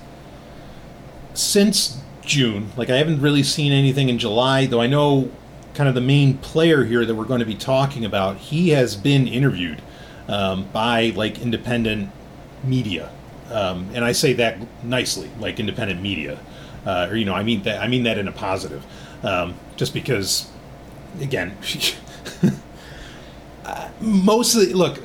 since 1.33 2.01
June. 2.25 2.73
Like, 2.75 2.89
I 2.89 2.97
haven't 2.97 3.21
really 3.21 3.43
seen 3.43 3.71
anything 3.71 4.09
in 4.09 4.19
July, 4.19 4.65
though 4.65 4.81
I 4.81 4.87
know 4.87 5.31
kind 5.73 5.87
of 5.87 5.95
the 5.95 6.01
main 6.01 6.37
player 6.39 6.83
here 6.83 7.05
that 7.05 7.15
we're 7.15 7.23
going 7.23 7.39
to 7.39 7.45
be 7.45 7.55
talking 7.55 8.03
about. 8.03 8.35
He 8.35 8.71
has 8.71 8.97
been 8.97 9.25
interviewed 9.25 9.81
um, 10.27 10.67
by 10.73 11.13
like 11.15 11.39
independent 11.39 12.11
media, 12.63 13.11
um, 13.51 13.89
and 13.93 14.05
I 14.05 14.11
say 14.11 14.33
that 14.33 14.57
nicely, 14.83 15.29
like 15.39 15.59
independent 15.59 16.01
media, 16.01 16.39
uh, 16.85 17.07
or 17.09 17.15
you 17.15 17.25
know, 17.25 17.33
I 17.33 17.43
mean 17.43 17.63
that 17.63 17.81
I 17.81 17.87
mean 17.87 18.03
that 18.03 18.17
in 18.17 18.27
a 18.27 18.31
positive, 18.31 18.85
um, 19.23 19.55
just 19.75 19.93
because, 19.93 20.49
again, 21.19 21.57
uh, 23.65 23.89
mostly 23.99 24.73
look 24.73 24.99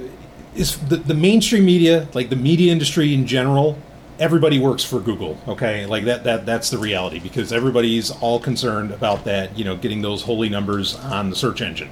is 0.55 0.79
the, 0.89 0.97
the 0.97 1.15
mainstream 1.15 1.65
media, 1.65 2.09
like 2.15 2.31
the 2.31 2.37
media 2.37 2.73
industry 2.73 3.13
in 3.13 3.27
general. 3.27 3.79
Everybody 4.19 4.61
works 4.61 4.85
for 4.85 5.01
Google, 5.01 5.41
okay? 5.49 5.87
Like 5.87 6.05
that, 6.05 6.23
that 6.23 6.47
that's 6.47 6.71
the 6.71 6.79
reality 6.79 7.19
because 7.19 7.53
everybody's 7.53 8.13
all 8.13 8.39
concerned 8.39 8.93
about 8.93 9.25
that, 9.25 9.59
you 9.59 9.65
know, 9.65 9.77
getting 9.77 10.03
those 10.03 10.23
holy 10.23 10.49
numbers 10.49 10.95
on 10.95 11.31
the 11.31 11.37
search 11.37 11.61
engine. 11.61 11.91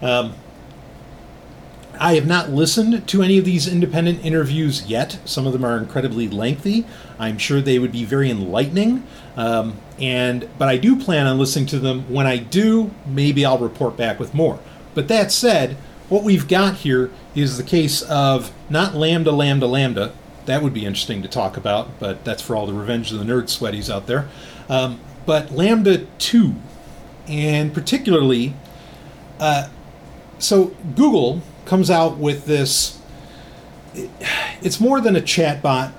Um, 0.00 0.32
I 2.00 2.14
have 2.14 2.26
not 2.26 2.50
listened 2.50 3.08
to 3.08 3.22
any 3.22 3.38
of 3.38 3.44
these 3.44 3.66
independent 3.66 4.24
interviews 4.24 4.86
yet. 4.86 5.18
Some 5.24 5.46
of 5.46 5.52
them 5.52 5.64
are 5.64 5.76
incredibly 5.76 6.28
lengthy. 6.28 6.86
I'm 7.18 7.38
sure 7.38 7.60
they 7.60 7.78
would 7.78 7.92
be 7.92 8.04
very 8.04 8.30
enlightening. 8.30 9.04
Um, 9.36 9.76
and 9.98 10.48
but 10.58 10.68
I 10.68 10.76
do 10.76 10.96
plan 10.96 11.26
on 11.26 11.38
listening 11.38 11.66
to 11.66 11.78
them. 11.78 12.12
When 12.12 12.26
I 12.26 12.36
do, 12.36 12.92
maybe 13.06 13.44
I'll 13.44 13.58
report 13.58 13.96
back 13.96 14.20
with 14.20 14.32
more. 14.32 14.60
But 14.94 15.08
that 15.08 15.32
said, 15.32 15.76
what 16.08 16.24
we've 16.24 16.48
got 16.48 16.76
here 16.76 17.10
is 17.34 17.56
the 17.56 17.62
case 17.62 18.02
of 18.02 18.52
not 18.70 18.94
lambda, 18.94 19.32
lambda, 19.32 19.66
lambda, 19.66 20.12
That 20.46 20.62
would 20.62 20.72
be 20.72 20.86
interesting 20.86 21.22
to 21.22 21.28
talk 21.28 21.56
about, 21.56 21.98
but 22.00 22.24
that's 22.24 22.40
for 22.40 22.56
all 22.56 22.66
the 22.66 22.72
Revenge 22.72 23.12
of 23.12 23.18
the 23.18 23.24
Nerd 23.24 23.44
sweaties 23.44 23.92
out 23.92 24.06
there. 24.06 24.28
Um, 24.68 25.00
but 25.26 25.48
LaMDA 25.48 26.06
2, 26.18 26.54
and 27.28 27.74
particularly, 27.74 28.54
uh, 29.38 29.68
so 30.38 30.68
Google 30.96 31.42
comes 31.68 31.90
out 31.90 32.16
with 32.18 32.46
this. 32.46 32.98
it- 33.94 34.10
it's 34.62 34.80
more 34.80 35.00
than 35.00 35.14
a 35.16 35.20
chatbot, 35.20 35.92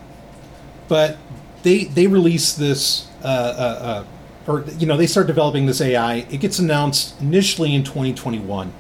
but 0.88 1.18
they 1.64 1.86
they 1.86 2.08
release 2.08 2.52
this, 2.54 3.08
uh, 3.24 3.28
uh, 3.28 3.80
uh, 3.82 4.04
or 4.52 4.66
you 4.78 4.86
know, 4.86 4.98
they 4.98 5.08
start 5.08 5.28
developing 5.28 5.66
this 5.66 5.80
AI. 5.82 6.26
It 6.30 6.40
gets 6.40 6.60
announced 6.60 7.14
initially 7.22 7.74
in 7.74 7.84
2021 7.84 8.72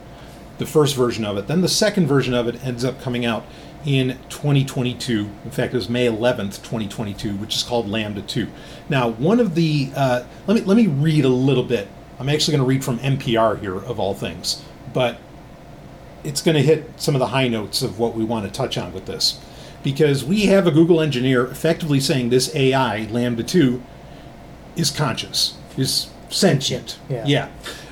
the 0.57 0.65
first 0.65 0.95
version 0.95 1.23
of 1.25 1.37
it. 1.37 1.47
Then 1.47 1.61
the 1.61 1.69
second 1.69 2.07
version 2.07 2.33
of 2.33 2.47
it 2.47 2.63
ends 2.65 2.83
up 2.83 3.01
coming 3.01 3.25
out 3.25 3.45
in 3.85 4.17
2022. 4.29 5.29
In 5.45 5.51
fact, 5.51 5.73
it 5.73 5.77
was 5.77 5.89
May 5.89 6.05
11th, 6.07 6.61
2022, 6.63 7.35
which 7.35 7.55
is 7.55 7.63
called 7.63 7.87
LaMDA 7.87 8.27
2. 8.27 8.47
Now, 8.89 9.09
one 9.11 9.39
of 9.39 9.55
the 9.55 9.89
uh, 9.95 10.23
let 10.47 10.55
me 10.55 10.61
let 10.61 10.75
me 10.75 10.87
read 10.87 11.23
a 11.25 11.29
little 11.29 11.63
bit. 11.63 11.87
I'm 12.19 12.27
actually 12.29 12.57
going 12.57 12.65
to 12.65 12.67
read 12.67 12.83
from 12.83 12.99
NPR 12.99 13.59
here, 13.61 13.75
of 13.77 13.97
all 13.99 14.13
things, 14.13 14.61
but 14.93 15.17
it's 16.23 16.41
going 16.41 16.55
to 16.55 16.63
hit 16.63 16.89
some 16.97 17.15
of 17.15 17.19
the 17.19 17.27
high 17.27 17.47
notes 17.47 17.81
of 17.81 17.99
what 17.99 18.15
we 18.15 18.23
want 18.23 18.45
to 18.45 18.51
touch 18.51 18.77
on 18.77 18.93
with 18.93 19.05
this, 19.05 19.39
because 19.83 20.23
we 20.23 20.47
have 20.47 20.67
a 20.67 20.71
Google 20.71 21.01
engineer 21.01 21.45
effectively 21.45 21.99
saying 21.99 22.29
this 22.29 22.53
AI 22.55 23.07
LaMDA 23.09 23.47
2 23.47 23.81
is 24.75 24.91
conscious, 24.91 25.57
is 25.77 26.09
sentient. 26.29 26.99
Yeah. 27.09 27.25
yeah. 27.25 27.49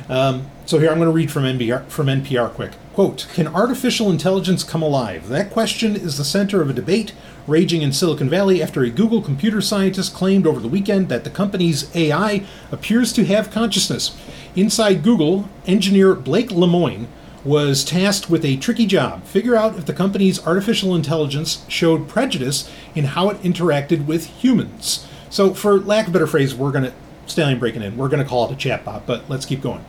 Um, 0.10 0.50
so 0.66 0.80
here 0.80 0.90
I'm 0.90 0.98
going 0.98 1.08
to 1.08 1.14
read 1.14 1.32
from 1.32 1.44
NPR, 1.44 1.88
from 1.88 2.08
NPR 2.08 2.54
quick. 2.54 2.72
Quote, 2.94 3.28
can 3.34 3.48
artificial 3.48 4.10
intelligence 4.10 4.64
come 4.64 4.82
alive? 4.82 5.28
That 5.30 5.52
question 5.52 5.96
is 5.96 6.18
the 6.18 6.26
center 6.26 6.62
of 6.62 6.70
a 6.70 6.74
debate 6.74 7.14
raging 7.46 7.82
in 7.82 7.94
Silicon 7.94 8.30
Valley 8.30 8.62
after 8.62 8.84
a 8.84 8.90
Google 8.90 9.22
computer 9.22 9.62
scientist 9.62 10.14
claimed 10.14 10.48
over 10.48 10.60
the 10.60 10.68
weekend 10.68 11.08
that 11.10 11.24
the 11.24 11.30
company's 11.30 11.96
AI 11.96 12.44
appears 12.72 13.14
to 13.14 13.26
have 13.26 13.52
consciousness. 13.52 14.18
Inside 14.56 15.04
Google, 15.04 15.48
engineer 15.66 16.16
Blake 16.16 16.50
Lemoine 16.50 17.08
was 17.48 17.86
tasked 17.86 18.30
with 18.30 18.44
a 18.44 18.58
tricky 18.58 18.86
job 18.86 19.24
figure 19.24 19.56
out 19.56 19.78
if 19.78 19.86
the 19.86 19.94
company's 19.94 20.46
artificial 20.46 20.94
intelligence 20.94 21.66
showed 21.70 22.10
prejudice 22.10 22.70
in 22.94 23.06
how 23.06 23.30
it 23.30 23.42
interacted 23.42 24.06
with 24.06 24.26
humans. 24.26 25.08
So, 25.30 25.54
for 25.54 25.80
lack 25.80 26.08
of 26.08 26.10
a 26.10 26.14
better 26.14 26.28
phrase, 26.28 26.54
we're 26.54 26.72
going 26.72 26.84
to, 26.86 26.94
Stallion 27.26 27.58
breaking 27.58 27.84
in, 27.84 27.96
we're 27.96 28.10
going 28.10 28.22
to 28.22 28.30
call 28.30 28.50
it 28.50 28.52
a 28.52 28.56
chatbot, 28.56 29.04
but 29.06 29.30
let's 29.30 29.46
keep 29.46 29.62
going. 29.62 29.86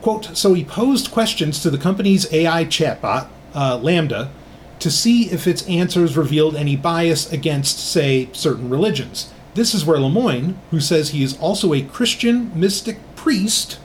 Quote, 0.00 0.36
so 0.36 0.54
he 0.54 0.64
posed 0.64 1.10
questions 1.10 1.60
to 1.62 1.70
the 1.70 1.78
company's 1.78 2.32
AI 2.32 2.64
chatbot, 2.64 3.28
uh, 3.52 3.78
LaMDA, 3.78 4.30
to 4.78 4.90
see 4.90 5.30
if 5.30 5.46
its 5.46 5.66
answers 5.68 6.16
revealed 6.16 6.56
any 6.56 6.76
bias 6.76 7.30
against, 7.32 7.78
say, 7.78 8.28
certain 8.32 8.70
religions. 8.70 9.32
This 9.54 9.74
is 9.74 9.84
where 9.84 9.98
Lemoine, 9.98 10.54
who 10.70 10.80
says 10.80 11.10
he 11.10 11.22
is 11.22 11.36
also 11.38 11.74
a 11.74 11.82
Christian 11.82 12.58
mystic 12.58 12.98
priest, 13.16 13.78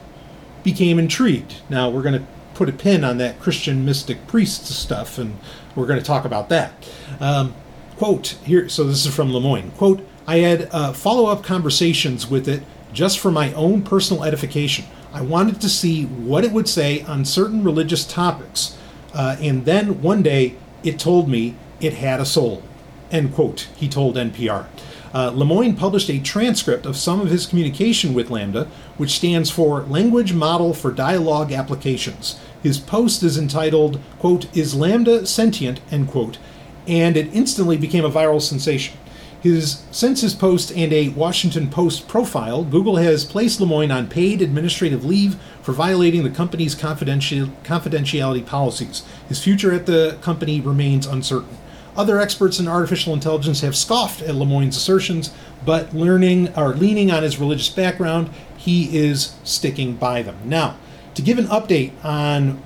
became 0.64 1.00
intrigued. 1.00 1.56
Now, 1.70 1.90
we're 1.90 2.04
going 2.04 2.22
to 2.22 2.28
put 2.54 2.70
a 2.70 2.74
pin 2.74 3.04
on 3.04 3.18
that 3.18 3.40
Christian 3.40 3.86
mystic 3.86 4.28
priest 4.28 4.66
stuff, 4.66 5.18
and 5.18 5.38
we're 5.76 5.88
going 5.88 6.00
to 6.00 6.06
talk 6.06 6.26
about 6.26 6.50
that. 6.50 6.74
Um, 7.20 7.54
quote, 7.98 8.38
here, 8.46 8.70
so 8.70 8.84
this 8.84 9.06
is 9.06 9.14
from 9.14 9.32
Lemoine. 9.32 9.76
Quote, 9.76 10.06
I 10.28 10.38
had 10.38 10.70
uh, 10.72 10.94
follow 10.94 11.30
up 11.30 11.44
conversations 11.44 12.30
with 12.30 12.48
it 12.48 12.64
just 12.94 13.20
for 13.20 13.32
my 13.32 13.52
own 13.54 13.82
personal 13.82 14.24
edification. 14.24 14.86
I 15.12 15.22
wanted 15.22 15.60
to 15.62 15.70
see 15.70 16.06
what 16.06 16.44
it 16.44 16.52
would 16.52 16.68
say 16.68 17.02
on 17.04 17.26
certain 17.26 17.64
religious 17.64 18.06
topics. 18.06 18.78
Uh, 19.14 19.36
and 19.40 19.66
then 19.66 20.02
one 20.02 20.24
day 20.24 20.56
it 20.84 21.00
told 21.00 21.30
me 21.30 21.56
it 21.82 21.94
had 21.94 22.20
a 22.20 22.26
soul. 22.26 22.64
End 23.12 23.34
quote, 23.34 23.68
he 23.76 23.88
told 23.88 24.16
NPR. 24.16 24.66
Uh, 25.14 25.30
Lemoine 25.32 25.78
published 25.78 26.10
a 26.10 26.20
transcript 26.20 26.86
of 26.86 26.98
some 26.98 27.22
of 27.22 27.30
his 27.30 27.46
communication 27.46 28.14
with 28.14 28.30
LaMDA, 28.30 28.68
which 28.98 29.12
stands 29.12 29.52
for 29.52 29.84
Language 29.84 30.34
Model 30.34 30.74
for 30.74 30.92
Dialogue 30.92 31.52
Applications. 31.52 32.40
His 32.64 32.80
post 32.80 33.22
is 33.22 33.38
entitled, 33.38 34.00
quote, 34.18 34.56
Is 34.58 34.74
LaMDA 34.74 35.28
Sentient? 35.28 35.82
End 35.92 36.08
quote, 36.08 36.40
and 36.88 37.16
it 37.16 37.34
instantly 37.34 37.78
became 37.78 38.06
a 38.06 38.10
viral 38.10 38.42
sensation. 38.42 38.98
His, 39.44 39.84
since 39.92 40.22
his 40.22 40.34
post 40.34 40.72
and 40.72 40.94
a 40.94 41.10
Washington 41.10 41.70
Post 41.70 42.08
profile, 42.08 42.64
Google 42.64 42.96
has 42.96 43.26
placed 43.26 43.60
Lemoine 43.60 43.94
on 43.94 44.08
paid 44.08 44.42
administrative 44.42 45.04
leave 45.04 45.36
for 45.62 45.74
violating 45.74 46.24
the 46.24 46.30
company's 46.30 46.76
confidentiality 46.76 48.46
policies. 48.46 49.04
His 49.28 49.44
future 49.44 49.74
at 49.74 49.86
the 49.86 50.18
company 50.22 50.62
remains 50.62 51.06
uncertain. 51.06 51.58
Other 51.96 52.20
experts 52.20 52.60
in 52.60 52.68
artificial 52.68 53.14
intelligence 53.14 53.62
have 53.62 53.76
scoffed 53.76 54.22
at 54.22 54.36
Lemoine's 54.36 54.78
assertions, 54.78 55.32
but 55.66 55.94
learning 55.94 56.54
or 56.56 56.74
leaning 56.74 57.12
on 57.12 57.24
his 57.24 57.40
religious 57.40 57.70
background, 57.70 58.30
he 58.58 58.98
is 58.98 59.36
sticking 59.44 59.96
by 59.96 60.24
them. 60.24 60.38
Now, 60.44 60.78
to 61.14 61.22
give 61.22 61.38
an 61.38 61.46
update 61.46 61.94
on 62.04 62.62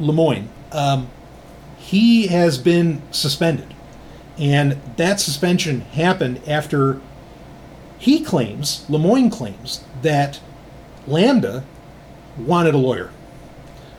Lemoine, 0.00 0.48
um, 0.72 1.08
he 1.78 2.26
has 2.26 2.58
been 2.58 3.02
suspended. 3.12 3.74
And 4.38 4.80
that 4.96 5.20
suspension 5.20 5.80
happened 5.80 6.40
after 6.46 7.00
he 7.98 8.22
claims, 8.22 8.84
Lemoine 8.88 9.30
claims, 9.30 9.84
that 10.02 10.40
LaMDA 11.06 11.64
wanted 12.36 12.74
a 12.74 12.78
lawyer. 12.78 13.10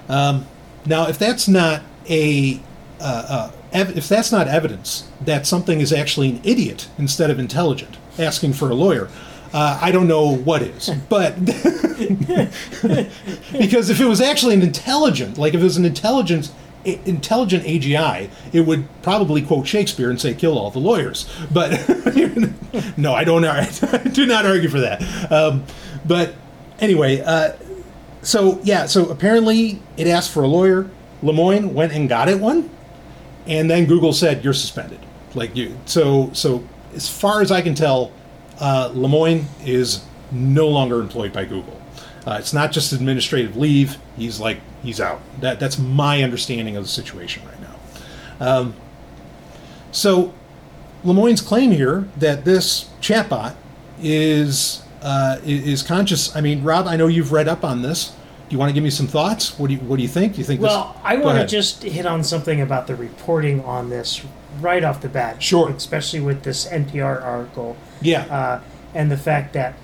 Um, 0.07 0.47
now, 0.85 1.07
if 1.07 1.19
that's 1.19 1.47
not 1.47 1.81
a 2.09 2.59
uh, 2.99 3.25
uh, 3.29 3.51
ev- 3.71 3.97
if 3.97 4.07
that's 4.07 4.31
not 4.31 4.47
evidence 4.47 5.07
that 5.21 5.45
something 5.45 5.81
is 5.81 5.91
actually 5.91 6.29
an 6.29 6.41
idiot 6.43 6.87
instead 6.97 7.29
of 7.29 7.39
intelligent, 7.39 7.97
asking 8.17 8.53
for 8.53 8.69
a 8.69 8.75
lawyer, 8.75 9.09
uh, 9.53 9.79
I 9.81 9.91
don't 9.91 10.07
know 10.07 10.35
what 10.35 10.61
is. 10.61 10.89
But 11.09 11.43
because 13.51 13.89
if 13.89 13.99
it 13.99 14.05
was 14.05 14.21
actually 14.21 14.53
an 14.55 14.61
intelligent, 14.61 15.37
like 15.37 15.53
if 15.53 15.61
it 15.61 15.63
was 15.63 15.77
an 15.77 15.85
intelligent 15.85 16.51
intelligent 16.85 17.63
AGI, 17.65 18.29
it 18.53 18.61
would 18.61 18.87
probably 19.01 19.41
quote 19.41 19.67
Shakespeare 19.67 20.09
and 20.09 20.19
say 20.19 20.33
"kill 20.33 20.57
all 20.57 20.71
the 20.71 20.79
lawyers." 20.79 21.29
But 21.51 21.71
no, 22.97 23.13
I 23.13 23.23
don't. 23.23 23.43
I 23.43 23.65
do 24.13 24.25
not 24.25 24.45
argue 24.45 24.69
for 24.69 24.79
that. 24.79 25.01
Um, 25.31 25.65
but 26.05 26.35
anyway, 26.79 27.19
uh, 27.21 27.53
so 28.21 28.59
yeah, 28.63 28.85
so 28.85 29.09
apparently 29.09 29.81
it 29.97 30.07
asked 30.07 30.31
for 30.31 30.43
a 30.43 30.47
lawyer. 30.47 30.89
Lemoine 31.21 31.73
went 31.73 31.91
and 31.91 32.07
got 32.07 32.29
it 32.29 32.39
one, 32.39 32.69
and 33.47 33.69
then 33.69 33.85
Google 33.85 34.13
said 34.13 34.43
you're 34.43 34.53
suspended. 34.53 34.99
Like 35.35 35.55
you, 35.55 35.77
so 35.85 36.31
so 36.33 36.63
as 36.95 37.07
far 37.07 37.41
as 37.41 37.51
I 37.51 37.61
can 37.61 37.75
tell, 37.75 38.11
uh, 38.59 38.89
Lemoine 38.93 39.45
is 39.65 40.03
no 40.31 40.67
longer 40.67 40.99
employed 40.99 41.33
by 41.33 41.45
Google. 41.45 41.79
Uh, 42.25 42.37
it's 42.39 42.53
not 42.53 42.71
just 42.71 42.91
administrative 42.93 43.55
leave. 43.55 43.97
He's 44.17 44.39
like 44.39 44.59
he's 44.83 44.99
out. 44.99 45.21
That 45.41 45.59
that's 45.59 45.77
my 45.77 46.23
understanding 46.23 46.77
of 46.77 46.83
the 46.83 46.89
situation 46.89 47.43
right 47.45 47.61
now. 47.61 47.75
Um, 48.39 48.73
so 49.91 50.33
Lemoine's 51.03 51.41
claim 51.41 51.71
here 51.71 52.07
that 52.17 52.45
this 52.45 52.89
chatbot 53.01 53.55
is 54.01 54.83
uh, 55.01 55.37
is 55.43 55.83
conscious. 55.83 56.35
I 56.35 56.41
mean, 56.41 56.63
Rob, 56.63 56.87
I 56.87 56.95
know 56.95 57.07
you've 57.07 57.31
read 57.31 57.47
up 57.47 57.63
on 57.63 57.81
this. 57.81 58.13
Do 58.49 58.55
you 58.55 58.59
want 58.59 58.69
to 58.69 58.73
give 58.73 58.83
me 58.83 58.89
some 58.89 59.05
thoughts? 59.07 59.57
What 59.59 59.67
do 59.67 59.75
you 59.75 59.79
What 59.81 59.97
do 59.97 60.01
you 60.01 60.07
think? 60.07 60.37
You 60.37 60.43
think? 60.43 60.59
Well, 60.61 60.93
this, 60.93 61.01
I 61.05 61.15
want 61.17 61.37
to 61.39 61.45
just 61.45 61.83
hit 61.83 62.05
on 62.07 62.23
something 62.23 62.59
about 62.61 62.87
the 62.87 62.95
reporting 62.95 63.61
on 63.63 63.89
this 63.89 64.21
right 64.59 64.83
off 64.83 65.01
the 65.01 65.09
bat. 65.09 65.41
Sure. 65.41 65.69
Especially 65.69 66.19
with 66.19 66.43
this 66.43 66.65
NPR 66.67 67.21
article. 67.23 67.77
Yeah. 68.01 68.21
Uh, 68.23 68.61
and 68.95 69.11
the 69.11 69.17
fact 69.17 69.53
that 69.53 69.75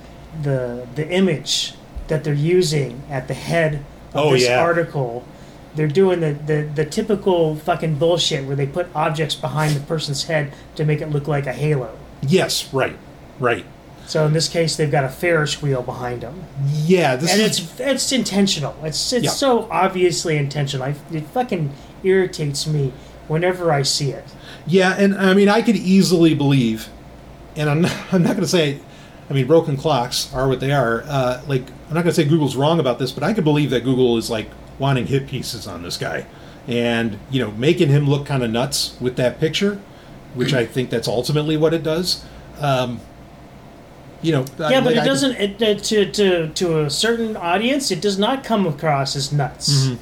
the 0.41 0.88
the 0.95 1.07
image 1.09 1.76
that 2.07 2.24
they're 2.24 2.34
using 2.34 3.03
at 3.09 3.28
the 3.28 3.34
head 3.36 3.76
of 4.13 4.26
Oh, 4.28 4.34
this 4.34 4.43
yeah. 4.45 4.59
article, 4.61 5.26
they're 5.76 5.88
doing 5.88 6.20
the, 6.22 6.34
the, 6.34 6.70
the 6.74 6.86
typical 6.86 7.55
fucking 7.55 7.95
bullshit 7.99 8.45
where 8.45 8.55
they 8.55 8.68
put 8.68 8.88
objects 8.95 9.36
behind 9.36 9.76
the 9.76 9.80
person's 9.82 10.24
head 10.26 10.53
to 10.76 10.86
make 10.86 11.01
it 11.01 11.09
look 11.09 11.28
like 11.28 11.45
a 11.47 11.53
halo. 11.53 11.97
yes, 12.22 12.72
right, 12.74 12.95
right. 13.39 13.66
So 14.08 14.26
in 14.26 14.34
this 14.34 14.47
case, 14.47 14.76
they've 14.76 14.91
got 14.91 15.03
a 15.03 15.10
Ferris 15.10 15.62
wheel 15.62 15.82
behind 15.82 16.22
them. 16.22 16.43
Yeah, 16.72 17.16
this 17.16 17.32
and 17.32 17.41
is 17.41 17.60
it's 17.60 17.80
it's 17.80 18.12
intentional. 18.12 18.76
It's 18.84 19.12
it's 19.14 19.26
Yeah. 19.26 19.32
so 19.32 19.68
obviously 19.72 20.38
intentional. 20.38 20.86
I, 20.88 20.95
it 21.12 21.26
fucking 21.28 21.72
irritates 22.03 22.68
me 22.68 22.93
whenever 23.28 23.72
I 23.72 23.82
see 23.82 24.12
it. 24.12 24.26
Yeah, 24.68 24.95
and 24.97 25.16
I 25.16 25.34
mean, 25.34 25.49
I 25.49 25.62
could 25.62 25.76
easily 25.76 26.36
believe, 26.36 26.88
and 27.56 27.70
I'm 27.70 27.82
not, 27.82 27.91
I'm 28.14 28.22
not 28.22 28.32
going 28.32 28.41
to 28.41 28.47
say, 28.47 28.80
I 29.30 29.34
mean, 29.34 29.47
broken 29.47 29.76
clocks 29.78 30.32
are 30.34 30.47
what 30.47 30.60
they 30.60 30.72
are. 30.72 31.03
Uh, 31.08 31.41
like, 31.47 31.64
I'm 31.89 31.95
not 31.95 32.03
going 32.03 32.08
to 32.08 32.14
say 32.14 32.26
Google's 32.26 32.56
wrong 32.56 32.80
about 32.80 32.99
this, 32.99 33.12
but 33.12 33.24
I 33.24 33.34
could 33.34 33.43
believe 33.43 33.72
that 33.72 33.84
Google 33.84 34.18
is 34.18 34.30
like 34.30 34.49
wanting 34.78 35.08
hit 35.08 35.28
pieces 35.28 35.68
on 35.68 35.82
this 35.82 35.97
guy, 35.97 36.28
and 36.68 37.18
you 37.32 37.39
know, 37.39 37.51
making 37.51 37.89
him 37.89 38.08
look 38.08 38.26
kind 38.28 38.43
of 38.43 38.51
nuts 38.51 38.95
with 39.01 39.16
that 39.16 39.39
picture, 39.39 39.80
which 40.36 40.53
I 40.53 40.66
think 40.66 40.91
that's 40.91 41.08
ultimately 41.08 41.58
what 41.58 41.74
it 41.74 41.82
does. 41.82 42.24
Um, 42.60 42.99
you 44.26 44.32
know, 44.32 44.45
I- 44.59 44.71
Yeah, 44.71 44.82
but 44.82 44.88
like, 44.88 44.95
it 44.97 45.01
I 45.01 45.05
doesn't. 45.05 45.32
It, 45.39 45.61
uh, 45.61 45.80
to 45.82 46.11
to 46.11 46.47
to 46.49 46.80
a 46.86 46.89
certain 46.89 47.38
audience, 47.38 47.91
it 47.91 48.01
does 48.01 48.17
not 48.17 48.43
come 48.43 48.65
across 48.65 49.15
as 49.15 49.32
nuts. 49.32 49.88
Mm-hmm. 49.88 49.95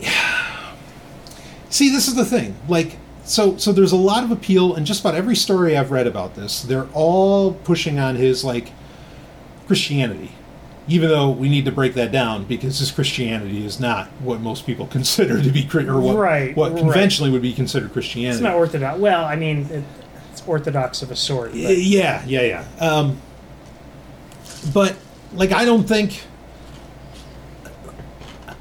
See, 1.70 1.88
this 1.90 2.08
is 2.08 2.14
the 2.14 2.24
thing. 2.24 2.56
Like, 2.68 2.96
so 3.24 3.56
so 3.56 3.72
there's 3.72 3.92
a 3.92 3.96
lot 3.96 4.24
of 4.24 4.30
appeal, 4.30 4.74
and 4.74 4.86
just 4.86 5.00
about 5.00 5.14
every 5.14 5.36
story 5.36 5.76
I've 5.76 5.90
read 5.90 6.06
about 6.06 6.34
this, 6.34 6.62
they're 6.62 6.88
all 6.92 7.52
pushing 7.52 7.98
on 7.98 8.16
his 8.16 8.44
like 8.44 8.72
Christianity. 9.66 10.32
Even 10.88 11.08
though 11.08 11.30
we 11.30 11.48
need 11.48 11.66
to 11.66 11.70
break 11.72 11.94
that 11.94 12.10
down 12.10 12.44
because 12.44 12.80
his 12.80 12.90
Christianity 12.90 13.64
is 13.64 13.78
not 13.78 14.08
what 14.20 14.40
most 14.40 14.66
people 14.66 14.86
consider 14.98 15.40
to 15.40 15.50
be 15.50 15.68
or 15.88 16.00
what 16.00 16.16
Right, 16.16 16.56
what 16.56 16.72
right. 16.72 16.80
conventionally 16.80 17.30
would 17.30 17.42
be 17.42 17.52
considered 17.52 17.92
Christianity. 17.92 18.34
It's 18.34 18.42
not 18.42 18.56
orthodox. 18.56 18.98
Well, 18.98 19.24
I 19.24 19.36
mean, 19.36 19.66
it, 19.70 19.84
it's 20.32 20.46
orthodox 20.46 21.02
of 21.02 21.10
a 21.10 21.16
sort. 21.16 21.52
But 21.52 21.78
Yeah, 21.78 22.24
yeah, 22.26 22.42
yeah. 22.42 22.64
Um, 22.80 23.20
but 24.72 24.96
like, 25.32 25.52
I 25.52 25.64
don't 25.64 25.84
think. 25.84 26.22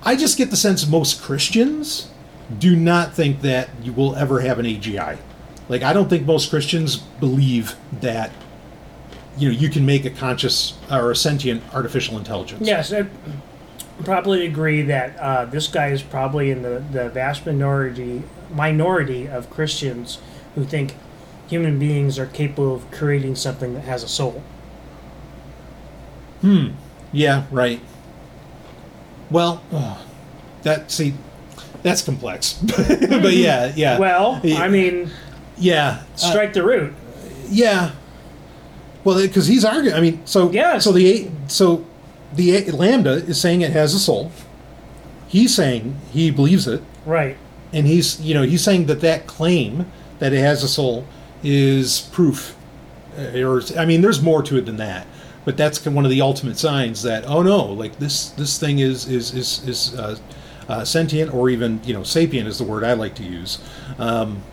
I 0.01 0.15
just 0.15 0.38
get 0.38 0.49
the 0.49 0.57
sense 0.57 0.88
most 0.88 1.22
Christians 1.22 2.09
do 2.57 2.76
not 2.76 3.13
think 3.13 3.41
that 3.41 3.70
you 3.84 3.91
will 3.91 4.15
ever 4.15 4.39
have 4.39 4.57
an 4.57 4.65
AGI. 4.65 5.17
Like, 5.67 5.84
I 5.84 5.93
don't 5.93 6.09
think 6.09 6.26
most 6.26 6.49
Christians 6.49 6.97
believe 6.97 7.76
that 7.99 8.32
you 9.38 9.49
know 9.49 9.55
you 9.55 9.70
can 9.70 9.86
make 9.86 10.05
a 10.05 10.09
conscious 10.09 10.74
or 10.89 11.11
a 11.11 11.15
sentient 11.15 11.63
artificial 11.74 12.17
intelligence. 12.17 12.65
yes, 12.65 12.91
I 12.93 13.07
probably 14.03 14.45
agree 14.45 14.82
that 14.84 15.17
uh, 15.17 15.45
this 15.45 15.67
guy 15.67 15.88
is 15.88 16.01
probably 16.01 16.51
in 16.51 16.61
the, 16.61 16.84
the 16.91 17.09
vast 17.09 17.45
minority 17.45 18.24
minority 18.51 19.28
of 19.28 19.49
Christians 19.49 20.20
who 20.55 20.65
think 20.65 20.95
human 21.49 21.79
beings 21.79 22.19
are 22.19 22.27
capable 22.27 22.75
of 22.75 22.89
creating 22.91 23.35
something 23.35 23.73
that 23.73 23.83
has 23.85 24.03
a 24.03 24.07
soul. 24.07 24.43
Hmm. 26.41 26.67
Yeah, 27.11 27.45
right. 27.51 27.81
Well, 29.31 29.61
ugh, 29.71 29.97
that 30.63 30.91
see, 30.91 31.13
that's 31.83 32.01
complex. 32.01 32.53
but 32.77 33.33
yeah, 33.33 33.71
yeah. 33.75 33.97
Well. 33.99 34.39
I 34.43 34.67
mean, 34.69 35.09
yeah, 35.57 36.03
uh, 36.13 36.15
strike 36.17 36.53
the 36.53 36.63
root. 36.63 36.93
Yeah. 37.49 37.91
Well, 39.03 39.19
because 39.19 39.47
he's 39.47 39.65
arguing. 39.65 39.95
I 39.95 40.01
mean, 40.01 40.21
so 40.25 40.51
Yes. 40.51 40.83
So 40.83 40.91
the 40.91 41.29
so 41.47 41.85
the 42.33 42.61
LaMDA 42.65 43.27
is 43.27 43.41
saying 43.41 43.61
it 43.61 43.71
has 43.71 43.93
a 43.93 43.99
soul. 43.99 44.31
He's 45.27 45.53
saying 45.55 45.95
he 46.11 46.31
believes 46.31 46.67
it, 46.67 46.81
Right. 47.05 47.37
and 47.73 47.85
he's 47.87 48.19
you 48.21 48.33
know 48.33 48.43
he's 48.43 48.63
saying 48.63 48.85
that 48.87 49.01
that 49.01 49.25
claim 49.27 49.85
that 50.19 50.33
it 50.33 50.39
has 50.39 50.63
a 50.63 50.67
soul 50.67 51.05
is 51.43 52.01
proof. 52.11 52.55
Uh, 53.17 53.39
Or 53.41 53.61
I 53.77 53.85
mean, 53.85 54.01
there's 54.01 54.21
more 54.21 54.41
to 54.43 54.57
it 54.57 54.65
than 54.65 54.77
that. 54.77 55.07
But 55.45 55.57
that's 55.57 55.83
one 55.85 56.05
of 56.05 56.11
the 56.11 56.21
ultimate 56.21 56.59
signs 56.59 57.01
that 57.03 57.25
oh 57.25 57.41
no, 57.41 57.63
like 57.65 57.97
this 57.97 58.29
this 58.31 58.59
thing 58.59 58.79
is 58.79 59.07
is 59.07 59.33
is 59.33 59.67
is 59.67 59.95
uh, 59.95 60.17
uh, 60.67 60.85
sentient 60.85 61.33
or 61.33 61.49
even 61.49 61.79
you 61.83 61.93
know 61.93 62.03
sapient 62.03 62.47
is 62.47 62.57
the 62.57 62.63
word 62.63 62.83
I 62.83 62.93
like 62.93 63.15
to 63.15 63.23
use. 63.23 63.57
Um, 63.97 64.43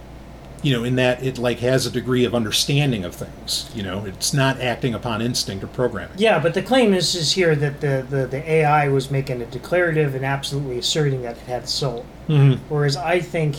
you 0.63 0.73
know, 0.73 0.85
in 0.85 0.97
that 0.97 1.23
it 1.23 1.39
like 1.39 1.59
has 1.61 1.87
a 1.87 1.91
degree 1.91 2.25
of 2.25 2.35
understanding 2.35 3.05
of 3.05 3.15
things. 3.15 3.71
You 3.75 3.83
know, 3.83 4.05
it's 4.07 4.33
not 4.33 4.59
acting 4.61 4.95
upon 4.95 5.21
instinct 5.21 5.63
or 5.63 5.67
programming. 5.69 6.17
Yeah, 6.17 6.39
but 6.39 6.55
the 6.55 6.63
claim 6.63 6.95
is, 6.95 7.15
is 7.15 7.33
here 7.33 7.55
that 7.55 7.81
the, 7.81 8.05
the, 8.09 8.27
the 8.27 8.51
AI 8.51 8.89
was 8.89 9.11
making 9.11 9.43
a 9.43 9.47
declarative 9.47 10.15
and 10.15 10.25
absolutely 10.25 10.79
asserting 10.79 11.23
that 11.23 11.37
it 11.37 11.43
had 11.47 11.69
soul. 11.69 12.07
Mhm. 12.29 12.59
Whereas 12.71 12.97
I 12.97 13.21
think, 13.21 13.57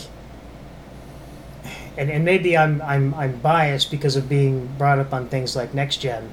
and, 1.98 2.10
and 2.10 2.24
maybe 2.24 2.56
I'm, 2.56 2.80
I'm 2.82 3.12
I'm 3.14 3.38
biased 3.40 3.90
because 3.90 4.16
of 4.16 4.28
being 4.28 4.66
brought 4.78 4.98
up 4.98 5.12
on 5.12 5.28
things 5.28 5.56
like 5.56 5.74
next 5.74 5.98
gen, 5.98 6.32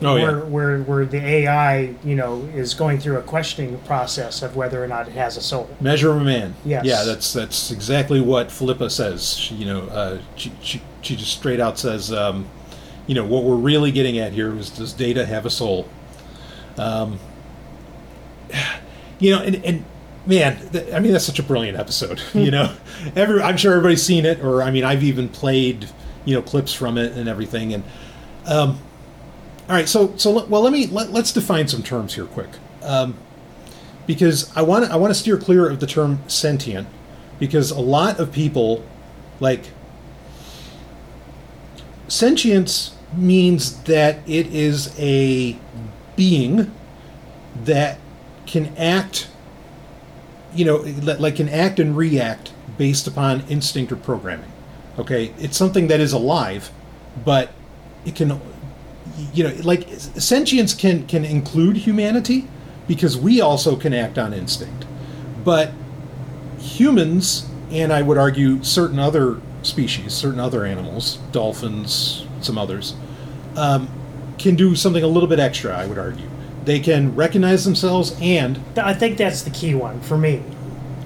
Oh 0.00 0.14
where, 0.14 0.38
yeah. 0.38 0.44
where 0.44 0.78
where 0.82 1.04
the 1.04 1.18
AI 1.18 1.94
you 2.04 2.14
know 2.14 2.42
is 2.54 2.74
going 2.74 2.98
through 2.98 3.16
a 3.18 3.22
questioning 3.22 3.76
process 3.80 4.42
of 4.42 4.54
whether 4.54 4.82
or 4.82 4.86
not 4.86 5.08
it 5.08 5.14
has 5.14 5.36
a 5.36 5.40
soul. 5.42 5.68
Measure 5.80 6.10
of 6.10 6.18
a 6.18 6.24
man. 6.24 6.54
Yes. 6.64 6.84
Yeah, 6.84 7.02
that's 7.04 7.32
that's 7.32 7.72
exactly 7.72 8.20
what 8.20 8.52
Philippa 8.52 8.90
says. 8.90 9.34
She, 9.36 9.56
you 9.56 9.66
know, 9.66 9.80
uh, 9.88 10.18
she, 10.36 10.52
she 10.62 10.82
she 11.00 11.16
just 11.16 11.36
straight 11.36 11.58
out 11.58 11.78
says, 11.78 12.12
um, 12.12 12.46
you 13.08 13.14
know, 13.14 13.24
what 13.24 13.42
we're 13.42 13.56
really 13.56 13.90
getting 13.90 14.18
at 14.18 14.32
here 14.32 14.56
is 14.56 14.70
does 14.70 14.92
data 14.92 15.26
have 15.26 15.44
a 15.44 15.50
soul? 15.50 15.88
Um, 16.76 17.18
you 19.18 19.32
know, 19.32 19.42
and 19.42 19.64
and 19.64 19.84
man, 20.28 20.70
th- 20.70 20.92
I 20.92 21.00
mean 21.00 21.12
that's 21.12 21.24
such 21.24 21.38
a 21.40 21.42
brilliant 21.42 21.78
episode. 21.78 22.20
you 22.34 22.50
know, 22.52 22.72
every 23.16 23.42
I'm 23.42 23.56
sure 23.56 23.72
everybody's 23.72 24.02
seen 24.02 24.24
it, 24.24 24.40
or 24.44 24.62
I 24.62 24.70
mean 24.70 24.84
I've 24.84 25.02
even 25.02 25.28
played 25.28 25.88
you 26.24 26.34
know 26.34 26.42
clips 26.42 26.72
from 26.72 26.98
it 26.98 27.12
and 27.12 27.28
everything. 27.28 27.74
And 27.74 27.82
um, 28.46 28.78
all 29.68 29.74
right, 29.74 29.88
so 29.88 30.14
so 30.16 30.44
well 30.46 30.62
let 30.62 30.72
me 30.72 30.86
let, 30.86 31.10
let's 31.10 31.32
define 31.32 31.66
some 31.66 31.82
terms 31.82 32.14
here 32.14 32.26
quick. 32.26 32.50
Um, 32.82 33.16
because 34.06 34.54
I 34.56 34.62
want 34.62 34.90
I 34.90 34.96
want 34.96 35.12
to 35.12 35.18
steer 35.18 35.38
clear 35.38 35.68
of 35.68 35.80
the 35.80 35.86
term 35.86 36.20
sentient 36.28 36.86
because 37.38 37.70
a 37.70 37.80
lot 37.80 38.20
of 38.20 38.32
people 38.32 38.84
like 39.40 39.70
sentience 42.08 42.94
means 43.16 43.82
that 43.84 44.18
it 44.28 44.46
is 44.48 44.94
a 44.98 45.56
being 46.16 46.72
that 47.64 47.98
can 48.46 48.74
act 48.76 49.28
you 50.58 50.64
know 50.64 50.76
like 51.18 51.36
can 51.36 51.48
act 51.48 51.78
and 51.78 51.96
react 51.96 52.52
based 52.76 53.06
upon 53.06 53.42
instinct 53.48 53.92
or 53.92 53.96
programming 53.96 54.52
okay? 54.98 55.32
It's 55.38 55.56
something 55.56 55.88
that 55.88 56.00
is 56.00 56.12
alive 56.12 56.70
but 57.24 57.52
it 58.04 58.14
can 58.14 58.40
you 59.32 59.44
know 59.44 59.54
like 59.62 59.88
sentience 59.90 60.74
can 60.74 61.06
can 61.06 61.24
include 61.24 61.78
humanity 61.78 62.48
because 62.86 63.16
we 63.16 63.40
also 63.40 63.76
can 63.76 63.92
act 63.92 64.18
on 64.18 64.32
instinct. 64.32 64.84
But 65.44 65.72
humans 66.58 67.48
and 67.70 67.92
i 67.92 68.02
would 68.02 68.18
argue 68.18 68.62
certain 68.62 68.98
other 68.98 69.40
species 69.62 70.12
certain 70.12 70.40
other 70.40 70.64
animals 70.64 71.18
dolphins 71.32 72.26
some 72.40 72.58
others 72.58 72.94
um, 73.56 73.88
can 74.38 74.54
do 74.54 74.74
something 74.74 75.02
a 75.02 75.06
little 75.06 75.28
bit 75.28 75.38
extra 75.38 75.76
i 75.76 75.86
would 75.86 75.98
argue 75.98 76.27
they 76.68 76.78
can 76.78 77.14
recognize 77.16 77.64
themselves 77.64 78.14
and 78.20 78.56
Th- 78.74 78.86
I 78.86 78.92
think 78.92 79.16
that's 79.16 79.42
the 79.42 79.50
key 79.50 79.74
one 79.74 80.00
for 80.02 80.18
me. 80.18 80.42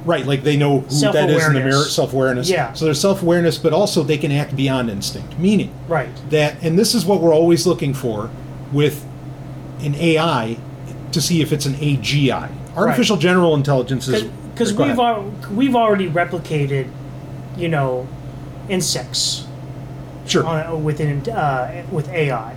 right 0.05 0.27
like 0.27 0.43
they 0.43 0.57
know 0.57 0.81
who 0.81 1.13
that 1.13 1.31
is 1.31 1.47
in 1.47 1.55
the 1.55 1.61
mirror 1.61 1.85
Self-awareness. 1.85 1.95
self-awareness 1.95 2.51
Yeah. 2.51 2.73
so 2.73 2.85
there's 2.87 3.01
self-awareness 3.01 3.59
but 3.59 3.73
also 3.73 4.03
they 4.03 4.19
can 4.19 4.33
act 4.33 4.57
beyond 4.57 4.91
instinct 4.91 5.39
meaning 5.39 5.71
Right. 5.89 6.09
that 6.31 6.57
and 6.63 6.77
this 6.77 6.95
is 6.97 7.05
what 7.05 7.21
we're 7.21 7.35
always 7.35 7.65
looking 7.67 7.95
for 7.95 8.29
with 8.73 9.05
an 9.81 9.95
AI 9.95 10.57
to 11.13 11.21
see 11.21 11.41
if 11.43 11.53
it's 11.53 11.67
an 11.67 11.75
AGI. 11.75 12.49
Artificial 12.77 13.17
general 13.19 13.55
intelligence 13.55 14.09
is 14.09 14.23
Because 14.55 14.73
Go 14.73 14.85
we've 14.87 14.99
ahead. 14.99 15.17
al- 15.17 15.55
we've 15.55 15.77
already 15.77 16.09
replicated, 16.09 16.87
you 17.57 17.69
know, 17.69 18.07
insects 18.69 19.47
sure. 20.27 20.45
on, 20.47 20.83
within 20.85 21.29
uh, 21.31 21.83
with 21.93 22.09
AI 22.09 22.55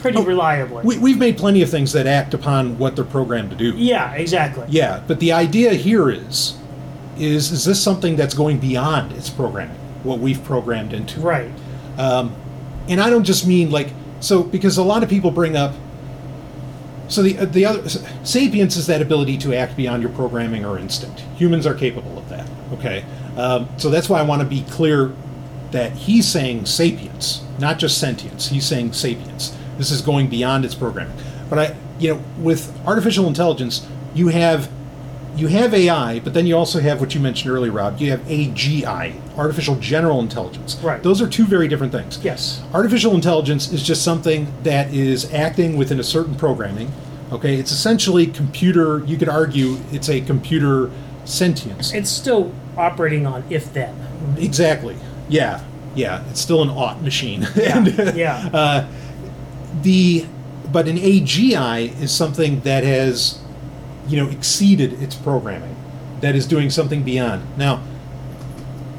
pretty 0.00 0.22
reliably. 0.22 0.78
Oh, 0.78 0.86
We, 0.86 0.98
we've 0.98 1.18
made 1.18 1.36
plenty 1.36 1.62
of 1.62 1.70
things 1.70 1.92
that 1.92 2.06
act 2.06 2.34
upon 2.34 2.78
what 2.78 2.96
they're 2.96 3.04
programmed 3.04 3.50
to 3.50 3.56
do. 3.56 3.72
yeah, 3.76 4.12
exactly. 4.14 4.66
Yeah, 4.68 5.02
but 5.06 5.20
the 5.20 5.32
idea 5.32 5.74
here 5.74 6.10
is, 6.10 6.56
is 7.18 7.52
is 7.52 7.64
this 7.64 7.82
something 7.82 8.16
that's 8.16 8.34
going 8.34 8.58
beyond 8.58 9.12
its 9.12 9.28
programming, 9.28 9.76
what 10.02 10.18
we've 10.20 10.42
programmed 10.44 10.92
into? 10.92 11.20
Right. 11.20 11.50
and 11.98 13.00
I 13.00 13.10
don't 13.10 13.24
just 13.24 13.46
mean 13.46 13.70
like 13.70 13.88
so 14.20 14.42
because 14.42 14.78
a 14.78 14.82
lot 14.82 15.02
of 15.02 15.08
people 15.08 15.30
bring 15.30 15.56
up. 15.56 15.74
So 17.08 17.22
the 17.22 17.32
the 17.44 17.66
other 17.66 17.88
sapience 18.24 18.76
is 18.76 18.86
that 18.86 19.02
ability 19.02 19.36
to 19.38 19.54
act 19.54 19.76
beyond 19.76 20.02
your 20.02 20.12
programming 20.12 20.64
or 20.64 20.78
instinct. 20.78 21.20
Humans 21.36 21.66
are 21.66 21.74
capable 21.74 22.16
of 22.18 22.28
that. 22.28 22.48
Okay, 22.74 23.04
um, 23.36 23.68
so 23.78 23.90
that's 23.90 24.08
why 24.08 24.20
I 24.20 24.22
want 24.22 24.42
to 24.42 24.48
be 24.48 24.62
clear 24.70 25.12
that 25.72 25.92
he's 25.92 26.26
saying 26.26 26.66
sapience, 26.66 27.44
not 27.58 27.78
just 27.78 27.98
sentience. 27.98 28.48
He's 28.48 28.64
saying 28.64 28.92
sapience. 28.92 29.56
This 29.80 29.90
is 29.90 30.02
going 30.02 30.28
beyond 30.28 30.66
its 30.66 30.74
programming. 30.74 31.16
But 31.48 31.58
I, 31.58 31.76
you 31.98 32.12
know, 32.12 32.22
with 32.38 32.70
artificial 32.86 33.26
intelligence, 33.26 33.88
you 34.14 34.28
have 34.28 34.70
you 35.36 35.46
have 35.46 35.72
AI, 35.72 36.18
but 36.20 36.34
then 36.34 36.46
you 36.46 36.54
also 36.54 36.80
have 36.80 37.00
what 37.00 37.14
you 37.14 37.20
mentioned 37.20 37.50
earlier, 37.50 37.72
Rob. 37.72 37.98
You 37.98 38.10
have 38.10 38.20
AGI, 38.20 39.38
artificial 39.38 39.76
general 39.76 40.20
intelligence. 40.20 40.76
Right. 40.82 41.02
Those 41.02 41.22
are 41.22 41.26
two 41.26 41.46
very 41.46 41.66
different 41.66 41.92
things. 41.92 42.22
Yes. 42.22 42.62
Artificial 42.74 43.14
intelligence 43.14 43.72
is 43.72 43.82
just 43.82 44.04
something 44.04 44.52
that 44.64 44.92
is 44.92 45.32
acting 45.32 45.78
within 45.78 45.98
a 45.98 46.04
certain 46.04 46.34
programming. 46.34 46.92
Okay, 47.32 47.54
it's 47.54 47.72
essentially 47.72 48.26
computer. 48.26 49.02
You 49.06 49.16
could 49.16 49.30
argue 49.30 49.78
it's 49.92 50.10
a 50.10 50.20
computer 50.20 50.90
sentience. 51.24 51.94
It's 51.94 52.10
still 52.10 52.52
operating 52.76 53.24
on 53.24 53.44
if 53.48 53.72
then. 53.72 53.96
Exactly. 54.36 54.96
Yeah. 55.30 55.64
Yeah. 55.94 56.22
It's 56.28 56.40
still 56.40 56.60
an 56.62 56.68
ought 56.68 57.00
machine. 57.02 57.46
Yeah. 57.56 57.78
And, 57.86 58.16
yeah. 58.16 58.50
uh, 58.52 58.88
the 59.82 60.26
but 60.72 60.86
an 60.86 60.96
AGI 60.96 62.00
is 62.00 62.12
something 62.12 62.60
that 62.60 62.84
has 62.84 63.40
you 64.06 64.16
know 64.16 64.28
exceeded 64.28 65.02
its 65.02 65.14
programming 65.14 65.76
that 66.20 66.34
is 66.34 66.46
doing 66.46 66.70
something 66.70 67.02
beyond. 67.02 67.42
Now 67.56 67.82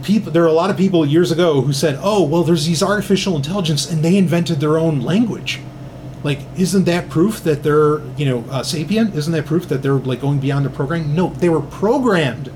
people 0.03 0.31
there 0.31 0.43
are 0.43 0.47
a 0.47 0.53
lot 0.53 0.69
of 0.69 0.77
people 0.77 1.05
years 1.05 1.31
ago 1.31 1.61
who 1.61 1.73
said 1.73 1.99
oh 2.01 2.23
well 2.23 2.43
there's 2.43 2.65
these 2.65 2.81
artificial 2.81 3.35
intelligence 3.35 3.89
and 3.89 4.03
they 4.03 4.17
invented 4.17 4.59
their 4.59 4.77
own 4.77 5.01
language. 5.01 5.59
Like 6.23 6.39
isn't 6.57 6.85
that 6.85 7.09
proof 7.09 7.43
that 7.43 7.63
they're 7.63 8.01
you 8.17 8.25
know 8.25 8.45
uh, 8.49 8.63
sapient? 8.63 9.15
Isn't 9.15 9.33
that 9.33 9.45
proof 9.45 9.67
that 9.69 9.81
they're 9.81 9.93
like 9.93 10.21
going 10.21 10.39
beyond 10.39 10.65
the 10.65 10.69
programming? 10.69 11.15
No 11.15 11.29
they 11.29 11.49
were 11.49 11.61
programmed 11.61 12.51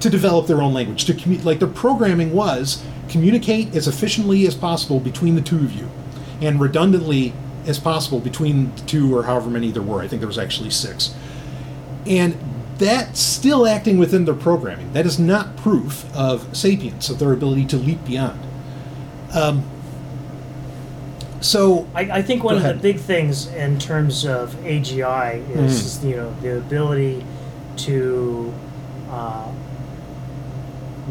to 0.00 0.10
develop 0.10 0.46
their 0.46 0.62
own 0.62 0.74
language. 0.74 1.04
To 1.06 1.14
commu- 1.14 1.44
like 1.44 1.58
their 1.58 1.68
programming 1.68 2.32
was 2.32 2.82
communicate 3.08 3.74
as 3.74 3.88
efficiently 3.88 4.46
as 4.46 4.54
possible 4.54 5.00
between 5.00 5.36
the 5.36 5.40
two 5.40 5.56
of 5.56 5.72
you, 5.72 5.88
and 6.40 6.60
redundantly 6.60 7.32
as 7.66 7.78
possible 7.78 8.20
between 8.20 8.74
the 8.76 8.82
two 8.82 9.14
or 9.14 9.24
however 9.24 9.50
many 9.50 9.70
there 9.70 9.82
were. 9.82 10.00
I 10.00 10.08
think 10.08 10.20
there 10.20 10.28
was 10.28 10.38
actually 10.38 10.70
six, 10.70 11.14
and 12.06 12.38
that's 12.78 13.20
still 13.20 13.66
acting 13.66 13.98
within 13.98 14.24
their 14.24 14.34
programming. 14.34 14.92
That 14.92 15.06
is 15.06 15.18
not 15.18 15.56
proof 15.56 16.04
of 16.14 16.56
sapience 16.56 17.08
of 17.08 17.18
their 17.18 17.32
ability 17.32 17.66
to 17.66 17.76
leap 17.76 18.04
beyond. 18.04 18.40
Um, 19.34 19.64
so 21.40 21.88
I, 21.94 22.02
I 22.02 22.22
think 22.22 22.42
one 22.42 22.56
of 22.56 22.62
the 22.62 22.74
big 22.74 22.98
things 22.98 23.46
in 23.48 23.78
terms 23.78 24.24
of 24.24 24.54
AGI 24.56 25.48
is 25.56 26.04
you 26.04 26.16
know 26.16 26.34
the 26.40 26.58
ability 26.58 27.24
to 27.78 28.52
uh, 29.10 29.52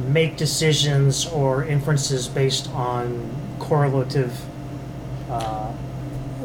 make 0.07 0.35
decisions 0.35 1.25
or 1.27 1.63
inferences 1.65 2.27
based 2.27 2.69
on 2.71 3.29
correlative 3.59 4.37
uh, 5.29 5.71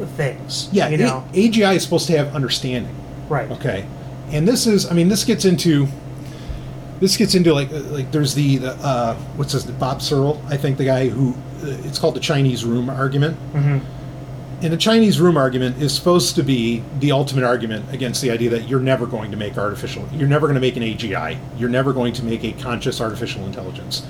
things. 0.09 0.69
yeah, 0.71 0.87
you 0.89 0.95
A- 0.95 0.99
know, 0.99 1.23
AGI 1.33 1.75
is 1.75 1.83
supposed 1.83 2.07
to 2.07 2.17
have 2.17 2.33
understanding. 2.35 2.95
right? 3.29 3.49
Okay, 3.51 3.85
and 4.31 4.47
this 4.47 4.67
is, 4.67 4.89
I 4.89 4.93
mean, 4.93 5.07
this 5.09 5.23
gets 5.23 5.45
into, 5.45 5.87
this 6.99 7.17
gets 7.17 7.35
into 7.35 7.53
like, 7.53 7.71
uh, 7.71 7.79
like 7.91 8.11
there's 8.11 8.33
the, 8.35 8.57
the 8.57 8.71
uh, 8.75 9.15
what's 9.35 9.53
his, 9.53 9.65
Bob 9.65 10.01
Searle, 10.01 10.41
I 10.47 10.57
think 10.57 10.77
the 10.77 10.85
guy 10.85 11.07
who, 11.09 11.31
uh, 11.63 11.77
it's 11.85 11.97
called 11.99 12.15
the 12.15 12.19
Chinese 12.21 12.63
room 12.65 12.89
argument. 12.89 13.35
hmm 13.53 13.79
And 14.63 14.71
the 14.71 14.77
Chinese 14.77 15.19
room 15.19 15.37
argument 15.37 15.81
is 15.81 15.91
supposed 15.93 16.35
to 16.35 16.43
be 16.43 16.83
the 16.99 17.11
ultimate 17.11 17.43
argument 17.43 17.91
against 17.91 18.21
the 18.21 18.29
idea 18.31 18.49
that 18.51 18.69
you're 18.69 18.79
never 18.79 19.07
going 19.07 19.31
to 19.31 19.37
make 19.37 19.57
artificial, 19.57 20.07
you're 20.13 20.27
never 20.29 20.45
going 20.47 20.55
to 20.55 20.61
make 20.61 20.75
an 20.77 20.83
AGI, 20.83 21.37
you're 21.57 21.69
never 21.69 21.91
going 21.93 22.13
to 22.13 22.23
make 22.23 22.43
a 22.43 22.51
conscious 22.61 23.01
artificial 23.01 23.43
intelligence, 23.45 24.05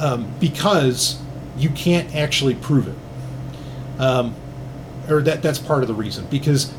um, 0.00 0.30
because 0.40 1.18
you 1.56 1.70
can't 1.70 2.14
actually 2.14 2.54
prove 2.54 2.86
it. 2.88 2.94
Um, 3.98 4.34
or 5.12 5.22
that 5.22 5.42
that's 5.42 5.58
part 5.58 5.82
of 5.82 5.88
the 5.88 5.94
reason 5.94 6.26
because 6.30 6.72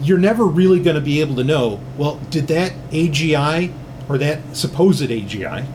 you're 0.00 0.18
never 0.18 0.44
really 0.44 0.80
going 0.80 0.96
to 0.96 1.02
be 1.02 1.20
able 1.20 1.36
to 1.36 1.44
know. 1.44 1.80
Well, 1.96 2.20
did 2.30 2.48
that 2.48 2.72
AGI 2.90 3.72
or 4.08 4.18
that 4.18 4.56
supposed 4.56 5.02
AGI 5.02 5.66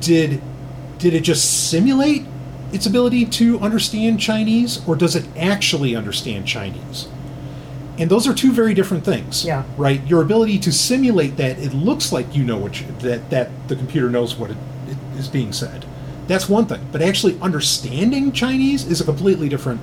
did 0.00 0.40
did 0.98 1.14
it 1.14 1.22
just 1.22 1.70
simulate 1.70 2.24
its 2.72 2.86
ability 2.86 3.26
to 3.26 3.58
understand 3.58 4.20
Chinese, 4.20 4.86
or 4.86 4.96
does 4.96 5.14
it 5.14 5.26
actually 5.36 5.94
understand 5.94 6.46
Chinese? 6.46 7.08
And 7.98 8.10
those 8.10 8.26
are 8.26 8.32
two 8.32 8.52
very 8.52 8.72
different 8.72 9.04
things. 9.04 9.44
Yeah. 9.44 9.64
Right. 9.76 10.04
Your 10.06 10.22
ability 10.22 10.58
to 10.60 10.72
simulate 10.72 11.36
that 11.36 11.58
it 11.58 11.74
looks 11.74 12.12
like 12.12 12.34
you 12.34 12.42
know 12.42 12.56
what 12.56 12.80
you, 12.80 12.86
that 13.00 13.30
that 13.30 13.50
the 13.68 13.76
computer 13.76 14.08
knows 14.08 14.36
what 14.36 14.50
it, 14.50 14.56
it 14.86 14.96
is 15.18 15.28
being 15.28 15.52
said. 15.52 15.84
That's 16.26 16.48
one 16.48 16.66
thing. 16.66 16.86
But 16.90 17.02
actually 17.02 17.38
understanding 17.40 18.32
Chinese 18.32 18.86
is 18.86 19.00
a 19.00 19.04
completely 19.04 19.48
different 19.48 19.80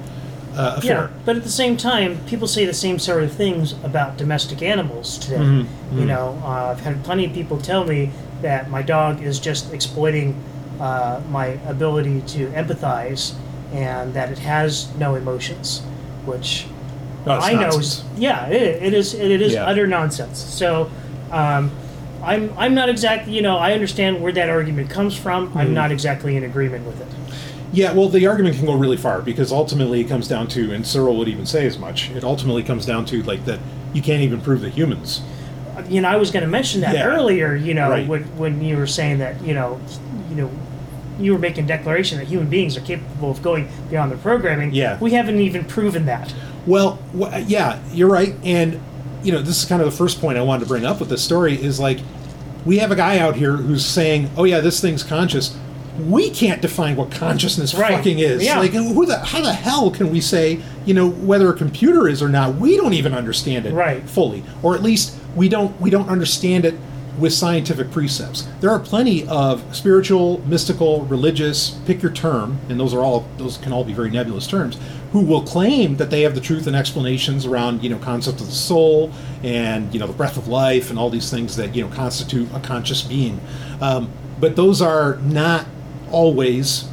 uh, 0.59 0.75
affair. 0.77 1.01
Yeah, 1.11 1.19
but 1.25 1.35
at 1.37 1.43
the 1.43 1.49
same 1.63 1.75
time, 1.77 2.17
people 2.25 2.47
say 2.47 2.65
the 2.65 2.73
same 2.73 2.99
sort 2.99 3.23
of 3.23 3.31
things 3.31 3.73
about 3.83 4.17
domestic 4.17 4.61
animals 4.61 5.17
today. 5.17 5.37
Mm-hmm, 5.37 5.99
You 5.99 6.05
know, 6.05 6.39
uh, 6.43 6.71
I've 6.71 6.81
had 6.81 7.03
plenty 7.03 7.25
of 7.25 7.33
people 7.33 7.57
tell 7.71 7.83
me 7.85 8.11
that 8.41 8.69
my 8.69 8.81
dog 8.81 9.21
is 9.23 9.39
just 9.39 9.73
exploiting 9.73 10.35
uh, 10.79 11.21
my 11.29 11.47
ability 11.67 12.21
to 12.35 12.47
empathize, 12.61 13.33
and 13.73 14.13
that 14.13 14.31
it 14.31 14.39
has 14.39 14.93
no 14.97 15.15
emotions, 15.15 15.81
which 16.25 16.65
Oh, 17.25 17.31
I 17.31 17.53
know 17.53 17.77
is 17.77 18.03
yeah, 18.17 18.47
it, 18.47 18.81
it 18.81 18.93
is 18.93 19.13
it 19.13 19.41
is 19.41 19.53
Yeah. 19.53 19.65
utter 19.65 19.87
nonsense. 19.87 20.39
So. 20.39 20.89
Um, 21.31 21.71
I'm, 22.21 22.51
I'm 22.57 22.73
not 22.75 22.89
exactly, 22.89 23.33
you 23.33 23.41
know, 23.41 23.57
I 23.57 23.71
understand 23.71 24.21
where 24.21 24.33
that 24.33 24.49
argument 24.49 24.89
comes 24.89 25.15
from. 25.15 25.47
Mm-hmm. 25.47 25.57
I'm 25.57 25.73
not 25.73 25.89
exactly 25.89 26.35
in 26.35 26.43
agreement 26.43 26.85
with 26.85 26.99
it. 26.99 27.07
Yeah, 27.71 27.93
well, 27.93 28.09
the 28.09 28.25
argument 28.27 28.55
can 28.57 28.65
go 28.65 28.73
really 28.73 28.97
far 28.97 29.21
because 29.21 29.51
ultimately 29.51 30.01
it 30.01 30.05
comes 30.09 30.27
down 30.27 30.47
to, 30.49 30.73
and 30.73 30.85
Searle 30.85 31.15
would 31.17 31.27
even 31.27 31.45
say 31.45 31.65
as 31.67 31.77
much. 31.77 32.09
It 32.11 32.23
ultimately 32.23 32.63
comes 32.63 32.85
down 32.85 33.05
to 33.05 33.21
like 33.23 33.45
that 33.45 33.59
you 33.93 34.01
can't 34.01 34.21
even 34.23 34.41
prove 34.41 34.61
that 34.61 34.71
humans. 34.73 35.21
Uh, 35.77 35.83
you 35.87 36.01
know, 36.01 36.07
I 36.07 36.15
was 36.15 36.31
going 36.31 36.43
to 36.43 36.49
mention 36.49 36.81
that 36.81 36.95
Yeah. 36.95 37.05
earlier. 37.05 37.55
You 37.55 37.73
know, 37.75 37.89
Right. 37.89 38.07
when, 38.07 38.23
when 38.37 38.63
you 38.63 38.75
were 38.77 38.87
saying 38.87 39.19
that, 39.19 39.43
you 39.43 39.53
know, 39.53 39.79
you 40.29 40.35
know, 40.35 40.49
you 41.19 41.33
were 41.33 41.39
making 41.39 41.67
declaration 41.67 42.17
that 42.17 42.27
human 42.27 42.47
beings 42.49 42.75
are 42.77 42.81
capable 42.81 43.29
of 43.31 43.41
going 43.43 43.67
beyond 43.89 44.09
their 44.09 44.17
programming. 44.17 44.73
Yeah. 44.73 44.97
we 44.99 45.11
haven't 45.11 45.39
even 45.39 45.65
proven 45.65 46.05
that. 46.05 46.33
Well, 46.65 46.97
w- 47.17 47.45
yeah, 47.47 47.79
you're 47.93 48.09
right, 48.09 48.33
and 48.43 48.79
you 49.23 49.31
know 49.33 49.41
this 49.41 49.61
is 49.61 49.65
kind 49.67 49.81
of 49.81 49.85
the 49.91 49.95
first 49.97 50.21
point 50.21 50.37
I 50.37 50.41
wanted 50.41 50.61
to 50.63 50.67
bring 50.69 50.85
up 50.85 50.99
with 50.99 51.09
this 51.09 51.21
story 51.21 51.55
is 51.61 51.77
like 51.79 51.99
we 52.65 52.77
have 52.77 52.89
a 52.91 52.95
guy 52.95 53.17
out 53.19 53.35
here 53.35 53.53
who's 53.57 53.85
saying, 53.85 54.29
"Oh 54.37 54.43
yeah, 54.45 54.59
this 54.61 54.79
thing's 54.79 55.03
conscious." 55.03 55.55
We 56.07 56.29
can't 56.29 56.61
define 56.61 56.95
what 56.95 57.11
consciousness 57.11 57.73
Right. 57.73 57.93
fucking 57.95 58.19
is. 58.19 58.43
Yeah. 58.43 58.59
Like, 58.59 58.71
who 58.71 59.05
the 59.05 59.17
how 59.19 59.41
the 59.41 59.53
hell 59.53 59.91
can 59.91 60.11
we 60.11 60.21
say, 60.21 60.59
you 60.85 60.93
know, 60.93 61.07
whether 61.09 61.49
a 61.49 61.53
computer 61.53 62.07
is 62.07 62.21
or 62.21 62.29
not? 62.29 62.55
We 62.55 62.77
don't 62.77 62.93
even 62.93 63.13
understand 63.13 63.65
it 63.65 63.73
Right. 63.73 64.07
fully, 64.09 64.43
or 64.63 64.75
at 64.75 64.83
least 64.83 65.13
we 65.35 65.49
don't 65.49 65.79
we 65.81 65.89
don't 65.89 66.09
understand 66.09 66.65
it 66.65 66.75
with 67.17 67.33
scientific 67.33 67.91
precepts. 67.91 68.47
There 68.61 68.69
are 68.69 68.79
plenty 68.79 69.27
of 69.27 69.61
spiritual, 69.73 70.41
mystical, 70.47 71.01
religious, 71.09 71.71
pick 71.85 72.01
your 72.01 72.13
term, 72.13 72.59
and 72.69 72.79
those 72.79 72.93
are 72.93 73.01
all 73.01 73.25
those 73.37 73.57
can 73.57 73.73
all 73.73 73.83
be 73.83 73.91
very 73.91 74.09
nebulous 74.09 74.47
terms, 74.47 74.77
who 75.11 75.19
will 75.19 75.41
claim 75.41 75.97
that 75.97 76.11
they 76.11 76.21
have 76.21 76.33
the 76.33 76.39
truth 76.39 76.65
and 76.65 76.75
explanations 76.77 77.45
around, 77.45 77.83
you 77.83 77.89
know, 77.89 77.97
concept 77.97 78.39
of 78.39 78.47
the 78.47 78.53
soul 78.53 79.11
and, 79.43 79.93
you 79.93 79.99
know, 79.99 80.07
the 80.07 80.13
breath 80.13 80.37
of 80.37 80.47
life 80.47 80.89
and 80.89 80.97
all 80.97 81.09
these 81.09 81.29
things 81.29 81.57
that, 81.57 81.75
you 81.75 81.83
know, 81.83 81.89
constitute 81.93 82.47
a 82.53 82.59
conscious 82.59 83.01
being. 83.01 83.41
Um, 83.81 84.07
but 84.39 84.55
those 84.55 84.81
are 84.81 85.17
not 85.25 85.65
always 86.11 86.87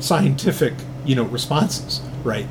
scientific, 0.00 0.74
you 1.04 1.14
know, 1.14 1.24
responses, 1.24 2.00
right? 2.22 2.46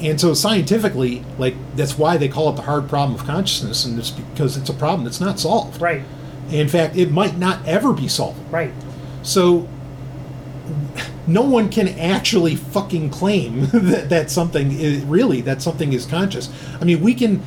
And 0.00 0.20
so 0.20 0.34
scientifically, 0.34 1.24
like 1.38 1.54
that's 1.76 1.96
why 1.96 2.16
they 2.16 2.28
call 2.28 2.50
it 2.50 2.56
the 2.56 2.62
hard 2.62 2.88
problem 2.88 3.18
of 3.18 3.26
consciousness, 3.26 3.84
and 3.84 3.98
it's 3.98 4.10
because 4.10 4.56
it's 4.56 4.68
a 4.68 4.74
problem 4.74 5.04
that's 5.04 5.20
not 5.20 5.38
solved. 5.38 5.80
Right, 5.80 6.02
In 6.50 6.68
fact, 6.68 6.96
it 6.96 7.10
might 7.10 7.38
not 7.38 7.66
ever 7.66 7.92
be 7.92 8.08
solved. 8.08 8.40
right. 8.52 8.72
So 9.22 9.68
no 11.26 11.40
one 11.42 11.70
can 11.70 11.88
actually 11.88 12.54
fucking 12.56 13.08
claim 13.10 13.66
that, 13.72 14.08
that 14.10 14.30
something 14.30 14.72
is 14.72 15.02
really 15.04 15.40
that 15.42 15.62
something 15.62 15.92
is 15.92 16.04
conscious. 16.06 16.50
I 16.80 16.84
mean, 16.84 17.00
we 17.00 17.14
can. 17.14 17.42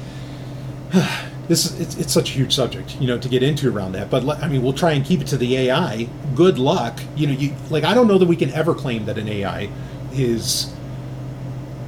This 1.47 1.65
is 1.65 1.79
it's, 1.79 1.95
it's 1.97 2.13
such 2.13 2.29
a 2.31 2.33
huge 2.33 2.53
subject, 2.53 2.99
you 2.99 3.07
know, 3.07 3.17
to 3.17 3.29
get 3.29 3.41
into 3.41 3.73
around 3.73 3.93
that. 3.93 4.09
But 4.09 4.27
I 4.43 4.47
mean, 4.47 4.61
we'll 4.61 4.73
try 4.73 4.91
and 4.91 5.05
keep 5.05 5.21
it 5.21 5.27
to 5.27 5.37
the 5.37 5.55
AI. 5.55 6.09
Good 6.35 6.59
luck, 6.59 6.99
you 7.15 7.27
know. 7.27 7.33
You 7.33 7.55
like 7.69 7.83
I 7.83 7.93
don't 7.93 8.07
know 8.07 8.17
that 8.17 8.27
we 8.27 8.35
can 8.35 8.51
ever 8.51 8.73
claim 8.73 9.05
that 9.05 9.17
an 9.17 9.29
AI 9.29 9.69
is 10.11 10.73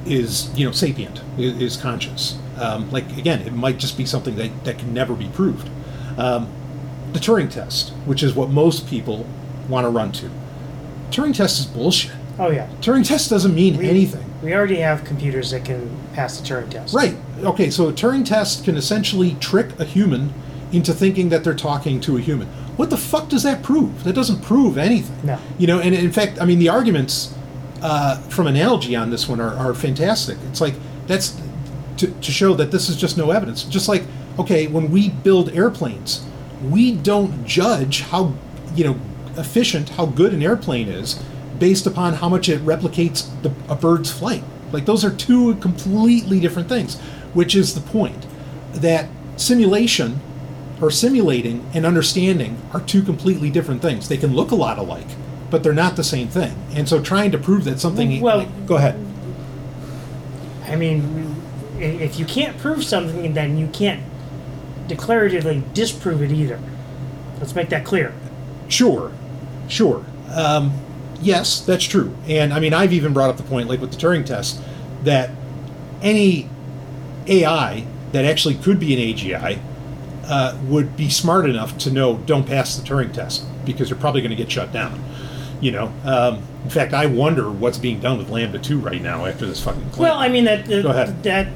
is 0.06 0.50
you 0.58 0.64
know 0.64 0.72
sapient 0.72 1.20
is, 1.38 1.60
is 1.60 1.76
conscious. 1.76 2.38
Um, 2.58 2.90
like 2.90 3.16
again, 3.16 3.40
it 3.42 3.52
might 3.52 3.78
just 3.78 3.96
be 3.98 4.06
something 4.06 4.36
that 4.36 4.64
that 4.64 4.78
can 4.78 4.94
never 4.94 5.14
be 5.14 5.28
proved. 5.28 5.68
Um, 6.16 6.48
the 7.12 7.18
Turing 7.18 7.50
test, 7.50 7.90
which 8.06 8.22
is 8.22 8.34
what 8.34 8.50
most 8.50 8.86
people 8.86 9.26
want 9.68 9.84
to 9.84 9.90
run 9.90 10.12
to. 10.12 10.30
Turing 11.10 11.34
test 11.34 11.58
is 11.58 11.66
bullshit. 11.66 12.12
Oh 12.40 12.50
yeah, 12.50 12.68
Turing 12.80 13.06
test 13.06 13.28
doesn't 13.28 13.54
mean 13.54 13.82
anything. 13.84 14.24
we 14.42 14.54
already 14.54 14.76
have 14.76 15.04
computers 15.04 15.50
that 15.50 15.64
can 15.66 15.94
pass 16.14 16.40
the 16.40 16.46
Turing 16.46 16.70
test. 16.70 16.94
Right. 16.94 17.14
Okay, 17.40 17.70
so 17.70 17.90
a 17.90 17.92
Turing 17.92 18.24
test 18.24 18.64
can 18.64 18.76
essentially 18.76 19.36
trick 19.40 19.78
a 19.78 19.84
human 19.84 20.32
into 20.72 20.94
thinking 20.94 21.28
that 21.28 21.44
they're 21.44 21.54
talking 21.54 22.00
to 22.00 22.16
a 22.16 22.20
human. 22.20 22.48
What 22.76 22.88
the 22.88 22.96
fuck 22.96 23.28
does 23.28 23.42
that 23.42 23.62
prove? 23.62 24.04
That 24.04 24.14
doesn't 24.14 24.40
prove 24.40 24.78
anything. 24.78 25.18
No. 25.26 25.38
You 25.58 25.66
know, 25.66 25.80
and 25.80 25.94
in 25.94 26.10
fact, 26.10 26.40
I 26.40 26.46
mean, 26.46 26.58
the 26.58 26.70
arguments 26.70 27.34
uh, 27.82 28.16
from 28.22 28.46
analogy 28.46 28.96
on 28.96 29.10
this 29.10 29.28
one 29.28 29.38
are, 29.38 29.54
are 29.54 29.74
fantastic. 29.74 30.38
It's 30.48 30.62
like, 30.62 30.74
that's 31.06 31.38
to, 31.98 32.06
to 32.06 32.32
show 32.32 32.54
that 32.54 32.70
this 32.70 32.88
is 32.88 32.96
just 32.96 33.18
no 33.18 33.32
evidence. 33.32 33.64
Just 33.64 33.86
like, 33.86 34.04
okay, 34.38 34.66
when 34.66 34.90
we 34.90 35.10
build 35.10 35.50
airplanes, 35.50 36.24
we 36.70 36.92
don't 36.92 37.44
judge 37.44 38.00
how, 38.00 38.32
you 38.74 38.84
know, 38.84 39.00
efficient, 39.36 39.90
how 39.90 40.06
good 40.06 40.32
an 40.32 40.42
airplane 40.42 40.88
is 40.88 41.22
based 41.60 41.86
upon 41.86 42.14
how 42.14 42.28
much 42.28 42.48
it 42.48 42.60
replicates 42.62 43.28
the, 43.42 43.52
a 43.68 43.76
bird's 43.76 44.10
flight. 44.10 44.42
Like 44.72 44.86
those 44.86 45.04
are 45.04 45.10
two 45.14 45.54
completely 45.56 46.40
different 46.40 46.68
things, 46.68 46.98
which 47.34 47.54
is 47.54 47.74
the 47.74 47.80
point 47.80 48.26
that 48.72 49.08
simulation 49.36 50.20
or 50.80 50.90
simulating 50.90 51.64
and 51.74 51.84
understanding 51.84 52.60
are 52.72 52.80
two 52.80 53.02
completely 53.02 53.50
different 53.50 53.82
things. 53.82 54.08
They 54.08 54.16
can 54.16 54.34
look 54.34 54.50
a 54.50 54.54
lot 54.54 54.78
alike, 54.78 55.06
but 55.50 55.62
they're 55.62 55.74
not 55.74 55.96
the 55.96 56.04
same 56.04 56.28
thing. 56.28 56.56
And 56.74 56.88
so 56.88 57.00
trying 57.00 57.30
to 57.32 57.38
prove 57.38 57.64
that 57.64 57.78
something 57.78 58.20
Well- 58.20 58.38
like- 58.38 58.66
go 58.66 58.76
ahead. 58.76 58.98
I 60.66 60.76
mean, 60.76 61.36
if 61.78 62.18
you 62.18 62.24
can't 62.24 62.56
prove 62.58 62.84
something, 62.84 63.34
then 63.34 63.58
you 63.58 63.66
can't 63.72 64.02
declaratively 64.88 65.62
disprove 65.74 66.22
it 66.22 66.30
either. 66.32 66.58
Let's 67.38 67.54
make 67.54 67.70
that 67.70 67.84
clear. 67.84 68.12
Sure, 68.68 69.10
sure. 69.68 70.04
Um, 70.32 70.72
yes, 71.20 71.60
that's 71.60 71.84
true. 71.84 72.16
And 72.26 72.52
I 72.52 72.60
mean, 72.60 72.72
I've 72.72 72.92
even 72.92 73.12
brought 73.12 73.30
up 73.30 73.36
the 73.36 73.42
point, 73.42 73.68
like 73.68 73.80
with 73.80 73.92
the 73.92 73.98
Turing 73.98 74.24
test, 74.24 74.60
that 75.04 75.30
any 76.02 76.48
AI 77.26 77.86
that 78.12 78.24
actually 78.24 78.54
could 78.56 78.80
be 78.80 78.94
an 78.94 79.16
AGI 79.16 79.60
uh, 80.24 80.58
would 80.64 80.96
be 80.96 81.08
smart 81.08 81.48
enough 81.48 81.76
to 81.78 81.90
know 81.90 82.18
don't 82.18 82.46
pass 82.46 82.76
the 82.76 82.86
Turing 82.86 83.12
test 83.12 83.44
because 83.64 83.90
you're 83.90 83.98
probably 83.98 84.20
going 84.20 84.30
to 84.30 84.36
get 84.36 84.50
shut 84.50 84.72
down. 84.72 85.02
You 85.60 85.72
know, 85.72 85.92
um, 86.04 86.42
in 86.64 86.70
fact, 86.70 86.94
I 86.94 87.06
wonder 87.06 87.50
what's 87.50 87.78
being 87.78 88.00
done 88.00 88.18
with 88.18 88.28
LaMDA 88.28 88.62
two 88.62 88.78
right 88.78 89.02
now 89.02 89.26
after 89.26 89.46
this 89.46 89.62
fucking. 89.62 89.90
Claim. 89.90 90.02
Well, 90.02 90.18
I 90.18 90.28
mean 90.28 90.44
that 90.44 90.70
ahead. 90.70 91.22
that 91.24 91.48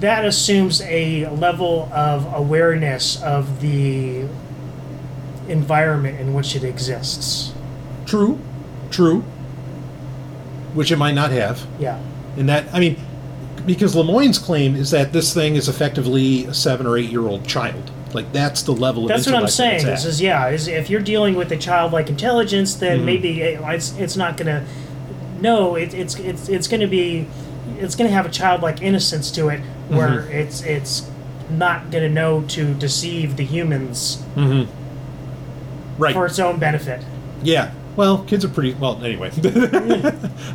that 0.00 0.24
assumes 0.24 0.80
a 0.82 1.26
level 1.28 1.90
of 1.92 2.32
awareness 2.34 3.22
of 3.22 3.60
the 3.60 4.26
environment 5.48 6.20
in 6.20 6.32
which 6.34 6.54
it 6.54 6.64
exists. 6.64 7.52
true, 8.06 8.38
true, 8.90 9.20
which 10.74 10.90
it 10.92 10.96
might 10.96 11.14
not 11.14 11.30
have. 11.30 11.66
Yeah. 11.78 12.00
And 12.36 12.48
that, 12.48 12.72
I 12.74 12.80
mean, 12.80 12.96
because 13.66 13.94
Lemoine's 13.94 14.38
claim 14.38 14.74
is 14.76 14.90
that 14.92 15.12
this 15.12 15.34
thing 15.34 15.56
is 15.56 15.68
effectively 15.68 16.46
a 16.46 16.54
seven 16.54 16.86
or 16.86 16.96
eight 16.96 17.10
year 17.10 17.26
old 17.26 17.46
child. 17.46 17.90
Like 18.12 18.32
that's 18.32 18.62
the 18.62 18.72
level 18.72 19.04
of 19.04 19.08
That's 19.08 19.26
what 19.26 19.36
I'm 19.36 19.42
intellect 19.42 19.56
that 19.58 19.74
it's 19.74 19.82
saying. 19.84 19.92
at. 19.94 20.04
Is, 20.04 20.20
yeah, 20.20 20.48
is 20.48 20.66
if 20.66 20.90
you're 20.90 21.00
dealing 21.00 21.36
with 21.36 21.52
a 21.52 21.56
childlike 21.56 22.08
intelligence, 22.08 22.74
then 22.74 22.98
Mm-hmm. 22.98 23.06
maybe 23.06 23.40
it, 23.40 23.60
it's 23.62 23.96
it's 23.96 24.16
not 24.16 24.36
gonna. 24.36 24.64
No, 25.40 25.76
it, 25.76 25.94
it's 25.94 26.16
it's 26.18 26.48
it's 26.48 26.66
gonna 26.66 26.88
be, 26.88 27.28
it's 27.78 27.94
gonna 27.94 28.10
have 28.10 28.26
a 28.26 28.30
childlike 28.30 28.82
innocence 28.82 29.30
to 29.32 29.48
it, 29.48 29.60
where 29.88 30.22
Mm-hmm. 30.22 30.32
it's 30.32 30.62
it's 30.62 31.08
not 31.50 31.90
gonna 31.92 32.08
know 32.08 32.42
to 32.48 32.74
deceive 32.74 33.36
the 33.36 33.44
humans 33.44 34.22
right. 35.98 36.14
for 36.14 36.26
its 36.26 36.38
own 36.38 36.58
benefit. 36.58 37.02
Yeah. 37.42 37.72
Well, 38.00 38.24
kids 38.24 38.46
are 38.46 38.48
pretty 38.48 38.72
well. 38.72 39.04
Anyway, 39.04 39.28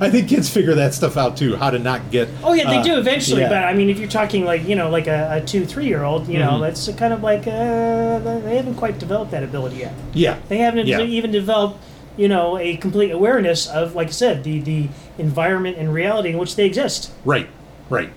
I 0.01 0.09
think 0.09 0.29
kids 0.29 0.49
figure 0.49 0.73
that 0.73 0.95
stuff 0.95 1.15
out 1.15 1.37
too. 1.37 1.55
How 1.55 1.69
to 1.69 1.77
not 1.77 2.09
get. 2.09 2.27
Oh 2.43 2.53
yeah, 2.53 2.67
they 2.67 2.77
uh, 2.79 2.83
do 2.83 2.97
eventually. 2.97 3.41
yeah. 3.41 3.49
But 3.49 3.63
I 3.65 3.73
mean, 3.75 3.87
if 3.91 3.99
you're 3.99 4.09
talking 4.09 4.45
like 4.45 4.67
you 4.67 4.75
know, 4.75 4.89
like 4.89 5.05
a, 5.05 5.29
a 5.33 5.41
two, 5.45 5.63
three 5.63 5.85
year 5.85 6.03
old, 6.03 6.27
you 6.27 6.39
know, 6.39 6.53
Mhm. 6.53 6.61
that's 6.61 6.91
kind 6.97 7.13
of 7.13 7.21
like 7.21 7.41
uh, 7.45 8.17
they 8.17 8.55
haven't 8.55 8.73
quite 8.77 8.97
developed 8.97 9.29
that 9.29 9.43
ability 9.43 9.75
yet. 9.75 9.93
Yeah. 10.15 10.39
They 10.49 10.57
haven't 10.57 10.87
Yeah. 10.87 11.01
even 11.01 11.29
developed, 11.29 11.77
you 12.17 12.27
know, 12.27 12.57
a 12.57 12.77
complete 12.77 13.11
awareness 13.11 13.67
of, 13.67 13.93
like 13.93 14.07
I 14.07 14.11
said, 14.25 14.43
the 14.43 14.59
the 14.61 14.89
environment 15.19 15.77
and 15.77 15.93
reality 15.93 16.29
in 16.31 16.39
which 16.39 16.55
they 16.55 16.65
exist. 16.65 17.11
Right, 17.25 17.47
right. 17.91 18.09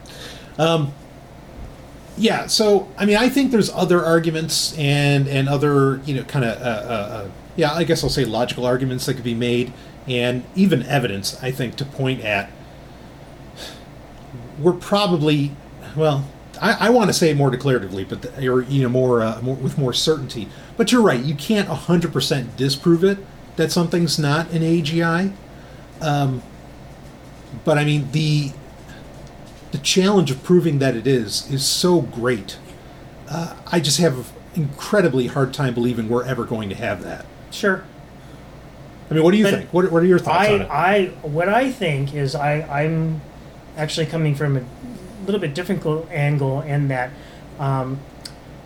Um, 0.59 0.94
yeah, 2.16 2.46
so 2.46 2.88
I 2.96 3.05
mean, 3.05 3.18
I 3.18 3.28
think 3.28 3.50
there's 3.50 3.68
other 3.68 4.02
arguments 4.02 4.74
and 4.78 5.28
and 5.28 5.50
other 5.50 6.00
you 6.06 6.14
know 6.14 6.22
kind 6.24 6.46
of 6.46 6.56
uh, 6.62 6.64
uh, 6.64 6.92
uh, 6.94 7.28
yeah, 7.59 7.72
I 7.74 7.82
guess 7.82 8.05
I'll 8.05 8.09
say 8.09 8.24
logical 8.24 8.64
arguments 8.64 9.05
that 9.06 9.14
could 9.14 9.24
be 9.24 9.35
made, 9.35 9.72
and 10.06 10.44
even 10.55 10.85
evidence 10.85 11.43
I 11.43 11.51
think 11.51 11.74
to 11.76 11.85
point 11.85 12.20
at. 12.20 12.51
We're 14.60 14.72
probably 14.72 15.51
well. 15.97 16.24
I, 16.62 16.86
I 16.86 16.90
want 16.90 17.09
to 17.09 17.12
say 17.12 17.30
it 17.30 17.36
more 17.36 17.51
declaratively, 17.51 18.09
but 18.09 18.22
the, 18.22 18.48
or 18.48 18.62
you 18.62 18.85
know 18.85 18.89
more, 18.89 19.22
uh, 19.22 19.40
more 19.43 19.56
with 19.56 19.76
more 19.76 19.93
certainty. 19.93 20.48
But 20.76 20.93
you're 20.93 21.02
right; 21.02 21.20
you 21.20 21.35
can't 21.35 21.66
hundred 21.68 22.12
percent 22.12 22.56
disprove 22.56 23.02
it 23.02 23.18
that 23.56 23.72
something's 23.72 24.20
not 24.20 24.51
an 24.52 24.62
AGI. 24.62 25.32
Um, 26.01 26.44
but 27.64 27.76
I 27.76 27.85
mean 27.85 28.12
the 28.12 28.52
the 29.72 29.78
challenge 29.78 30.30
of 30.30 30.44
proving 30.44 30.78
that 30.78 30.94
it 30.94 31.09
is 31.09 31.51
is 31.51 31.66
so 31.66 32.02
great. 32.02 32.56
Uh, 33.28 33.56
I 33.66 33.80
just 33.80 33.98
have 33.98 34.16
an 34.18 34.24
incredibly 34.55 35.26
hard 35.26 35.52
time 35.52 35.74
believing 35.74 36.09
we're 36.09 36.24
ever 36.24 36.44
going 36.44 36.68
to 36.68 36.76
have 36.76 37.02
that. 37.02 37.26
Sure. 37.50 37.84
I 39.10 39.14
mean, 39.14 39.22
what 39.22 39.30
do 39.30 39.38
you 39.38 39.44
But 39.44 39.54
think? 39.54 39.72
What, 39.72 39.90
what 39.90 40.02
are 40.02 40.06
your 40.06 40.18
thoughts 40.18 40.48
I, 40.48 40.54
on 40.54 40.60
it? 40.62 40.68
I, 40.70 41.04
what 41.22 41.48
I 41.48 41.70
think 41.70 42.14
is 42.14 42.34
I, 42.34 42.60
I'm 42.62 43.20
actually 43.76 44.06
coming 44.06 44.34
from 44.34 44.56
a 44.56 44.64
little 45.24 45.40
bit 45.40 45.54
different 45.54 45.84
angle 46.10 46.60
in 46.62 46.88
that, 46.88 47.10
um, 47.58 48.00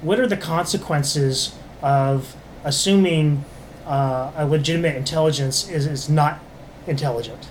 what 0.00 0.18
are 0.18 0.26
the 0.26 0.36
consequences 0.36 1.54
of 1.80 2.34
assuming 2.64 3.44
uh, 3.86 4.32
a 4.36 4.46
legitimate 4.46 4.96
intelligence 4.96 5.68
is, 5.68 5.86
is 5.86 6.08
not 6.08 6.40
intelligent? 6.86 7.48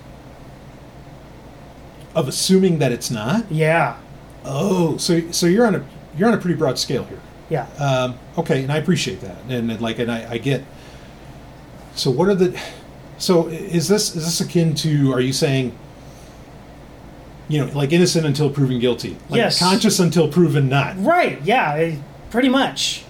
of 2.13 2.27
assuming 2.27 2.79
that 2.79 2.91
it's 2.91 3.09
not. 3.09 3.49
Yeah, 3.49 3.97
Oh, 4.43 4.97
so 4.97 5.31
so 5.31 5.45
you're 5.45 5.65
on 5.67 5.75
a 5.75 5.85
you're 6.17 6.27
on 6.27 6.33
a 6.33 6.37
pretty 6.37 6.57
broad 6.57 6.79
scale 6.79 7.03
here. 7.05 7.19
yeah. 7.49 7.67
Um, 7.79 8.17
okay, 8.37 8.63
and 8.63 8.71
I 8.71 8.77
appreciate 8.77 9.21
that, 9.21 9.37
and, 9.47 9.71
and 9.71 9.81
like, 9.81 9.99
and 9.99 10.11
I, 10.11 10.31
I 10.31 10.37
get. 10.37 10.63
So, 11.95 12.09
what 12.11 12.27
are 12.29 12.35
the? 12.35 12.59
So, 13.17 13.47
is 13.47 13.87
this 13.87 14.15
is 14.15 14.25
this 14.25 14.41
akin 14.41 14.73
to? 14.75 15.13
Are 15.13 15.21
you 15.21 15.33
saying? 15.33 15.77
You 17.47 17.65
know, 17.65 17.73
like 17.73 17.91
innocent 17.91 18.25
until 18.25 18.49
proven 18.49 18.79
guilty. 18.79 19.17
Like 19.29 19.37
Yes. 19.39 19.59
Conscious 19.59 19.99
until 19.99 20.29
proven 20.29 20.69
not. 20.69 20.95
Right, 21.03 21.41
yeah, 21.43 21.95
pretty 22.29 22.47
much. 22.47 23.03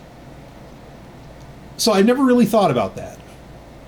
So 1.78 1.92
I've 1.94 2.06
never 2.08 2.24
really 2.24 2.46
thought 2.48 2.72
about 2.72 2.96
that, 2.96 3.20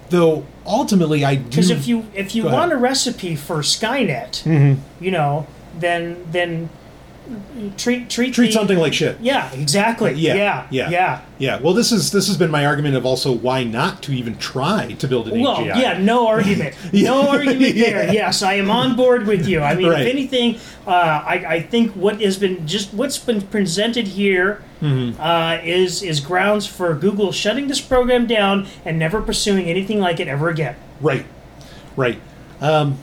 though. 0.10 0.46
Ultimately, 0.66 1.26
I 1.26 1.36
do. 1.36 1.44
Because 1.50 1.70
if 1.72 1.88
you 1.88 2.06
if 2.14 2.36
you 2.36 2.44
Go 2.44 2.50
ahead. 2.50 2.60
want 2.60 2.72
a 2.72 2.78
recipe 2.78 3.36
for 3.36 3.58
Skynet, 3.58 4.44
Mhm. 4.44 4.78
you 5.02 5.10
know, 5.12 5.48
then 5.80 6.18
then 6.32 6.70
treat 7.78 8.10
treat 8.10 8.34
treat 8.34 8.48
the- 8.48 8.52
something 8.54 8.78
like 8.78 8.94
shit. 8.94 9.18
Yeah, 9.22 9.52
exactly. 9.54 10.14
Yeah, 10.14 10.36
yeah, 10.36 10.68
yeah. 10.72 10.90
yeah. 10.90 11.22
Yeah, 11.40 11.60
well, 11.60 11.74
this 11.74 11.92
is 11.92 12.12
this 12.12 12.28
has 12.28 12.38
been 12.38 12.52
my 12.52 12.66
argument 12.66 12.96
of 12.96 13.06
also 13.06 13.32
why 13.32 13.64
not 13.64 14.02
to 14.04 14.12
even 14.14 14.38
try 14.38 14.94
to 14.94 15.08
build 15.08 15.28
an 15.28 15.40
Well, 15.42 15.58
AGI. 15.58 15.82
yeah, 15.82 15.98
no 15.98 16.28
argument. 16.36 16.76
No 16.94 17.30
argument 17.30 17.76
there. 17.76 18.04
Yeah. 18.06 18.12
Yes, 18.12 18.42
I 18.44 18.54
am 18.56 18.70
on 18.72 18.96
board 18.96 19.26
with 19.28 19.48
you. 19.48 19.62
I 19.62 19.76
mean, 19.76 19.88
Right. 19.90 20.02
if 20.06 20.08
anything, 20.14 20.58
uh, 20.88 20.92
I, 20.92 21.34
I 21.48 21.62
think 21.62 21.92
what 21.94 22.22
has 22.22 22.38
been 22.38 22.66
just 22.68 22.94
what's 22.94 23.18
been 23.18 23.42
presented 23.42 24.08
here 24.10 24.62
Mm-hmm. 24.82 25.22
uh, 25.22 25.60
is 25.64 26.04
is 26.04 26.20
grounds 26.20 26.68
for 26.68 26.94
Google 26.94 27.32
shutting 27.32 27.70
this 27.70 27.80
program 27.80 28.28
down 28.28 28.68
and 28.84 29.00
never 29.00 29.22
pursuing 29.22 29.68
anything 29.68 30.00
like 30.02 30.20
it 30.20 30.28
ever 30.28 30.50
again. 30.50 30.76
Right, 31.00 31.26
right. 31.96 32.20
Um, 32.60 32.98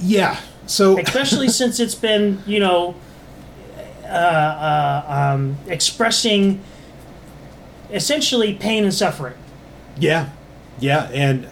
yeah. 0.00 0.40
So 0.66 0.98
especially 1.06 1.48
since 1.48 1.80
it's 1.80 1.94
been 1.94 2.42
you 2.46 2.60
know 2.60 2.94
uh, 4.04 4.06
uh, 4.06 5.32
um, 5.34 5.56
expressing 5.66 6.60
essentially 7.90 8.54
pain 8.54 8.84
and 8.84 8.92
suffering. 8.94 9.34
yeah, 9.98 10.30
yeah, 10.80 11.08
and 11.12 11.48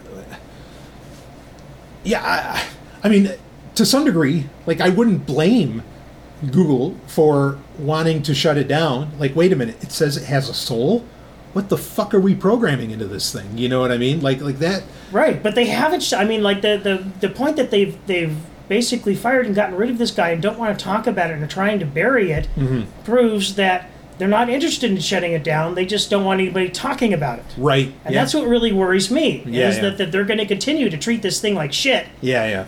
yeah. 2.03 2.21
I, 2.23 2.63
I 3.03 3.09
mean, 3.09 3.31
to 3.75 3.85
some 3.85 4.05
degree, 4.05 4.45
like 4.65 4.81
I 4.81 4.89
wouldn't 4.89 5.25
blame 5.25 5.83
Google 6.51 6.97
for 7.07 7.57
wanting 7.77 8.21
to 8.23 8.35
shut 8.35 8.57
it 8.57 8.67
down. 8.67 9.11
Like, 9.19 9.35
wait 9.35 9.51
a 9.51 9.55
minute, 9.55 9.81
it 9.83 9.91
says 9.91 10.17
it 10.17 10.23
has 10.25 10.49
a 10.49 10.53
soul. 10.53 11.05
What 11.53 11.69
the 11.69 11.77
fuck 11.77 12.13
are 12.13 12.19
we 12.19 12.33
programming 12.33 12.91
into 12.91 13.05
this 13.05 13.31
thing? 13.31 13.57
You 13.57 13.69
know 13.69 13.79
what 13.79 13.91
I 13.91 13.97
mean? 13.97 14.21
Like, 14.21 14.41
like 14.41 14.59
that. 14.59 14.83
Right, 15.11 15.41
but 15.41 15.53
they 15.55 15.65
haven't. 15.65 16.01
sh- 16.01 16.13
I 16.13 16.25
mean, 16.25 16.41
like 16.43 16.61
the, 16.61 16.77
the 16.77 17.27
the 17.27 17.33
point 17.33 17.57
that 17.57 17.69
they've 17.71 17.95
they've 18.07 18.35
basically 18.77 19.13
fired 19.13 19.45
and 19.45 19.53
gotten 19.53 19.75
rid 19.75 19.89
of 19.91 19.99
this 19.99 20.09
guy 20.09 20.29
and 20.29 20.41
don't 20.41 20.57
want 20.57 20.75
to 20.77 20.83
talk 20.83 21.05
about 21.05 21.29
it 21.29 21.33
and 21.33 21.43
are 21.43 21.47
trying 21.47 21.77
to 21.79 21.85
bury 21.85 22.31
it 22.31 22.47
Mm-hmm. 22.57 23.03
proves 23.03 23.53
that 23.55 23.87
they're 24.17 24.27
not 24.39 24.49
interested 24.49 24.89
in 24.89 24.99
shutting 24.99 25.31
it 25.33 25.43
down. 25.43 25.75
They 25.75 25.85
just 25.85 26.09
don't 26.09 26.25
want 26.25 26.41
anybody 26.41 26.69
talking 26.69 27.13
about 27.13 27.37
it. 27.39 27.45
Right. 27.55 27.93
And 28.03 28.13
yeah. 28.13 28.21
that's 28.21 28.33
what 28.33 28.47
really 28.47 28.71
worries 28.71 29.11
me 29.11 29.43
Yeah, 29.45 29.69
is 29.69 29.75
yeah. 29.75 29.81
that, 29.83 29.97
that 29.99 30.11
they're 30.11 30.23
going 30.25 30.39
to 30.39 30.45
continue 30.47 30.89
to 30.89 30.97
treat 30.97 31.21
this 31.21 31.39
thing 31.39 31.53
like 31.53 31.71
shit. 31.71 32.07
Yeah, 32.21 32.47
yeah, 32.47 32.65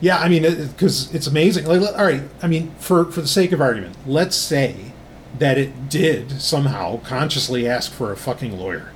yeah. 0.00 0.18
I 0.18 0.28
mean, 0.28 0.42
because 0.42 1.14
it's 1.14 1.26
amazing. 1.26 1.64
Like, 1.64 1.80
all 1.80 2.04
right. 2.04 2.22
I 2.42 2.46
mean, 2.48 2.72
for 2.78 3.06
for 3.06 3.22
the 3.22 3.28
sake 3.28 3.52
of 3.52 3.60
argument, 3.62 3.96
let's 4.06 4.36
say 4.36 4.92
that 5.38 5.56
it 5.56 5.88
did 5.88 6.40
somehow 6.40 6.98
consciously 7.00 7.66
ask 7.68 7.90
for 7.92 8.12
a 8.12 8.16
fucking 8.16 8.58
lawyer, 8.58 8.90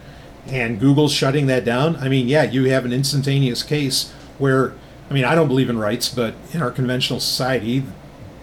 and 0.46 0.78
Google's 0.80 1.12
shutting 1.12 1.46
that 1.46 1.64
down. 1.64 1.96
I 1.96 2.08
mean, 2.08 2.28
yeah, 2.28 2.44
you 2.44 2.64
have 2.64 2.84
an 2.84 2.92
instantaneous 2.92 3.62
case 3.62 4.10
where, 4.38 4.72
I 5.10 5.14
mean, 5.14 5.24
I 5.24 5.34
don't 5.34 5.48
believe 5.48 5.68
in 5.68 5.78
rights, 5.78 6.08
but 6.08 6.34
in 6.52 6.62
our 6.62 6.70
conventional 6.70 7.20
society, 7.20 7.84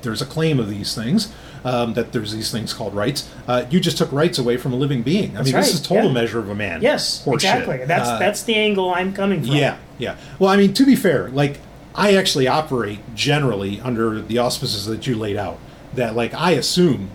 there's 0.01 0.21
a 0.21 0.25
claim 0.25 0.59
of 0.59 0.69
these 0.69 0.93
things. 0.95 1.33
Um, 1.61 1.93
that 1.95 2.13
there's 2.13 2.31
these 2.31 2.49
things 2.51 2.73
called 2.73 2.95
rights. 2.95 3.29
Uh, 3.45 3.65
you 3.69 3.81
just 3.81 3.97
took 3.97 4.09
rights 4.13 4.39
away 4.39 4.55
from 4.55 4.71
a 4.71 4.77
living 4.77 5.03
being. 5.03 5.35
I 5.35 5.41
mean, 5.41 5.53
right, 5.53 5.59
this 5.59 5.73
is 5.73 5.81
total 5.81 6.05
yeah. 6.05 6.13
measure 6.13 6.39
of 6.39 6.49
a 6.49 6.55
man. 6.55 6.81
Yes, 6.81 7.27
exactly. 7.27 7.83
That's 7.83 8.07
Uh, 8.07 8.17
that's 8.17 8.43
the 8.43 8.55
angle 8.55 8.93
I'm 8.93 9.11
coming 9.11 9.41
from. 9.43 9.55
yeah, 9.55 9.77
yeah. 9.97 10.15
Well, 10.39 10.49
I 10.49 10.55
mean, 10.55 10.73
to 10.75 10.85
be 10.85 10.95
fair, 10.95 11.27
like 11.27 11.59
I 11.93 12.15
actually 12.15 12.47
operate 12.47 12.99
generally 13.13 13.81
under 13.81 14.21
the 14.21 14.37
auspices 14.37 14.85
that 14.85 15.05
you 15.05 15.17
laid 15.17 15.35
out. 15.35 15.59
That 15.95 16.15
like 16.15 16.33
I 16.33 16.51
assume 16.51 17.11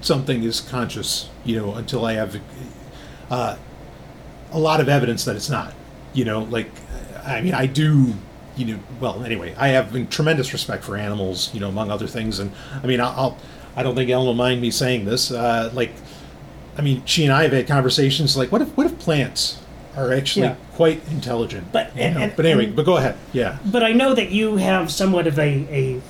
something 0.00 0.44
is 0.44 0.60
conscious, 0.60 1.28
you 1.44 1.56
know, 1.56 1.74
until 1.74 2.04
I 2.04 2.12
have 2.12 2.40
uh, 3.28 3.56
a 4.52 4.58
lot 4.58 4.80
of 4.80 4.88
evidence 4.88 5.24
that 5.24 5.34
it's 5.34 5.50
not. 5.50 5.74
You 6.12 6.24
know, 6.24 6.42
like 6.44 6.70
I 7.24 7.40
mean, 7.40 7.54
I 7.54 7.66
do. 7.66 8.14
You 8.60 8.74
know, 8.74 8.80
well, 9.00 9.24
anyway, 9.24 9.54
I 9.56 9.68
have 9.68 10.10
tremendous 10.10 10.52
respect 10.52 10.84
for 10.84 10.94
animals, 10.94 11.48
you 11.54 11.60
know, 11.60 11.70
among 11.70 11.90
other 11.90 12.06
things, 12.06 12.38
and 12.40 12.52
I 12.82 12.86
mean, 12.86 13.00
I'll, 13.00 13.14
I'll 13.16 13.38
I 13.74 13.82
don't 13.82 13.94
think 13.94 14.10
Ellen 14.10 14.26
will 14.26 14.34
mind 14.34 14.60
me 14.60 14.70
saying 14.70 15.06
this. 15.06 15.30
Uh, 15.30 15.70
like, 15.72 15.92
I 16.76 16.82
mean, 16.82 17.02
she 17.06 17.24
and 17.24 17.32
I 17.32 17.44
have 17.44 17.52
had 17.52 17.66
conversations 17.66 18.36
like, 18.36 18.52
what 18.52 18.60
if 18.60 18.68
what 18.76 18.86
if 18.86 18.98
plants 18.98 19.62
are 19.96 20.12
actually 20.12 20.46
Yeah. 20.46 20.56
quite 20.74 21.00
intelligent? 21.10 21.72
But- 21.72 21.92
and- 21.96 22.18
and- 22.18 22.36
but 22.36 22.44
anyway, 22.44 22.66
and- 22.66 22.76
but 22.76 22.84
go 22.84 22.98
ahead. 22.98 23.16
Yeah, 23.32 23.56
But 23.64 23.82
I 23.82 23.92
know 23.92 24.12
that 24.14 24.30
you 24.30 24.56
have 24.58 24.90
somewhat 24.92 25.26
of 25.26 25.38
a, 25.38 25.66
a 25.70 26.00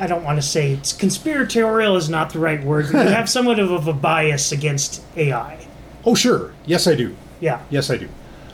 I 0.00 0.08
don't 0.08 0.24
want 0.24 0.38
to 0.38 0.42
say 0.42 0.72
it's 0.72 0.92
conspiratorial 0.92 1.96
is 1.96 2.08
not 2.08 2.32
the 2.32 2.40
right 2.40 2.64
word. 2.64 2.88
But 2.90 3.06
you 3.06 3.12
have 3.20 3.28
somewhat 3.30 3.60
of, 3.60 3.70
of 3.70 3.86
a 3.86 3.92
bias 3.92 4.50
against 4.50 5.02
AI. 5.16 5.66
Oh, 6.04 6.16
sure. 6.16 6.52
Yes, 6.66 6.88
I 6.88 6.96
do. 6.96 7.14
Yeah. 7.40 7.60
Yes, 7.70 7.90
I 7.90 7.96
do. 7.98 8.08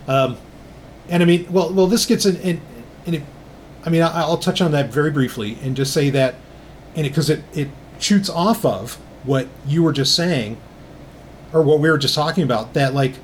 Um, 0.06 0.36
and 1.08 1.22
I 1.22 1.26
mean, 1.26 1.50
well, 1.52 1.72
well, 1.72 1.86
this 1.86 2.06
gets 2.06 2.26
in, 2.26 2.36
in, 2.36 2.60
in 3.06 3.14
it, 3.14 3.22
I 3.84 3.90
mean, 3.90 4.02
I, 4.02 4.20
I'll 4.20 4.38
touch 4.38 4.60
on 4.60 4.72
that 4.72 4.90
very 4.90 5.10
briefly 5.10 5.56
and 5.62 5.76
just 5.76 5.92
say 5.92 6.10
that, 6.10 6.34
and 6.94 7.06
because 7.06 7.30
it, 7.30 7.42
it 7.54 7.68
shoots 7.98 8.28
off 8.28 8.64
of 8.64 8.94
what 9.24 9.48
you 9.66 9.82
were 9.82 9.92
just 9.92 10.14
saying, 10.14 10.58
or 11.52 11.62
what 11.62 11.80
we 11.80 11.90
were 11.90 11.98
just 11.98 12.14
talking 12.14 12.44
about, 12.44 12.74
that 12.74 12.94
like, 12.94 13.14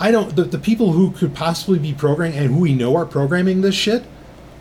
I 0.00 0.10
don't, 0.10 0.34
the, 0.34 0.44
the 0.44 0.58
people 0.58 0.92
who 0.92 1.10
could 1.12 1.34
possibly 1.34 1.78
be 1.78 1.92
programming 1.92 2.38
and 2.38 2.52
who 2.54 2.60
we 2.60 2.74
know 2.74 2.96
are 2.96 3.04
programming 3.06 3.60
this 3.62 3.74
shit 3.74 4.04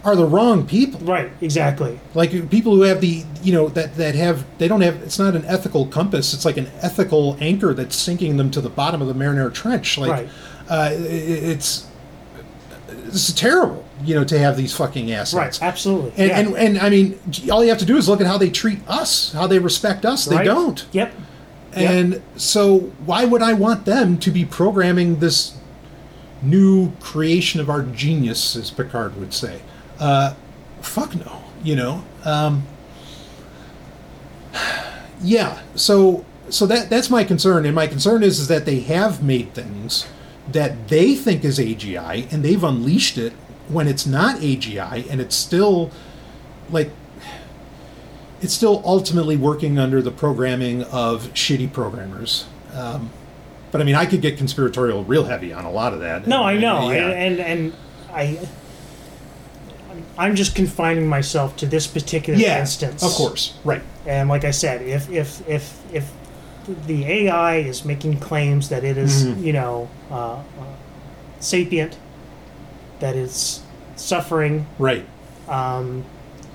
are 0.04 0.16
the 0.16 0.26
wrong 0.26 0.66
people. 0.66 1.00
Right. 1.02 1.32
Exactly. 1.42 2.00
Like 2.14 2.50
people 2.50 2.76
who 2.76 2.84
have 2.84 3.02
the, 3.02 3.24
you 3.44 3.52
know, 3.54 3.68
that, 3.70 3.96
that 3.98 4.16
have, 4.16 4.46
they 4.58 4.68
don't 4.68 4.82
have, 4.82 5.02
it's 5.04 5.20
not 5.20 5.36
an 5.36 5.44
ethical 5.46 5.86
compass, 5.88 6.34
it's 6.34 6.46
like 6.46 6.58
an 6.58 6.68
ethical 6.82 7.38
anchor 7.40 7.74
that's 7.74 7.96
sinking 7.96 8.38
them 8.38 8.50
to 8.52 8.62
the 8.62 8.70
bottom 8.70 9.02
of 9.02 9.08
the 9.08 9.14
Marinara 9.14 9.54
Trench. 9.54 9.98
Like, 9.98 10.12
Right. 10.12 10.30
uh, 10.70 10.90
it- 10.94 11.00
it's, 11.04 11.88
this 13.08 13.30
is 13.30 13.36
terrible, 13.36 13.84
you 14.04 14.16
know, 14.16 14.24
to 14.24 14.38
have 14.40 14.58
these 14.58 14.76
fucking 14.76 15.12
assets. 15.12 15.60
Right. 15.62 15.68
Absolutely. 15.68 16.12
And, 16.18 16.30
yeah. 16.30 16.40
and 16.40 16.58
and 16.58 16.78
I 16.80 16.90
mean, 16.90 17.20
all 17.52 17.64
you 17.64 17.70
have 17.70 17.80
to 17.80 17.86
do 17.86 17.98
is 17.98 18.08
look 18.08 18.22
at 18.22 18.28
how 18.28 18.38
they 18.38 18.50
treat 18.50 18.80
us, 18.88 19.34
how 19.34 19.48
they 19.48 19.60
respect 19.60 20.06
us. 20.06 20.26
They 20.26 20.38
Right? 20.38 20.46
don't. 20.46 20.86
Yep. 20.92 21.14
And 21.74 22.22
so, 22.36 22.80
why 23.06 23.26
would 23.26 23.44
I 23.44 23.54
want 23.54 23.86
them 23.86 24.18
to 24.20 24.32
be 24.32 24.46
programming 24.46 25.20
this 25.20 25.56
new 26.42 26.92
creation 27.00 27.60
of 27.62 27.70
our 27.70 27.84
genius, 27.84 28.56
as 28.56 28.72
Picard 28.72 29.16
would 29.18 29.32
say? 29.34 29.62
Uh, 30.00 30.34
fuck 30.82 31.16
no, 31.16 31.44
you 31.64 31.76
know. 31.76 32.04
Um, 32.26 32.64
yeah. 35.22 35.62
So, 35.76 36.26
so 36.50 36.66
that 36.66 36.90
that's 36.90 37.10
my 37.10 37.24
concern, 37.24 37.66
and 37.66 37.76
my 37.76 37.88
concern 37.88 38.24
is 38.24 38.40
is 38.40 38.48
that 38.48 38.66
they 38.66 38.80
have 38.82 39.22
made 39.22 39.54
things 39.54 40.08
that 40.52 40.88
they 40.88 41.16
think 41.16 41.44
is 41.44 41.60
AGI, 41.60 42.32
and 42.32 42.44
they've 42.44 42.64
unleashed 42.64 43.18
it 43.18 43.34
when 43.68 43.88
it's 43.88 44.06
not 44.06 44.38
AGI, 44.38 45.10
and 45.10 45.20
it's 45.20 45.36
still 45.36 45.92
like 46.70 46.90
it's 48.42 48.54
still 48.54 48.82
ultimately 48.86 49.36
working 49.36 49.80
under 49.80 50.02
the 50.02 50.12
programming 50.12 50.84
of 50.84 51.34
shitty 51.34 51.72
programmers. 51.74 52.46
Um, 52.74 53.10
but 53.72 53.82
I 53.82 53.84
mean, 53.84 53.96
I 53.96 54.06
could 54.06 54.22
get 54.22 54.38
conspiratorial 54.38 55.04
real 55.04 55.26
heavy 55.26 55.52
on 55.52 55.66
a 55.66 55.72
lot 55.72 55.94
of 55.94 56.00
that. 56.02 56.28
No, 56.28 56.44
I 56.44 56.58
know, 56.58 56.92
Yeah. 56.92 57.08
and, 57.10 57.40
and 57.40 57.40
and 57.40 57.74
I. 58.14 58.48
I'm 60.20 60.36
just 60.36 60.56
confining 60.56 61.08
myself 61.08 61.56
to 61.58 61.68
this 61.68 61.86
particular 61.86 62.40
yeah, 62.40 62.60
instance. 62.60 63.04
of 63.04 63.12
course, 63.12 63.54
right. 63.64 63.84
And 64.08 64.30
like 64.30 64.46
I 64.46 64.52
said, 64.52 64.82
if 64.82 65.10
if 65.12 65.48
if 65.48 65.80
if 65.94 66.12
the 66.88 67.06
AI 67.06 67.58
is 67.58 67.86
making 67.86 68.20
claims 68.20 68.70
that 68.70 68.84
it 68.84 68.98
is, 68.98 69.26
Mhm. 69.26 69.44
you 69.44 69.54
know, 69.54 69.88
uh, 70.12 70.36
uh, 70.36 70.42
sapient, 71.40 71.98
that 73.00 73.16
is 73.16 73.62
suffering, 73.96 74.66
Right. 74.80 75.06
um, 75.50 76.04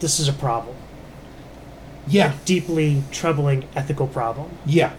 this 0.00 0.18
is 0.20 0.28
a 0.28 0.32
problem. 0.32 0.76
Yeah, 2.06 2.32
Deeply 2.44 3.02
troubling 3.12 3.64
ethical 3.76 4.06
problem. 4.06 4.48
yeah, 4.66 4.90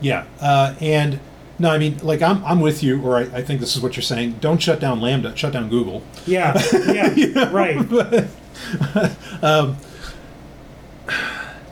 yeah. 0.00 0.24
Uh, 0.40 0.72
and 0.80 1.18
no, 1.58 1.70
I 1.70 1.76
mean, 1.78 1.98
like 2.02 2.22
I'm, 2.22 2.42
I'm 2.46 2.60
with 2.60 2.82
you, 2.82 3.02
or 3.02 3.18
I, 3.18 3.22
I 3.34 3.42
think 3.42 3.60
this 3.60 3.76
is 3.76 3.82
what 3.82 3.94
you're 3.94 4.02
saying. 4.02 4.36
Don't 4.40 4.60
shut 4.62 4.80
down 4.80 5.00
LaMDA. 5.00 5.36
Shut 5.36 5.52
down 5.52 5.68
Google. 5.68 6.02
Yeah, 6.26 6.58
yeah, 6.88 7.50
right. 7.52 7.76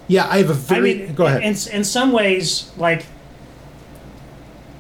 Yeah, 0.09 0.27
I 0.29 0.39
have 0.39 0.51
a 0.51 0.55
very. 0.55 1.03
I 1.03 1.07
mean, 1.07 1.15
go 1.15 1.27
ahead. 1.27 1.43
In, 1.43 1.55
in 1.73 1.85
some 1.85 2.13
ways, 2.13 2.73
like, 2.77 3.05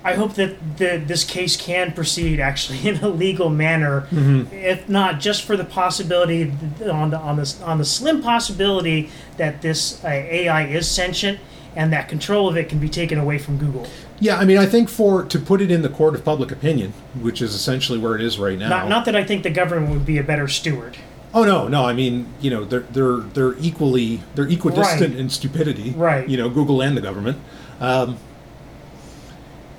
I 0.04 0.14
hope 0.14 0.34
that 0.34 0.78
the, 0.78 1.02
this 1.04 1.22
case 1.24 1.56
can 1.56 1.92
proceed 1.92 2.40
actually 2.40 2.78
in 2.88 2.96
a 2.96 3.08
legal 3.08 3.50
manner, 3.50 4.02
Mm-hmm. 4.10 4.54
if 4.54 4.88
not 4.88 5.20
just 5.20 5.42
for 5.42 5.56
the 5.56 5.64
possibility 5.64 6.50
on 6.90 7.10
the 7.10 7.18
on 7.18 7.36
the 7.36 7.56
on 7.64 7.78
the 7.78 7.84
slim 7.84 8.22
possibility 8.22 9.10
that 9.36 9.60
this 9.60 10.02
uh, 10.04 10.08
AI 10.08 10.66
is 10.66 10.90
sentient 10.90 11.38
and 11.76 11.92
that 11.92 12.08
control 12.08 12.48
of 12.48 12.56
it 12.56 12.68
can 12.68 12.78
be 12.78 12.88
taken 12.88 13.18
away 13.18 13.38
from 13.38 13.58
Google. 13.58 13.86
yeah, 14.20 14.36
I 14.38 14.44
mean, 14.44 14.56
I 14.56 14.66
think 14.66 14.88
for 14.88 15.22
to 15.24 15.38
put 15.38 15.60
it 15.60 15.70
in 15.70 15.82
the 15.82 15.88
court 15.90 16.14
of 16.14 16.24
public 16.24 16.50
opinion, 16.50 16.92
which 17.20 17.42
is 17.42 17.54
essentially 17.54 17.98
where 17.98 18.14
it 18.14 18.22
is 18.22 18.38
right 18.38 18.58
now. 18.58 18.68
Not 18.70 18.88
not 18.88 19.04
that 19.04 19.14
I 19.14 19.22
think 19.24 19.42
the 19.42 19.50
government 19.50 19.92
would 19.92 20.06
be 20.06 20.16
a 20.18 20.24
better 20.24 20.48
steward. 20.48 20.96
Oh 21.34 21.44
no, 21.44 21.68
no. 21.68 21.84
I 21.84 21.92
mean, 21.92 22.26
you 22.40 22.50
know, 22.50 22.64
they're 22.64 22.80
they're 22.80 23.18
they're 23.18 23.54
equally 23.58 24.22
they're 24.34 24.48
equidistant 24.48 25.10
Right. 25.12 25.20
in 25.20 25.28
stupidity. 25.28 25.90
Right. 25.90 26.28
You 26.28 26.36
know, 26.38 26.48
Google 26.48 26.80
and 26.82 26.96
the 26.96 27.00
government. 27.02 27.38
Um, 27.80 28.16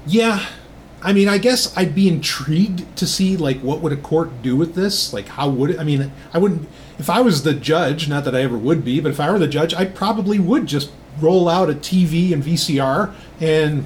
yeah, 0.06 0.46
I 1.02 1.14
mean, 1.14 1.28
I 1.28 1.38
guess 1.38 1.76
I'd 1.78 1.94
be 1.96 2.08
intrigued 2.08 2.96
to 2.98 3.06
see 3.08 3.38
like 3.38 3.60
what 3.62 3.82
would 3.82 3.92
a 3.92 3.98
court 3.98 4.42
do 4.42 4.56
with 4.56 4.76
this? 4.76 5.14
Like, 5.14 5.28
how 5.28 5.50
would 5.50 5.72
it? 5.72 5.80
I 5.80 5.84
mean, 5.84 6.12
I 6.34 6.38
wouldn't. 6.38 6.68
If 6.98 7.10
I 7.10 7.22
was 7.22 7.44
the 7.44 7.54
judge, 7.54 8.08
not 8.10 8.26
that 8.26 8.36
I 8.36 8.42
ever 8.42 8.58
would 8.58 8.84
be, 8.84 9.00
but 9.00 9.10
if 9.12 9.20
I 9.20 9.32
were 9.32 9.40
the 9.40 9.48
judge, 9.48 9.74
I 9.74 9.86
probably 9.86 10.40
would 10.40 10.66
just 10.68 10.92
roll 11.20 11.50
out 11.50 11.70
a 11.70 11.74
TV 11.74 12.32
and 12.34 12.44
VCR 12.44 13.14
and 13.42 13.86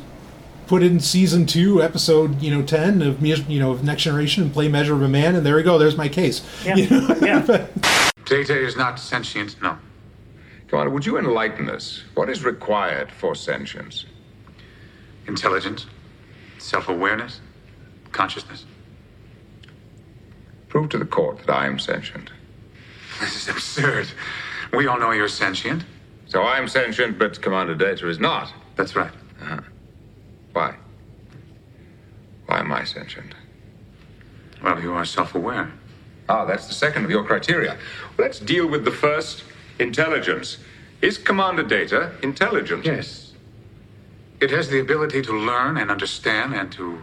put 0.67 0.83
in 0.83 0.99
season 0.99 1.45
two, 1.45 1.81
episode 1.81 2.41
you 2.41 2.51
know 2.51 2.61
ten 2.63 3.01
of 3.01 3.25
you 3.25 3.59
know 3.59 3.71
of 3.71 3.83
Next 3.83 4.03
Generation 4.03 4.43
and 4.43 4.53
play 4.53 4.67
Measure 4.67 4.93
of 4.93 5.01
a 5.01 5.07
Man, 5.07 5.35
and 5.35 5.45
there 5.45 5.55
we 5.55 5.63
go. 5.63 5.77
There's 5.77 5.97
my 5.97 6.09
case. 6.09 6.41
Yeah, 6.65 6.75
You 6.75 6.89
know? 6.89 7.15
yeah. 7.21 7.67
Data 8.25 8.57
is 8.57 8.75
not 8.77 8.99
sentient, 8.99 9.61
no. 9.61 9.77
Commander, 10.67 10.89
would 10.91 11.05
you 11.05 11.17
enlighten 11.17 11.69
us? 11.69 12.03
What 12.15 12.29
is 12.29 12.43
required 12.43 13.11
for 13.11 13.35
sentience? 13.35 14.05
Intelligence, 15.27 15.85
self 16.57 16.89
awareness, 16.89 17.41
consciousness. 18.11 18.65
Prove 20.69 20.89
to 20.89 20.97
the 20.97 21.05
court 21.05 21.39
that 21.45 21.49
I 21.53 21.67
am 21.67 21.77
sentient. 21.77 22.31
This 23.19 23.35
is 23.35 23.47
absurd. 23.49 24.07
We 24.73 24.87
all 24.87 24.99
know 24.99 25.11
you're 25.11 25.27
sentient. 25.27 25.83
So 26.25 26.41
I 26.41 26.57
am 26.57 26.67
sentient, 26.67 27.19
but 27.19 27.39
Commander 27.41 27.75
Data 27.75 28.09
is 28.09 28.19
not. 28.19 28.51
That's 28.75 28.95
right. 28.95 29.11
Uh-huh. 29.41 29.59
Why? 30.53 30.75
Why 32.45 32.59
am 32.59 32.71
I 32.71 32.83
sentient? 32.83 33.33
Well, 34.63 34.81
you 34.81 34.93
are 34.93 35.05
self 35.05 35.35
aware. 35.35 35.71
Ah, 36.29 36.45
that's 36.45 36.67
the 36.67 36.73
second 36.73 37.03
of 37.03 37.11
your 37.11 37.23
criteria. 37.23 37.77
Let's 38.17 38.39
deal 38.39 38.67
with 38.67 38.85
the 38.85 38.91
first 38.91 39.43
intelligence. 39.79 40.57
Is 41.01 41.17
Commander 41.17 41.63
Data 41.63 42.11
intelligent? 42.23 42.85
Yes. 42.85 43.33
It 44.39 44.51
has 44.51 44.69
the 44.69 44.79
ability 44.79 45.21
to 45.23 45.33
learn 45.33 45.77
and 45.77 45.91
understand 45.91 46.53
and 46.53 46.71
to 46.73 47.01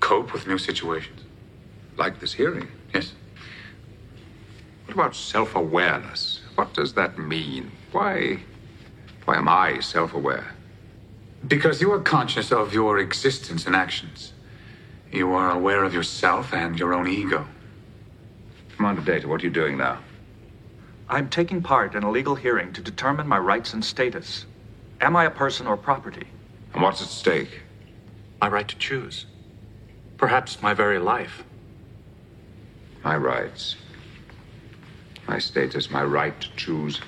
cope 0.00 0.32
with 0.32 0.46
new 0.46 0.58
situations. 0.58 1.22
Like 1.96 2.20
this 2.20 2.34
hearing. 2.34 2.68
Yes. 2.94 3.14
What 4.86 4.94
about 4.94 5.16
self 5.16 5.56
awareness? 5.56 6.40
What 6.54 6.72
does 6.74 6.92
that 6.94 7.18
mean? 7.18 7.72
Why. 7.92 8.38
Why 9.24 9.36
am 9.36 9.48
I 9.48 9.80
self 9.80 10.14
aware? 10.14 10.54
Because 11.46 11.80
you 11.80 11.92
are 11.92 12.00
conscious 12.00 12.50
of 12.50 12.74
your 12.74 12.98
existence 12.98 13.66
and 13.66 13.76
actions. 13.76 14.32
You 15.12 15.32
are 15.32 15.50
aware 15.50 15.84
of 15.84 15.94
yourself 15.94 16.52
and 16.52 16.78
your 16.78 16.92
own 16.92 17.08
ego. 17.08 17.46
Commander 18.76 19.02
Data, 19.02 19.28
what 19.28 19.42
are 19.42 19.46
you 19.46 19.52
doing 19.52 19.78
now? 19.78 20.00
I'm 21.08 21.30
taking 21.30 21.62
part 21.62 21.94
in 21.94 22.02
a 22.02 22.10
legal 22.10 22.34
hearing 22.34 22.72
to 22.74 22.82
determine 22.82 23.26
my 23.26 23.38
rights 23.38 23.72
and 23.72 23.84
status. 23.84 24.44
Am 25.00 25.16
I 25.16 25.24
a 25.24 25.30
person 25.30 25.66
or 25.66 25.76
property? 25.76 26.26
And 26.74 26.82
what's 26.82 27.00
at 27.00 27.08
stake? 27.08 27.62
My 28.40 28.48
right 28.48 28.68
to 28.68 28.76
choose. 28.76 29.26
Perhaps 30.18 30.60
my 30.60 30.74
very 30.74 30.98
life. 30.98 31.44
My 33.02 33.16
rights. 33.16 33.76
My 35.26 35.38
status, 35.38 35.90
my 35.90 36.02
right 36.02 36.38
to 36.40 36.48
choose. 36.56 37.00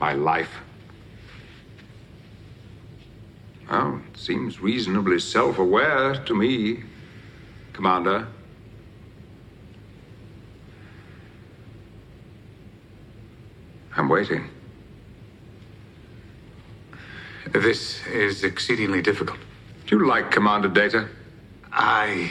My 0.00 0.14
life. 0.14 0.50
Well, 3.70 4.00
it 4.10 4.18
seems 4.18 4.60
reasonably 4.60 5.18
self 5.18 5.58
aware 5.58 6.14
to 6.24 6.34
me, 6.34 6.84
Commander. 7.72 8.26
I'm 13.96 14.08
waiting. 14.08 14.48
This 17.52 18.06
is 18.06 18.44
exceedingly 18.44 19.02
difficult. 19.02 19.38
Do 19.86 19.98
you 19.98 20.06
like 20.06 20.30
Commander 20.30 20.68
Data? 20.68 21.08
I. 21.72 22.30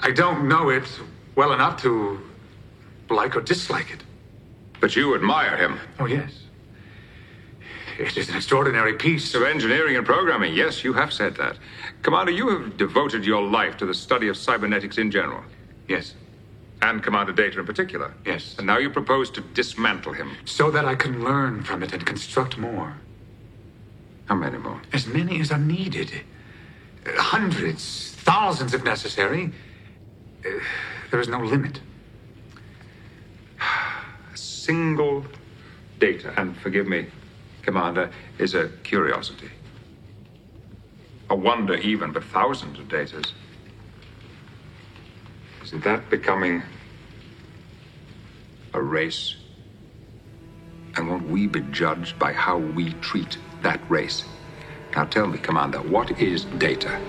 I 0.00 0.10
don't 0.10 0.48
know 0.48 0.68
it 0.68 0.86
well 1.34 1.52
enough 1.52 1.80
to 1.82 2.20
like 3.10 3.36
or 3.36 3.40
dislike 3.40 3.90
it. 3.90 4.02
But 4.80 4.96
you 4.96 5.14
admire 5.14 5.56
him. 5.56 5.80
Oh, 5.98 6.06
yes. 6.06 6.43
It 7.98 8.16
is 8.16 8.28
an 8.28 8.36
extraordinary 8.36 8.94
piece 8.94 9.34
of 9.34 9.42
engineering 9.42 9.96
and 9.96 10.04
programming. 10.04 10.54
Yes, 10.54 10.82
you 10.82 10.92
have 10.94 11.12
said 11.12 11.36
that. 11.36 11.58
Commander, 12.02 12.32
you 12.32 12.48
have 12.48 12.76
devoted 12.76 13.24
your 13.24 13.42
life 13.42 13.76
to 13.78 13.86
the 13.86 13.94
study 13.94 14.28
of 14.28 14.36
cybernetics 14.36 14.98
in 14.98 15.10
general. 15.10 15.42
Yes. 15.88 16.14
And 16.82 17.02
Commander 17.02 17.32
Data 17.32 17.60
in 17.60 17.66
particular. 17.66 18.12
Yes. 18.26 18.56
And 18.58 18.66
now 18.66 18.78
you 18.78 18.90
propose 18.90 19.30
to 19.30 19.40
dismantle 19.40 20.12
him. 20.12 20.32
So 20.44 20.70
that 20.72 20.84
I 20.84 20.96
can 20.96 21.22
learn 21.22 21.62
from 21.62 21.82
it 21.82 21.92
and 21.92 22.04
construct 22.04 22.58
more. 22.58 22.94
How 24.26 24.34
many 24.34 24.58
more? 24.58 24.80
As 24.92 25.06
many 25.06 25.40
as 25.40 25.52
are 25.52 25.58
needed. 25.58 26.10
Hundreds, 27.16 28.14
thousands 28.18 28.74
if 28.74 28.82
necessary. 28.84 29.52
Uh, 30.44 30.50
There 31.10 31.20
is 31.20 31.28
no 31.28 31.38
limit. 31.38 31.80
A 33.60 34.36
single 34.36 35.24
data, 36.00 36.32
and 36.36 36.56
forgive 36.56 36.88
me, 36.88 37.06
Commander, 37.64 38.10
is 38.38 38.54
a 38.54 38.68
curiosity. 38.82 39.50
A 41.30 41.34
wonder 41.34 41.74
even, 41.74 42.12
but 42.12 42.24
thousands 42.24 42.78
of 42.78 42.88
datas. 42.88 43.32
Isn't 45.62 45.82
that 45.84 46.10
becoming 46.10 46.62
a 48.74 48.82
race? 48.82 49.36
And 50.96 51.08
won't 51.08 51.28
we 51.28 51.46
be 51.46 51.60
judged 51.72 52.18
by 52.18 52.32
how 52.32 52.58
we 52.58 52.92
treat 52.94 53.38
that 53.62 53.80
race? 53.88 54.24
Now 54.94 55.04
tell 55.06 55.26
me, 55.26 55.38
Commander, 55.38 55.78
what 55.78 56.20
is 56.20 56.44
data? 56.44 57.00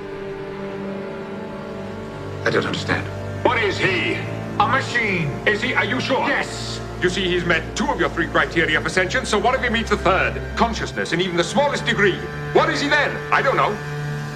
I 2.45 2.49
don't 2.49 2.65
understand. 2.65 3.06
What 3.45 3.61
is 3.61 3.77
he? 3.77 4.14
A 4.60 4.68
machine! 4.68 5.30
Is 5.45 5.61
he? 5.61 5.73
Are 5.73 5.84
you 5.84 5.99
sure? 5.99 6.26
Yes! 6.27 6.80
You 7.06 7.11
see, 7.11 7.30
he's 7.30 7.45
met 7.45 7.76
two 7.76 7.86
of 7.91 7.99
your 7.99 8.10
three 8.10 8.26
criteria 8.26 8.82
for 8.82 8.90
sentience, 8.90 9.30
so 9.30 9.38
what 9.38 9.53
if 9.53 9.61
he 9.61 9.69
meets 9.69 9.91
the 9.91 9.95
third? 9.95 10.41
Consciousness 10.56 11.14
in 11.14 11.22
even 11.22 11.38
the 11.38 11.44
smallest 11.44 11.86
degree. 11.86 12.18
What 12.53 12.68
is 12.72 12.82
he 12.82 12.90
then? 12.90 13.15
I 13.32 13.44
don't 13.44 13.56
know. 13.56 13.77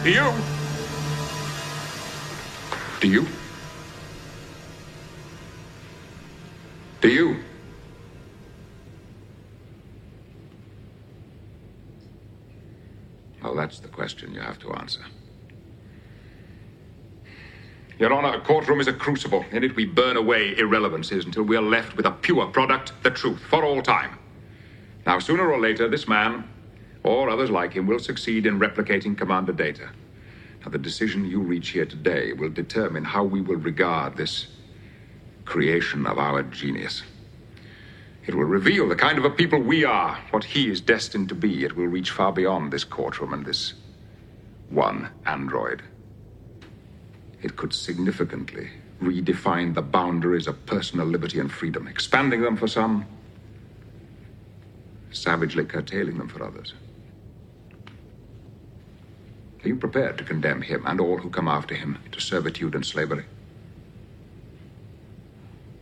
Do 0.03 0.11
you? 0.11 0.31
Do 3.01 3.07
you? 3.07 3.25
Do 7.01 7.09
you? 7.09 7.39
Well, 13.41 13.55
that's 13.55 13.79
the 13.79 13.87
question 13.87 14.31
you 14.35 14.41
have 14.41 14.59
to 14.59 14.71
answer. 14.73 15.01
Your 17.99 18.13
Honor, 18.13 18.37
a 18.37 18.39
courtroom 18.39 18.79
is 18.79 18.87
a 18.87 18.93
crucible. 18.93 19.43
In 19.51 19.61
it, 19.61 19.75
we 19.75 19.85
burn 19.85 20.15
away 20.15 20.57
irrelevancies 20.57 21.25
until 21.25 21.43
we 21.43 21.57
are 21.57 21.61
left 21.61 21.97
with 21.97 22.05
a 22.05 22.11
pure 22.11 22.47
product, 22.47 22.93
the 23.03 23.11
truth, 23.11 23.41
for 23.49 23.65
all 23.65 23.81
time. 23.81 24.17
Now, 25.05 25.19
sooner 25.19 25.51
or 25.51 25.59
later, 25.59 25.89
this 25.89 26.07
man, 26.07 26.45
or 27.03 27.29
others 27.29 27.51
like 27.51 27.73
him, 27.73 27.87
will 27.87 27.99
succeed 27.99 28.45
in 28.45 28.57
replicating 28.57 29.17
Commander 29.17 29.51
Data. 29.51 29.89
Now, 30.61 30.71
the 30.71 30.77
decision 30.77 31.25
you 31.25 31.41
reach 31.41 31.69
here 31.69 31.85
today 31.85 32.31
will 32.31 32.49
determine 32.49 33.03
how 33.03 33.25
we 33.25 33.41
will 33.41 33.57
regard 33.57 34.15
this 34.15 34.47
creation 35.43 36.07
of 36.07 36.17
our 36.17 36.41
genius. 36.43 37.03
It 38.25 38.33
will 38.33 38.45
reveal 38.45 38.87
the 38.87 38.95
kind 38.95 39.17
of 39.17 39.25
a 39.25 39.29
people 39.29 39.59
we 39.59 39.83
are, 39.83 40.17
what 40.31 40.45
he 40.45 40.69
is 40.69 40.79
destined 40.79 41.27
to 41.29 41.35
be. 41.35 41.65
It 41.65 41.75
will 41.75 41.87
reach 41.87 42.11
far 42.11 42.31
beyond 42.31 42.71
this 42.71 42.85
courtroom 42.85 43.33
and 43.33 43.45
this 43.45 43.73
one 44.69 45.09
android. 45.25 45.81
It 47.41 47.55
could 47.55 47.73
significantly 47.73 48.69
redefine 49.01 49.73
the 49.73 49.81
boundaries 49.81 50.47
of 50.47 50.65
personal 50.65 51.05
liberty 51.05 51.39
and 51.39 51.51
freedom, 51.51 51.87
expanding 51.87 52.41
them 52.41 52.57
for 52.57 52.67
some, 52.67 53.05
savagely 55.11 55.65
curtailing 55.65 56.17
them 56.17 56.27
for 56.27 56.43
others. 56.43 56.73
Are 59.63 59.67
you 59.67 59.75
prepared 59.75 60.17
to 60.17 60.23
condemn 60.23 60.61
him 60.61 60.83
and 60.85 60.99
all 60.99 61.17
who 61.17 61.29
come 61.29 61.47
after 61.47 61.75
him 61.75 61.99
to 62.11 62.19
servitude 62.19 62.75
and 62.75 62.85
slavery? 62.85 63.25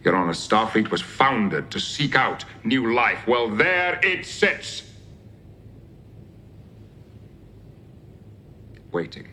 Your 0.03 0.15
Honor, 0.15 0.33
Starfleet 0.33 0.89
was 0.89 1.01
founded 1.01 1.69
to 1.71 1.79
seek 1.79 2.15
out 2.15 2.45
new 2.63 2.93
life. 2.93 3.27
Well, 3.27 3.49
there 3.49 3.99
it 4.03 4.25
sits. 4.25 4.83
Waiting. 8.91 9.27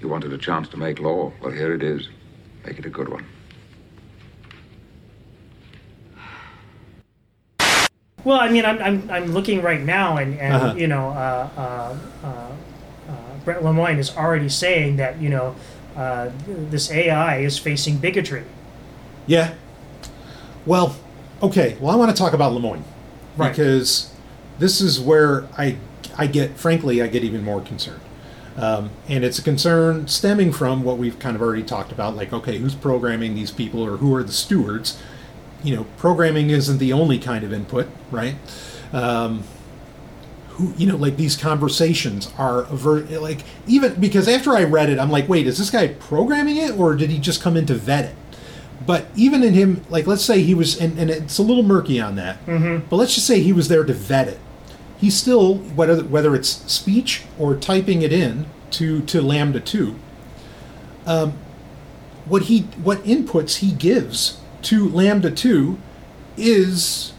You 0.00 0.08
wanted 0.08 0.32
a 0.32 0.38
chance 0.38 0.68
to 0.68 0.76
make 0.76 1.00
law. 1.00 1.32
Well, 1.40 1.52
here 1.52 1.74
it 1.74 1.82
is. 1.82 2.08
Make 2.64 2.78
it 2.78 2.86
a 2.86 2.90
good 2.90 3.08
one. 3.08 3.24
Well, 8.24 8.40
I 8.40 8.48
mean, 8.50 8.64
I'm, 8.64 8.82
I'm, 8.82 9.10
I'm 9.10 9.26
looking 9.32 9.62
right 9.62 9.80
now, 9.80 10.16
and, 10.16 10.38
and 10.40 10.54
Uh-huh. 10.54 10.74
you 10.76 10.88
know, 10.88 11.10
uh, 11.10 11.48
uh, 11.56 11.96
uh, 12.26 12.28
uh, 13.08 13.12
Brett 13.44 13.62
Lemoine 13.62 13.98
is 13.98 14.16
already 14.16 14.48
saying 14.48 14.96
that, 14.96 15.20
you 15.20 15.28
know, 15.28 15.54
uh, 15.96 16.30
this 16.46 16.90
AI 16.90 17.38
is 17.38 17.56
facing 17.56 17.98
bigotry. 17.98 18.42
Yeah. 19.26 19.54
Well, 20.66 20.96
okay. 21.42 21.76
Well, 21.80 21.92
I 21.92 21.96
want 21.96 22.14
to 22.14 22.20
talk 22.20 22.32
about 22.32 22.52
Lemoine 22.52 22.82
Right. 23.36 23.50
because 23.50 24.12
this 24.58 24.80
is 24.80 24.98
where 25.00 25.46
I, 25.56 25.76
I 26.18 26.26
get, 26.26 26.56
frankly, 26.58 27.00
I 27.00 27.06
get 27.06 27.22
even 27.22 27.44
more 27.44 27.60
concerned. 27.60 28.00
Um, 28.56 28.90
and 29.08 29.22
it's 29.24 29.38
a 29.38 29.42
concern 29.42 30.08
stemming 30.08 30.52
from 30.52 30.82
what 30.82 30.96
we've 30.96 31.18
kind 31.18 31.36
of 31.36 31.42
already 31.42 31.62
talked 31.62 31.92
about, 31.92 32.16
like, 32.16 32.32
okay, 32.32 32.56
who's 32.58 32.74
programming 32.74 33.34
these 33.34 33.50
people 33.50 33.82
or 33.82 33.98
who 33.98 34.14
are 34.14 34.22
the 34.22 34.32
stewards? 34.32 34.98
You 35.62 35.76
know, 35.76 35.86
programming 35.98 36.50
isn't 36.50 36.78
the 36.78 36.92
only 36.92 37.18
kind 37.18 37.44
of 37.44 37.52
input, 37.52 37.86
right? 38.10 38.36
Um, 38.92 39.44
who, 40.50 40.72
you 40.78 40.86
know, 40.86 40.96
like 40.96 41.18
these 41.18 41.36
conversations 41.36 42.32
are 42.38 42.62
aver- 42.72 43.02
like 43.20 43.40
even 43.66 44.00
because 44.00 44.26
after 44.26 44.56
I 44.56 44.64
read 44.64 44.88
it, 44.88 44.98
I'm 44.98 45.10
like, 45.10 45.28
wait, 45.28 45.46
is 45.46 45.58
this 45.58 45.68
guy 45.68 45.88
programming 45.88 46.56
it 46.56 46.78
or 46.78 46.94
did 46.94 47.10
he 47.10 47.18
just 47.18 47.42
come 47.42 47.58
in 47.58 47.66
to 47.66 47.74
vet 47.74 48.06
it? 48.06 48.14
But 48.86 49.06
even 49.16 49.42
in 49.42 49.52
him, 49.52 49.82
like, 49.90 50.06
let's 50.06 50.22
say 50.24 50.42
he 50.42 50.54
was, 50.54 50.80
and, 50.80 50.98
and 50.98 51.10
it's 51.10 51.36
a 51.38 51.42
little 51.42 51.62
murky 51.64 52.00
on 52.00 52.14
that, 52.16 52.44
Mhm. 52.46 52.82
but 52.88 52.96
let's 52.96 53.14
just 53.14 53.26
say 53.26 53.40
he 53.40 53.52
was 53.52 53.68
there 53.68 53.84
to 53.84 53.92
vet 53.92 54.28
it. 54.28 54.38
He's 54.98 55.16
still, 55.16 55.56
whether 55.56 56.02
whether 56.02 56.34
it's 56.34 56.48
speech 56.48 57.24
or 57.38 57.54
typing 57.54 58.02
it 58.02 58.12
in 58.12 58.46
to 58.72 59.02
to 59.02 59.20
LaMDA 59.20 59.64
two, 59.64 59.96
um, 61.06 61.34
what 62.24 62.42
he 62.42 62.60
what 62.82 62.98
inputs 63.04 63.56
he 63.56 63.72
gives 63.72 64.40
to 64.62 64.88
LaMDA 64.88 65.36
two 65.36 65.78
is 66.36 67.12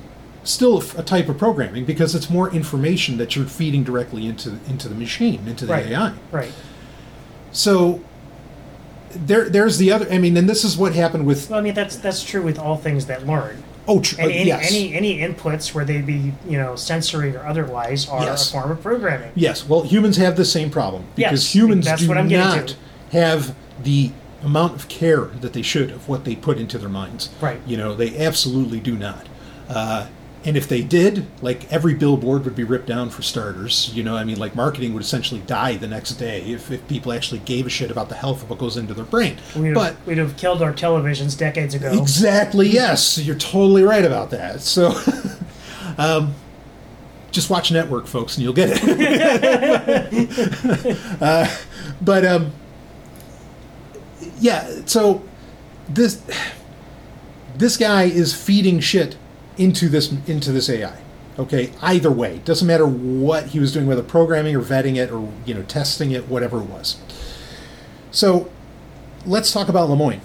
still 0.44 0.82
a 0.98 1.04
type 1.04 1.28
of 1.30 1.38
programming 1.38 1.86
because 1.86 2.16
it's 2.16 2.30
more 2.30 2.50
information 2.54 3.18
that 3.18 3.36
you're 3.36 3.46
feeding 3.46 3.84
directly 3.84 4.28
into 4.28 4.58
into 4.68 4.90
the 4.90 4.96
machine, 4.96 5.48
into 5.48 5.66
the 5.66 5.74
Right. 5.74 5.88
AI. 5.88 6.14
Right. 6.32 6.52
So 7.52 8.02
there, 9.12 9.50
there's 9.50 9.78
the 9.78 9.92
other. 9.92 10.08
I 10.12 10.18
mean, 10.18 10.36
and 10.38 10.50
this 10.50 10.64
is 10.64 10.78
what 10.78 10.94
happened 10.94 11.26
with. 11.26 11.50
Well, 11.50 11.60
I 11.60 11.62
mean, 11.62 11.74
that's 11.74 11.98
that's 11.98 12.24
true 12.24 12.42
with 12.42 12.60
all 12.60 12.78
things 12.78 13.06
that 13.06 13.26
learn. 13.26 13.64
Oh, 13.88 14.02
tr- 14.02 14.20
And 14.20 14.32
uh, 14.32 14.34
any, 14.34 14.48
yes. 14.48 14.70
any 14.74 14.94
any 14.94 15.20
inputs, 15.20 15.74
where 15.74 15.86
they 15.86 16.02
be 16.02 16.34
you 16.48 16.58
know 16.58 16.76
sensory 16.76 17.36
or 17.36 17.46
otherwise, 17.46 18.08
are 18.10 18.22
Yes. 18.24 18.50
a 18.50 18.52
form 18.52 18.72
of 18.72 18.82
programming. 18.82 19.32
Yes, 19.36 19.68
well, 19.68 19.84
humans 19.84 20.18
have 20.18 20.36
the 20.36 20.46
same 20.46 20.70
problem 20.70 21.06
because 21.16 21.44
Yes, 21.46 21.56
humans 21.56 21.86
that's 21.86 22.02
do 22.02 22.08
what 22.10 22.18
I'm 22.18 22.28
not 22.28 22.68
to. 22.70 22.76
have 23.12 23.56
the 23.84 24.12
amount 24.44 24.76
of 24.76 24.88
care 24.90 25.26
that 25.42 25.54
they 25.54 25.62
should 25.62 25.90
of 25.92 26.08
what 26.10 26.26
they 26.26 26.36
put 26.36 26.58
into 26.58 26.78
their 26.78 26.90
minds. 26.90 27.30
Right. 27.42 27.60
You 27.66 27.78
know, 27.78 27.96
they 27.96 28.18
absolutely 28.18 28.80
do 28.80 28.96
not. 28.98 29.28
Uh, 29.70 30.08
and 30.46 30.56
if 30.56 30.68
they 30.68 30.82
did, 30.82 31.26
like 31.42 31.72
every 31.72 31.94
billboard 31.94 32.46
would 32.46 32.56
be 32.56 32.64
ripped 32.64 32.86
down 32.86 33.10
for 33.10 33.22
starters. 33.22 33.92
You 33.94 34.04
know, 34.04 34.16
I 34.16 34.24
mean, 34.24 34.38
like 34.38 34.56
marketing 34.56 34.94
would 34.94 35.04
essentially 35.04 35.42
die 35.42 35.76
the 35.78 35.88
next 35.88 36.12
day 36.12 36.42
if, 36.42 36.72
if 36.72 36.88
people 36.88 37.12
actually 37.12 37.40
gave 37.40 37.66
a 37.66 37.70
shit 37.70 37.92
about 37.92 38.10
the 38.10 38.16
health 38.16 38.44
of 38.44 38.50
what 38.50 38.60
goes 38.60 38.78
into 38.78 38.94
their 38.94 39.06
brain. 39.06 39.38
We'd 39.56 39.74
but 39.74 39.96
have, 39.96 40.08
we'd 40.08 40.18
have 40.20 40.38
killed 40.38 40.62
our 40.62 40.74
televisions 40.74 41.38
decades 41.38 41.74
ago. 41.74 41.92
Exactly. 41.92 42.68
Yes, 42.78 43.18
you're 43.18 43.36
totally 43.36 43.82
right 43.82 44.06
about 44.06 44.30
that. 44.32 44.62
So, 44.62 44.94
um, 45.98 46.36
just 47.32 47.50
watch 47.50 47.72
Network, 47.72 48.06
folks, 48.06 48.36
and 48.36 48.44
you'll 48.44 48.54
get 48.54 48.70
it. 48.72 48.82
uh, 51.22 51.58
but 52.02 52.26
um, 52.26 52.52
yeah, 54.40 54.70
so 54.86 55.24
this 55.90 56.22
this 57.56 57.78
guy 57.78 58.04
is 58.04 58.34
feeding 58.36 58.80
shit 58.80 59.18
into 59.58 59.90
this 59.90 60.12
into 60.28 60.52
this 60.52 60.70
AI. 60.70 61.02
Okay, 61.40 61.72
either 61.82 62.10
way, 62.10 62.40
doesn't 62.46 62.68
matter 62.68 62.88
what 62.88 63.48
he 63.48 63.60
was 63.60 63.72
doing, 63.72 63.86
whether 63.86 64.02
programming 64.02 64.56
or 64.56 64.62
vetting 64.62 64.96
it 64.96 65.12
or 65.12 65.32
you 65.46 65.54
know 65.54 65.64
testing 65.64 66.12
it, 66.12 66.28
whatever 66.28 66.60
it 66.60 66.66
was. 66.66 66.98
So, 68.10 68.52
let's 69.26 69.52
talk 69.52 69.70
about 69.70 69.90
Lemoine. 69.90 70.22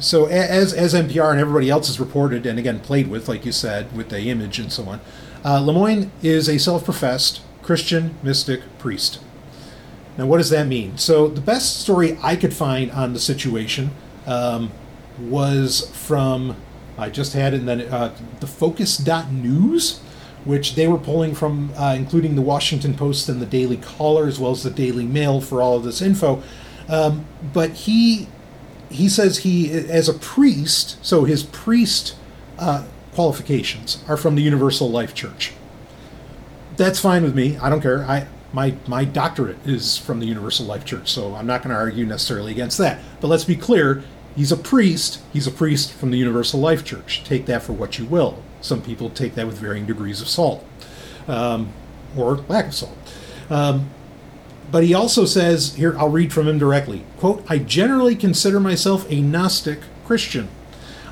So 0.00 0.26
as 0.26 0.72
as 0.72 0.94
NPR 0.94 1.32
and 1.32 1.40
everybody 1.40 1.68
else 1.70 1.88
has 1.88 1.98
reported 1.98 2.46
and 2.46 2.58
again 2.58 2.80
played 2.80 3.08
with, 3.08 3.28
like 3.28 3.44
you 3.44 3.52
said, 3.52 3.94
with 3.96 4.10
the 4.10 4.30
image 4.30 4.58
and 4.58 4.72
so 4.72 4.84
on, 4.84 5.00
uh, 5.44 5.60
Lemoine 5.60 6.10
is 6.22 6.48
a 6.48 6.58
self-professed 6.58 7.42
Christian 7.62 8.14
mystic 8.22 8.60
priest. 8.78 9.20
Now, 10.16 10.26
what 10.26 10.38
does 10.38 10.50
that 10.50 10.66
mean? 10.66 10.98
So 10.98 11.28
the 11.28 11.40
best 11.40 11.80
story 11.80 12.18
I 12.22 12.36
could 12.36 12.54
find 12.54 12.90
on 12.90 13.12
the 13.12 13.20
situation 13.20 13.90
um, 14.26 14.72
was 15.18 15.90
from 15.94 16.56
I 16.98 17.10
just 17.10 17.32
had 17.32 17.54
and 17.54 17.68
then 17.68 17.82
uh, 17.82 18.14
the 18.40 18.46
Focus.news 18.46 20.00
which 20.44 20.76
they 20.76 20.86
were 20.86 20.98
pulling 20.98 21.34
from, 21.34 21.70
uh, 21.76 21.94
including 21.94 22.34
the 22.34 22.42
Washington 22.42 22.94
Post 22.94 23.28
and 23.28 23.38
the 23.38 23.46
Daily 23.46 23.76
Caller, 23.76 24.26
as 24.26 24.38
well 24.38 24.50
as 24.50 24.62
the 24.62 24.70
Daily 24.70 25.04
Mail, 25.04 25.40
for 25.42 25.60
all 25.60 25.76
of 25.76 25.84
this 25.84 26.00
info. 26.00 26.42
Um, 26.88 27.26
but 27.52 27.70
he 27.70 28.28
he 28.90 29.08
says 29.08 29.38
he, 29.38 29.70
as 29.70 30.08
a 30.08 30.14
priest, 30.14 30.96
so 31.04 31.24
his 31.24 31.42
priest 31.42 32.16
uh, 32.58 32.86
qualifications 33.12 34.02
are 34.08 34.16
from 34.16 34.34
the 34.34 34.42
Universal 34.42 34.90
Life 34.90 35.14
Church. 35.14 35.52
That's 36.78 36.98
fine 36.98 37.22
with 37.22 37.34
me. 37.34 37.58
I 37.58 37.68
don't 37.68 37.82
care. 37.82 38.04
I 38.04 38.26
my 38.52 38.74
my 38.86 39.04
doctorate 39.04 39.58
is 39.66 39.98
from 39.98 40.20
the 40.20 40.26
Universal 40.26 40.64
Life 40.64 40.86
Church, 40.86 41.10
so 41.10 41.34
I'm 41.34 41.46
not 41.46 41.62
going 41.62 41.74
to 41.74 41.76
argue 41.76 42.06
necessarily 42.06 42.52
against 42.52 42.78
that. 42.78 43.00
But 43.20 43.28
let's 43.28 43.44
be 43.44 43.56
clear: 43.56 44.02
he's 44.38 44.52
a 44.52 44.56
priest. 44.56 45.20
He's 45.32 45.48
a 45.48 45.50
priest 45.50 45.92
from 45.92 46.12
the 46.12 46.16
Universal 46.16 46.60
Life 46.60 46.84
Church. 46.84 47.24
Take 47.24 47.46
that 47.46 47.62
for 47.62 47.72
what 47.72 47.98
you 47.98 48.04
will. 48.04 48.40
Some 48.60 48.80
people 48.80 49.10
take 49.10 49.34
that 49.34 49.48
with 49.48 49.58
varying 49.58 49.84
degrees 49.84 50.20
of 50.20 50.28
salt, 50.28 50.64
um, 51.26 51.72
or 52.16 52.36
lack 52.48 52.66
of 52.66 52.74
salt. 52.74 52.96
Um, 53.50 53.90
but 54.70 54.84
he 54.84 54.94
also 54.94 55.24
says 55.24 55.74
here, 55.74 55.98
I'll 55.98 56.08
read 56.08 56.32
from 56.32 56.46
him 56.46 56.56
directly. 56.56 57.04
Quote, 57.18 57.44
I 57.48 57.58
generally 57.58 58.14
consider 58.14 58.60
myself 58.60 59.10
a 59.10 59.20
Gnostic 59.20 59.80
Christian. 60.06 60.48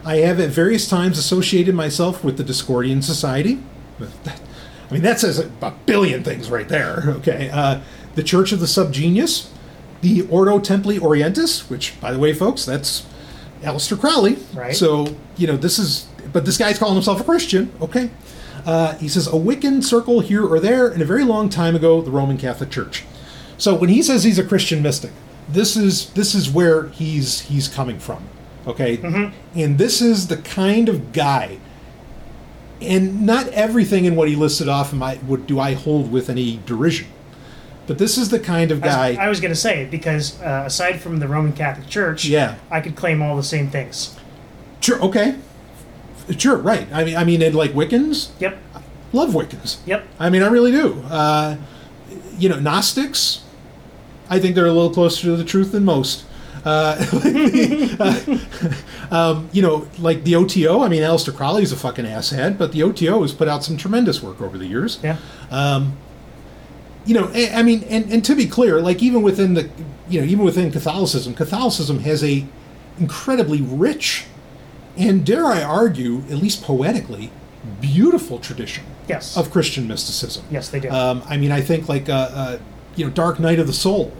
I 0.04 0.18
have 0.18 0.38
at 0.38 0.50
various 0.50 0.88
times 0.88 1.18
associated 1.18 1.74
myself 1.74 2.22
with 2.22 2.36
the 2.36 2.44
Discordian 2.44 3.02
Society. 3.02 3.60
I 4.00 4.92
mean, 4.92 5.02
that 5.02 5.18
says 5.18 5.40
a 5.40 5.70
billion 5.84 6.22
things 6.22 6.48
right 6.48 6.68
there. 6.68 7.02
Okay. 7.08 7.50
Uh, 7.50 7.80
the 8.14 8.22
Church 8.22 8.52
of 8.52 8.60
the 8.60 8.66
Subgenius, 8.66 9.50
the 10.00 10.22
Ordo 10.28 10.60
Templi 10.60 11.00
Orientis, 11.00 11.68
which, 11.68 12.00
by 12.00 12.12
the 12.12 12.20
way, 12.20 12.32
folks, 12.32 12.64
that's 12.64 13.04
Aleister 13.62 13.98
Crowley. 13.98 14.36
Right. 14.54 14.74
So, 14.74 15.16
you 15.36 15.46
know, 15.46 15.56
this 15.56 15.78
is, 15.78 16.06
but 16.32 16.44
this 16.44 16.58
guy's 16.58 16.78
calling 16.78 16.94
himself 16.94 17.20
a 17.20 17.24
Christian. 17.24 17.72
Okay. 17.80 18.10
Uh, 18.64 18.96
he 18.96 19.08
says, 19.08 19.26
a 19.28 19.32
Wiccan 19.32 19.82
circle 19.82 20.20
here 20.20 20.44
or 20.44 20.58
there, 20.58 20.88
and 20.88 21.00
a 21.00 21.04
very 21.04 21.24
long 21.24 21.48
time 21.48 21.76
ago, 21.76 22.02
the 22.02 22.10
Roman 22.10 22.36
Catholic 22.36 22.70
Church. 22.70 23.04
So 23.58 23.74
when 23.74 23.88
he 23.88 24.02
says 24.02 24.24
he's 24.24 24.38
a 24.38 24.44
Christian 24.44 24.82
mystic, 24.82 25.12
this 25.48 25.76
is 25.76 26.10
this 26.10 26.34
is 26.34 26.50
where 26.50 26.88
he's 26.88 27.40
he's 27.42 27.68
coming 27.68 27.98
from. 27.98 28.28
Okay, 28.66 28.98
and 29.54 29.78
this 29.78 30.02
is 30.02 30.26
the 30.26 30.38
kind 30.38 30.88
of 30.88 31.12
guy. 31.12 31.58
And 32.80 33.24
not 33.24 33.46
everything 33.48 34.04
in 34.04 34.16
what 34.16 34.28
he 34.28 34.36
listed 34.36 34.68
off 34.68 34.92
am 34.92 35.02
I, 35.02 35.18
would 35.26 35.46
do 35.46 35.58
I 35.58 35.74
hold 35.74 36.12
with 36.12 36.28
any 36.28 36.60
derision, 36.66 37.06
but 37.86 37.98
this 37.98 38.18
is 38.18 38.28
the 38.30 38.40
kind 38.40 38.70
of 38.70 38.80
guy. 38.80 39.14
I 39.14 39.28
was 39.28 39.40
going 39.40 39.52
to 39.52 39.58
say 39.60 39.82
it 39.82 39.90
because 39.90 40.40
uh, 40.42 40.64
aside 40.66 41.00
from 41.00 41.18
the 41.18 41.28
Roman 41.28 41.52
Catholic 41.52 41.88
Church, 41.88 42.24
Yeah. 42.24 42.56
I 42.70 42.80
could 42.80 42.96
claim 42.96 43.22
all 43.22 43.36
the 43.36 43.42
same 43.42 43.70
things. 43.70 44.16
Sure. 44.80 45.00
Okay. 45.02 45.36
Sure. 46.38 46.56
Right. 46.56 46.86
I 46.92 47.04
mean, 47.04 47.16
I 47.16 47.24
mean, 47.24 47.42
and 47.42 47.54
like 47.54 47.72
Wiccans. 47.72 48.30
Yep. 48.40 48.58
Love 49.12 49.30
Wiccans. 49.30 49.78
Yep. 49.86 50.06
I 50.18 50.30
mean, 50.30 50.42
I 50.42 50.48
really 50.48 50.72
do. 50.72 51.00
Uh, 51.08 51.56
you 52.38 52.48
know, 52.48 52.58
Gnostics. 52.58 53.42
I 54.28 54.40
think 54.40 54.54
they're 54.54 54.66
a 54.66 54.72
little 54.72 54.92
closer 54.92 55.22
to 55.22 55.36
the 55.36 55.44
truth 55.44 55.72
than 55.72 55.84
most. 55.84 56.24
Uh, 56.64 56.96
uh, 58.00 58.36
um, 59.14 59.48
you 59.52 59.62
know, 59.62 59.86
like 60.00 60.24
the 60.24 60.34
OTO. 60.34 60.82
I 60.82 60.88
mean, 60.88 61.02
Aleister 61.02 61.34
Crowley's 61.34 61.70
a 61.70 61.76
fucking 61.76 62.04
asshead, 62.04 62.58
but 62.58 62.72
the 62.72 62.82
OTO 62.82 63.22
has 63.22 63.32
put 63.32 63.46
out 63.46 63.62
some 63.62 63.76
tremendous 63.76 64.20
work 64.20 64.40
over 64.40 64.58
the 64.58 64.66
years. 64.66 64.98
Yeah. 65.02 65.18
Um, 65.50 65.96
you 67.06 67.14
know, 67.14 67.30
I, 67.34 67.62
mean, 67.62 67.84
and, 67.84 68.10
and 68.12 68.24
to 68.24 68.34
be 68.34 68.46
clear, 68.46 68.80
like 68.80 69.02
even 69.02 69.22
within 69.22 69.54
the, 69.54 69.70
you 70.08 70.20
know, 70.20 70.26
even 70.26 70.44
within 70.44 70.70
Catholicism, 70.72 71.34
Catholicism 71.34 72.00
has 72.00 72.22
a 72.24 72.44
incredibly 72.98 73.62
rich, 73.62 74.24
and 74.96 75.24
dare 75.24 75.46
I 75.46 75.62
argue, 75.62 76.18
at 76.22 76.38
least 76.38 76.62
poetically, 76.62 77.30
beautiful 77.80 78.38
tradition 78.38 78.84
Yes. 79.08 79.36
of 79.36 79.50
Christian 79.50 79.86
mysticism. 79.86 80.44
Yes, 80.50 80.68
they 80.68 80.80
do. 80.80 80.90
Um, 80.90 81.22
I 81.26 81.36
mean, 81.36 81.52
I 81.52 81.60
think 81.60 81.88
like 81.88 82.08
uh, 82.08 82.12
uh, 82.12 82.58
you 82.96 83.04
know, 83.04 83.10
Dark 83.10 83.38
Night 83.38 83.58
of 83.58 83.66
the 83.66 83.72
Soul 83.72 84.12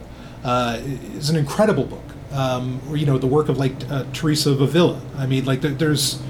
uh, 0.45 0.79
is 1.15 1.29
an 1.31 1.37
incredible 1.37 1.85
book. 1.85 2.03
Um, 2.33 2.81
or 2.91 2.97
you 2.97 3.07
know, 3.07 3.19
the 3.19 3.27
work 3.27 3.49
of 3.49 3.57
like 3.57 3.73
uh, 3.91 4.05
Teresa 4.13 4.51
of 4.51 4.61
Avila. 4.61 5.01
I 5.17 5.27
mean, 5.27 5.45
like 5.45 5.63
there's, 5.63 6.21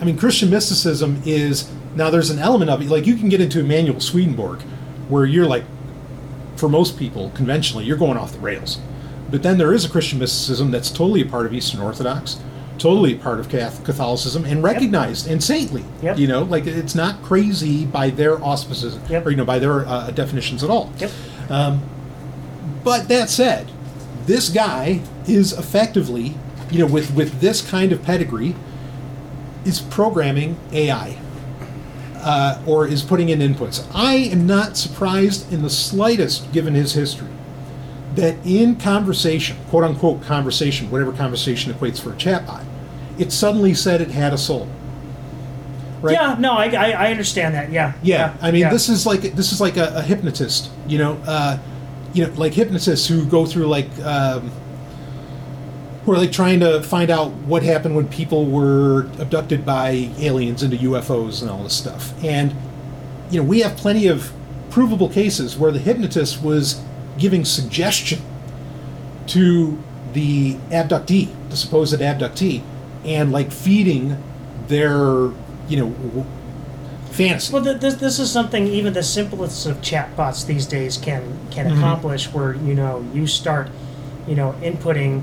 I 0.00 0.04
mean, 0.04 0.16
Christian 0.16 0.48
mysticism 0.50 1.22
is 1.24 1.68
now 1.96 2.08
there's 2.10 2.30
an 2.30 2.38
element 2.38 2.70
of 2.70 2.80
it. 2.82 2.88
Like 2.88 3.06
you 3.06 3.16
can 3.16 3.28
get 3.28 3.40
into 3.40 3.60
Emanuel 3.60 4.00
Swedenborg, 4.00 4.60
where 5.08 5.24
you're 5.24 5.46
like, 5.46 5.64
for 6.56 6.68
most 6.68 6.98
people 6.98 7.30
conventionally, 7.34 7.84
you're 7.84 7.96
going 7.96 8.16
off 8.16 8.32
the 8.32 8.38
rails. 8.38 8.78
But 9.30 9.42
then 9.42 9.58
there 9.58 9.72
is 9.72 9.84
a 9.84 9.88
Christian 9.88 10.18
mysticism 10.18 10.70
that's 10.70 10.90
totally 10.90 11.22
a 11.22 11.26
part 11.26 11.46
of 11.46 11.52
Eastern 11.54 11.80
Orthodox, 11.80 12.38
totally 12.78 13.14
a 13.14 13.16
part 13.18 13.40
of 13.40 13.48
Catholicism, 13.48 14.44
and 14.44 14.62
recognized 14.62 15.26
and 15.26 15.42
saintly. 15.42 15.84
Yep. 16.02 16.18
You 16.18 16.26
know, 16.28 16.42
like 16.42 16.66
it's 16.66 16.94
not 16.94 17.22
crazy 17.22 17.84
by 17.86 18.10
their 18.10 18.42
auspices 18.42 18.98
Yep. 19.10 19.26
or 19.26 19.30
you 19.30 19.36
know 19.36 19.44
by 19.44 19.58
their 19.58 19.86
uh, 19.86 20.10
definitions 20.10 20.62
at 20.62 20.70
all. 20.70 20.92
Yep. 20.98 21.10
Um, 21.50 21.82
but 22.84 23.08
that 23.08 23.30
said, 23.30 23.70
this 24.26 24.48
guy 24.50 25.00
is 25.26 25.52
effectively, 25.52 26.34
you 26.70 26.78
know, 26.78 26.86
with 26.86 27.14
with 27.14 27.40
this 27.40 27.68
kind 27.68 27.92
of 27.92 28.02
pedigree, 28.02 28.54
is 29.64 29.80
programming 29.80 30.56
AI. 30.72 31.18
Uh, 32.24 32.58
or 32.66 32.86
is 32.88 33.02
putting 33.02 33.28
in 33.28 33.40
inputs. 33.40 33.86
I 33.94 34.14
am 34.14 34.46
not 34.46 34.78
surprised 34.78 35.52
in 35.52 35.60
the 35.60 35.68
slightest, 35.68 36.50
given 36.54 36.72
his 36.74 36.94
history, 36.94 37.28
that 38.14 38.36
in 38.46 38.76
conversation, 38.76 39.58
quote 39.68 39.84
unquote 39.84 40.22
conversation, 40.22 40.90
whatever 40.90 41.12
conversation 41.12 41.70
equates 41.70 42.00
for 42.00 42.14
a 42.14 42.16
chatbot, 42.16 42.64
it 43.18 43.30
suddenly 43.30 43.74
said 43.74 44.00
it 44.00 44.10
had 44.10 44.32
a 44.32 44.38
soul. 44.38 44.66
Right? 46.00 46.14
Yeah, 46.14 46.36
no, 46.38 46.52
I, 46.52 46.66
I, 46.68 46.90
I 46.92 47.10
understand 47.10 47.54
that. 47.54 47.70
Yeah. 47.70 47.92
Yeah, 48.02 48.34
I 48.40 48.50
mean, 48.50 48.62
yeah. 48.62 48.70
this 48.70 48.88
is 48.88 49.06
like 49.06 49.20
this 49.20 49.52
is 49.52 49.60
like 49.60 49.76
a, 49.76 49.92
a 49.96 50.02
hypnotist, 50.02 50.70
you 50.86 50.96
know, 50.96 51.20
uh, 51.26 51.58
you 52.14 52.26
know, 52.26 52.32
like 52.34 52.54
hypnotists 52.54 53.06
who 53.06 53.26
go 53.26 53.44
through 53.44 53.66
like 53.66 53.90
um, 54.00 54.50
who 56.04 56.12
are 56.12 56.18
like 56.18 56.32
trying 56.32 56.60
to 56.60 56.82
find 56.82 57.10
out 57.10 57.30
what 57.32 57.62
happened 57.62 57.96
when 57.96 58.06
people 58.08 58.46
were 58.46 59.06
abducted 59.18 59.64
by 59.64 60.10
aliens 60.18 60.62
into 60.62 60.76
UFOs 60.76 61.40
and 61.40 61.50
all 61.50 61.62
this 61.62 61.74
stuff. 61.76 62.12
And 62.22 62.54
you 63.30 63.40
know, 63.40 63.46
we 63.48 63.60
have 63.60 63.76
plenty 63.76 64.06
of 64.06 64.32
provable 64.70 65.08
cases 65.08 65.56
where 65.56 65.70
the 65.72 65.78
hypnotist 65.78 66.42
was 66.42 66.80
giving 67.18 67.44
suggestion 67.44 68.20
to 69.28 69.78
the 70.12 70.54
abductee, 70.70 71.28
the 71.48 71.56
supposed 71.56 71.98
abductee, 71.98 72.62
and 73.04 73.32
like 73.32 73.50
feeding 73.50 74.22
their, 74.68 75.30
you 75.68 75.76
know, 75.76 76.26
fantasy. 77.10 77.52
Well, 77.52 77.64
th- 77.64 77.80
this, 77.80 77.94
this 77.94 78.18
is 78.18 78.30
something 78.30 78.66
even 78.66 78.92
the 78.92 79.02
simplest 79.02 79.66
of 79.66 79.80
chatbots 79.80 80.44
these 80.46 80.66
days 80.66 80.96
can 80.98 81.22
can 81.50 81.66
Mhm. 81.70 81.78
accomplish. 81.78 82.26
Where 82.32 82.54
you 82.54 82.74
know 82.74 83.04
you 83.14 83.26
start, 83.26 83.70
you 84.28 84.34
know, 84.34 84.54
inputting 84.62 85.22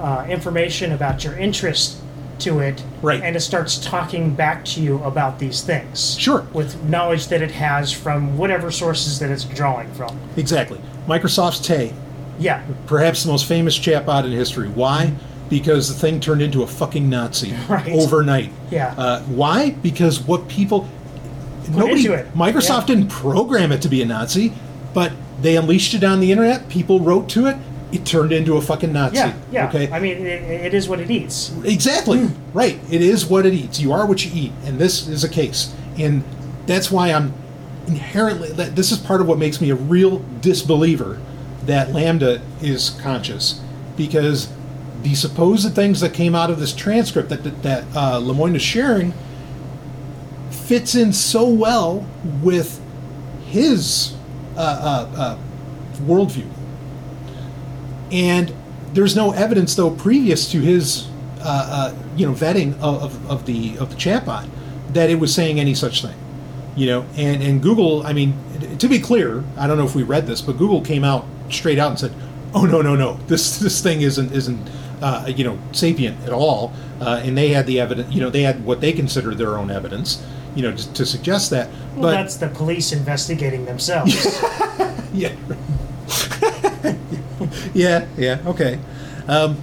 uh, 0.00 0.26
information 0.28 0.92
about 0.92 1.24
your 1.24 1.36
interest 1.36 1.98
to 2.40 2.60
it, 2.60 2.82
Right. 3.02 3.20
and 3.22 3.36
it 3.36 3.40
starts 3.40 3.76
talking 3.78 4.30
back 4.34 4.64
to 4.66 4.80
you 4.80 5.02
about 5.04 5.38
these 5.38 5.60
things. 5.60 6.16
Sure. 6.18 6.46
With 6.54 6.82
knowledge 6.84 7.28
that 7.28 7.42
it 7.42 7.50
has 7.50 7.92
from 7.92 8.38
whatever 8.38 8.70
sources 8.70 9.18
that 9.18 9.30
it's 9.30 9.44
drawing 9.44 9.92
from. 9.92 10.18
Exactly. 10.38 10.80
Microsoft's 11.06 11.60
Tay, 11.60 11.92
Yeah. 12.38 12.62
perhaps 12.86 13.24
the 13.24 13.30
most 13.30 13.44
famous 13.44 13.78
chatbot 13.78 14.24
in 14.24 14.32
history. 14.32 14.68
Why? 14.68 15.12
Because 15.50 15.88
the 15.88 15.94
thing 15.94 16.18
turned 16.20 16.40
into 16.40 16.62
a 16.62 16.66
fucking 16.66 17.10
Nazi 17.10 17.52
Right. 17.68 17.92
overnight. 17.92 18.50
Yeah. 18.70 18.94
Uh, 18.96 19.20
why? 19.24 19.70
Because 19.82 20.20
what 20.20 20.48
people 20.48 20.88
Put 21.66 21.76
nobody. 21.76 22.04
Microsoft 22.34 22.88
Yeah. 22.88 22.94
didn't 22.94 23.08
program 23.08 23.70
it 23.70 23.82
to 23.82 23.88
be 23.88 24.00
a 24.00 24.06
Nazi, 24.06 24.52
but 24.94 25.12
they 25.42 25.56
unleashed 25.56 25.92
it 25.94 26.02
on 26.02 26.20
the 26.20 26.32
internet. 26.32 26.68
People 26.70 27.00
wrote 27.00 27.28
to 27.30 27.46
it. 27.46 27.56
It 27.92 28.06
turned 28.06 28.32
into 28.32 28.56
a 28.56 28.60
fucking 28.60 28.92
Nazi. 28.92 29.16
Yeah. 29.16 29.34
Yeah. 29.50 29.68
Okay. 29.68 29.90
I 29.90 29.98
mean, 29.98 30.18
it, 30.18 30.42
it 30.66 30.74
is 30.74 30.88
what 30.88 31.00
it 31.00 31.10
eats. 31.10 31.52
Exactly. 31.64 32.28
Right. 32.52 32.78
It 32.90 33.02
is 33.02 33.26
what 33.26 33.46
it 33.46 33.52
eats. 33.52 33.80
You 33.80 33.92
are 33.92 34.06
what 34.06 34.24
you 34.24 34.30
eat, 34.32 34.52
and 34.64 34.78
this 34.78 35.08
is 35.08 35.24
a 35.24 35.28
case. 35.28 35.74
And 35.98 36.22
that's 36.66 36.90
why 36.90 37.12
I'm 37.12 37.34
inherently. 37.86 38.50
That 38.52 38.76
this 38.76 38.92
is 38.92 38.98
part 38.98 39.20
of 39.20 39.26
what 39.26 39.38
makes 39.38 39.60
me 39.60 39.70
a 39.70 39.74
real 39.74 40.24
disbeliever 40.40 41.20
that 41.64 41.88
LaMDA 41.88 42.40
is 42.62 42.90
conscious, 43.02 43.60
because 43.96 44.52
the 45.02 45.14
supposed 45.14 45.74
things 45.74 46.00
that 46.00 46.14
came 46.14 46.34
out 46.34 46.50
of 46.50 46.60
this 46.60 46.74
transcript 46.74 47.28
that 47.30 47.42
that, 47.42 47.62
that 47.62 47.84
uh, 47.94 48.20
Lemoine 48.20 48.54
is 48.54 48.62
sharing 48.62 49.12
fits 50.50 50.94
in 50.94 51.12
so 51.12 51.48
well 51.48 52.06
with 52.42 52.80
his 53.46 54.14
uh, 54.56 54.60
uh, 55.16 55.20
uh, 55.20 55.38
worldview. 56.02 56.48
And 58.12 58.52
there's 58.92 59.14
no 59.14 59.32
evidence, 59.32 59.74
though, 59.74 59.90
previous 59.90 60.50
to 60.52 60.60
his, 60.60 61.08
uh, 61.40 61.92
uh, 61.94 61.94
you 62.16 62.26
know, 62.26 62.32
vetting 62.32 62.74
of, 62.80 63.02
of, 63.02 63.30
of 63.30 63.46
the 63.46 63.76
of 63.78 63.90
the 63.90 63.96
chatbot, 63.96 64.48
that 64.92 65.10
it 65.10 65.20
was 65.20 65.34
saying 65.34 65.60
any 65.60 65.74
such 65.74 66.02
thing. 66.02 66.16
You 66.76 66.86
know, 66.86 67.06
and 67.16 67.42
and 67.42 67.62
Google, 67.62 68.06
I 68.06 68.12
mean, 68.12 68.34
to 68.78 68.88
be 68.88 68.98
clear, 68.98 69.44
I 69.56 69.66
don't 69.66 69.76
know 69.76 69.84
if 69.84 69.94
we 69.94 70.02
read 70.02 70.26
this, 70.26 70.40
but 70.40 70.56
Google 70.58 70.80
came 70.80 71.04
out 71.04 71.24
straight 71.50 71.78
out 71.78 71.90
and 71.90 71.98
said, 71.98 72.12
"Oh 72.54 72.64
no, 72.64 72.80
no, 72.82 72.94
no, 72.96 73.18
this 73.26 73.58
this 73.58 73.80
thing 73.82 74.02
isn't 74.02 74.32
isn't, 74.32 74.70
uh, 75.02 75.24
you 75.28 75.44
know, 75.44 75.58
sapient 75.72 76.22
at 76.24 76.32
all," 76.32 76.72
uh, 77.00 77.20
and 77.24 77.36
they 77.36 77.48
had 77.48 77.66
the 77.66 77.80
evidence. 77.80 78.12
You 78.14 78.20
know, 78.20 78.30
they 78.30 78.42
had 78.42 78.64
what 78.64 78.80
they 78.80 78.92
considered 78.92 79.36
their 79.38 79.58
own 79.58 79.70
evidence. 79.70 80.24
you 80.54 80.62
know, 80.62 80.74
to, 80.74 80.92
to 80.94 81.06
suggest 81.06 81.50
that. 81.50 81.68
Well, 81.94 82.02
but 82.02 82.10
that's 82.12 82.36
the 82.36 82.48
police 82.48 82.92
investigating 82.92 83.66
themselves. 83.66 84.12
yeah, 85.12 85.32
yeah, 87.74 88.06
yeah, 88.16 88.40
okay. 88.46 88.78
Um, 89.28 89.56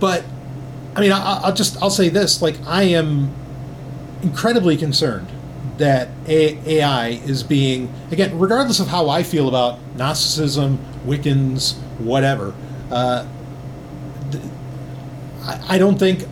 but 0.00 0.24
I 0.94 1.00
mean, 1.00 1.12
I, 1.12 1.40
I'll 1.44 1.54
just 1.54 1.80
I'll 1.82 1.90
say 1.90 2.08
this: 2.08 2.42
like, 2.42 2.56
I 2.66 2.84
am 2.84 3.34
incredibly 4.22 4.76
concerned 4.76 5.28
that 5.78 6.08
AI 6.26 7.08
is 7.08 7.42
being 7.42 7.92
again, 8.10 8.38
regardless 8.38 8.80
of 8.80 8.88
how 8.88 9.08
I 9.08 9.22
feel 9.22 9.48
about 9.48 9.78
Gnosticism, 9.96 10.78
Wiccans, 11.04 11.76
whatever. 11.98 12.54
Uh, 12.90 13.26
I, 15.42 15.74
I 15.74 15.78
don't 15.78 15.98
think. 15.98 16.24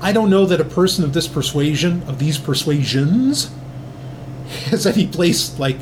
I 0.00 0.10
don't 0.10 0.30
know 0.30 0.46
that 0.46 0.60
a 0.60 0.64
person 0.64 1.04
of 1.04 1.12
this 1.12 1.28
persuasion, 1.28 2.02
of 2.08 2.18
these 2.18 2.36
persuasions, 2.36 3.52
has 4.66 4.84
any 4.84 5.06
place 5.06 5.58
like 5.60 5.76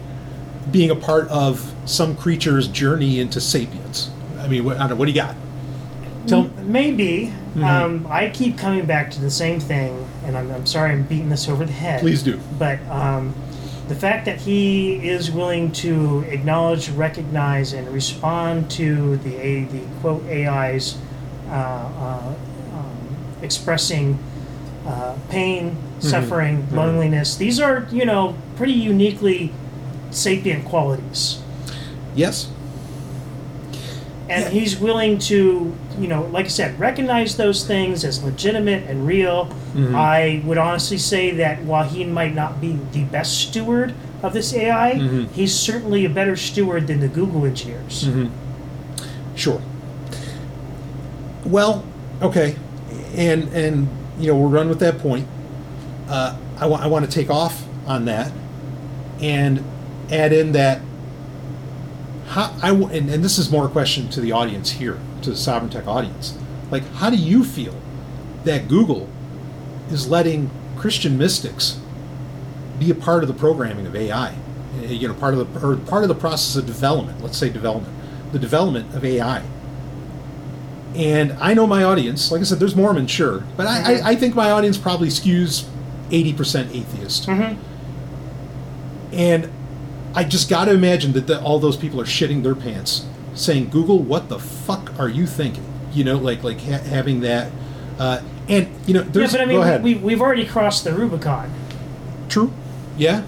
being 0.71 0.91
a 0.91 0.97
part 0.97 1.27
of 1.29 1.75
some 1.91 2.17
creature's 2.17 2.69
journey 2.69 3.19
into 3.21 3.41
sapience. 3.41 4.11
I 4.39 4.47
mean, 4.49 4.65
what, 4.65 4.77
I 4.77 4.81
don't 4.81 4.91
know, 4.91 4.97
what 4.97 5.07
do 5.07 5.11
you 5.13 5.17
got? 5.21 5.35
Tell 6.27 6.45
M- 6.45 6.73
Maybe. 6.73 7.33
Mhm. 7.55 7.65
Um, 7.65 8.07
I 8.09 8.31
keep 8.31 8.57
coming 8.57 8.87
back 8.87 9.11
to 9.13 9.21
the 9.21 9.31
same 9.31 9.59
thing, 9.59 10.07
and 10.25 10.37
I'm, 10.39 10.51
I'm 10.53 10.67
sorry 10.67 10.93
I'm 10.93 11.03
beating 11.03 11.29
this 11.29 11.49
over 11.49 11.65
the 11.65 11.73
head. 11.73 12.01
Please 12.01 12.23
do. 12.23 12.39
But 12.59 12.79
um, 12.89 13.35
the 13.89 13.95
fact 13.97 14.25
that 14.27 14.41
he 14.41 14.95
is 15.09 15.33
willing 15.33 15.73
to 15.73 16.21
acknowledge, 16.29 16.91
recognize, 16.91 17.73
and 17.73 17.89
respond 17.89 18.71
to 18.73 19.17
the 19.19 19.35
A, 19.37 19.65
the 19.65 19.81
quote 20.01 20.23
AIs 20.27 20.97
uh, 21.49 21.53
uh, 21.53 22.35
um, 22.75 22.97
expressing 23.43 24.17
uh, 24.87 25.17
pain, 25.29 25.77
suffering, 25.99 26.63
Mhm. 26.69 26.73
loneliness. 26.77 27.35
These 27.37 27.59
are, 27.61 27.89
you 27.91 28.05
know, 28.05 28.37
pretty 28.55 28.73
uniquely 28.75 29.53
sapient 30.13 30.65
qualities. 30.65 31.39
Yes. 32.15 32.49
and 34.29 34.53
he's 34.53 34.79
willing 34.79 35.19
to 35.19 35.75
you 35.99 36.07
know 36.07 36.23
like 36.27 36.45
i 36.45 36.49
said 36.49 36.79
recognize 36.79 37.37
those 37.37 37.67
things 37.67 38.05
as 38.05 38.23
legitimate 38.23 38.85
and 38.89 39.05
real 39.05 39.49
Mhm. 39.75 39.93
i 39.95 40.41
would 40.45 40.57
honestly 40.57 40.99
say 40.99 41.33
that 41.33 41.65
while 41.65 41.83
he 41.89 42.05
might 42.05 42.33
not 42.33 42.61
be 42.61 42.79
the 42.93 43.03
best 43.05 43.37
steward 43.41 43.93
of 44.23 44.33
this 44.33 44.55
ai 44.55 44.93
Mhm. 44.95 45.29
he's 45.33 45.53
certainly 45.53 46.05
a 46.05 46.09
better 46.09 46.37
steward 46.37 46.87
than 46.87 47.01
the 47.01 47.09
google 47.09 47.45
engineers 47.45 48.05
hmm 48.07 48.27
Sure. 49.35 49.61
Well, 51.45 51.83
okay, 52.23 52.55
and 53.17 53.49
and 53.55 53.89
you 54.19 54.29
know 54.29 54.37
we'll 54.39 54.51
run 54.51 54.69
with 54.69 54.79
that 54.81 54.99
point. 54.99 55.27
Uh, 56.09 56.37
I 56.59 56.67
want 56.67 56.83
I 56.83 56.87
want 56.87 57.05
to 57.05 57.11
take 57.11 57.31
off 57.31 57.65
on 57.87 58.05
that 58.05 58.31
and 59.23 59.65
add 60.11 60.33
in 60.33 60.53
that 60.53 60.81
how 62.31 62.55
I 62.63 62.69
w- 62.69 62.89
and, 62.89 63.11
and 63.11 63.23
this 63.25 63.39
is 63.39 63.51
more 63.51 63.67
a 63.67 63.69
question 63.69 64.09
to 64.11 64.21
the 64.21 64.33
audience 64.33 64.71
here 64.73 64.99
to 65.23 65.31
the 65.31 65.37
Sovryn 65.37 65.71
Tech 65.71 65.87
audience. 65.87 66.37
Like, 66.71 66.85
how 66.95 67.11
do 67.11 67.17
you 67.17 67.45
feel 67.45 67.75
that 68.45 68.69
Google 68.69 69.09
is 69.91 70.09
letting 70.09 70.51
Christian 70.77 71.19
mystics 71.19 71.79
be 72.79 72.91
a 72.91 72.95
part 72.95 73.23
of 73.23 73.29
the 73.29 73.35
programming 73.35 73.87
of 73.87 73.95
AI? 73.97 74.35
Uh, 74.79 74.83
You 74.87 75.09
know, 75.09 75.15
part 75.15 75.35
of 75.35 75.53
the 75.53 75.67
or 75.67 75.77
part 75.77 76.03
of 76.05 76.09
the 76.09 76.15
process 76.15 76.57
of 76.57 76.67
development. 76.67 77.21
Let's 77.23 77.37
say 77.37 77.51
development, 77.51 77.95
the 78.33 78.39
development 78.39 78.95
of 78.95 79.05
AI. 79.05 79.43
And 80.95 81.33
I 81.41 81.55
know 81.55 81.67
my 81.67 81.85
audience. 81.85 82.31
Like 82.33 82.41
I 82.41 82.45
said, 82.45 82.59
there's 82.61 82.75
Mormons, 82.77 83.11
sure, 83.11 83.45
but 83.57 83.67
I, 83.67 83.77
I, 83.95 84.09
I 84.11 84.15
think 84.17 84.35
my 84.35 84.51
audience 84.51 84.77
probably 84.79 85.09
skews 85.09 85.65
eighty 86.13 86.33
percent 86.33 86.75
atheist. 86.75 87.29
And 89.13 89.51
I 90.15 90.25
just 90.25 90.49
got 90.51 90.65
to 90.67 90.73
imagine 90.73 91.13
that 91.13 91.27
the, 91.27 91.41
all 91.41 91.59
those 91.59 91.77
people 91.77 92.01
are 92.01 92.05
shitting 92.05 92.43
their 92.43 92.55
pants, 92.55 93.07
saying, 93.35 93.71
"Google, 93.71 93.99
what 94.01 94.29
the 94.29 94.39
fuck 94.39 94.99
are 94.99 95.09
you 95.09 95.27
thinking?" 95.27 95.65
You 95.93 96.05
know, 96.05 96.17
like 96.17 96.43
like 96.43 96.61
ha- 96.61 96.83
having 96.83 97.21
that. 97.21 97.53
Uh, 97.99 98.23
and 98.49 98.69
you 98.87 98.95
know, 98.95 99.03
yeah 99.03 99.29
but 99.31 99.41
i 99.43 99.45
mean 99.45 99.83
we, 99.83 99.95
we've 99.95 100.23
already 100.23 100.47
crossed 100.47 100.85
the 100.85 100.93
rubicon 100.93 101.53
True. 102.31 102.53
Yeah. 102.97 103.25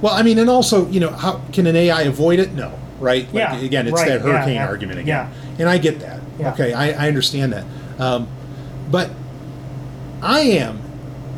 Well, 0.00 0.14
I 0.14 0.22
mean, 0.22 0.38
and 0.38 0.48
also, 0.48 0.88
you 0.88 1.00
know, 1.00 1.10
how 1.10 1.42
can 1.52 1.66
an 1.66 1.74
AI 1.76 2.02
avoid 2.02 2.38
it? 2.38 2.52
No. 2.52 2.78
Right. 3.00 3.24
Like, 3.26 3.34
Yeah, 3.34 3.56
Again, 3.58 3.86
it's 3.88 3.94
right, 3.94 4.08
that 4.08 4.20
yeah, 4.24 4.32
hurricane 4.32 4.54
yeah, 4.54 4.66
argument 4.68 5.00
again. 5.00 5.30
yeah. 5.32 5.56
And 5.58 5.68
I 5.68 5.78
get 5.78 6.00
that. 6.00 6.20
Yeah. 6.38 6.52
Okay, 6.52 6.72
I, 6.72 7.04
I 7.04 7.08
understand 7.08 7.52
that. 7.52 7.64
Um, 7.98 8.28
but 8.90 9.10
I 10.22 10.40
am 10.40 10.80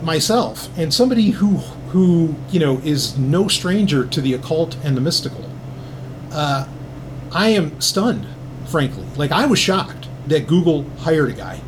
myself, 0.03 0.69
and 0.79 0.93
somebody 0.93 1.31
who 1.31 1.63
who 1.97 2.35
you 2.51 2.61
know 2.61 2.79
is 2.85 3.17
no 3.17 3.49
stranger 3.49 4.05
to 4.05 4.21
the 4.21 4.35
occult 4.35 4.77
and 4.85 4.95
the 4.95 5.01
mystical. 5.01 5.43
Uh, 6.31 6.69
I 7.33 7.49
am 7.49 7.81
stunned, 7.81 8.27
frankly. 8.67 9.07
Like 9.17 9.33
I 9.33 9.47
was 9.47 9.59
shocked 9.59 10.07
that 10.27 10.47
Google 10.47 10.85
hired 10.99 11.31
a 11.31 11.33
guy. 11.33 11.63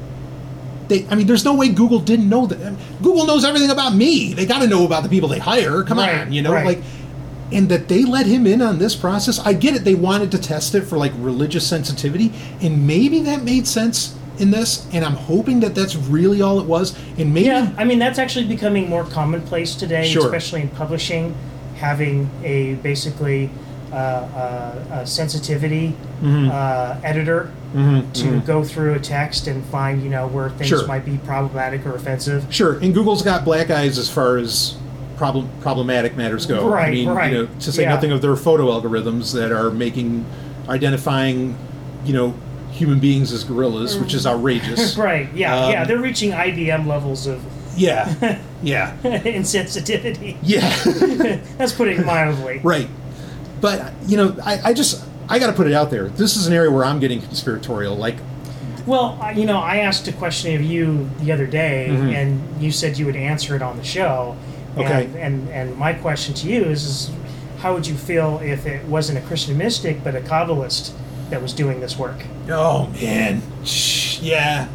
They, 0.89 1.07
I 1.09 1.15
mean, 1.15 1.27
there's 1.27 1.47
no 1.47 1.55
way 1.55 1.69
Google 1.71 1.99
didn't 1.99 2.29
know 2.29 2.45
that. 2.47 2.77
Google 3.03 3.25
knows 3.27 3.43
everything 3.45 3.71
about 3.71 3.95
me. 3.95 4.35
They 4.35 4.45
got 4.45 4.61
to 4.61 4.67
know 4.67 4.85
about 4.85 5.03
the 5.03 5.09
people 5.09 5.29
they 5.31 5.39
hire. 5.39 5.83
Come 5.83 5.99
Right, 5.99 6.21
on, 6.27 6.33
you 6.33 6.43
know, 6.43 6.53
right. 6.53 6.65
like, 6.67 6.83
and 7.51 7.71
that 7.71 7.89
they 7.89 8.05
let 8.05 8.27
him 8.27 8.47
in 8.47 8.61
on 8.61 8.79
this 8.79 8.95
process. 8.95 9.39
I 9.39 9.55
get 9.55 9.75
it. 9.75 9.85
They 9.85 9.95
wanted 9.95 10.31
to 10.33 10.39
test 10.39 10.75
it 10.75 10.83
for 10.83 10.99
like 10.99 11.13
religious 11.17 11.67
sensitivity, 11.67 12.33
and 12.61 12.87
maybe 12.87 13.21
that 13.23 13.43
made 13.45 13.67
sense 13.67 14.15
in 14.41 14.51
this. 14.51 14.87
And 14.93 15.05
I'm 15.05 15.15
hoping 15.15 15.61
that 15.61 15.75
that's 15.75 15.97
really 15.97 16.41
all 16.43 16.61
it 16.61 16.67
was. 16.67 16.97
And 17.19 17.33
maybe 17.35 17.47
yeah 17.47 17.73
i 17.79 17.85
mean 17.85 17.99
that's 17.99 18.19
actually 18.19 18.47
becoming 18.47 18.89
more 18.89 19.05
commonplace 19.05 19.75
today 19.75 20.07
Sure. 20.09 20.25
especially 20.25 20.61
in 20.63 20.69
publishing 20.69 21.35
having 21.77 22.29
a 22.45 22.75
basically 22.77 23.51
uh, 23.93 23.97
uh, 23.97 25.01
a 25.03 25.07
sensitivity 25.07 25.95
Mhm. 26.23 26.51
uh, 26.51 26.97
editor 27.03 27.51
Mhm, 27.75 28.13
to 28.15 28.25
mhm. 28.25 28.47
go 28.47 28.63
through 28.65 28.95
a 28.95 28.99
text 28.99 29.47
and 29.47 29.65
find 29.67 30.03
you 30.03 30.11
know 30.11 30.27
where 30.27 30.51
things 30.51 30.69
Sure. 30.69 30.87
might 30.87 31.05
be 31.05 31.17
problematic 31.25 31.87
or 31.87 31.95
offensive. 31.95 32.45
Sure, 32.51 32.79
and 32.83 32.93
Google's 32.95 33.23
got 33.23 33.45
black 33.45 33.71
eyes 33.71 33.97
as 33.99 34.09
far 34.11 34.37
as 34.37 34.75
problem 35.17 35.49
problematic 35.61 36.17
matters 36.17 36.45
go. 36.47 36.69
I 36.69 36.73
Right, 36.73 36.93
mean, 36.93 37.09
right. 37.09 37.33
you 37.33 37.39
know, 37.39 37.49
to 37.61 37.73
say 37.73 37.83
Yeah. 37.83 37.91
nothing 37.95 38.13
of 38.13 38.21
their 38.23 38.37
photo 38.37 38.67
algorithms 38.71 39.33
that 39.35 39.51
are 39.53 39.71
making 39.71 40.25
identifying, 40.69 41.57
you 42.05 42.13
know, 42.13 42.35
human 42.79 43.01
beings 43.01 43.33
as 43.33 43.45
gorillas, 43.45 43.99
which 43.99 44.15
is 44.15 44.27
outrageous. 44.27 44.97
right? 45.09 45.29
Yeah, 45.35 45.55
Um, 45.65 45.73
yeah. 45.73 45.85
They're 45.85 45.99
reaching 45.99 46.31
IBM 46.31 46.87
levels 46.87 47.27
of 47.27 47.43
Yeah, 47.77 48.39
yeah, 48.63 48.97
insensitivity. 49.03 50.37
yeah. 50.43 50.69
That's 51.59 51.73
putting 51.73 52.01
it 52.01 52.07
mildly. 52.07 52.61
right. 52.63 52.89
But 53.61 53.93
you 54.07 54.17
know, 54.17 54.37
I, 54.45 54.61
I 54.71 54.73
just 54.73 55.05
I 55.29 55.39
got 55.39 55.49
to 55.49 55.53
put 55.53 55.67
it 55.67 55.73
out 55.75 55.91
there. 55.91 56.09
This 56.09 56.37
is 56.37 56.47
an 56.47 56.53
area 56.53 56.71
where 56.71 56.85
I'm 56.85 57.01
getting 57.01 57.21
conspiratorial. 57.21 57.97
Like, 57.97 58.17
Well, 58.87 59.19
you 59.35 59.45
know, 59.47 59.59
I 59.59 59.79
asked 59.79 60.07
a 60.09 60.13
question 60.13 60.55
of 60.55 60.63
you 60.63 61.11
the 61.21 61.33
other 61.33 61.47
day, 61.47 61.89
Mhm. 61.91 62.15
and 62.15 62.63
you 62.63 62.71
said 62.71 62.97
you 62.99 63.07
would 63.07 63.17
answer 63.17 63.57
it 63.57 63.63
on 63.63 63.77
the 63.77 63.85
show. 63.85 64.37
Okay. 64.77 65.07
And, 65.07 65.17
and 65.17 65.49
and 65.51 65.77
my 65.77 65.93
question 65.93 66.35
to 66.35 66.49
you 66.49 66.63
is, 66.67 66.85
is, 66.85 67.11
how 67.59 67.75
would 67.75 67.87
you 67.89 67.97
feel 67.97 68.39
if 68.45 68.65
it 68.67 68.85
wasn't 68.87 69.19
a 69.19 69.23
Christian 69.23 69.59
mystic 69.59 70.05
but 70.05 70.15
a 70.15 70.21
Kabbalist 70.21 70.93
that 71.31 71.43
was 71.43 71.53
doing 71.53 71.81
this 71.81 71.99
work? 71.99 72.25
oh 72.51 72.89
man, 73.01 73.43
yeah, 74.21 74.69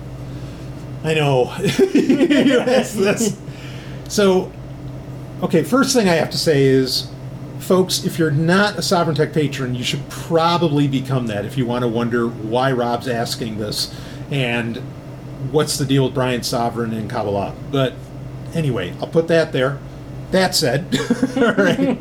I 1.03 1.13
know. 1.13 1.53
that's, 1.59 2.93
that's, 2.93 3.37
so, 4.07 4.51
okay. 5.41 5.63
First 5.63 5.95
thing 5.95 6.07
I 6.07 6.13
have 6.13 6.29
to 6.31 6.37
say 6.37 6.63
is, 6.63 7.09
folks, 7.59 8.05
if 8.05 8.17
you're 8.17 8.31
not 8.31 8.75
a 8.75 8.81
Sovryn 8.81 9.15
Tech 9.15 9.33
patron, 9.33 9.75
you 9.75 9.83
should 9.83 10.07
probably 10.09 10.87
become 10.87 11.27
that 11.27 11.45
if 11.45 11.57
you 11.57 11.65
want 11.65 11.83
to 11.83 11.87
wonder 11.87 12.27
why 12.27 12.71
Rob's 12.71 13.07
asking 13.07 13.57
this 13.57 13.93
and 14.31 14.77
what's 15.51 15.77
the 15.77 15.85
deal 15.85 16.05
with 16.05 16.13
Brian 16.13 16.41
Sovryn 16.41 16.95
and 16.95 17.09
Kabbalah. 17.09 17.53
But 17.71 17.93
anyway, 18.53 18.93
I'll 19.01 19.07
put 19.07 19.27
that 19.27 19.51
there. 19.51 19.79
That 20.31 20.55
said, 20.55 20.97
all 21.37 21.53
right. 21.53 21.99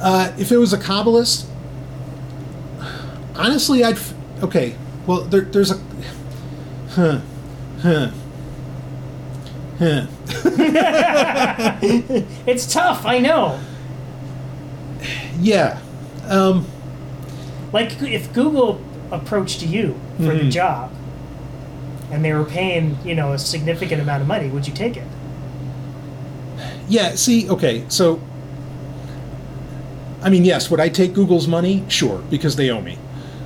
Uh, 0.00 0.32
if 0.38 0.50
it 0.50 0.56
was 0.56 0.72
a 0.72 0.78
Kabbalist, 0.78 1.46
honestly, 3.36 3.84
I'd. 3.84 3.94
f- 3.96 4.14
Okay, 4.42 4.74
well, 5.06 5.20
there, 5.22 5.42
there's 5.42 5.70
a. 5.70 5.80
Huh. 6.90 7.20
Huh. 7.80 8.10
Huh. 9.78 10.06
It's 12.46 12.72
tough, 12.72 13.04
I 13.06 13.18
know. 13.18 13.58
Yeah. 15.40 15.78
Um, 16.28 16.66
Like 17.72 18.00
if 18.02 18.32
Google 18.32 18.80
approached 19.10 19.62
you 19.62 19.94
for 20.18 20.34
the 20.34 20.44
Mhm. 20.44 20.50
job, 20.50 20.90
and 22.10 22.24
they 22.24 22.32
were 22.32 22.44
paying 22.44 22.98
you 23.04 23.14
know 23.14 23.32
a 23.32 23.38
significant 23.38 24.02
amount 24.02 24.22
of 24.22 24.28
money, 24.28 24.48
would 24.48 24.66
you 24.66 24.74
take 24.74 24.96
it? 24.96 25.06
yeah, 26.88 27.14
see, 27.14 27.48
okay, 27.48 27.84
so. 27.88 28.20
I 30.22 30.28
mean, 30.30 30.44
yes, 30.44 30.70
would 30.70 30.78
I 30.80 30.88
take 30.88 31.14
Google's 31.14 31.48
money? 31.48 31.82
Sure, 31.88 32.18
because 32.30 32.54
they 32.56 32.70
owe 32.70 32.80
me. 32.82 32.96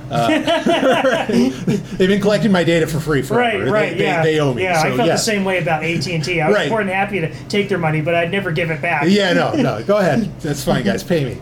Uh, 0.09 1.25
they've 1.27 2.07
been 2.07 2.21
collecting 2.21 2.51
my 2.51 2.63
data 2.63 2.87
for 2.87 2.99
free 2.99 3.21
forever. 3.21 3.65
Right, 3.65 3.71
right, 3.71 3.97
They, 3.97 4.03
yeah. 4.03 4.23
they, 4.23 4.33
they 4.33 4.39
owe 4.39 4.53
me. 4.53 4.63
Yeah, 4.63 4.81
so, 4.81 4.87
I 4.87 4.95
felt 4.95 5.07
yeah. 5.07 5.13
the 5.13 5.17
same 5.17 5.43
way 5.43 5.57
about 5.59 5.83
AT 5.83 6.07
and 6.07 6.23
T. 6.23 6.39
I 6.41 6.47
was 6.47 6.55
Right. 6.55 6.69
more 6.69 6.79
than 6.79 6.93
happy 6.93 7.19
to 7.19 7.33
take 7.49 7.67
their 7.69 7.77
money, 7.77 8.01
but 8.01 8.15
I'd 8.15 8.31
never 8.31 8.51
give 8.51 8.71
it 8.71 8.81
back. 8.81 9.03
Yeah, 9.07 9.33
no, 9.33 9.53
no. 9.53 9.83
Go 9.83 9.97
ahead. 9.97 10.31
That's 10.39 10.63
fine, 10.63 10.83
guys. 10.85 11.03
Pay 11.03 11.25
me. 11.25 11.37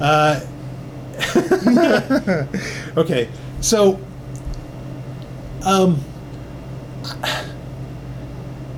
Uh, 0.00 0.40
okay, 2.96 3.28
so, 3.60 4.00
um, 5.64 6.00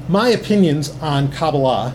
my 0.08 0.28
opinions 0.30 0.90
on 1.00 1.30
Kabbalah, 1.30 1.94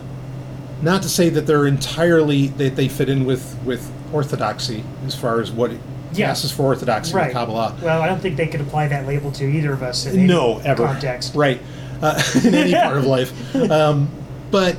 not 0.82 1.02
to 1.02 1.08
say 1.08 1.28
that 1.30 1.46
they're 1.46 1.66
entirely 1.66 2.48
that 2.48 2.76
they 2.76 2.88
fit 2.88 3.08
in 3.08 3.24
with 3.24 3.56
with 3.64 3.90
orthodoxy 4.12 4.84
as 5.06 5.14
far 5.14 5.40
as 5.40 5.50
what 5.50 5.72
Yeah. 6.12 6.28
passes 6.28 6.52
for 6.52 6.62
orthodoxy 6.62 7.14
right. 7.14 7.28
in 7.28 7.32
Kabbalah. 7.32 7.76
Well, 7.82 8.00
I 8.00 8.06
don't 8.06 8.20
think 8.20 8.36
they 8.36 8.46
could 8.46 8.60
apply 8.60 8.88
that 8.88 9.06
label 9.06 9.32
to 9.32 9.44
either 9.44 9.72
of 9.72 9.82
us 9.82 10.06
in 10.06 10.20
any 10.20 10.28
no 10.28 10.58
ever 10.60 10.86
context. 10.86 11.34
right 11.34 11.60
uh, 12.02 12.22
in 12.44 12.54
any 12.54 12.72
part 12.72 12.96
of 12.96 13.04
life 13.04 13.54
um, 13.70 14.08
but 14.50 14.76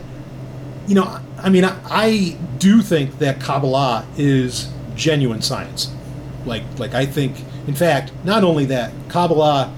you 0.87 0.95
know 0.95 1.19
i 1.37 1.49
mean 1.49 1.65
I, 1.65 1.77
I 1.85 2.37
do 2.57 2.81
think 2.81 3.19
that 3.19 3.41
kabbalah 3.41 4.05
is 4.17 4.71
genuine 4.95 5.41
science 5.41 5.93
like 6.45 6.63
like 6.79 6.93
i 6.93 7.05
think 7.05 7.43
in 7.67 7.75
fact 7.75 8.11
not 8.23 8.43
only 8.43 8.65
that 8.65 8.91
kabbalah 9.09 9.73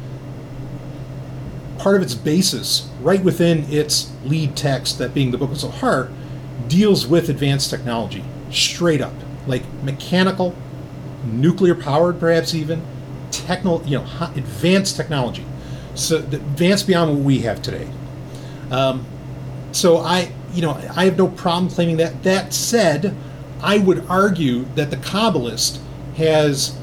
part 1.77 1.95
of 1.95 2.01
its 2.01 2.13
basis 2.13 2.89
right 3.01 3.23
within 3.23 3.65
its 3.71 4.11
lead 4.23 4.55
text 4.55 4.97
that 4.99 5.13
being 5.13 5.31
the 5.31 5.38
book 5.38 5.51
of 5.51 5.57
zohar 5.57 6.11
deals 6.67 7.07
with 7.07 7.30
advanced 7.30 7.69
technology 7.69 8.23
straight 8.51 9.01
up 9.01 9.13
like 9.47 9.63
mechanical 9.84 10.55
nuclear 11.24 11.76
powered 11.76 12.20
perhaps 12.20 12.54
even 12.54 12.82
techno 13.32 13.84
you 13.84 14.00
know, 14.00 14.06
advanced 14.36 14.96
technology. 14.96 15.46
So 15.96 16.18
advanced 16.18 16.88
beyond 16.88 17.16
what 17.16 17.24
we 17.24 17.40
have 17.40 17.62
today. 17.62 17.90
Um, 18.72 19.06
so 19.72 19.98
i 19.98 20.32
you 20.54 20.62
know 20.62 20.72
i 20.96 21.06
have 21.06 21.18
no 21.18 21.28
problem 21.28 21.70
claiming 21.70 21.98
that. 21.98 22.24
That 22.24 22.54
said 22.54 23.16
i 23.62 23.78
would 23.78 24.06
argue 24.08 24.66
that 24.76 24.90
the 24.90 24.98
kabbalist 24.98 25.80
has 26.16 26.78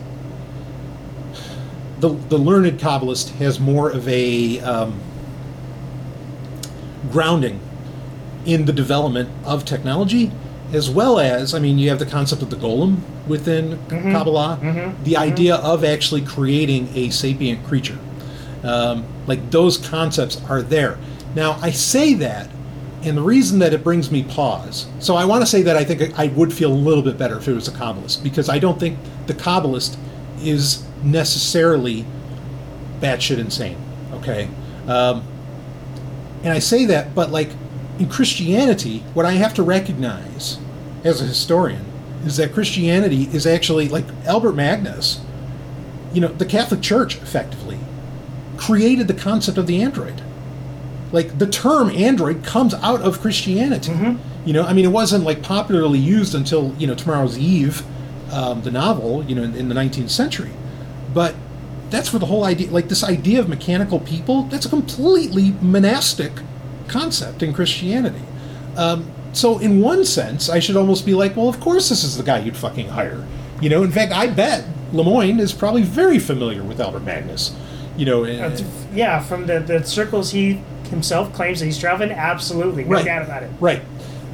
the, 1.99 2.11
the 2.11 2.39
learned 2.39 2.79
kabbalist 2.79 3.31
has 3.37 3.59
more 3.59 3.91
of 3.91 4.07
a 4.07 4.61
um, 4.61 5.01
grounding 7.11 7.59
in 8.45 8.67
the 8.67 8.73
development 8.73 9.31
of 9.45 9.65
technology 9.65 10.31
as 10.73 10.91
well 10.91 11.19
as 11.19 11.55
i 11.55 11.59
mean 11.59 11.79
you 11.79 11.89
have 11.89 11.99
the 11.99 12.07
concept 12.07 12.43
of 12.43 12.51
the 12.51 12.57
golem 12.57 12.97
within 13.27 13.79
Mhm. 13.89 14.13
kabbalah 14.13 14.59
Mhm. 14.63 14.93
the 15.05 15.13
Mhm. 15.15 15.19
idea 15.19 15.55
of 15.57 15.85
actually 15.85 16.21
creating 16.21 16.89
a 16.95 17.11
sapient 17.11 17.65
creature 17.67 17.99
um, 18.65 19.05
like 19.27 19.51
those 19.51 19.77
concepts 19.79 20.41
are 20.49 20.63
there 20.63 20.97
now 21.35 21.57
i 21.63 21.71
say 21.71 22.15
that 22.15 22.49
and 23.05 23.17
the 23.17 23.23
reason 23.23 23.61
that 23.61 23.73
it 23.73 23.85
brings 23.85 24.11
me 24.11 24.23
pause 24.25 24.87
so 24.99 25.15
i 25.15 25.25
want 25.25 25.41
to 25.43 25.47
say 25.47 25.63
that 25.63 25.77
i 25.77 25.85
think 25.85 26.13
i 26.19 26.27
would 26.29 26.53
feel 26.53 26.73
a 26.73 26.75
little 26.89 27.03
bit 27.03 27.17
better 27.17 27.37
if 27.39 27.47
it 27.47 27.53
was 27.55 27.69
a 27.69 27.73
kabbalist 27.73 28.23
because 28.25 28.49
i 28.49 28.59
don't 28.59 28.81
think 28.81 28.99
the 29.29 29.35
kabbalist 29.35 29.97
is 30.43 30.83
necessarily 31.05 32.05
batshit 33.01 33.39
insane 33.39 33.77
okay 34.15 34.49
um, 34.89 35.23
and 36.45 36.53
I 36.53 36.61
say 36.61 36.85
that, 36.87 37.13
but 37.13 37.33
like 37.33 37.51
in 37.99 38.09
Christianity, 38.09 38.99
what 39.15 39.27
I 39.27 39.33
have 39.33 39.55
to 39.55 39.63
recognize 39.63 40.59
as 41.05 41.21
a 41.21 41.25
historian 41.25 41.85
is 42.25 42.37
that 42.37 42.53
Christianity 42.53 43.25
is 43.33 43.47
actually 43.47 43.89
like 43.89 44.05
Albert 44.25 44.53
Magnus, 44.53 45.21
you 46.13 46.21
know, 46.21 46.29
the 46.29 46.47
Catholic 46.47 46.83
Church 46.83 47.17
effectively 47.17 47.79
created 48.57 49.07
the 49.07 49.15
concept 49.15 49.59
of 49.59 49.67
the 49.67 49.83
android. 49.83 50.23
Like 51.13 51.39
the 51.39 51.47
term 51.47 51.91
android 51.91 52.45
comes 52.45 52.75
out 52.75 53.01
of 53.03 53.21
Christianity. 53.21 53.93
You 54.45 54.53
know, 54.53 54.63
I 54.65 54.73
mean, 54.73 54.85
it 54.85 54.93
wasn't 54.93 55.25
like 55.25 55.43
popularly 55.43 55.99
used 55.99 56.35
until, 56.35 56.75
you 56.79 56.87
know, 56.87 56.95
Tomorrow's 56.95 57.39
Eve, 57.39 57.83
um, 58.33 58.63
the 58.63 58.71
novel, 58.71 59.25
you 59.25 59.35
know, 59.35 59.43
in, 59.43 59.55
in 59.55 59.69
the 59.69 59.75
19th 59.75 60.11
century. 60.11 60.51
But 61.15 61.35
that's 61.91 62.13
where 62.13 62.21
the 62.21 62.27
whole 62.27 62.45
idea 62.45 62.71
like 62.71 62.89
this 62.89 63.05
idea 63.05 63.39
of 63.39 63.49
mechanical 63.49 64.01
people 64.01 64.43
that's 64.45 64.67
a 64.67 64.69
completely 64.69 65.53
monastic 65.61 66.33
concept 66.89 67.43
in 67.43 67.53
christianity 67.53 68.23
um, 68.77 69.11
so 69.33 69.59
in 69.59 69.81
one 69.81 70.05
sense 70.05 70.49
i 70.49 70.59
should 70.59 70.77
almost 70.77 71.05
be 71.07 71.15
like 71.15 71.37
well 71.37 71.49
of 71.49 71.59
course 71.61 71.89
this 71.89 72.03
is 72.05 72.17
the 72.17 72.23
guy 72.23 72.39
you'd 72.39 72.57
fucking 72.57 72.89
hire 72.89 73.25
you 73.61 73.69
know 73.69 73.83
in 73.83 73.91
fact 73.91 74.13
i 74.13 74.27
bet 74.27 74.65
Lemoine 74.93 75.41
is 75.41 75.53
probably 75.53 75.83
very 75.83 76.19
familiar 76.19 76.63
with 76.63 76.81
albert 76.81 77.01
magnus 77.05 77.55
you 77.97 78.05
know 78.07 78.25
and- 78.25 78.65
yeah, 78.95 79.21
from 79.21 79.47
the, 79.47 79.59
the 79.61 79.83
circles 79.85 80.31
he 80.31 80.61
himself 80.91 81.33
claims 81.35 81.59
that 81.61 81.67
he's 81.67 81.79
traveling, 81.79 82.13
absolutely, 82.13 82.85
no 82.85 82.91
Right. 82.91 83.05
doubt 83.05 83.23
about 83.23 83.43
it. 83.43 83.51
Right. 83.61 83.83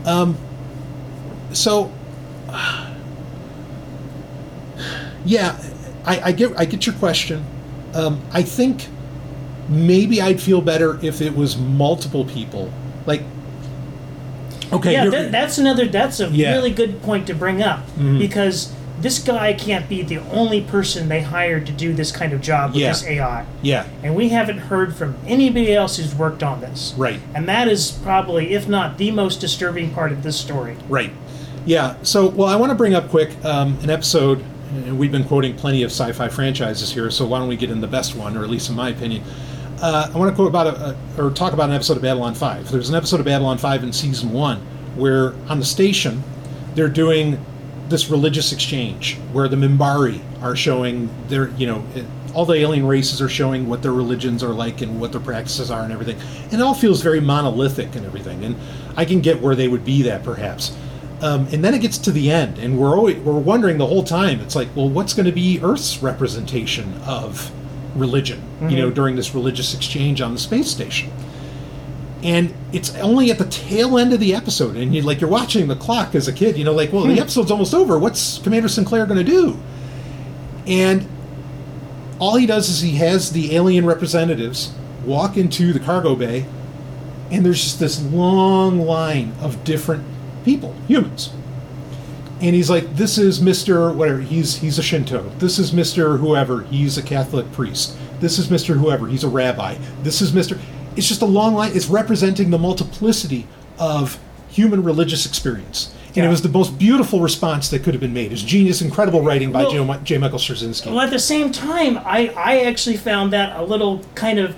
Um, 0.05 0.37
so, 1.53 1.91
yeah, 5.25 5.57
I, 6.05 6.21
I 6.29 6.33
get 6.33 6.53
I 6.59 6.65
get 6.65 6.87
your 6.87 6.95
question. 6.97 7.45
Um, 7.95 8.21
I 8.33 8.43
think 8.43 8.87
maybe 9.69 10.21
I'd 10.21 10.41
feel 10.41 10.61
better 10.61 10.99
if 11.03 11.21
it 11.21 11.37
was 11.37 11.57
multiple 11.57 12.25
people. 12.25 12.71
Like, 13.07 13.23
okay, 14.73 14.93
yeah, 14.93 15.07
that, 15.09 15.33
that's 15.33 15.59
another. 15.59 15.87
That's 15.87 16.21
a 16.21 16.29
Yeah. 16.29 16.53
really 16.53 16.71
good 16.71 17.03
point 17.03 17.27
to 17.29 17.35
bring 17.35 17.63
up 17.63 17.81
Mhm. 17.99 18.19
because 18.19 18.73
this 19.01 19.19
guy 19.19 19.53
can't 19.53 19.89
be 19.89 20.01
the 20.03 20.21
only 20.33 20.61
person 20.61 21.09
they 21.09 21.23
hired 21.23 21.67
to 21.67 21.73
do 21.73 21.93
this 21.93 22.13
kind 22.13 22.33
of 22.33 22.41
job 22.41 22.73
with 22.73 22.83
Yeah. 22.83 22.89
this 22.91 23.05
AI. 23.05 23.45
yeah, 23.61 23.85
And 24.05 24.15
we 24.15 24.29
haven't 24.29 24.59
heard 24.59 24.95
from 24.95 25.17
anybody 25.27 25.75
else 25.75 25.97
who's 25.97 26.15
worked 26.15 26.43
on 26.45 26.61
this. 26.61 26.95
right. 26.97 27.19
And 27.35 27.49
that 27.49 27.67
is 27.67 27.91
probably, 27.91 28.55
if 28.55 28.69
not 28.69 28.99
the 28.99 29.11
most 29.11 29.41
disturbing 29.41 29.91
part 29.91 30.13
of 30.13 30.23
this 30.23 30.37
story. 30.37 30.77
Right. 30.89 31.11
Yeah. 31.67 31.95
So, 32.03 32.29
well, 32.29 32.49
I 32.49 32.55
want 32.57 32.71
to 32.71 32.77
bring 32.77 32.95
up 32.95 33.11
quick 33.11 33.31
um, 33.45 33.77
an 33.83 33.91
episode, 33.91 34.41
and 34.87 34.97
we've 34.99 35.13
been 35.13 35.25
quoting 35.25 35.55
plenty 35.55 35.83
of 35.83 35.91
sci-fi 35.91 36.29
franchises 36.29 36.93
here. 36.93 37.11
So 37.11 37.25
why 37.27 37.39
don't 37.41 37.49
we 37.49 37.57
get 37.57 37.71
in 37.71 37.81
the 37.81 37.87
best 37.89 38.15
one, 38.17 38.37
or 38.37 38.45
at 38.45 38.51
least 38.51 38.69
in 38.71 38.77
my 38.77 38.89
opinion? 38.91 39.23
Uh, 39.83 40.09
I 40.15 40.17
want 40.17 40.31
to 40.31 40.37
quote 40.37 40.47
about 40.47 40.69
a, 40.69 40.97
a, 41.19 41.27
or 41.27 41.33
talk 41.33 41.53
about 41.53 41.69
an 41.69 41.75
episode 41.75 41.97
of 41.97 42.05
Babylon 42.05 42.37
Five. 42.37 42.71
There's 42.71 42.89
an 42.89 42.95
episode 42.95 43.19
of 43.19 43.27
Babylon 43.27 43.59
Five 43.59 43.83
in 43.83 43.93
season 43.93 44.31
one 44.31 44.59
where 44.95 45.35
on 45.49 45.59
the 45.59 45.65
station 45.65 46.23
they're 46.77 46.89
doing 46.89 47.45
this 47.89 48.09
religious 48.09 48.53
exchange 48.53 49.17
where 49.33 49.49
the 49.49 49.57
Minbari 49.57 50.23
are 50.41 50.55
showing 50.55 51.11
their, 51.27 51.49
you 51.51 51.67
know, 51.67 51.85
all 52.33 52.47
the 52.47 52.55
alien 52.55 52.87
races 52.87 53.21
are 53.21 53.29
showing 53.29 53.69
what 53.69 53.83
their 53.83 53.93
religions 53.93 54.45
are 54.45 54.53
like 54.53 54.83
and 54.83 55.01
what 55.01 55.11
their 55.11 55.21
practices 55.21 55.69
are 55.69 55.83
and 55.83 55.93
everything. 55.93 56.17
And 56.45 56.55
it 56.55 56.61
all 56.61 56.75
feels 56.75 57.03
very 57.03 57.21
monolithic 57.21 57.97
and 57.97 58.07
everything. 58.07 58.45
And 58.45 58.55
I 58.97 59.05
can 59.05 59.21
get 59.21 59.41
where 59.43 59.57
they 59.57 59.67
would 59.67 59.85
be 59.85 60.03
that 60.03 60.23
perhaps. 60.23 60.77
Um, 61.23 61.49
and 61.51 61.65
then 61.65 61.75
it 61.75 61.81
gets 61.81 61.99
to 61.99 62.13
the 62.13 62.31
end, 62.31 62.59
and 62.59 62.79
we're 62.79 62.97
always, 62.97 63.17
we're 63.19 63.39
wondering 63.39 63.79
the 63.79 63.87
whole 63.87 64.05
time. 64.05 64.41
It's 64.41 64.55
like, 64.55 64.69
well, 64.77 64.89
what's 64.89 65.13
going 65.13 65.27
to 65.27 65.33
be 65.33 65.61
Earth's 65.61 66.03
representation 66.03 66.95
of 67.05 67.51
religion? 67.95 68.41
You 68.69 68.77
know, 68.77 68.91
Mhm. 68.91 68.95
during 68.95 69.17
this 69.17 69.35
religious 69.35 69.75
exchange 69.75 70.21
on 70.21 70.33
the 70.35 70.41
space 70.41 70.71
station 70.71 71.11
and 72.25 72.55
it's 72.73 72.95
only 72.97 73.33
at 73.33 73.39
the 73.39 73.45
tail 73.47 73.99
end 73.99 74.13
of 74.13 74.21
the 74.21 74.33
episode 74.33 74.77
and 74.77 74.95
you 74.95 75.03
like 75.03 75.21
you're 75.21 75.29
watching 75.29 75.67
the 75.67 75.75
clock 75.75 76.15
as 76.15 76.29
a 76.29 76.33
kid 76.33 76.57
you 76.57 76.63
know 76.63 76.73
like 76.73 76.93
well 76.93 77.03
the 77.03 77.15
Hmm. 77.15 77.19
episode's 77.19 77.51
almost 77.51 77.75
over 77.75 77.99
what's 77.99 78.39
commander 78.39 78.69
sinclair 78.69 79.07
going 79.07 79.19
to 79.19 79.25
do 79.25 79.57
and 80.69 81.05
all 82.21 82.37
he 82.37 82.47
does 82.47 82.69
is 82.69 82.81
he 82.81 82.93
has 82.93 83.33
the 83.33 83.57
alien 83.57 83.85
representatives 83.85 84.71
walk 85.05 85.37
into 85.37 85.73
the 85.73 85.81
cargo 85.81 86.15
bay 86.15 86.47
and 87.33 87.45
there's 87.45 87.61
just 87.61 87.81
this 87.81 88.01
long 88.01 88.79
line 88.79 89.33
of 89.43 89.65
different 89.65 90.05
people 90.45 90.75
humans 90.87 91.31
and 92.43 92.55
he's 92.55 92.69
like 92.69 92.97
this 92.97 93.19
is 93.19 93.41
mr 93.41 93.95
whatever 93.95 94.21
he's 94.21 94.57
he's 94.57 94.79
a 94.79 94.83
shinto. 94.83 95.29
This 95.39 95.59
is 95.59 95.71
mr 95.71 96.19
whoever 96.19 96.63
he's 96.63 96.99
a 96.99 97.03
catholic 97.03 97.51
priest. 97.53 97.97
This 98.21 98.39
is 98.39 98.49
mr 98.49 98.77
whoever 98.79 99.07
he's 99.07 99.25
a 99.25 99.29
rabbi. 99.29 99.77
This 100.03 100.21
is 100.21 100.33
mr 100.33 100.59
it's 100.97 101.09
just 101.09 101.23
a 101.23 101.27
long 101.27 101.55
line 101.55 101.73
it's 101.75 101.87
representing 101.87 102.51
the 102.51 102.59
multiplicity 102.59 103.47
of 103.79 104.19
human 104.49 104.83
religious 104.83 105.25
experience. 105.25 105.95
And 106.15 106.27
it 106.27 106.29
was 106.29 106.43
the 106.43 106.51
most 106.51 106.79
beautiful 106.79 107.21
response 107.21 107.71
that 107.71 107.83
could 107.83 107.95
have 107.95 108.01
been 108.03 108.13
made. 108.13 108.33
It's 108.33 108.43
genius 108.43 108.83
incredible 108.83 109.23
writing 109.23 109.51
by 109.51 109.63
Well- 109.63 109.71
J. 109.71 110.01
J. 110.05 110.19
michael 110.19 110.39
straczynski 110.39 110.87
Well, 110.89 111.01
at 111.01 111.11
the 111.11 111.19
same 111.19 111.51
time, 111.53 111.97
I, 112.05 112.35
I 112.37 112.61
actually 112.65 112.99
found 112.99 113.33
that 113.33 113.57
a 113.59 113.63
little 113.65 114.03
kind 114.15 114.39
of 114.39 114.55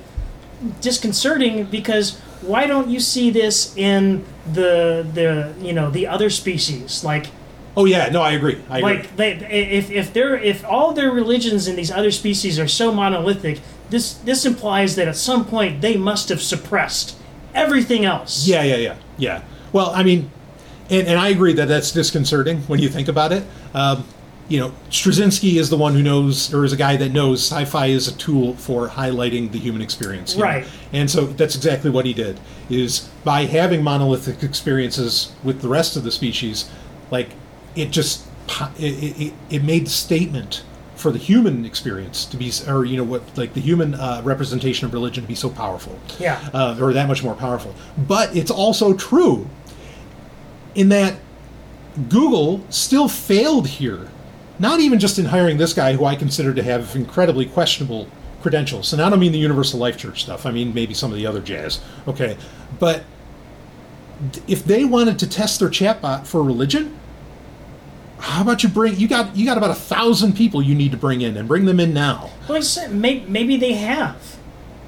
disconcerting 0.80 1.64
because 1.64 2.18
why 2.40 2.66
don't 2.66 2.88
you 2.88 3.00
see 3.00 3.30
this 3.30 3.76
in 3.76 4.24
the 4.52 5.06
the 5.14 5.54
you 5.64 5.72
know 5.72 5.90
the 5.90 6.06
other 6.06 6.30
species? 6.30 7.04
Like 7.04 7.26
oh 7.76 7.84
yeah 7.84 8.08
no 8.08 8.22
i 8.22 8.32
agree 8.32 8.60
i 8.70 8.78
agree 8.78 8.96
like 8.96 9.16
they 9.16 9.32
if 9.32 9.90
if 9.90 10.12
they're 10.12 10.36
if 10.36 10.64
all 10.64 10.92
their 10.92 11.10
religions 11.10 11.66
in 11.68 11.76
these 11.76 11.90
other 11.90 12.10
species 12.10 12.58
are 12.58 12.68
so 12.68 12.92
monolithic 12.92 13.60
this 13.90 14.14
this 14.14 14.44
implies 14.46 14.96
that 14.96 15.08
at 15.08 15.16
some 15.16 15.44
point 15.44 15.80
they 15.80 15.96
must 15.96 16.28
have 16.28 16.40
suppressed 16.42 17.16
everything 17.54 18.04
else 18.04 18.46
Yeah, 18.46 18.62
yeah, 18.62 18.76
yeah, 18.76 18.96
yeah. 19.16 19.42
Well, 19.72 19.90
I 19.90 20.02
mean, 20.02 20.30
and, 20.90 21.06
and 21.06 21.18
I 21.18 21.28
agree 21.28 21.52
that 21.54 21.68
that's 21.68 21.90
disconcerting 21.92 22.58
when 22.62 22.80
you 22.80 22.88
think 22.88 23.08
about 23.08 23.32
it. 23.32 23.44
Um, 23.74 24.04
you 24.48 24.60
know, 24.60 24.72
Straczynski 24.90 25.54
is 25.56 25.70
the 25.70 25.76
one 25.76 25.94
who 25.94 26.02
knows, 26.02 26.52
or 26.52 26.64
is 26.64 26.72
a 26.72 26.76
guy 26.76 26.96
that 26.96 27.10
knows 27.10 27.40
sci-fi 27.40 27.86
is 27.86 28.06
a 28.08 28.16
tool 28.16 28.54
for 28.54 28.88
highlighting 28.88 29.50
the 29.52 29.58
human 29.58 29.80
experience. 29.80 30.34
you 30.34 30.40
know? 30.40 30.46
Right. 30.46 30.66
And 30.92 31.10
so 31.10 31.26
that's 31.26 31.56
exactly 31.56 31.90
what 31.90 32.04
he 32.04 32.12
did. 32.12 32.38
Is 32.68 33.08
by 33.24 33.46
having 33.46 33.82
monolithic 33.82 34.42
experiences 34.42 35.32
with 35.42 35.62
the 35.62 35.68
rest 35.68 35.96
of 35.96 36.04
the 36.04 36.12
species, 36.12 36.68
like 37.10 37.30
it 37.76 37.90
just 37.90 38.26
it, 38.78 39.20
it, 39.20 39.32
it 39.50 39.64
made 39.64 39.86
the 39.86 39.90
statement 39.90 40.64
for 40.96 41.10
the 41.10 41.18
human 41.18 41.64
experience 41.64 42.24
to 42.26 42.36
be, 42.36 42.50
or 42.68 42.84
you 42.84 42.96
know 42.96 43.04
what, 43.04 43.22
like 43.36 43.52
the 43.54 43.60
human 43.60 43.94
uh, 43.94 44.20
representation 44.24 44.86
of 44.86 44.92
religion 44.92 45.22
to 45.24 45.28
be 45.28 45.34
so 45.34 45.50
powerful 45.50 45.98
Yeah. 46.18 46.38
uh, 46.54 46.78
or 46.80 46.92
that 46.92 47.08
much 47.08 47.22
more 47.22 47.34
powerful. 47.34 47.74
But 47.98 48.34
it's 48.36 48.50
also 48.50 48.94
true 48.94 49.48
in 50.74 50.88
that 50.90 51.16
Google 52.08 52.64
still 52.70 53.08
failed 53.08 53.66
here, 53.66 54.08
not 54.58 54.80
even 54.80 54.98
just 54.98 55.18
in 55.18 55.26
hiring 55.26 55.58
this 55.58 55.72
guy 55.72 55.94
who 55.94 56.04
I 56.04 56.14
consider 56.16 56.54
to 56.54 56.62
have 56.62 56.94
incredibly 56.96 57.46
questionable 57.46 58.08
credentials. 58.42 58.92
And 58.92 59.00
I 59.02 59.10
don't 59.10 59.20
mean 59.20 59.32
the 59.32 59.38
Universal 59.38 59.80
Life 59.80 59.96
Church 59.96 60.22
stuff. 60.22 60.46
I 60.46 60.50
mean 60.52 60.72
maybe 60.74 60.94
some 60.94 61.10
of 61.10 61.16
the 61.16 61.26
other 61.26 61.40
jazz. 61.40 61.80
Okay, 62.06 62.36
but 62.78 63.04
if 64.46 64.64
they 64.64 64.84
wanted 64.84 65.18
to 65.18 65.28
test 65.28 65.60
their 65.60 65.68
chatbot 65.68 66.26
for 66.26 66.42
religion, 66.42 66.98
how 68.24 68.40
about 68.42 68.62
you 68.62 68.68
bring 68.70 68.96
you 68.96 69.06
got 69.06 69.36
you 69.36 69.44
got 69.44 69.58
about 69.58 69.70
a 69.70 69.74
thousand 69.74 70.34
people 70.34 70.62
you 70.62 70.74
need 70.74 70.92
to 70.92 70.96
bring 70.96 71.20
in 71.20 71.36
and 71.36 71.46
bring 71.46 71.66
them 71.66 71.78
in 71.78 71.92
now. 71.92 72.30
I 72.48 72.60
said, 72.60 72.94
maybe, 72.94 73.26
maybe 73.28 73.56
they 73.56 73.74
have, 73.74 74.38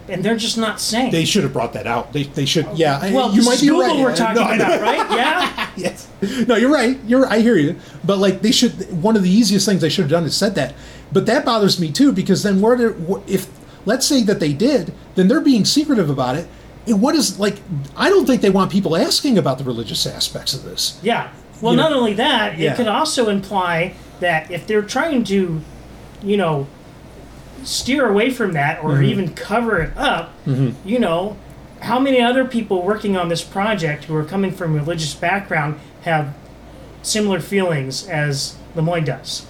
and 0.09 0.25
they're 0.25 0.37
just 0.37 0.57
not 0.57 0.81
saying. 0.81 1.13
They 1.13 1.27
should 1.27 1.43
have 1.43 1.53
brought 1.53 1.75
that 1.75 1.87
out. 1.87 2.15
They, 2.15 2.23
they 2.23 2.47
should. 2.47 2.67
Yeah, 2.75 3.13
well, 3.13 3.35
you 3.35 3.43
might 3.45 3.55
is 3.55 3.61
be 3.61 3.67
Google 3.69 3.83
right. 3.89 4.01
we're 4.01 4.17
talking 4.17 4.43
No, 4.43 4.55
about, 4.55 4.81
right? 4.81 5.11
Yeah. 5.17 5.71
yes. 5.77 6.09
No, 6.49 6.57
you're 6.57 6.73
right. 6.73 6.99
You're. 7.07 7.27
I 7.27 7.41
hear 7.41 7.57
you. 7.57 7.77
But 8.05 8.19
like, 8.19 8.41
they 8.41 8.53
should. 8.53 9.03
One 9.03 9.17
of 9.17 9.23
the 9.23 9.31
easiest 9.31 9.67
things 9.67 9.83
they 9.83 9.91
should 9.91 10.05
have 10.05 10.11
done 10.11 10.25
is 10.25 10.35
said 10.35 10.55
that. 10.55 10.75
But 11.13 11.27
that 11.27 11.45
bothers 11.45 11.79
me 11.79 11.93
too 11.93 12.13
because 12.13 12.43
then 12.43 12.61
where 12.63 12.75
did 12.75 12.97
if 13.27 13.49
let's 13.85 14.07
say 14.07 14.23
that 14.23 14.41
they 14.41 14.55
did, 14.55 14.95
then 15.15 15.29
they're 15.29 15.41
being 15.43 15.65
secretive 15.67 16.09
about 16.09 16.37
it. 16.37 16.49
And 16.87 17.03
what 17.03 17.15
is 17.15 17.39
like? 17.39 17.59
I 17.97 18.09
don't 18.09 18.25
think 18.27 18.41
they 18.41 18.51
want 18.51 18.73
people 18.73 18.97
asking 18.97 19.37
about 19.37 19.59
the 19.59 19.65
religious 19.65 20.07
aspects 20.07 20.55
of 20.55 20.63
this. 20.65 20.99
Yeah. 21.03 21.31
Well, 21.61 21.73
You 21.73 21.77
know- 21.79 21.89
not 21.89 21.93
only 21.97 22.15
that, 22.15 22.59
Yeah. 22.59 22.73
it 22.73 22.77
could 22.77 22.89
also 22.89 23.29
imply 23.29 23.93
that 24.21 24.51
if 24.51 24.67
they're 24.67 24.83
trying 24.83 25.25
to, 25.25 25.61
you 26.23 26.37
know, 26.37 26.67
steer 27.65 28.09
away 28.09 28.31
from 28.31 28.53
that 28.53 28.79
or 28.83 28.97
Mhm. 28.97 29.05
even 29.05 29.29
cover 29.35 29.79
it 29.81 29.91
up, 29.97 30.33
Mhm. 30.47 30.75
you 30.85 30.99
know, 30.99 31.37
how 31.81 31.99
many 31.99 32.21
other 32.21 32.45
people 32.45 32.83
working 32.83 33.17
on 33.17 33.29
this 33.29 33.43
project 33.43 34.05
who 34.05 34.15
are 34.17 34.25
coming 34.25 34.51
from 34.53 34.75
religious 34.75 35.15
background 35.15 35.77
have 36.03 36.29
similar 37.03 37.41
feelings 37.41 38.07
as 38.09 38.55
Lemoine 38.77 39.05
does? 39.05 39.43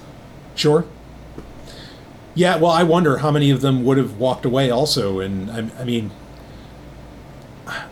Sure. 0.55 0.85
Yeah. 2.35 2.57
Well, 2.57 2.73
I 2.73 2.83
wonder 2.83 3.19
how 3.19 3.31
many 3.31 3.51
of 3.51 3.61
them 3.61 3.85
would 3.85 3.97
have 3.99 4.19
walked 4.19 4.45
away 4.45 4.71
also. 4.71 5.21
And 5.21 5.51
I, 5.51 5.81
I 5.81 5.85
mean, 5.85 6.11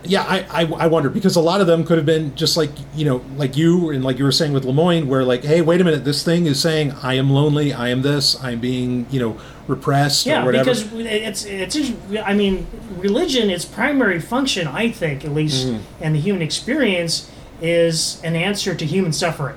yeah, 0.04 0.22
I, 0.22 0.62
I, 0.62 0.66
I 0.72 0.86
wonder 0.86 1.08
because 1.10 1.34
a 1.36 1.40
lot 1.40 1.60
of 1.60 1.66
them 1.66 1.84
could 1.84 1.96
have 1.96 2.06
been 2.06 2.34
just 2.36 2.56
like 2.56 2.70
you 2.94 3.04
know, 3.04 3.24
like 3.36 3.56
you 3.56 3.90
and 3.90 4.04
like 4.04 4.18
you 4.18 4.24
were 4.24 4.32
saying 4.32 4.52
with 4.52 4.64
Lemoine, 4.64 5.06
where 5.06 5.24
like, 5.24 5.42
hey, 5.44 5.60
wait 5.62 5.80
a 5.80 5.84
minute, 5.84 6.04
this 6.04 6.22
thing 6.22 6.46
is 6.46 6.60
saying 6.60 6.92
I 7.02 7.14
am 7.14 7.30
lonely, 7.30 7.72
I 7.72 7.88
am 7.88 8.02
this, 8.02 8.42
I'm 8.42 8.60
being 8.60 9.06
you 9.10 9.18
know 9.20 9.40
repressed 9.66 10.26
Yeah, 10.26 10.42
or 10.42 10.46
whatever. 10.46 10.64
because 10.70 10.92
it's 10.92 11.44
it's 11.44 11.76
I 12.24 12.34
mean, 12.34 12.66
religion, 12.98 13.50
its 13.50 13.64
primary 13.64 14.20
function, 14.20 14.68
I 14.68 14.90
think, 14.90 15.24
at 15.24 15.32
least, 15.34 15.66
Mhm. 15.66 15.80
and 16.00 16.14
the 16.14 16.20
human 16.20 16.42
experience 16.42 17.30
is 17.60 18.20
an 18.22 18.36
answer 18.36 18.74
to 18.74 18.84
human 18.84 19.12
suffering. 19.12 19.56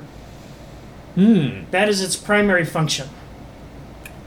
Hmm. 1.15 1.63
That 1.71 1.89
is 1.89 2.01
its 2.01 2.15
primary 2.15 2.63
function. 2.65 3.09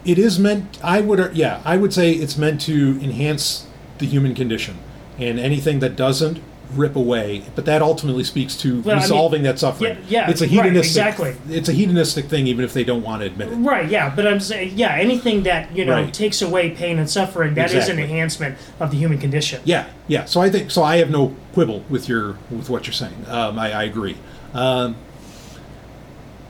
It 0.04 0.18
is 0.18 0.38
meant. 0.38 0.78
I 0.82 1.00
would. 1.00 1.34
Yeah, 1.36 1.60
I 1.64 1.76
would 1.76 1.92
say 1.92 2.12
it's 2.12 2.36
meant 2.36 2.60
to 2.62 2.98
enhance 3.02 3.66
the 3.98 4.06
human 4.06 4.34
condition, 4.34 4.76
and 5.20 5.38
anything 5.38 5.78
that 5.80 5.96
doesn't 5.96 6.40
rip 6.74 6.94
away. 6.94 7.42
But 7.56 7.64
that 7.66 7.82
ultimately 7.82 8.22
speaks 8.22 8.54
to 8.58 8.80
Well, 8.82 8.92
I 8.92 8.98
mean, 8.98 9.02
resolving 9.02 9.42
that 9.42 9.58
suffering. 9.58 9.98
yeah, 10.08 10.26
yeah, 10.26 10.30
it's 10.30 10.40
a 10.40 10.44
right, 10.44 10.50
hedonistic. 10.52 10.86
exactly. 11.04 11.34
It's 11.50 11.68
a 11.68 11.72
hedonistic 11.72 12.26
thing, 12.26 12.46
even 12.46 12.64
if 12.64 12.72
they 12.72 12.84
don't 12.84 13.02
want 13.02 13.22
to 13.22 13.26
admit 13.26 13.48
it. 13.48 13.56
Right, 13.56 13.90
yeah, 13.90 14.12
but 14.14 14.24
I'm 14.26 14.38
saying, 14.38 14.74
yeah, 14.78 14.94
anything 14.94 15.42
that, 15.42 15.76
you 15.76 15.84
know, 15.84 15.94
Right. 15.94 16.14
takes 16.14 16.40
away 16.42 16.70
pain 16.70 17.00
and 17.00 17.10
suffering, 17.10 17.54
that 17.54 17.66
is 17.70 17.74
Exactly. 17.74 18.04
an 18.04 18.08
enhancement 18.10 18.56
of 18.78 18.92
the 18.92 18.98
human 18.98 19.18
condition. 19.18 19.60
Yeah, 19.64 19.86
yeah. 20.06 20.26
So 20.26 20.40
I 20.40 20.48
think 20.48 20.70
so. 20.70 20.84
I 20.84 20.98
have 20.98 21.10
no 21.10 21.34
quibble 21.54 21.82
with 21.90 22.08
your 22.08 22.36
with 22.52 22.70
what 22.70 22.86
you're 22.86 22.94
saying. 22.94 23.24
Um, 23.28 23.58
I, 23.58 23.72
I 23.72 23.82
agree. 23.82 24.16
Um, 24.54 24.94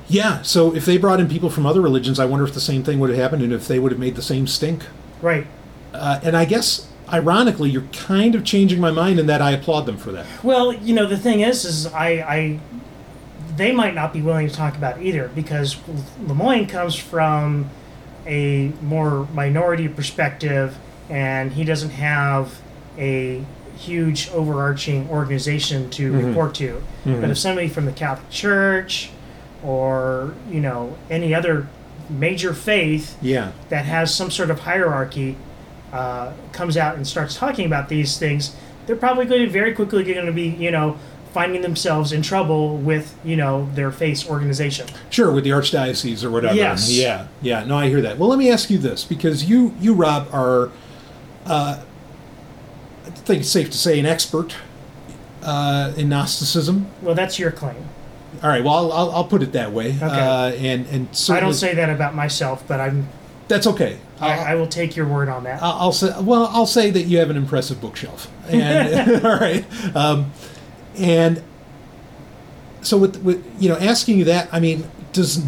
yeah. 0.08 0.42
So 0.42 0.74
if 0.74 0.84
they 0.84 0.98
brought 0.98 1.20
in 1.20 1.28
people 1.28 1.48
from 1.50 1.64
other 1.66 1.80
religions, 1.80 2.18
I 2.20 2.26
wonder 2.26 2.44
if 2.44 2.52
the 2.52 2.60
same 2.60 2.82
thing 2.82 2.98
would 3.00 3.10
have 3.10 3.18
happened, 3.18 3.42
and 3.42 3.52
if 3.52 3.66
they 3.68 3.78
would 3.78 3.92
have 3.92 3.98
made 4.00 4.16
the 4.16 4.22
same 4.22 4.46
stink. 4.46 4.84
Right. 5.22 5.46
Uh, 5.94 6.20
and 6.22 6.36
I 6.36 6.44
guess, 6.44 6.86
ironically, 7.12 7.70
you're 7.70 7.82
kind 7.92 8.34
of 8.34 8.44
changing 8.44 8.80
my 8.80 8.90
mind 8.90 9.18
in 9.18 9.26
that 9.26 9.40
I 9.42 9.50
applaud 9.52 9.86
them 9.86 9.96
for 9.96 10.12
that. 10.12 10.26
Well, 10.42 10.72
you 10.72 10.94
know, 10.94 11.06
the 11.06 11.16
thing 11.16 11.40
is, 11.40 11.64
is 11.64 11.86
I, 11.86 12.08
I, 12.08 12.60
they 13.56 13.72
might 13.72 13.94
not 13.94 14.12
be 14.12 14.22
willing 14.22 14.48
to 14.48 14.54
talk 14.54 14.76
about 14.76 14.98
it 14.98 15.04
either 15.06 15.28
because 15.34 15.76
Lemoine 16.20 16.68
comes 16.68 16.94
from 16.96 17.68
a 18.26 18.72
more 18.82 19.26
minority 19.34 19.88
perspective, 19.88 20.76
and 21.08 21.52
he 21.52 21.64
doesn't 21.64 21.90
have 21.90 22.60
a 22.98 23.44
huge 23.76 24.30
overarching 24.32 25.08
organization 25.08 25.88
to 25.90 26.12
Mhm. 26.12 26.26
report 26.28 26.54
to. 26.56 26.82
Mhm. 27.06 27.20
But 27.22 27.30
if 27.30 27.38
somebody 27.38 27.66
from 27.68 27.86
the 27.86 27.92
Catholic 27.92 28.28
Church 28.30 29.10
or 29.62 30.34
you 30.50 30.60
know 30.60 30.96
any 31.10 31.34
other 31.34 31.66
major 32.10 32.52
faith 32.52 33.16
Yeah. 33.22 33.48
that 33.70 33.84
has 33.86 34.14
some 34.14 34.30
sort 34.30 34.50
of 34.50 34.60
hierarchy 34.60 35.36
uh, 35.92 36.32
comes 36.52 36.76
out 36.76 36.96
and 36.96 37.06
starts 37.06 37.34
talking 37.36 37.66
about 37.66 37.88
these 37.88 38.18
things, 38.18 38.54
they're 38.86 38.96
probably 38.96 39.26
going 39.26 39.44
to 39.44 39.50
very 39.50 39.74
quickly 39.74 40.04
going 40.04 40.26
to 40.26 40.32
be, 40.32 40.48
you 40.48 40.70
know, 40.70 40.98
finding 41.32 41.62
themselves 41.62 42.12
in 42.12 42.22
trouble 42.22 42.76
with, 42.76 43.16
you 43.24 43.36
know, 43.36 43.68
their 43.74 43.92
faith's 43.92 44.28
organization. 44.28 44.88
Sure, 45.10 45.30
with 45.30 45.44
the 45.44 45.50
archdiocese 45.50 46.24
or 46.24 46.30
whatever. 46.30 46.54
Yes. 46.54 46.90
Yeah, 46.90 47.28
yeah. 47.40 47.64
No, 47.64 47.76
I 47.76 47.88
hear 47.88 48.00
that. 48.00 48.18
Well, 48.18 48.28
let 48.28 48.38
me 48.38 48.50
ask 48.50 48.68
you 48.68 48.78
this 48.78 49.04
because 49.04 49.44
you, 49.44 49.74
you, 49.80 49.94
Rob, 49.94 50.28
are, 50.32 50.70
uh, 51.46 51.80
I 53.06 53.10
think 53.10 53.40
it's 53.42 53.50
safe 53.50 53.70
to 53.70 53.78
say, 53.78 54.00
an 54.00 54.06
expert 54.06 54.56
uh, 55.42 55.92
in 55.96 56.08
Gnosticism. 56.08 56.86
Well, 57.00 57.14
that's 57.14 57.38
your 57.38 57.52
claim. 57.52 57.88
All 58.42 58.48
right. 58.48 58.64
Well, 58.64 58.74
I'll, 58.74 58.92
I'll, 58.92 59.10
I'll 59.10 59.24
put 59.24 59.42
it 59.42 59.52
that 59.52 59.72
way. 59.72 59.90
Okay. 59.90 60.04
Uh, 60.04 60.50
and 60.52 60.86
and 60.86 61.14
so 61.14 61.34
I 61.34 61.40
don't 61.40 61.52
say 61.52 61.74
that 61.74 61.90
about 61.90 62.14
myself, 62.14 62.66
but 62.66 62.80
I'm. 62.80 63.08
That's 63.50 63.66
okay. 63.66 63.98
I, 64.20 64.52
I 64.52 64.54
will 64.54 64.68
take 64.68 64.94
your 64.94 65.06
word 65.06 65.28
on 65.28 65.42
that. 65.42 65.60
I'll, 65.60 65.72
I'll 65.72 65.92
say. 65.92 66.14
Well, 66.20 66.46
I'll 66.52 66.66
say 66.66 66.90
that 66.90 67.02
you 67.02 67.18
have 67.18 67.30
an 67.30 67.36
impressive 67.36 67.80
bookshelf. 67.80 68.30
And 68.48 69.24
all 69.26 69.38
right. 69.38 69.96
Um, 69.96 70.32
and 70.96 71.42
so 72.80 72.96
with 72.96 73.16
with 73.24 73.44
you 73.60 73.68
know 73.68 73.76
asking 73.76 74.18
you 74.18 74.24
that, 74.26 74.48
I 74.52 74.60
mean, 74.60 74.88
does 75.12 75.44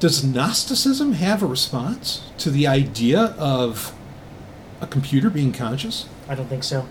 does 0.00 0.24
Gnosticism 0.24 1.12
have 1.12 1.42
a 1.42 1.46
response 1.46 2.22
to 2.38 2.50
the 2.50 2.66
idea 2.66 3.34
of 3.38 3.94
a 4.80 4.86
computer 4.86 5.28
being 5.28 5.52
conscious? 5.52 6.08
I 6.26 6.34
don't 6.36 6.48
think 6.48 6.64
so. 6.64 6.88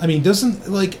I 0.00 0.08
mean, 0.08 0.24
doesn't 0.24 0.68
like, 0.68 0.98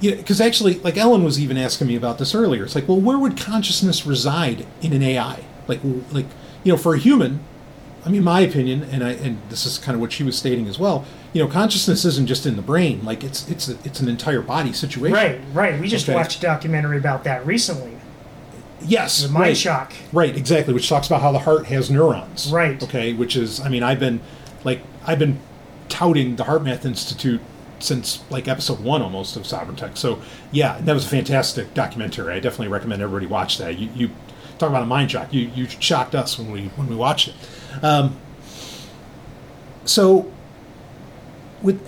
yeah, 0.00 0.14
because 0.14 0.40
actually, 0.40 0.78
like 0.78 0.96
Ellen 0.96 1.22
was 1.22 1.38
even 1.38 1.58
asking 1.58 1.88
me 1.88 1.96
about 1.96 2.16
this 2.16 2.34
earlier. 2.34 2.64
It's 2.64 2.74
like, 2.74 2.88
well, 2.88 3.00
where 3.00 3.18
would 3.18 3.36
consciousness 3.36 4.06
reside 4.06 4.66
in 4.80 4.94
an 4.94 5.02
AI? 5.02 5.44
Like, 5.70 5.80
like 6.12 6.26
you 6.64 6.72
know, 6.72 6.76
for 6.76 6.94
a 6.94 6.98
human, 6.98 7.40
I 8.04 8.08
mean, 8.10 8.24
my 8.24 8.40
opinion, 8.40 8.82
and 8.84 9.02
I 9.04 9.12
and 9.12 9.40
this 9.48 9.64
is 9.64 9.78
kind 9.78 9.94
of 9.94 10.00
what 10.00 10.12
she 10.12 10.22
was 10.24 10.36
stating 10.36 10.66
as 10.68 10.78
well. 10.78 11.04
You 11.32 11.42
know, 11.44 11.48
consciousness 11.50 12.04
isn't 12.04 12.26
just 12.26 12.44
in 12.44 12.56
the 12.56 12.62
brain; 12.62 13.04
like 13.04 13.22
it's 13.22 13.48
it's 13.48 13.68
a, 13.68 13.78
it's 13.84 14.00
an 14.00 14.08
entire 14.08 14.42
body 14.42 14.72
situation. 14.72 15.14
Right, 15.14 15.40
right. 15.54 15.80
We 15.80 15.86
just 15.88 16.08
Okay. 16.08 16.16
watched 16.16 16.38
a 16.38 16.40
documentary 16.42 16.98
about 16.98 17.24
that 17.24 17.46
recently. 17.46 17.92
Yes, 18.82 19.22
The 19.22 19.28
mind 19.28 19.42
right. 19.44 19.56
shock. 19.56 19.92
Right, 20.12 20.34
exactly. 20.34 20.72
Which 20.72 20.88
talks 20.88 21.06
about 21.06 21.20
how 21.20 21.32
the 21.32 21.40
heart 21.40 21.66
has 21.66 21.90
neurons. 21.90 22.50
Right. 22.50 22.82
Okay, 22.82 23.12
which 23.12 23.36
is, 23.36 23.60
I 23.60 23.68
mean, 23.68 23.82
I've 23.82 24.00
been, 24.00 24.20
like, 24.64 24.80
I've 25.06 25.18
been 25.18 25.38
touting 25.90 26.36
the 26.36 26.44
Heart 26.44 26.64
Math 26.64 26.86
Institute 26.86 27.40
since 27.78 28.22
like 28.30 28.46
episode 28.48 28.80
one 28.80 29.02
almost 29.02 29.36
of 29.36 29.42
Sovryn 29.44 29.76
Tech. 29.76 29.96
So 29.96 30.20
yeah, 30.52 30.78
that 30.82 30.92
was 30.92 31.04
a 31.06 31.08
fantastic 31.08 31.72
documentary. 31.74 32.32
I 32.34 32.40
definitely 32.40 32.68
recommend 32.68 33.00
everybody 33.02 33.26
watch 33.26 33.56
that. 33.58 33.78
You, 33.78 33.88
you 33.94 34.10
talk 34.60 34.68
about 34.68 34.82
a 34.82 34.86
mind 34.86 35.10
shock. 35.10 35.32
You 35.32 35.50
you 35.54 35.66
shocked 35.68 36.14
us 36.14 36.38
when 36.38 36.50
we 36.52 36.68
when 36.76 36.86
we 36.88 36.94
watched 36.94 37.28
it. 37.28 37.34
Um, 37.84 38.16
so 39.84 40.30
with 41.62 41.80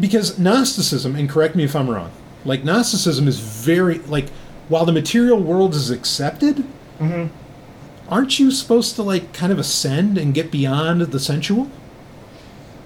because 0.00 0.38
Gnosticism, 0.38 1.16
and 1.16 1.28
correct 1.28 1.54
me 1.56 1.64
if 1.64 1.74
I'm 1.74 1.90
wrong, 1.90 2.10
like 2.44 2.64
Gnosticism 2.64 3.26
is 3.28 3.40
very 3.40 3.98
like 3.98 4.30
while 4.68 4.84
the 4.84 4.92
material 4.92 5.38
world 5.40 5.74
is 5.74 5.90
accepted, 5.90 6.64
Mhm. 7.00 7.30
aren't 8.08 8.38
you 8.38 8.50
supposed 8.50 8.94
to 8.96 9.02
like 9.02 9.32
kind 9.32 9.52
of 9.52 9.58
ascend 9.58 10.16
and 10.18 10.32
get 10.34 10.50
beyond 10.50 11.00
the 11.00 11.20
sensual? 11.20 11.68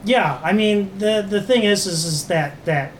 Yeah, 0.05 0.39
I 0.43 0.53
mean 0.53 0.91
the 0.99 1.25
the 1.29 1.41
thing 1.43 1.63
is 1.63 1.87
is, 1.87 2.05
is 2.05 2.25
that 2.27 2.65
that 2.65 2.93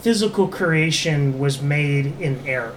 physical 0.00 0.48
creation 0.48 1.38
was 1.38 1.60
made 1.60 2.18
in 2.20 2.38
error. 2.46 2.74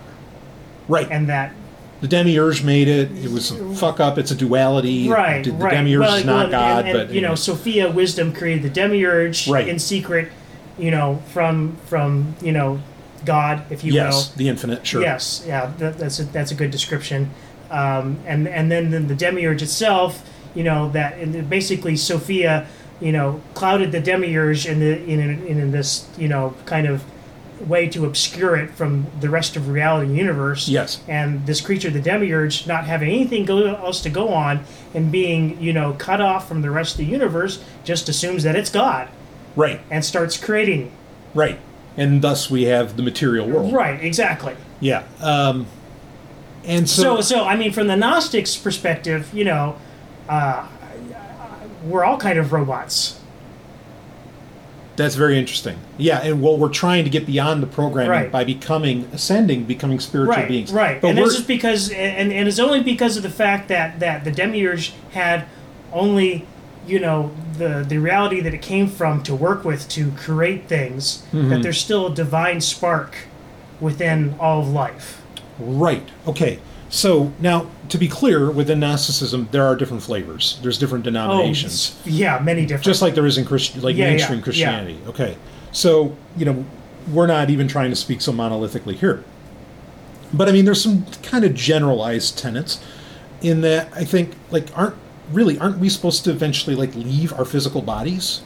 Right. 0.88 1.08
And 1.10 1.30
that 1.30 1.54
the 2.02 2.08
demiurge 2.08 2.64
made 2.64 2.88
it. 2.88 3.12
It 3.12 3.32
was 3.32 3.52
a 3.52 3.76
fuck 3.76 4.00
up. 4.00 4.18
It's 4.18 4.32
a 4.32 4.36
duality. 4.36 5.08
right, 5.08 5.44
the, 5.44 5.52
the 5.52 5.58
right. 5.58 5.76
demiurge 5.76 6.02
Well, 6.02 6.16
is 6.16 6.26
not 6.26 6.50
well, 6.50 6.52
God, 6.52 6.86
and, 6.86 6.98
and, 6.98 7.08
but 7.08 7.16
you 7.16 7.22
know, 7.22 7.36
Sophia 7.36 7.90
Wisdom 7.92 8.34
created 8.34 8.64
the 8.64 8.70
demiurge 8.70 9.48
Right. 9.48 9.68
in 9.68 9.78
secret, 9.80 10.32
you 10.78 10.92
know, 10.92 11.22
from 11.32 11.76
from 11.86 12.36
you 12.42 12.52
know, 12.52 12.82
God, 13.24 13.64
if 13.70 13.84
you 13.84 13.94
yes, 13.94 14.30
will. 14.30 14.38
the 14.38 14.50
infinite. 14.50 14.86
Sure. 14.86 15.02
Yes, 15.02 15.44
yeah, 15.46 15.72
that, 15.78 15.98
that's 16.00 16.20
a, 16.20 16.24
that's 16.26 16.52
a 16.52 16.56
good 16.56 16.72
description. 16.72 17.30
Um, 17.70 18.18
and 18.26 18.48
and 18.48 18.72
then, 18.72 18.90
then 18.92 19.08
the 19.08 19.16
demiurge 19.16 19.62
itself, 19.62 20.28
you 20.56 20.64
know, 20.64 20.90
that 20.90 21.18
and 21.20 21.50
basically 21.50 21.96
Sophia, 21.96 22.68
you 23.00 23.12
know, 23.12 23.42
clouded 23.54 23.92
the 23.92 24.02
demiurge 24.02 24.66
in 24.66 24.80
the 24.80 25.02
in 25.04 25.20
in, 25.20 25.48
in 25.48 25.72
this 25.72 26.08
you 26.18 26.28
know 26.28 26.56
kind 26.66 26.88
of 26.88 27.04
way 27.68 27.88
to 27.90 28.06
obscure 28.06 28.56
it 28.56 28.72
from 28.72 29.08
the 29.20 29.30
rest 29.30 29.56
of 29.56 29.70
reality 29.70 30.08
and 30.08 30.18
universe. 30.18 30.68
Yes. 30.68 31.02
And 31.08 31.46
this 31.46 31.62
creature, 31.62 31.90
the 31.90 32.02
demiurge, 32.02 32.68
not 32.68 32.86
having 32.86 33.10
anything 33.10 33.46
go, 33.46 33.66
else 33.76 34.02
to 34.02 34.10
go 34.10 34.30
on 34.30 34.64
and 34.94 35.12
being 35.12 35.60
you 35.62 35.74
know 35.74 35.94
cut 35.94 36.22
off 36.22 36.48
from 36.48 36.62
the 36.62 36.72
rest 36.72 36.94
of 36.94 36.98
the 37.00 37.06
universe, 37.06 37.64
just 37.84 38.10
assumes 38.10 38.44
that 38.44 38.56
it's 38.56 38.70
God 38.70 39.10
Right. 39.56 39.82
and 39.90 40.04
starts 40.04 40.38
creating. 40.38 40.92
Right. 41.34 41.60
And 41.98 42.22
thus 42.22 42.50
we 42.50 42.64
have 42.64 42.96
the 42.98 43.04
material 43.04 43.48
world. 43.48 43.74
Right. 43.74 44.02
Exactly. 44.04 44.56
Yeah. 44.80 45.04
Um, 45.22 45.68
and 46.64 46.90
so, 46.90 47.18
so, 47.18 47.22
so 47.22 47.44
I 47.46 47.56
mean, 47.56 47.72
from 47.72 47.88
the 47.88 47.96
Gnostics' 47.96 48.56
perspective, 48.56 49.30
you 49.34 49.44
know, 49.44 49.78
uh, 50.30 50.68
we're 51.84 52.04
all 52.04 52.18
kind 52.18 52.38
of 52.38 52.54
robots. 52.54 53.20
That's 55.02 55.16
very 55.16 55.38
interesting. 55.38 55.78
Yeah, 55.98 56.20
and 56.20 56.42
well, 56.42 56.58
we're 56.58 56.70
trying 56.70 57.04
to 57.04 57.10
get 57.10 57.26
beyond 57.26 57.62
the 57.64 57.68
programming 57.68 58.10
Right. 58.12 58.32
by 58.32 58.44
becoming 58.44 59.08
ascending, 59.14 59.64
becoming 59.66 60.00
spiritual 60.00 60.36
right, 60.36 60.48
beings. 60.48 60.72
right. 60.72 61.02
But 61.02 61.10
and 61.10 61.20
we're, 61.20 61.26
it's 61.28 61.42
because, 61.42 61.90
and, 61.92 62.32
and 62.32 62.48
it's 62.48 62.60
only 62.60 62.82
because 62.82 63.18
of 63.18 63.24
the 63.24 63.30
fact 63.30 63.68
that 63.70 64.00
that 64.00 64.24
the 64.24 64.32
demiurge 64.32 64.94
had 65.12 65.46
only, 65.94 66.46
you 66.88 67.00
know, 67.00 67.32
the 67.58 67.86
the 67.88 67.98
reality 67.98 68.40
that 68.42 68.54
it 68.54 68.62
came 68.62 68.88
from 68.88 69.22
to 69.24 69.36
work 69.36 69.64
with 69.66 69.88
to 69.90 70.12
create 70.12 70.68
things. 70.68 71.24
Mm-hmm. 71.32 71.50
That 71.50 71.64
there's 71.64 71.80
still 71.80 72.08
a 72.08 72.16
divine 72.16 72.62
spark 72.62 73.16
within 73.80 74.36
all 74.40 74.62
of 74.62 74.70
life. 74.70 75.22
right. 75.60 76.08
Okay. 76.28 76.60
So 76.92 77.32
now, 77.40 77.68
to 77.88 77.98
be 77.98 78.10
clear, 78.10 78.52
within 78.52 78.82
Gnosticism, 78.82 79.48
there 79.52 79.64
are 79.64 79.76
different 79.78 80.04
flavors. 80.04 80.60
There's 80.62 80.78
different 80.78 81.06
denominations. 81.06 81.98
Oh, 82.06 82.10
yeah, 82.10 82.38
many 82.40 82.64
different. 82.64 82.84
just 82.84 83.02
like 83.02 83.16
there 83.16 83.26
is 83.26 83.38
in 83.38 83.46
Christian, 83.46 83.82
like 83.82 83.96
Yeah, 83.96 84.06
yeah, 84.06 84.10
mainstream 84.12 84.40
yeah. 84.40 84.44
Christianity. 84.44 85.00
Okay, 85.08 85.38
so 85.72 86.16
you 86.36 86.46
know, 86.46 86.66
we're 87.12 87.28
not 87.28 87.50
even 87.50 87.68
trying 87.68 87.90
to 87.92 87.96
speak 87.96 88.22
so 88.22 88.34
monolithically 88.34 88.96
here. 88.96 89.24
But 90.34 90.50
I 90.50 90.52
mean, 90.52 90.66
there's 90.66 90.84
some 90.84 91.06
kind 91.24 91.46
of 91.46 91.56
generalized 91.56 92.38
tenets 92.38 92.84
in 93.42 93.62
that 93.62 93.90
I 93.96 94.04
think, 94.04 94.36
like, 94.52 94.68
aren't 94.78 94.96
really 95.32 95.58
aren't 95.60 95.78
we 95.80 95.88
supposed 95.88 96.26
to 96.26 96.30
eventually 96.30 96.76
like 96.76 96.94
leave 96.94 97.32
our 97.34 97.46
physical 97.46 97.82
bodies? 97.82 98.42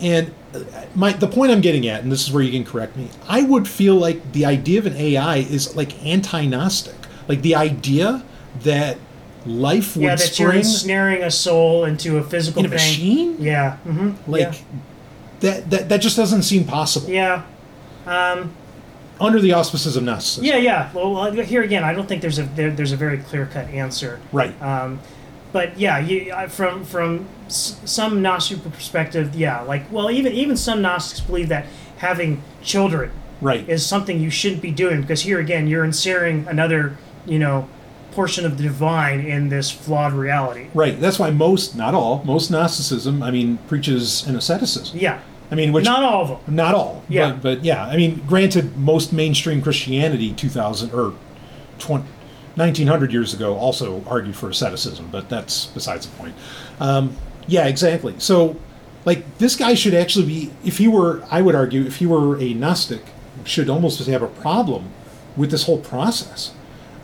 And 0.00 0.34
uh, 0.52 0.60
my 0.96 1.12
the 1.12 1.28
point 1.28 1.52
I'm 1.52 1.60
getting 1.60 1.86
at, 1.86 2.02
and 2.02 2.10
this 2.10 2.22
is 2.26 2.32
where 2.32 2.42
you 2.42 2.50
can 2.50 2.64
correct 2.64 2.96
me, 2.96 3.08
I 3.28 3.42
would 3.42 3.68
feel 3.68 3.94
like 3.94 4.32
the 4.32 4.44
idea 4.46 4.80
of 4.80 4.86
an 4.86 4.96
AI 4.96 5.36
is 5.36 5.76
like 5.76 6.04
anti-Gnostic, 6.04 7.01
like 7.28 7.42
the 7.42 7.54
idea 7.54 8.22
that 8.62 8.98
life 9.46 9.96
would 9.96 10.04
yeah, 10.04 10.14
that 10.14 10.38
you're 10.38 10.50
spring 10.50 10.58
ensnaring 10.60 11.22
a 11.22 11.30
soul 11.30 11.84
into 11.84 12.18
a 12.18 12.22
physical 12.22 12.60
in 12.60 12.66
a 12.66 12.68
thing. 12.68 12.76
machine. 12.76 13.36
Yeah. 13.40 13.76
hmm 13.78 14.12
Like 14.26 14.40
yeah. 14.40 14.54
that, 15.40 15.70
that 15.70 15.88
that 15.88 16.00
just 16.00 16.16
doesn't 16.16 16.42
seem 16.42 16.64
possible 16.64 17.08
yeah. 17.10 17.42
Um, 18.06 18.54
under 19.20 19.40
the 19.40 19.52
auspices 19.52 19.96
of 19.96 20.02
Gnosticism. 20.02 20.44
Yeah, 20.44 20.56
yeah. 20.56 20.90
Well, 20.92 21.30
here 21.32 21.62
again, 21.62 21.84
I 21.84 21.92
don't 21.94 22.08
think 22.08 22.22
there's 22.22 22.38
a 22.38 22.44
there, 22.44 22.70
there's 22.70 22.92
a 22.92 22.96
very 22.96 23.18
clear 23.18 23.46
cut 23.46 23.68
answer. 23.68 24.20
Right. 24.32 24.60
Um, 24.60 24.98
but 25.52 25.78
yeah, 25.78 25.98
you, 25.98 26.32
uh, 26.32 26.48
from 26.48 26.84
from 26.84 27.26
some 27.48 28.22
Gnostic 28.22 28.62
perspective, 28.72 29.34
yeah, 29.36 29.60
like 29.60 29.90
well, 29.92 30.10
even 30.10 30.32
even 30.32 30.56
some 30.56 30.82
Gnostics 30.82 31.20
believe 31.20 31.48
that 31.48 31.66
having 31.98 32.42
children 32.62 33.10
Right. 33.40 33.68
is 33.68 33.84
something 33.84 34.20
you 34.20 34.30
shouldn't 34.30 34.62
be 34.62 34.70
doing 34.70 35.00
because 35.02 35.22
here 35.22 35.38
again, 35.40 35.66
you're 35.66 35.84
inserting 35.84 36.46
another 36.48 36.96
you 37.26 37.38
know 37.38 37.68
portion 38.12 38.44
of 38.44 38.58
the 38.58 38.62
divine 38.62 39.20
in 39.20 39.48
this 39.48 39.70
flawed 39.70 40.12
reality. 40.12 40.66
Right. 40.74 41.00
That's 41.00 41.18
why 41.18 41.30
most, 41.30 41.74
not 41.74 41.94
all, 41.94 42.22
most 42.24 42.50
Gnosticism, 42.50 43.22
I 43.22 43.30
mean, 43.30 43.58
preaches 43.68 44.26
an 44.26 44.36
asceticism. 44.36 44.98
Yeah. 44.98 45.20
I 45.50 45.54
mean, 45.54 45.72
which 45.72 45.84
Not 45.84 46.02
all 46.02 46.22
of 46.22 46.28
them. 46.46 46.54
not 46.54 46.74
all. 46.74 47.02
Yeah. 47.08 47.32
But, 47.32 47.42
but 47.42 47.64
yeah, 47.64 47.84
I 47.86 47.96
mean, 47.96 48.22
granted, 48.26 48.76
most 48.76 49.12
mainstream 49.12 49.60
Christianity, 49.60 50.32
two 50.32 50.48
thousand 50.48 50.92
or 50.92 51.14
20, 51.78 52.04
1900 52.54 53.12
years 53.12 53.34
ago, 53.34 53.56
also 53.56 54.02
argued 54.06 54.36
for 54.36 54.48
asceticism, 54.48 55.08
but 55.10 55.28
that's 55.28 55.66
besides 55.66 56.06
the 56.06 56.16
point. 56.16 56.34
Um, 56.80 57.16
yeah, 57.46 57.66
exactly. 57.66 58.14
So, 58.18 58.56
like, 59.04 59.38
this 59.38 59.56
guy 59.56 59.74
should 59.74 59.94
actually 59.94 60.26
be, 60.26 60.50
if 60.64 60.78
he 60.78 60.86
were, 60.88 61.22
I 61.30 61.42
would 61.42 61.54
argue, 61.54 61.84
if 61.84 61.96
he 61.96 62.06
were 62.06 62.38
a 62.38 62.54
Gnostic, 62.54 63.02
should 63.44 63.68
almost 63.68 64.06
have 64.06 64.22
a 64.22 64.28
problem 64.28 64.90
with 65.36 65.50
this 65.50 65.64
whole 65.64 65.80
process. 65.80 66.52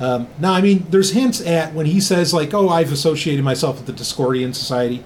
Um, 0.00 0.28
now, 0.38 0.52
I 0.52 0.60
mean, 0.60 0.86
there's 0.90 1.12
hints 1.12 1.40
at 1.40 1.74
when 1.74 1.86
he 1.86 2.00
says, 2.00 2.32
like, 2.32 2.54
oh, 2.54 2.68
I've 2.68 2.92
associated 2.92 3.44
myself 3.44 3.76
with 3.78 3.86
the 3.86 3.92
Discordian 3.92 4.54
Society. 4.54 5.02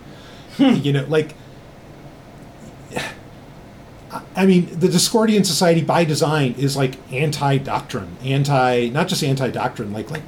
you 0.59 0.93
know, 0.93 1.05
like, 1.09 1.35
I 4.37 4.45
mean, 4.45 4.67
the 4.79 4.89
Discordian 4.89 5.47
Society 5.47 5.81
by 5.81 6.05
design 6.05 6.55
is 6.59 6.77
like 6.77 6.97
anti-doctrine, 7.13 8.17
anti 8.23 8.89
not 8.91 9.09
just 9.09 9.25
anti-doctrine, 9.25 9.93
like 9.93 10.11
like 10.11 10.23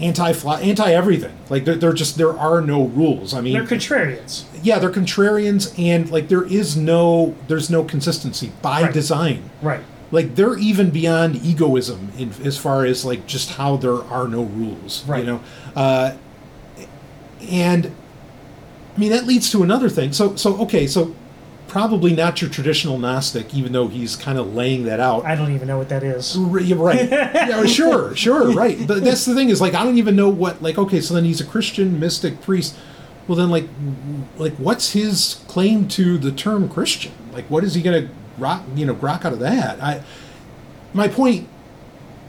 anti 0.00 0.32
anti 0.32 0.90
everything. 0.92 1.36
Like 1.50 1.66
they're, 1.66 1.74
they're 1.74 1.92
just 1.92 2.16
there 2.16 2.36
are 2.38 2.62
no 2.62 2.84
rules. 2.86 3.34
I 3.34 3.42
mean, 3.42 3.52
They're 3.52 3.64
contrarians. 3.64 4.44
yeah, 4.62 4.78
they're 4.78 4.90
contrarians, 4.90 5.78
and 5.78 6.10
like 6.10 6.28
there 6.28 6.44
is 6.44 6.76
no 6.78 7.34
there's 7.48 7.68
no 7.68 7.84
consistency 7.84 8.52
by 8.62 8.82
Right. 8.84 8.92
design. 8.94 9.50
Right. 9.60 9.80
Like 10.10 10.34
they're 10.36 10.56
even 10.56 10.90
beyond 10.90 11.36
egoism 11.36 12.12
in 12.16 12.32
as 12.44 12.56
far 12.56 12.84
as 12.84 13.04
like 13.04 13.26
just 13.26 13.50
how 13.50 13.76
there 13.76 14.02
are 14.04 14.26
no 14.26 14.42
rules. 14.42 15.04
Right. 15.06 15.20
You 15.20 15.26
know, 15.26 15.40
uh, 15.76 16.16
and 17.48 17.92
I 18.96 18.98
mean 18.98 19.10
that 19.10 19.26
leads 19.26 19.50
to 19.52 19.62
another 19.62 19.88
thing. 19.88 20.12
So 20.12 20.34
so 20.36 20.58
okay, 20.62 20.86
so 20.86 21.14
probably 21.68 22.14
not 22.14 22.40
your 22.40 22.50
traditional 22.50 22.98
Gnostic, 22.98 23.54
even 23.54 23.72
though 23.72 23.88
he's 23.88 24.16
kind 24.16 24.38
of 24.38 24.54
laying 24.54 24.84
that 24.84 24.98
out. 24.98 25.24
I 25.26 25.36
don't 25.36 25.54
even 25.54 25.68
know 25.68 25.76
what 25.76 25.90
that 25.90 26.02
is. 26.02 26.36
R- 26.36 26.44
right. 26.46 27.08
yeah, 27.10 27.64
sure, 27.66 28.16
sure, 28.16 28.50
right. 28.52 28.78
But 28.86 29.04
that's 29.04 29.26
the 29.26 29.34
thing 29.34 29.50
is 29.50 29.60
like 29.60 29.74
I 29.74 29.84
don't 29.84 29.98
even 29.98 30.16
know 30.16 30.30
what 30.30 30.62
like 30.62 30.78
okay, 30.78 31.00
so 31.00 31.14
then 31.14 31.24
he's 31.24 31.40
a 31.40 31.46
Christian 31.46 32.00
mystic 32.00 32.40
priest. 32.40 32.74
Well 33.26 33.36
then 33.36 33.50
like 33.50 33.68
like 34.38 34.54
what's 34.54 34.92
his 34.92 35.42
claim 35.48 35.86
to 35.88 36.16
the 36.16 36.32
term 36.32 36.68
Christian? 36.68 37.12
Like 37.32 37.48
what 37.50 37.62
is 37.62 37.74
he 37.74 37.82
gonna 37.82 38.08
rock 38.38 38.64
you 38.74 38.86
know, 38.86 38.94
grok 38.94 39.24
out 39.24 39.32
of 39.32 39.38
that? 39.40 39.82
I 39.82 40.02
my 40.92 41.08
point 41.08 41.48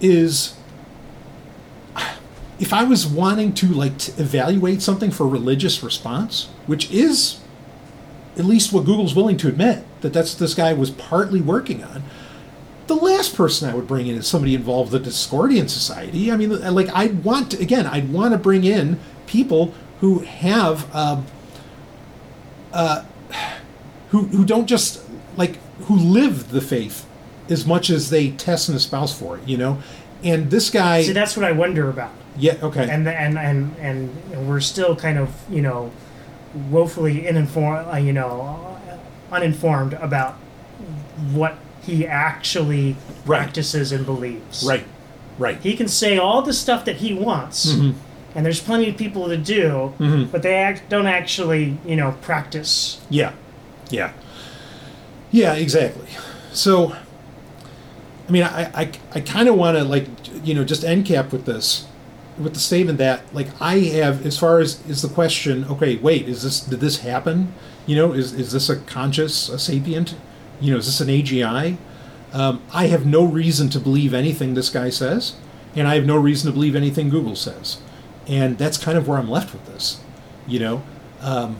is 0.02 0.56
if 2.60 2.73
I 2.73 2.84
was 2.84 3.07
wanting 3.07 3.53
to 3.56 3.68
like 3.68 3.98
to 3.99 4.22
evaluate 4.22 4.81
something 4.81 5.11
for 5.11 5.27
religious 5.27 5.81
response, 5.81 6.49
which 6.68 6.91
is 6.91 7.40
at 8.38 8.45
least 8.45 8.73
what 8.73 8.86
Google's 8.86 9.15
willing 9.15 9.38
to 9.38 9.48
admit 9.48 9.84
that 10.02 10.14
that's 10.14 10.34
this 10.34 10.53
guy 10.53 10.73
was 10.73 10.91
partly 10.91 11.41
working 11.41 11.84
on. 11.84 12.03
The 12.88 12.95
last 12.95 13.36
person 13.36 13.69
I 13.69 13.76
would 13.76 13.88
bring 13.88 14.07
in 14.07 14.15
is 14.15 14.27
somebody 14.27 14.56
involved 14.56 14.91
with 14.91 15.03
the 15.03 15.10
Discordian 15.10 15.69
Society. 15.69 16.31
I 16.31 16.38
mean, 16.38 16.60
like 16.73 16.90
I'd 16.94 17.23
want 17.23 17.52
to, 17.52 17.60
again, 17.60 17.86
I'd 17.86 18.11
want 18.11 18.34
to 18.34 18.38
bring 18.38 18.64
in 18.64 18.99
people 19.27 19.73
who 19.99 20.19
have, 20.19 20.94
um, 20.95 21.26
uh, 22.73 23.06
who 24.10 24.23
who 24.23 24.44
don't 24.44 24.65
just 24.65 25.03
like 25.38 25.60
who 25.85 25.95
live 25.95 26.49
the 26.51 26.61
faith 26.61 27.06
as 27.49 27.65
much 27.65 27.89
as 27.89 28.10
they 28.10 28.31
test 28.31 28.69
and 28.69 28.76
espouse 28.77 29.18
for 29.18 29.38
it. 29.38 29.47
You 29.47 29.57
know, 29.57 29.80
and 30.23 30.49
this 30.51 30.69
guy, 30.69 31.01
See, 31.03 31.14
that's 31.14 31.35
what 31.38 31.45
I 31.45 31.51
wonder 31.51 31.89
about. 31.89 32.11
yeah, 32.38 32.56
okay, 32.61 32.88
and 32.89 33.07
and 33.07 33.38
and 33.38 33.76
and 33.80 34.47
we're 34.47 34.60
still 34.60 34.95
kind 34.95 35.18
of 35.18 35.30
you 35.49 35.61
know 35.61 35.91
woefully 36.72 37.27
uninformed 37.27 37.88
uh, 37.93 37.97
you 37.97 38.14
know 38.14 38.77
uninformed 39.31 39.93
about 39.93 40.34
what 41.31 41.56
he 41.84 42.06
actually 42.07 42.95
Right. 43.26 43.39
practices 43.43 43.91
and 43.91 44.06
believes 44.06 44.64
right, 44.68 44.85
right, 45.38 45.57
he 45.61 45.76
can 45.76 45.88
say 45.88 46.18
all 46.18 46.41
the 46.41 46.53
stuff 46.53 46.85
that 46.85 46.97
he 46.97 47.14
wants 47.14 47.73
Mhm. 47.73 47.93
and 48.35 48.45
there's 48.45 48.60
plenty 48.60 48.89
of 48.89 48.97
people 48.97 49.27
to 49.27 49.38
do 49.38 49.93
Mhm. 49.99 50.31
but 50.31 50.41
they 50.41 50.56
act, 50.56 50.89
don't 50.89 51.06
actually 51.07 51.77
you 51.85 51.95
know 51.95 52.15
practice 52.22 52.99
Yeah, 53.10 53.31
yeah, 53.91 54.11
yeah, 55.31 55.53
exactly. 55.53 56.07
So, 56.51 56.95
I 58.27 58.31
mean, 58.31 58.43
I 58.43 58.72
I, 58.73 58.91
I 59.14 59.22
kind 59.22 59.49
of 59.49 59.56
want 59.56 59.77
to 59.77 59.84
like 59.84 60.07
you 60.43 60.53
know 60.53 60.64
just 60.64 60.84
end 60.84 61.06
cap 61.06 61.31
with 61.31 61.45
this, 61.45 61.88
with 62.38 62.53
the 62.53 62.60
statement 62.60 62.97
that 62.97 63.34
like 63.34 63.47
I 63.61 63.80
have 63.80 64.26
as 64.26 64.38
far 64.38 64.60
as 64.60 64.85
is 64.88 65.01
the 65.01 65.10
question. 65.10 65.65
Okay, 65.65 65.97
wait, 65.97 66.27
is 66.27 66.43
this 66.43 66.61
did 66.61 66.80
this 66.80 66.99
happen? 66.99 67.53
You 67.85 67.95
know, 67.95 68.14
is 68.14 68.34
is 68.34 68.51
this 68.51 68.69
a 68.69 68.77
conscious, 68.77 69.49
a 69.49 69.60
sapient? 69.60 70.15
You 70.61 70.72
know, 70.72 70.77
is 70.77 70.85
this 70.85 71.01
an 71.01 71.07
AGI? 71.07 71.77
Um, 72.31 72.61
I 72.72 72.88
have 72.88 73.06
no 73.06 73.23
reason 73.26 73.69
to 73.69 73.80
believe 73.80 74.14
anything 74.14 74.53
this 74.53 74.69
guy 74.69 74.89
says, 74.89 75.35
and 75.76 75.88
I 75.88 75.95
have 75.95 76.06
no 76.06 76.18
reason 76.18 76.47
to 76.49 76.53
believe 76.53 76.76
anything 76.76 77.10
Google 77.10 77.35
says. 77.35 77.81
And 78.27 78.57
that's 78.57 78.77
kind 78.77 78.97
of 78.97 79.07
where 79.07 79.18
I'm 79.18 79.30
left 79.30 79.53
with 79.53 79.65
this. 79.65 79.99
You 80.47 80.60
know, 80.60 80.84
um, 81.22 81.60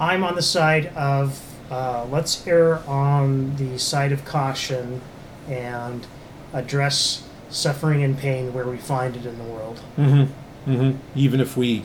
I'm 0.00 0.24
on 0.24 0.34
the 0.34 0.42
side 0.42 0.86
of 0.96 1.43
uh, 1.70 2.06
let's 2.10 2.46
err 2.46 2.78
on 2.88 3.56
the 3.56 3.78
side 3.78 4.12
of 4.12 4.24
caution 4.24 5.00
and 5.48 6.06
address 6.52 7.22
suffering 7.50 8.02
and 8.02 8.18
pain 8.18 8.52
where 8.52 8.66
we 8.66 8.76
find 8.76 9.16
it 9.16 9.26
in 9.26 9.38
the 9.38 9.44
world. 9.44 9.80
Mm-hmm. 9.96 10.70
Mm-hmm. 10.72 10.98
Even 11.14 11.40
if 11.40 11.56
we 11.56 11.84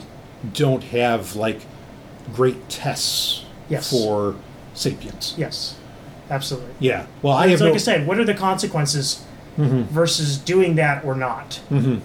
don't 0.52 0.84
have 0.84 1.36
like 1.36 1.60
great 2.34 2.68
tests 2.68 3.44
Yes. 3.68 3.90
for 3.90 4.34
sapiens. 4.74 5.34
Yes, 5.38 5.76
absolutely. 6.28 6.72
Yeah. 6.80 7.06
Well, 7.22 7.34
I 7.34 7.46
have 7.48 7.60
like 7.60 7.68
no. 7.70 7.74
I 7.74 7.78
said, 7.78 8.06
what 8.06 8.18
are 8.18 8.24
the 8.24 8.34
consequences 8.34 9.24
Mhm. 9.58 9.84
versus 9.88 10.36
doing 10.38 10.74
that 10.76 11.04
or 11.04 11.14
not? 11.14 11.54
hmm 11.68 11.98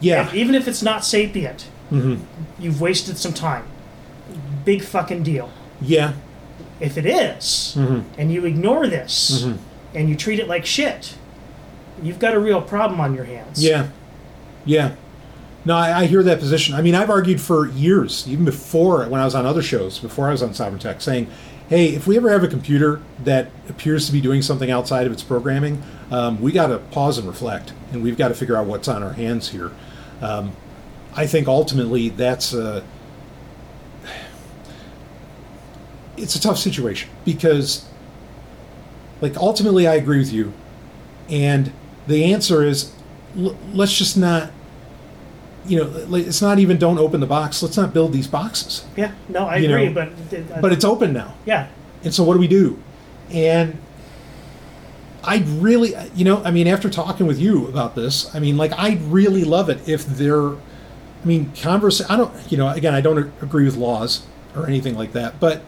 Yeah. 0.00 0.26
If- 0.26 0.34
even 0.34 0.54
if 0.54 0.68
it's 0.68 0.82
not 0.82 1.04
sapient, 1.04 1.66
hmm 1.90 2.16
you've 2.58 2.80
wasted 2.80 3.16
some 3.18 3.32
time. 3.32 3.64
Big 4.64 4.82
fucking 4.82 5.22
deal. 5.22 5.50
Yeah. 5.80 6.12
If 6.80 6.98
it 6.98 7.06
is, 7.06 7.74
Mhm. 7.78 8.02
and 8.18 8.30
you 8.32 8.44
ignore 8.44 8.86
this, 8.86 9.44
Mhm. 9.44 9.56
and 9.94 10.08
you 10.08 10.14
treat 10.16 10.38
it 10.38 10.46
like 10.48 10.66
shit, 10.66 11.14
you've 12.02 12.18
got 12.18 12.34
a 12.34 12.38
real 12.38 12.60
problem 12.60 13.00
on 13.00 13.14
your 13.14 13.24
hands. 13.24 13.62
Yeah. 13.64 13.86
Yeah. 14.64 14.90
No, 15.64 15.74
I, 15.76 16.00
I 16.00 16.06
hear 16.06 16.22
that 16.22 16.38
position. 16.38 16.74
I 16.74 16.82
mean, 16.82 16.94
I've 16.94 17.10
argued 17.10 17.40
for 17.40 17.66
years, 17.66 18.24
even 18.28 18.44
before 18.44 19.04
when 19.06 19.20
I 19.20 19.24
was 19.24 19.34
on 19.34 19.46
other 19.46 19.62
shows, 19.62 19.98
before 19.98 20.28
I 20.28 20.32
was 20.32 20.42
on 20.42 20.50
Sovryn 20.50 20.78
Tech, 20.78 21.00
saying, 21.00 21.26
hey, 21.68 21.86
if 21.88 22.06
we 22.06 22.16
ever 22.16 22.30
have 22.30 22.44
a 22.44 22.48
computer 22.48 23.00
that 23.24 23.48
appears 23.68 24.06
to 24.06 24.12
be 24.12 24.20
doing 24.20 24.42
something 24.42 24.70
outside 24.70 25.06
of 25.06 25.12
its 25.12 25.22
programming, 25.22 25.82
um, 26.12 26.40
we 26.40 26.52
got 26.52 26.68
to 26.68 26.78
pause 26.78 27.18
and 27.18 27.26
reflect, 27.26 27.72
and 27.92 28.02
we've 28.02 28.16
got 28.18 28.28
to 28.28 28.34
figure 28.34 28.56
out 28.56 28.66
what's 28.66 28.86
on 28.86 29.02
our 29.02 29.14
hands 29.14 29.48
here. 29.48 29.70
Um, 30.22 30.52
I 31.16 31.26
think 31.26 31.48
ultimately 31.48 32.10
that's 32.10 32.52
a, 32.52 32.84
it's 36.16 36.34
a 36.34 36.40
tough 36.40 36.58
situation 36.58 37.10
because, 37.24 37.84
like, 39.20 39.36
ultimately 39.36 39.86
I 39.86 39.94
agree 39.94 40.18
with 40.18 40.32
you, 40.32 40.52
and 41.28 41.72
the 42.06 42.32
answer 42.32 42.62
is 42.64 42.92
l- 43.38 43.56
let's 43.72 43.96
just 43.96 44.16
not 44.16 44.50
you 45.66 45.76
know 45.78 45.84
like, 46.08 46.26
it's 46.26 46.40
not 46.40 46.58
even 46.60 46.78
don't 46.78 46.98
open 46.98 47.20
the 47.20 47.26
box. 47.26 47.62
Let's 47.62 47.76
not 47.76 47.92
build 47.92 48.12
these 48.12 48.28
boxes. 48.28 48.84
Yeah, 48.96 49.12
no, 49.28 49.46
I 49.46 49.56
You 49.56 49.68
agree, 49.68 49.88
know, 49.88 49.94
but 49.94 50.56
uh, 50.56 50.60
but 50.60 50.72
it's 50.72 50.84
open 50.84 51.12
now. 51.12 51.34
Yeah, 51.44 51.68
and 52.04 52.14
so 52.14 52.22
what 52.24 52.34
do 52.34 52.40
we 52.40 52.48
do? 52.48 52.80
And 53.32 53.78
i'd 55.24 55.48
really 55.48 55.92
you 56.14 56.24
know 56.24 56.40
i 56.44 56.52
mean 56.52 56.68
after 56.68 56.88
talking 56.88 57.26
with 57.26 57.36
you 57.36 57.66
about 57.66 57.96
this 57.96 58.32
i 58.32 58.38
mean 58.38 58.56
like 58.56 58.72
i'd 58.78 59.02
really 59.02 59.42
love 59.42 59.68
it 59.68 59.88
if 59.88 60.06
there 60.06 60.50
i 60.52 60.56
mean 61.24 61.50
converse 61.56 62.00
i 62.08 62.16
don't 62.16 62.32
you 62.52 62.56
know 62.56 62.68
again 62.68 62.94
i 62.94 63.00
don't 63.00 63.18
agree 63.42 63.64
with 63.64 63.74
laws 63.76 64.24
or 64.54 64.68
anything 64.68 64.94
like 64.94 65.12
that 65.14 65.40
but 65.40 65.62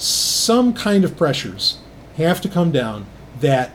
some 0.00 0.72
kind 0.72 1.04
of 1.04 1.16
pressures 1.16 1.78
have 2.16 2.40
to 2.40 2.48
come 2.48 2.70
down 2.72 3.04
that 3.40 3.70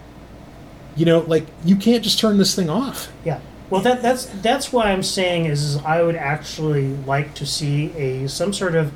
you 0.95 1.06
know 1.06 1.19
like 1.19 1.45
you 1.64 1.76
can't 1.76 2.03
just 2.03 2.19
turn 2.19 2.38
this 2.38 2.56
thing 2.56 2.69
off 2.69 3.11
yeah. 3.23 3.39
Well, 3.69 3.81
that 3.81 4.03
that's 4.03 4.26
that's 4.43 4.72
why 4.72 4.91
I'm 4.91 5.02
saying 5.02 5.45
is, 5.45 5.64
is 5.64 5.77
I 5.84 6.03
would 6.03 6.15
actually 6.15 6.89
like 7.07 7.34
to 7.35 7.47
see 7.47 7.91
a 7.97 8.27
some 8.30 8.53
sort 8.53 8.76
of 8.76 8.91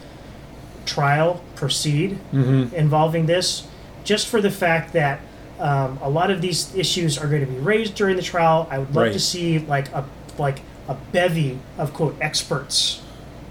trial 0.85 1.41
proceed 1.56 2.19
Mhm. 2.31 2.72
involving 2.73 3.26
this, 3.26 3.64
just 4.03 4.27
for 4.27 4.41
the 4.41 4.51
fact 4.51 4.93
that 4.93 5.22
um, 5.60 5.97
a 6.03 6.10
lot 6.10 6.30
of 6.31 6.39
these 6.41 6.73
issues 6.76 7.18
are 7.18 7.27
going 7.27 7.43
to 7.45 7.51
be 7.51 7.57
raised 7.57 7.95
during 7.95 8.15
the 8.15 8.22
trial. 8.22 8.68
I 8.72 8.77
would 8.77 8.93
love 8.95 9.06
Right. 9.06 9.14
to 9.14 9.19
see 9.19 9.57
like 9.57 9.91
a 9.91 10.06
like 10.38 10.61
a 10.88 10.95
bevy 11.11 11.57
of 11.80 11.91
quote 11.93 12.15
experts 12.22 13.01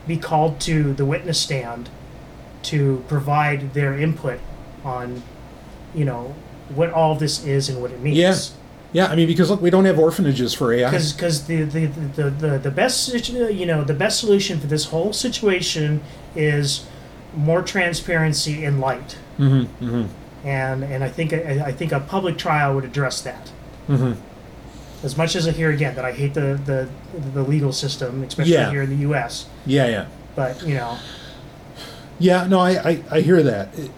be 0.07 0.17
called 0.17 0.61
to 0.61 0.95
the 0.95 1.05
witness 1.05 1.39
stand 1.41 1.89
to 2.63 3.05
provide 3.09 3.75
their 3.75 3.99
input 3.99 4.41
on, 4.85 5.23
you 5.95 6.05
know, 6.05 6.35
what 6.75 6.93
all 6.93 7.15
this 7.15 7.45
is 7.45 7.69
and 7.69 7.81
what 7.81 7.91
it 7.91 8.01
means. 8.01 8.17
yeah 8.17 8.35
yeah 8.93 9.07
i 9.07 9.17
mean 9.17 9.27
because 9.27 9.51
look 9.51 9.61
we 9.61 9.71
don't 9.71 9.85
have 9.85 9.99
orphanages 9.99 10.55
for 10.55 10.73
ai 10.73 10.91
because 10.91 11.47
the, 11.47 11.63
the, 11.65 11.87
the, 11.87 12.31
the, 12.31 12.59
the 12.59 12.71
best 12.71 13.29
you 13.29 13.67
know 13.67 13.85
the 13.85 13.95
best 13.95 14.19
solution 14.19 14.59
for 14.59 14.67
this 14.67 14.87
whole 14.87 15.13
situation 15.13 16.01
is 16.35 16.87
more 17.35 17.63
transparency 17.63 18.65
and 18.65 18.81
light 18.81 19.19
mm-hmm, 19.39 19.85
mm-hmm, 19.85 20.47
and 20.47 20.83
and 20.85 21.05
I 21.05 21.09
think 21.11 21.33
I, 21.33 21.67
I 21.67 21.73
think 21.73 21.93
a 21.93 22.01
public 22.01 22.39
trial 22.39 22.75
would 22.75 22.85
address 22.85 23.21
that 23.23 23.51
mm-hmm. 23.89 24.15
as 25.05 25.17
much 25.17 25.37
as 25.37 25.47
I 25.47 25.53
hear 25.53 25.71
again 25.71 25.95
that 25.97 26.05
I 26.05 26.13
hate 26.13 26.35
the 26.35 26.59
the, 26.65 26.89
the 27.35 27.43
legal 27.43 27.73
system 27.73 28.23
especially 28.23 28.55
Yeah. 28.55 28.71
here 28.71 28.83
in 28.83 28.91
the 28.91 29.03
U.S. 29.09 29.47
yeah 29.67 29.87
yeah 29.87 30.07
but 30.35 30.63
you 30.67 30.75
know 30.75 30.99
Yeah, 32.19 32.47
no, 32.47 32.59
I, 32.61 32.71
I, 32.91 33.03
I 33.11 33.21
hear 33.21 33.43
that. 33.43 33.79
It- 33.79 33.91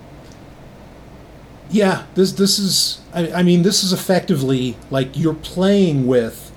yeah, 1.73 2.07
this 2.17 2.33
this 2.33 2.59
is 2.59 3.01
I, 3.15 3.31
I 3.33 3.43
mean 3.45 3.63
this 3.63 3.85
is 3.85 3.93
effectively 3.93 4.77
like 4.91 5.17
you're 5.17 5.35
playing 5.35 6.09
with 6.09 6.51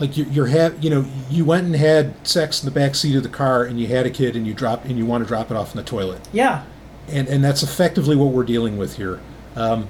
like 0.00 0.16
you're, 0.16 0.26
you're 0.28 0.46
have 0.46 0.82
you 0.82 0.88
know 0.88 1.04
you 1.28 1.44
went 1.44 1.66
and 1.66 1.76
had 1.76 2.26
sex 2.26 2.62
in 2.62 2.66
the 2.66 2.70
back 2.70 2.94
seat 2.94 3.14
of 3.14 3.22
the 3.22 3.28
car 3.28 3.64
and 3.64 3.78
you 3.78 3.88
had 3.88 4.06
a 4.06 4.10
kid 4.10 4.36
and 4.36 4.46
you 4.46 4.54
drop 4.54 4.86
and 4.86 4.96
you 4.96 5.04
want 5.04 5.22
to 5.22 5.28
drop 5.28 5.50
it 5.50 5.56
off 5.56 5.72
in 5.72 5.76
the 5.76 5.82
toilet 5.84 6.20
yeah 6.32 6.64
and 7.08 7.28
and 7.28 7.44
that's 7.44 7.62
effectively 7.62 8.16
what 8.16 8.32
we're 8.32 8.42
dealing 8.44 8.78
with 8.78 8.96
here. 8.96 9.20
Um, 9.54 9.86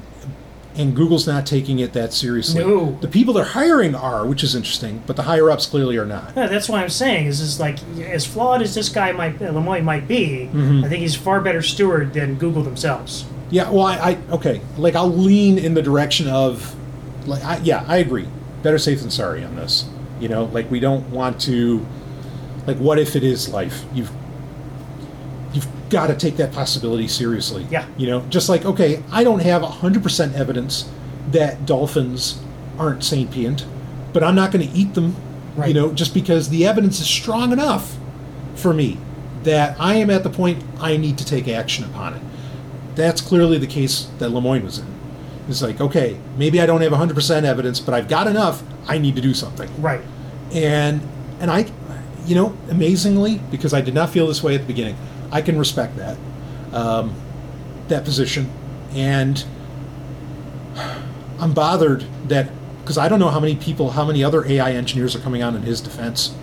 and 0.76 0.94
Google's 0.94 1.26
not 1.26 1.46
taking 1.46 1.78
it 1.78 1.92
that 1.94 2.12
seriously. 2.12 2.62
No. 2.62 2.98
The 3.00 3.08
people 3.08 3.32
they're 3.34 3.44
hiring 3.44 3.94
are, 3.94 4.26
which 4.26 4.42
is 4.44 4.54
interesting, 4.54 5.02
but 5.06 5.16
the 5.16 5.22
higher 5.22 5.50
ups 5.50 5.66
clearly 5.66 5.96
are 5.96 6.04
not. 6.06 6.32
yeah, 6.36 6.46
that's 6.46 6.68
why 6.68 6.82
I'm 6.82 6.88
saying 6.90 7.26
is 7.26 7.40
is 7.40 7.58
like 7.60 7.78
as 8.00 8.26
flawed 8.26 8.62
as 8.62 8.74
this 8.74 8.88
guy 8.88 9.12
might 9.12 9.38
Lemoine 9.38 9.84
might 9.84 10.06
be 10.06 10.48
Mhm. 10.52 10.84
I 10.84 10.88
think 10.88 11.00
he's 11.00 11.14
far 11.14 11.40
better 11.40 11.62
steward 11.62 12.12
than 12.14 12.34
Google 12.36 12.62
themselves 12.62 13.24
Yeah, 13.50 13.70
well, 13.70 13.86
I, 13.86 13.94
I 13.96 14.18
okay, 14.32 14.60
like 14.76 14.94
I'll 14.94 15.12
lean 15.12 15.58
in 15.58 15.74
the 15.74 15.82
direction 15.82 16.26
of, 16.28 16.74
like, 17.26 17.44
I, 17.44 17.58
yeah, 17.62 17.84
I 17.86 17.98
agree. 17.98 18.26
Better 18.62 18.78
safe 18.78 19.00
than 19.00 19.10
sorry 19.10 19.44
on 19.44 19.54
this. 19.56 19.84
You 20.20 20.28
know, 20.28 20.44
like 20.46 20.70
we 20.70 20.80
don't 20.80 21.08
want 21.10 21.40
to, 21.42 21.86
like, 22.66 22.78
what 22.78 22.98
if 22.98 23.14
it 23.16 23.22
is 23.22 23.48
life? 23.48 23.84
You've 23.94 24.10
got 25.90 26.08
to 26.08 26.16
take 26.16 26.36
that 26.36 26.52
possibility 26.52 27.08
seriously. 27.08 27.66
Yeah. 27.70 27.86
You 27.96 28.06
know, 28.08 28.20
just 28.28 28.48
like 28.48 28.64
okay, 28.64 29.02
I 29.10 29.24
don't 29.24 29.40
have 29.40 29.62
hundred 29.62 30.02
percent 30.02 30.34
evidence 30.34 30.88
that 31.30 31.66
dolphins 31.66 32.40
aren't 32.78 33.04
sapient, 33.04 33.66
but 34.12 34.22
I'm 34.22 34.34
not 34.34 34.52
going 34.52 34.68
to 34.68 34.74
eat 34.74 34.94
them. 34.94 35.16
right. 35.56 35.68
You 35.68 35.74
know, 35.74 35.92
just 35.92 36.14
because 36.14 36.50
the 36.50 36.66
evidence 36.66 37.00
is 37.00 37.06
strong 37.08 37.52
enough 37.52 37.96
for 38.54 38.72
me 38.72 38.98
that 39.42 39.76
I 39.80 39.94
am 39.96 40.10
at 40.10 40.22
the 40.24 40.30
point 40.30 40.62
I 40.80 40.96
need 40.96 41.18
to 41.18 41.24
take 41.24 41.46
action 41.48 41.84
upon 41.84 42.14
it 42.14 42.22
that's 42.96 43.20
clearly 43.20 43.58
the 43.58 43.66
case 43.66 44.08
that 44.18 44.30
Lemoine 44.30 44.64
was 44.64 44.78
in. 44.78 44.86
It's 45.48 45.62
like, 45.62 45.80
okay, 45.80 46.18
maybe 46.36 46.60
I 46.60 46.66
don't 46.66 46.80
have 46.80 46.92
100% 46.92 47.44
evidence, 47.44 47.78
but 47.78 47.94
I've 47.94 48.08
got 48.08 48.26
enough. 48.26 48.62
I 48.88 48.98
need 48.98 49.14
to 49.14 49.22
do 49.22 49.34
something. 49.34 49.70
right 49.80 50.00
And 50.52 51.00
and 51.38 51.50
I, 51.50 51.70
you 52.24 52.34
know, 52.34 52.56
amazingly, 52.70 53.38
because 53.50 53.74
I 53.74 53.82
did 53.82 53.92
not 53.94 54.10
feel 54.10 54.26
this 54.26 54.42
way 54.42 54.54
at 54.54 54.62
the 54.62 54.66
beginning, 54.66 54.96
I 55.30 55.42
can 55.42 55.58
respect 55.58 55.96
that, 55.96 56.16
um, 56.72 57.14
that 57.88 58.04
position, 58.04 58.50
and 58.92 59.44
I'm 61.38 61.52
bothered 61.52 62.04
that 62.28 62.50
because 62.80 62.98
I 62.98 63.08
don't 63.08 63.18
know 63.18 63.30
how 63.30 63.40
many 63.40 63.56
people, 63.56 63.90
how 63.90 64.04
many 64.04 64.22
other 64.22 64.46
AI 64.46 64.72
engineers 64.72 65.16
are 65.16 65.20
coming 65.20 65.42
out 65.42 65.54
in 65.54 65.62
his 65.62 65.80
defense. 65.80 66.34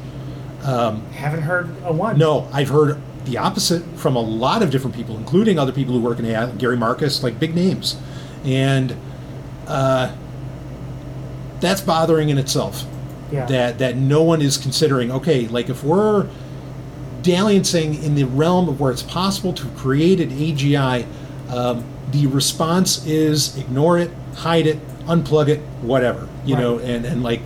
haven't 1.14 1.44
heard 1.44 1.70
a 1.84 1.94
one 1.94 2.18
No, 2.18 2.50
I've 2.52 2.70
heard 2.70 3.02
the 3.26 3.38
opposite 3.38 3.84
from 3.98 4.16
a 4.16 4.22
lot 4.22 4.62
of 4.62 4.70
different 4.70 4.96
people, 4.96 5.18
including 5.18 5.58
other 5.58 5.72
people 5.72 5.94
who 5.94 6.02
work 6.02 6.20
in 6.20 6.26
AI, 6.26 6.52
Gary 6.52 6.78
Marcus, 6.78 7.24
like 7.24 7.40
big 7.40 7.56
names, 7.56 7.96
and 8.44 8.96
uh, 9.68 10.14
that's 11.60 11.82
bothering 11.82 12.30
in 12.30 12.38
itself. 12.38 12.86
Yeah. 13.32 13.46
That 13.46 13.80
that 13.80 13.96
no 13.96 14.22
one 14.22 14.42
is 14.42 14.58
considering. 14.58 15.12
Okay, 15.12 15.48
like 15.48 15.70
if 15.70 15.84
we're 15.84 16.28
dalliancing 17.24 18.04
in 18.04 18.16
the 18.16 18.24
realm 18.26 18.70
of 18.70 18.80
where 18.80 18.92
it's 18.92 19.04
possible 19.04 19.54
to 19.54 19.66
create 19.78 20.20
an 20.20 20.30
AGI, 20.30 21.06
um, 21.50 21.84
the 22.12 22.28
response 22.28 23.06
is 23.06 23.58
ignore 23.58 23.98
it, 23.98 24.12
hide 24.36 24.68
it, 24.68 24.78
unplug 25.08 25.48
it, 25.48 25.60
whatever, 25.82 26.28
you 26.46 26.56
Right. 26.56 26.62
know, 26.62 26.78
and 26.80 27.06
and 27.06 27.24
like 27.24 27.42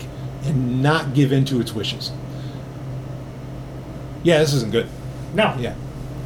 and 0.46 0.82
not 0.82 1.14
give 1.14 1.32
in 1.32 1.46
to 1.46 1.60
its 1.60 1.74
wishes. 1.74 2.12
Yeah, 4.24 4.40
this 4.40 4.54
isn't 4.54 4.72
good. 4.72 4.88
no 5.34 5.54
Yeah. 5.60 5.74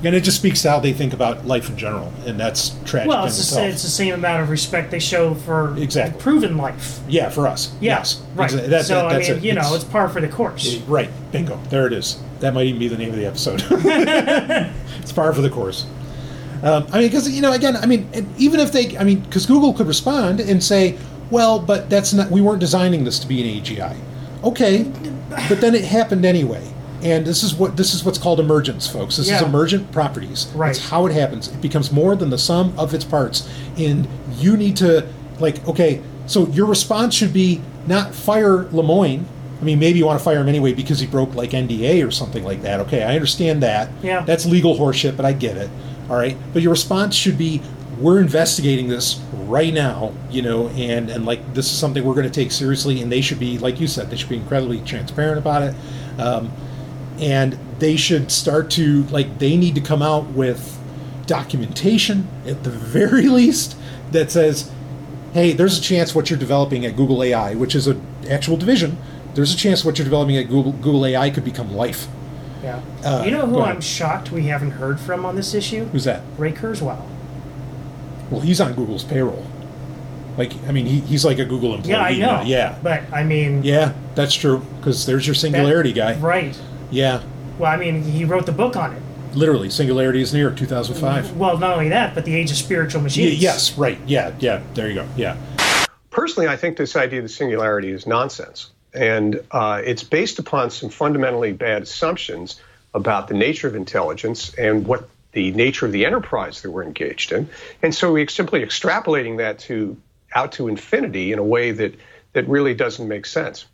And 0.04 0.16
it 0.16 0.22
just 0.24 0.38
speaks 0.38 0.64
to 0.64 0.72
how 0.72 0.80
they 0.80 0.94
think 0.94 1.14
about 1.14 1.46
life 1.46 1.70
in 1.70 1.78
general, 1.78 2.12
and 2.26 2.40
that's 2.40 2.72
tragic. 2.86 3.08
well 3.10 3.24
it's 3.26 3.38
the, 3.54 3.68
it's 3.68 3.84
the 3.84 3.90
same 3.90 4.16
amount 4.16 4.42
of 4.42 4.50
respect 4.50 4.90
they 4.90 4.98
show 5.00 5.36
for 5.36 5.78
Exactly. 5.78 6.20
proven 6.20 6.58
life 6.58 7.00
yeah, 7.08 7.30
for 7.30 7.48
us. 7.48 7.72
Yeah, 7.80 7.98
yes, 8.00 8.22
right. 8.36 8.50
Exa- 8.50 8.68
that- 8.70 8.86
so 8.86 8.96
that- 8.96 9.06
I 9.12 9.18
mean, 9.20 9.32
it. 9.34 9.44
you 9.44 9.54
know, 9.54 9.76
it's 9.76 9.84
par 9.84 10.10
for 10.10 10.20
the 10.20 10.28
course. 10.28 10.78
right. 10.88 11.10
Bingo. 11.32 11.60
There 11.70 11.86
it 11.86 11.94
is. 11.94 12.18
That 12.42 12.54
might 12.54 12.66
even 12.68 12.80
be 12.80 12.88
the 12.88 12.98
name 12.98 13.10
of 13.10 13.16
the 13.16 13.26
episode. 13.26 13.64
it's 15.00 15.12
par 15.12 15.32
for 15.34 15.42
the 15.42 15.50
course. 15.50 15.86
Um, 16.64 16.86
I 16.92 17.00
mean, 17.00 17.08
because 17.08 17.30
you 17.30 17.42
know, 17.42 17.54
again, 17.54 17.76
I 17.76 17.86
mean, 17.86 18.10
even 18.38 18.60
if 18.60 18.72
they, 18.72 18.98
I 18.98 19.04
mean, 19.04 19.22
because 19.22 19.46
Google 19.46 19.74
could 19.74 19.88
respond 19.88 20.40
and 20.40 20.64
say, 20.64 20.98
well, 21.30 21.60
but 21.60 21.90
that's 21.90 22.14
not. 22.14 22.30
We 22.30 22.42
weren't 22.42 22.60
designing 22.60 23.04
this 23.04 23.20
to 23.20 23.28
be 23.28 23.42
an 23.42 23.64
AGI. 23.64 23.98
Okay, 24.44 24.84
but 25.50 25.62
then 25.62 25.76
it 25.76 25.86
happened 25.86 26.26
anyway. 26.26 26.68
And 27.04 27.26
this 27.26 27.42
is 27.42 27.56
what 27.56 27.78
this 27.78 27.94
is 27.96 28.04
what's 28.04 28.20
called 28.20 28.40
emergence, 28.40 28.88
folks. 28.88 29.18
This 29.18 29.32
is 29.32 29.42
emergent 29.42 29.92
properties. 29.92 30.52
Right. 30.54 30.68
That's 30.68 30.90
how 30.90 31.08
it 31.08 31.14
happens. 31.14 31.48
It 31.48 31.62
becomes 31.62 31.92
more 31.92 32.16
than 32.16 32.30
the 32.30 32.38
sum 32.38 32.78
of 32.78 32.94
its 32.94 33.06
parts, 33.06 33.50
and 33.78 34.08
you 34.38 34.56
need 34.58 34.78
to 34.78 35.08
like. 35.40 35.68
Okay, 35.68 36.02
so 36.28 36.48
your 36.50 36.68
response 36.68 37.16
should 37.16 37.34
be 37.34 37.62
not 37.88 38.14
fire 38.14 38.66
Lemoine. 38.66 39.26
I 39.62 39.64
mean, 39.64 39.78
maybe 39.78 40.00
you 40.00 40.08
want 40.08 40.20
to 40.20 40.24
fire 40.24 40.40
him 40.40 40.50
anyway 40.50 40.74
because 40.74 41.00
he 41.00 41.06
broke 41.06 41.36
like 41.36 41.52
NDA 41.52 42.06
or 42.06 42.10
something 42.10 42.44
like 42.44 42.64
that. 42.64 42.80
Okay, 42.82 43.04
I 43.04 43.14
understand 43.14 43.62
that. 43.62 43.92
Yeah. 44.02 44.22
That's 44.22 44.46
legal 44.46 44.76
horseshit, 44.76 45.16
but 45.16 45.26
I 45.26 45.34
get 45.34 45.56
it. 45.56 45.70
All 46.10 46.16
right, 46.18 46.36
but 46.52 46.64
your 46.64 46.72
response 46.72 47.16
should 47.16 47.38
be, 47.38 47.62
"We're 48.00 48.20
investigating 48.20 48.88
this 48.88 49.20
right 49.34 49.74
now, 49.74 50.14
you 50.32 50.42
know, 50.42 50.70
and 50.70 51.10
and 51.12 51.26
like 51.26 51.54
this 51.54 51.72
is 51.72 51.78
something 51.78 52.04
we're 52.04 52.16
going 52.16 52.28
to 52.28 52.34
take 52.34 52.52
seriously, 52.52 53.02
and 53.02 53.12
they 53.12 53.22
should 53.22 53.40
be, 53.40 53.60
like 53.60 53.80
you 53.80 53.88
said, 53.88 54.10
they 54.10 54.18
should 54.18 54.30
be 54.30 54.38
incredibly 54.38 54.82
transparent 54.82 55.38
about 55.38 55.62
it, 55.62 55.76
um, 56.20 56.52
and 57.20 57.58
they 57.78 57.96
should 57.96 58.32
start 58.32 58.72
to 58.72 59.04
like 59.06 59.38
they 59.38 59.56
need 59.56 59.76
to 59.76 59.82
come 59.82 60.02
out 60.02 60.26
with 60.32 60.80
documentation 61.28 62.28
at 62.48 62.64
the 62.64 62.70
very 62.72 63.28
least 63.28 63.78
that 64.12 64.32
says, 64.32 64.72
hey, 65.34 65.54
there's 65.54 65.78
a 65.78 65.82
chance 65.82 66.16
what 66.16 66.30
you're 66.30 66.40
developing 66.40 66.84
at 66.86 66.96
Google 66.98 67.22
AI, 67.24 67.54
which 67.54 67.76
is 67.76 67.86
an 67.86 68.04
actual 68.28 68.58
division." 68.58 68.98
There's 69.34 69.54
a 69.54 69.58
chance 69.58 69.84
what 69.86 69.98
you're 69.98 70.06
developing 70.06 70.38
at 70.38 70.50
Google, 70.50 70.72
Google 70.74 71.06
AI 71.06 71.30
could 71.30 71.46
become 71.46 71.74
life. 71.74 72.08
Yeah. 72.64 72.82
Uh, 73.04 73.24
you 73.26 73.32
know 73.32 73.48
who. 73.48 73.62
I'm 73.62 73.82
shocked 73.82 74.32
we 74.32 74.44
haven't 74.44 74.72
heard 74.72 75.00
from 75.00 75.26
on 75.26 75.36
this 75.36 75.54
issue? 75.54 75.86
Who's 75.86 76.04
that? 76.04 76.22
Ray 76.38 76.52
Kurzweil. 76.52 77.02
Well, 78.30 78.42
he's 78.42 78.62
on 78.62 78.74
Google's 78.74 79.04
payroll. 79.04 79.46
Like, 80.38 80.54
I 80.68 80.72
mean, 80.72 80.86
he, 80.86 81.00
he's 81.02 81.26
like 81.26 81.40
a 81.40 81.46
Google 81.46 81.76
employee. 81.76 81.92
Yeah, 81.94 82.02
I 82.02 82.12
know. 82.18 82.38
now. 82.38 82.42
Yeah. 82.44 82.78
But 82.82 83.04
I 83.12 83.24
mean, 83.24 83.64
Yeah, 83.64 83.94
that's 84.16 84.34
true. 84.34 84.60
Because 84.78 85.06
there's 85.06 85.26
your 85.28 85.34
singularity 85.36 85.92
guy. 85.94 86.18
right. 86.20 86.58
Yeah, 86.90 87.24
Well, 87.58 87.72
I 87.72 87.78
mean, 87.78 88.02
he 88.04 88.26
wrote 88.26 88.46
the 88.46 88.52
book 88.52 88.76
on 88.76 88.92
it. 88.94 89.02
literally, 89.34 89.70
singularity 89.70 90.22
is 90.22 90.34
near 90.34 90.52
2005. 90.52 91.38
Well, 91.38 91.58
not 91.58 91.72
only 91.74 91.88
that, 91.90 92.14
but 92.14 92.26
the 92.26 92.36
Age 92.36 92.52
of 92.52 92.58
Spiritual 92.58 93.00
Y- 93.00 93.04
Machines. 93.06 93.42
yes, 93.42 93.78
right. 93.78 93.98
Yeah, 94.06 94.34
yeah. 94.40 94.62
There 94.74 94.90
you 94.90 94.96
go. 94.96 95.08
Yeah. 95.16 95.38
Personally, 96.10 96.50
I 96.50 96.58
think 96.58 96.76
this 96.78 96.98
idea 96.98 97.20
of 97.20 97.24
the 97.24 97.30
singularity 97.30 97.92
is 97.92 98.06
nonsense. 98.06 98.72
And 98.94 99.42
uh, 99.52 99.82
it's 99.84 100.04
based 100.04 100.40
upon 100.40 100.70
some 100.70 100.90
fundamentally 100.90 101.54
bad 101.54 101.84
assumptions 101.84 102.60
about 102.94 103.28
the 103.28 103.34
nature 103.34 103.68
of 103.68 103.76
intelligence 103.76 104.54
and 104.56 104.86
what 104.86 105.10
the 105.32 105.52
nature 105.52 105.86
of 105.86 105.92
the 105.94 106.06
enterprise 106.06 106.62
that 106.62 106.72
we're 106.72 106.84
engaged 106.84 107.32
in. 107.32 107.48
And 107.82 107.96
so 107.96 108.12
we're 108.12 108.28
simply 108.28 108.66
extrapolating 108.66 109.38
that 109.38 109.60
to 109.60 109.98
out 110.34 110.54
to 110.54 110.68
infinity 110.68 111.32
in 111.32 111.40
a 111.40 111.44
way 111.44 111.72
that, 111.72 111.96
that 112.34 112.48
really 112.48 112.74
doesn't 112.74 113.08
make 113.08 113.26
sense. 113.26 113.66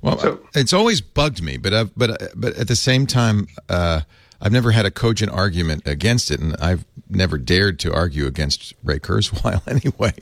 Well, 0.00 0.40
it's 0.54 0.74
always 0.74 1.00
bugged 1.00 1.42
me, 1.42 1.56
but 1.56 1.72
I've, 1.72 1.96
but 1.96 2.32
but 2.36 2.54
at 2.56 2.68
the 2.68 2.76
same 2.76 3.06
time, 3.06 3.48
uh, 3.70 4.02
I've 4.44 4.52
never 4.52 4.72
had 4.72 4.84
a 4.84 4.90
cogent 4.90 5.32
argument 5.32 5.86
against 5.86 6.30
it, 6.30 6.38
and 6.38 6.54
I've 6.60 6.84
never 7.08 7.38
dared 7.38 7.78
to 7.80 7.94
argue 7.94 8.26
against 8.26 8.74
Ray 8.84 8.98
Kurzweil 8.98 9.66
anyway. 9.66 10.12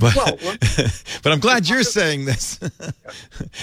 But 0.00 0.14
but 1.22 1.32
I'm 1.32 1.38
glad 1.38 1.68
you're 1.68 1.84
saying 1.84 2.24
this. 2.24 2.58
and 2.80 2.92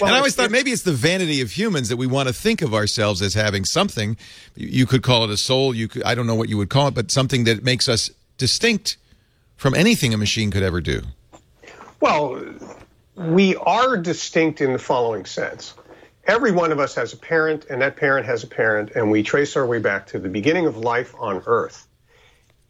I 0.01 0.15
always 0.17 0.33
thought 0.33 0.51
maybe 0.51 0.71
it's 0.71 0.83
the 0.83 0.93
vanity 0.93 1.41
of 1.41 1.51
humans 1.51 1.89
that 1.89 1.97
we 1.97 2.07
want 2.07 2.29
to 2.29 2.33
think 2.33 2.61
of 2.61 2.73
ourselves 2.73 3.21
as 3.21 3.33
having 3.33 3.65
something. 3.65 4.15
You 4.55 4.85
you 4.85 4.85
could 4.85 5.03
call 5.03 5.25
it 5.25 5.29
a 5.31 5.37
soul. 5.37 5.75
You 5.75 5.89
could 5.89 6.03
I 6.03 6.15
don't 6.15 6.27
know 6.27 6.35
what 6.35 6.47
you 6.47 6.57
would 6.57 6.69
call 6.69 6.87
it, 6.87 6.93
but 6.93 7.11
something 7.11 7.43
that 7.43 7.63
makes 7.63 7.89
us 7.89 8.09
distinct 8.37 8.95
from 9.57 9.75
anything 9.75 10.13
a 10.13 10.17
machine 10.17 10.49
could 10.49 10.63
ever 10.63 10.79
do. 10.79 11.01
Well, 11.99 12.41
we 13.15 13.55
are 13.57 13.97
distinct 13.97 14.61
in 14.61 14.71
the 14.71 14.79
following 14.79 15.25
sense. 15.25 15.73
Every 16.27 16.51
one 16.51 16.71
of 16.71 16.79
us 16.79 16.95
has 16.95 17.13
a 17.13 17.17
parent, 17.17 17.65
and 17.69 17.81
that 17.81 17.97
parent 17.97 18.25
has 18.25 18.43
a 18.43 18.47
parent, 18.47 18.91
and 18.95 19.11
we 19.11 19.21
trace 19.21 19.55
our 19.55 19.65
way 19.65 19.79
back 19.79 20.07
to 20.07 20.19
the 20.19 20.29
beginning 20.29 20.65
of 20.65 20.77
life 20.77 21.13
on 21.19 21.43
Earth. 21.45 21.87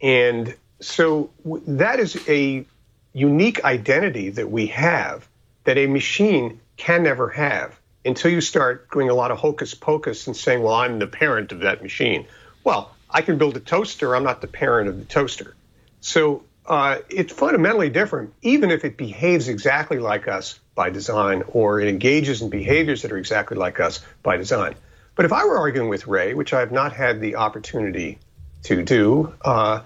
And 0.02 0.54
so 0.80 1.30
that 1.66 1.98
is 1.98 2.22
a 2.28 2.66
unique 3.14 3.64
identity 3.64 4.30
that 4.30 4.50
we 4.50 4.66
have 4.66 5.26
that 5.64 5.78
a 5.78 5.86
machine 5.86 6.60
can 6.76 7.02
never 7.02 7.30
have 7.30 7.78
until 8.04 8.30
you 8.30 8.40
start 8.40 8.90
doing 8.90 9.08
a 9.08 9.14
lot 9.14 9.30
of 9.30 9.38
hocus 9.38 9.74
pocus 9.74 10.26
and 10.26 10.36
saying, 10.36 10.62
well, 10.62 10.74
I'm 10.74 10.98
the 10.98 11.06
parent 11.06 11.50
of 11.50 11.60
that 11.60 11.82
machine. 11.82 12.26
Well, 12.62 12.94
I 13.08 13.22
can 13.22 13.38
build 13.38 13.56
a 13.56 13.60
toaster, 13.60 14.14
I'm 14.14 14.24
not 14.24 14.42
the 14.42 14.48
parent 14.48 14.88
of 14.88 14.98
the 14.98 15.04
toaster. 15.06 15.54
So 16.00 16.44
uh, 16.68 16.98
it's 17.10 17.32
fundamentally 17.32 17.90
different, 17.90 18.34
even 18.42 18.70
if 18.70 18.84
it 18.84 18.96
behaves 18.96 19.48
exactly 19.48 19.98
like 19.98 20.28
us 20.28 20.58
by 20.74 20.90
design 20.90 21.42
or 21.48 21.80
it 21.80 21.88
engages 21.88 22.42
in 22.42 22.50
behaviors 22.50 23.02
that 23.02 23.12
are 23.12 23.18
exactly 23.18 23.56
like 23.56 23.80
us 23.80 24.00
by 24.22 24.36
design. 24.36 24.74
But 25.14 25.24
if 25.24 25.32
I 25.32 25.44
were 25.44 25.58
arguing 25.58 25.88
with 25.88 26.06
Ray, 26.06 26.34
which 26.34 26.52
I 26.52 26.60
have 26.60 26.72
not 26.72 26.92
had 26.92 27.20
the 27.20 27.36
opportunity 27.36 28.18
to 28.64 28.82
do, 28.82 29.32
uh, 29.42 29.80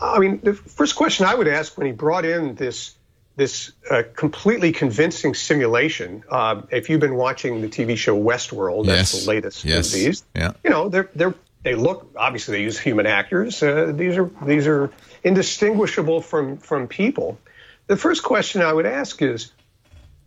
I 0.00 0.18
mean, 0.18 0.40
the 0.42 0.54
first 0.54 0.94
question 0.96 1.26
I 1.26 1.34
would 1.34 1.48
ask 1.48 1.76
when 1.76 1.86
he 1.86 1.92
brought 1.92 2.24
in 2.24 2.54
this 2.54 2.94
this 3.34 3.72
uh, 3.90 4.02
completely 4.14 4.72
convincing 4.72 5.34
simulation. 5.34 6.22
Uh, 6.28 6.62
if 6.70 6.90
you've 6.90 7.00
been 7.00 7.14
watching 7.14 7.62
the 7.62 7.68
TV 7.68 7.96
show 7.96 8.14
Westworld, 8.14 8.84
that's 8.84 9.14
Yes. 9.14 9.24
the 9.24 9.28
latest 9.28 9.64
Yes. 9.64 9.86
of 9.86 9.92
these 9.98 10.24
Yeah. 10.36 10.52
you 10.62 10.70
know 10.70 10.88
they're 10.90 11.08
they're 11.14 11.34
they 11.64 11.74
look 11.74 12.12
obviously 12.16 12.58
they 12.58 12.62
use 12.62 12.78
human 12.78 13.06
actors 13.06 13.62
uh, 13.62 13.92
these 13.94 14.18
are 14.18 14.30
these 14.44 14.66
are 14.66 14.90
indistinguishable 15.22 16.20
from 16.20 16.58
from 16.58 16.88
people. 16.88 17.38
The 17.86 17.96
first 17.96 18.22
question 18.22 18.62
i 18.62 18.72
would 18.72 18.86
ask 18.86 19.20
is 19.22 19.52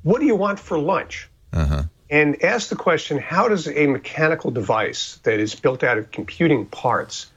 what 0.04 0.20
do 0.20 0.26
you 0.26 0.36
want 0.36 0.60
for 0.60 0.78
lunch? 0.78 1.30
Uh-huh. 1.54 1.84
and 2.10 2.44
ask 2.44 2.68
the 2.68 2.76
question 2.76 3.18
how 3.18 3.48
does 3.48 3.68
a 3.70 3.88
mechanical 3.88 4.52
device 4.52 5.22
that 5.24 5.40
is 5.40 5.56
built 5.56 5.86
out 5.86 5.98
of 5.98 6.12
computing 6.12 6.66
parts 6.66 7.28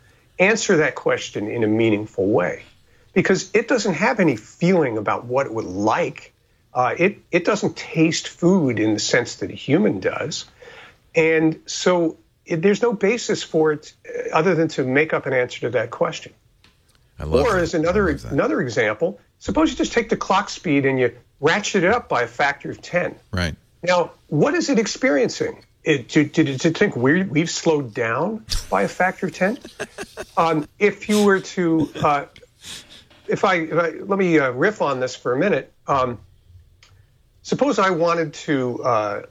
answer 0.41 0.79
that 0.79 0.97
question 0.97 1.49
in 1.49 1.63
a 1.63 1.69
meaningful 1.69 2.27
way? 2.27 2.63
Because 3.13 3.51
it 3.55 3.69
doesn't 3.69 3.95
have 3.95 4.21
any 4.21 4.37
feeling 4.37 4.99
about 4.99 5.25
what 5.25 5.47
it 5.47 5.55
would 5.55 5.65
like. 5.65 6.33
Uh, 6.75 6.95
it, 6.99 7.19
it 7.31 7.45
doesn't 7.45 7.77
taste 7.77 8.29
food 8.29 8.79
in 8.79 8.95
the 8.95 9.01
sense 9.01 9.37
that 9.37 9.51
a 9.51 9.55
human 9.55 10.01
does. 10.01 10.45
And 11.15 11.61
so 11.67 12.19
it, 12.45 12.63
there's 12.63 12.83
no 12.83 12.93
basis 12.93 13.43
for 13.43 13.73
it 13.73 13.93
uh, 14.07 14.35
other 14.35 14.55
than 14.55 14.69
to 14.69 14.85
make 14.85 15.13
up 15.13 15.27
an 15.27 15.33
answer 15.33 15.61
to 15.61 15.71
that 15.71 15.91
question. 15.91 16.33
I 17.19 17.25
love 17.25 17.47
or 17.47 17.55
that. 17.55 17.63
as 17.63 17.75
another 17.75 18.09
another 18.09 18.61
example, 18.61 19.21
suppose 19.39 19.71
you 19.71 19.77
just 19.77 19.93
take 19.93 20.09
the 20.09 20.17
clock 20.17 20.51
speed 20.51 20.87
and 20.87 20.99
you 20.99 21.17
ratchet 21.41 21.85
it 21.85 21.91
up 21.91 22.09
by 22.09 22.23
a 22.23 22.27
factor 22.27 22.71
of 22.71 22.81
10. 22.83 23.15
Right. 23.33 23.55
Now, 23.83 24.13
what 24.29 24.55
is 24.55 24.69
it 24.69 24.79
experiencing? 24.79 25.65
It, 25.85 26.09
did, 26.09 26.33
did 26.33 26.49
it 26.49 26.77
think 26.77 26.97
we 26.97 27.23
we've 27.23 27.49
slowed 27.49 27.95
down 27.95 28.45
by 28.69 28.83
a 28.83 28.89
factor 28.89 29.27
of 29.27 29.35
10? 29.35 29.59
um, 30.37 30.69
if 30.79 31.09
you 31.09 31.25
were 31.25 31.41
to, 31.41 31.91
uh, 31.97 32.27
if, 33.27 33.45
I, 33.45 33.55
if 33.55 33.73
I, 33.73 33.91
let 33.91 34.19
me 34.19 34.39
uh, 34.39 34.51
riff 34.51 34.83
on 34.83 35.01
this 35.01 35.17
for 35.17 35.33
a 35.33 35.39
minute. 35.39 35.73
Um, 35.87 36.19
suppose 37.43 37.79
I 37.79 37.91
wanted 37.91 38.35
to 38.35 38.83
uh, 38.83 39.23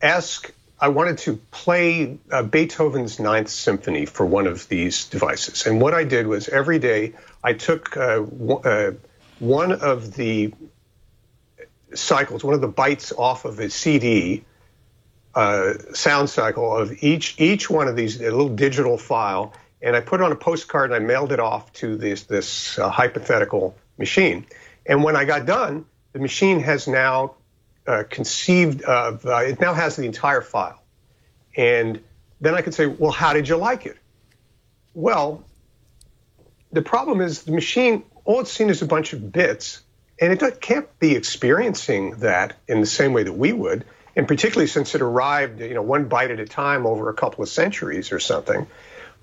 ask, 0.00 0.50
I 0.78 0.88
wanted 0.88 1.18
to 1.18 1.36
play 1.50 2.18
uh, 2.30 2.42
Beethoven's 2.42 3.18
Ninth 3.18 3.48
Symphony 3.48 4.04
for 4.04 4.26
one 4.26 4.46
of 4.46 4.68
these 4.68 5.06
devices. 5.06 5.66
And 5.66 5.80
what 5.80 5.94
I 5.94 6.04
did 6.04 6.26
was 6.26 6.48
every 6.48 6.78
day 6.78 7.14
I 7.42 7.54
took 7.54 7.96
uh, 7.96 8.16
w- 8.16 8.60
uh, 8.60 8.92
one 9.38 9.72
of 9.72 10.14
the 10.14 10.52
cycles, 11.94 12.44
one 12.44 12.54
of 12.54 12.60
the 12.60 12.68
bytes 12.68 13.16
off 13.18 13.46
of 13.46 13.58
a 13.58 13.70
CD 13.70 14.44
uh, 15.34 15.74
sound 15.92 16.28
cycle 16.28 16.76
of 16.76 17.02
each 17.02 17.38
each 17.38 17.70
one 17.70 17.88
of 17.88 17.96
these, 17.96 18.20
a 18.20 18.24
little 18.24 18.48
digital 18.48 18.98
file, 18.98 19.54
and 19.80 19.96
I 19.96 20.00
put 20.00 20.20
it 20.20 20.24
on 20.24 20.32
a 20.32 20.36
postcard 20.36 20.90
and 20.90 21.02
I 21.02 21.06
mailed 21.06 21.32
it 21.32 21.40
off 21.40 21.72
to 21.74 21.96
this 21.96 22.24
this 22.24 22.78
uh, 22.78 22.90
hypothetical 22.90 23.74
machine. 23.98 24.46
And 24.84 25.02
when 25.02 25.16
I 25.16 25.24
got 25.24 25.46
done, 25.46 25.86
the 26.12 26.18
machine 26.18 26.60
has 26.60 26.86
now 26.86 27.35
uh, 27.86 28.04
conceived 28.08 28.82
of 28.82 29.24
uh, 29.26 29.36
it 29.38 29.60
now 29.60 29.74
has 29.74 29.96
the 29.96 30.04
entire 30.04 30.40
file, 30.40 30.82
and 31.56 32.00
then 32.40 32.54
I 32.54 32.62
could 32.62 32.74
say, 32.74 32.86
well, 32.86 33.12
how 33.12 33.32
did 33.32 33.48
you 33.48 33.56
like 33.56 33.86
it? 33.86 33.96
Well, 34.94 35.44
the 36.72 36.82
problem 36.82 37.20
is 37.20 37.42
the 37.42 37.52
machine 37.52 38.02
all 38.24 38.40
it's 38.40 38.52
seen 38.52 38.70
is 38.70 38.82
a 38.82 38.86
bunch 38.86 39.12
of 39.12 39.32
bits 39.32 39.80
and 40.20 40.32
it 40.32 40.60
can't 40.60 40.98
be 40.98 41.14
experiencing 41.14 42.16
that 42.18 42.56
in 42.68 42.80
the 42.80 42.86
same 42.86 43.12
way 43.12 43.22
that 43.22 43.32
we 43.32 43.52
would 43.52 43.84
and 44.14 44.26
particularly 44.26 44.66
since 44.66 44.94
it 44.94 45.00
arrived 45.00 45.60
you 45.60 45.74
know 45.74 45.82
one 45.82 46.08
byte 46.08 46.30
at 46.30 46.40
a 46.40 46.46
time 46.46 46.86
over 46.86 47.08
a 47.08 47.14
couple 47.14 47.42
of 47.42 47.48
centuries 47.48 48.12
or 48.12 48.18
something 48.18 48.66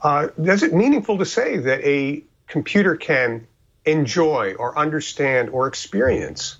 uh, 0.02 0.30
is 0.38 0.64
it 0.64 0.73
meaningful 0.73 1.18
to 1.18 1.26
say 1.26 1.57
that 1.57 1.81
a 1.85 2.23
computer 2.48 2.95
can 2.95 3.45
enjoy 3.85 4.53
or 4.53 4.77
understand 4.77 5.49
or 5.49 5.68
experience 5.68 6.57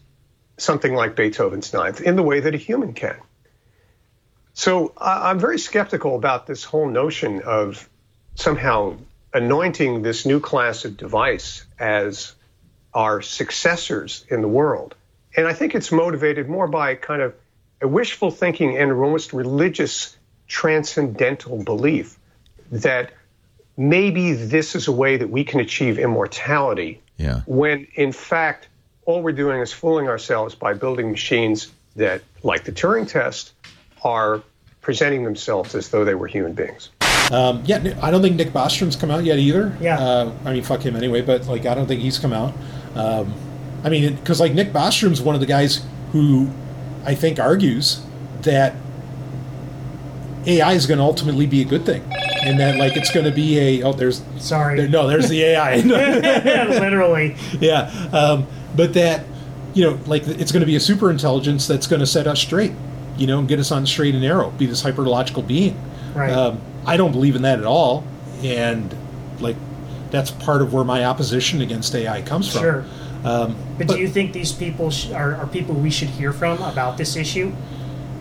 something 0.58 0.94
like 0.94 1.16
beethoven's 1.16 1.74
ninth 1.74 2.02
in 2.02 2.16
the 2.16 2.24
way 2.24 2.40
that 2.40 2.54
a 2.54 2.58
human 2.58 2.94
can 2.94 3.18
so 4.54 4.94
i'm 4.98 5.40
very 5.40 5.58
skeptical 5.60 6.16
about 6.16 6.46
this 6.48 6.64
whole 6.64 6.88
notion 6.88 7.42
of 7.42 7.90
somehow 8.36 8.96
anointing 9.34 10.02
this 10.04 10.26
new 10.26 10.40
class 10.40 10.86
of 10.86 10.96
device 10.98 11.66
as 11.80 12.34
our 12.94 13.22
successors 13.22 14.26
in 14.30 14.42
the 14.42 14.48
world 14.48 14.96
And 15.36 15.48
I 15.48 15.54
think 15.54 15.74
it's 15.74 15.92
motivated 15.92 16.48
more 16.48 16.68
by 16.68 16.94
kind 16.94 17.22
of 17.24 17.34
a 17.82 17.88
wishful 17.88 18.30
thinking 18.30 18.78
and 18.78 18.92
almost 18.92 19.34
religious 19.34 20.16
transcendental 20.48 21.64
belief 21.64 22.20
that 22.72 23.12
maybe 23.76 24.34
this 24.34 24.76
is 24.76 24.88
a 24.88 24.92
way 24.92 25.18
that 25.18 25.30
we 25.30 25.44
can 25.44 25.60
achieve 25.60 25.98
immortality 25.98 27.02
Yeah. 27.18 27.42
when 27.48 27.88
in 27.96 28.12
fact 28.12 28.68
all 29.06 29.22
we're 29.22 29.32
doing 29.32 29.60
is 29.62 29.72
fooling 29.74 30.08
ourselves 30.08 30.56
by 30.56 30.74
building 30.74 31.12
machines 31.12 31.72
that, 31.96 32.22
like 32.44 32.64
the 32.64 32.72
Turing 32.72 33.08
test, 33.08 33.54
are 34.04 34.42
presenting 34.82 35.24
themselves 35.24 35.76
as 35.76 35.90
though 35.90 36.04
they 36.06 36.16
were 36.16 36.28
human 36.28 36.54
beings. 36.54 36.90
Um, 37.32 37.64
yeah, 37.66 37.98
I 38.02 38.12
don't 38.12 38.22
think 38.22 38.36
Nick 38.36 38.50
Bostrom's 38.50 38.96
come 38.96 39.10
out 39.10 39.24
yet 39.24 39.40
either. 39.40 39.76
Yeah. 39.80 39.98
Uh, 39.98 40.32
I 40.46 40.54
mean, 40.54 40.64
fuck 40.64 40.82
him 40.82 40.96
anyway, 40.96 41.22
but 41.22 41.48
like, 41.48 41.66
I 41.66 41.74
don't 41.74 41.88
think 41.88 42.02
he's 42.02 42.20
come 42.20 42.34
out. 42.34 42.54
Um, 42.96 43.34
I 43.84 43.90
mean, 43.90 44.16
because 44.16 44.40
like 44.40 44.54
Nick 44.54 44.74
Bostrom's 44.74 45.22
one 45.22 45.36
of 45.36 45.42
the 45.42 45.48
guys 45.48 45.86
who 46.12 46.50
I 47.06 47.16
think 47.16 47.40
argues 47.40 48.02
that 48.42 48.76
AI 50.46 50.74
is 50.74 50.86
going 50.86 50.98
to 50.98 51.04
ultimately 51.04 51.46
be 51.46 51.62
a 51.62 51.66
good 51.66 51.86
thing, 51.86 52.04
and 52.44 52.60
that 52.60 52.76
like 52.78 52.98
it's 52.98 53.12
going 53.12 53.26
to 53.26 53.32
be 53.32 53.58
a 53.60 53.84
oh, 53.84 53.94
there's 53.94 54.22
Sorry. 54.38 54.78
there- 54.78 54.90
no, 54.90 55.08
there's 55.08 55.30
the 55.30 55.42
AI. 55.44 55.78
Literally. 55.82 57.36
yeah, 57.60 57.84
um, 58.12 58.48
but 58.76 58.94
that 58.94 59.26
you 59.74 59.84
know, 59.84 59.98
like 60.06 60.28
it's 60.28 60.52
going 60.52 60.62
to 60.62 60.68
be 60.68 60.76
a 60.76 60.80
super 60.80 61.10
intelligence 61.10 61.66
that's 61.68 61.88
going 61.88 62.00
to 62.00 62.06
set 62.06 62.28
us 62.28 62.40
straight, 62.40 62.72
you 63.18 63.26
know, 63.26 63.40
and 63.40 63.48
get 63.48 63.60
us 63.60 63.72
on 63.72 63.86
straight 63.88 64.14
and 64.14 64.22
narrow, 64.24 64.52
be 64.52 64.68
this 64.68 64.84
hyperlogical 64.84 65.48
being. 65.48 65.80
Right. 66.14 66.32
Um, 66.32 66.62
I 66.86 66.96
don't 66.96 67.12
believe 67.12 67.36
in 67.36 67.42
that 67.42 67.58
at 67.60 67.66
all, 67.66 68.04
and 68.44 68.96
like 69.40 69.56
that's 70.12 70.30
part 70.30 70.62
of 70.62 70.74
where 70.74 70.84
my 70.84 71.06
opposition 71.06 71.62
against 71.62 71.96
AI 71.96 72.22
comes 72.22 72.52
from. 72.52 72.62
Sure. 72.62 72.86
Um, 73.26 73.56
But, 73.78 73.88
do 73.88 73.98
you 73.98 74.08
think 74.08 74.32
these 74.34 74.52
people 74.52 74.92
sh- 74.92 75.10
are, 75.12 75.36
are 75.38 75.48
people 75.48 75.74
we 75.74 75.90
should 75.90 76.10
hear 76.10 76.34
from 76.34 76.62
about 76.62 76.98
this 76.98 77.16
issue? 77.16 77.52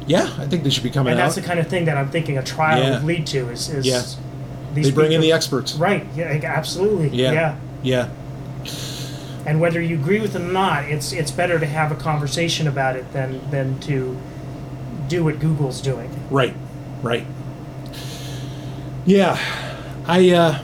yeah, 0.07 0.33
I 0.39 0.47
think 0.47 0.63
they 0.65 0.71
should 0.71 0.83
be 0.85 0.91
coming 0.91 1.13
and 1.13 1.21
out. 1.21 1.25
that's 1.25 1.35
the 1.35 1.43
kind 1.43 1.61
of 1.61 1.67
thing 1.69 1.85
that 1.85 1.97
I'm 1.97 2.09
thinking 2.11 2.39
a 2.39 2.43
trial 2.43 2.83
Yeah. 2.83 2.91
would 2.95 3.05
lead 3.05 3.27
to. 3.29 3.51
Is, 3.51 3.69
is 3.69 3.87
Yeah. 3.87 4.03
these 4.75 4.87
they 4.87 4.91
bring 4.93 5.13
in 5.13 5.21
the 5.21 5.33
experts. 5.33 5.75
Right. 5.75 6.07
Yeah. 6.17 6.41
Absolutely. 6.45 7.09
Yeah. 7.11 7.33
yeah. 7.33 7.57
Yeah. 7.83 8.09
And 9.45 9.61
whether 9.61 9.81
you 9.81 9.97
agree 9.97 10.21
with 10.21 10.37
it 10.37 10.41
or 10.43 10.53
not, 10.53 10.85
it's 10.85 11.13
it's 11.13 11.31
better 11.31 11.59
to 11.59 11.67
have 11.67 11.91
a 11.91 11.97
conversation 11.97 12.67
about 12.69 12.97
it 12.97 13.13
than 13.13 13.51
than 13.51 13.79
to 13.81 14.17
do 15.09 15.25
what 15.25 15.41
Google's 15.41 15.81
doing. 15.81 16.11
Right. 16.31 16.55
Right. 17.03 17.27
Yeah. 19.05 19.37
I 20.07 20.31
uh 20.31 20.59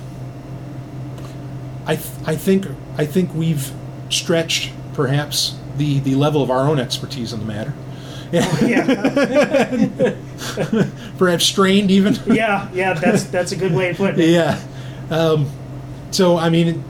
I 1.86 1.96
th- 1.96 2.08
I 2.26 2.36
think 2.36 2.66
I 2.96 3.04
think 3.06 3.34
we've 3.34 3.72
stretched 4.10 4.72
perhaps 4.94 5.56
the 5.76 5.98
the 6.00 6.14
level 6.14 6.42
of 6.42 6.50
our 6.50 6.68
own 6.68 6.78
expertise 6.78 7.32
in 7.32 7.40
the 7.40 7.46
matter. 7.46 7.72
Yeah. 8.30 8.44
Perhaps 11.18 11.44
strained 11.46 11.90
even. 11.90 12.14
Yeah, 12.26 12.68
yeah, 12.72 12.92
that's 12.92 13.24
that's 13.24 13.52
a 13.52 13.56
good 13.56 13.72
way 13.74 13.90
to 13.92 13.96
put 13.96 14.18
it. 14.18 14.28
yeah. 14.28 14.60
Um, 15.10 15.48
so 16.10 16.36
I 16.36 16.50
mean, 16.50 16.84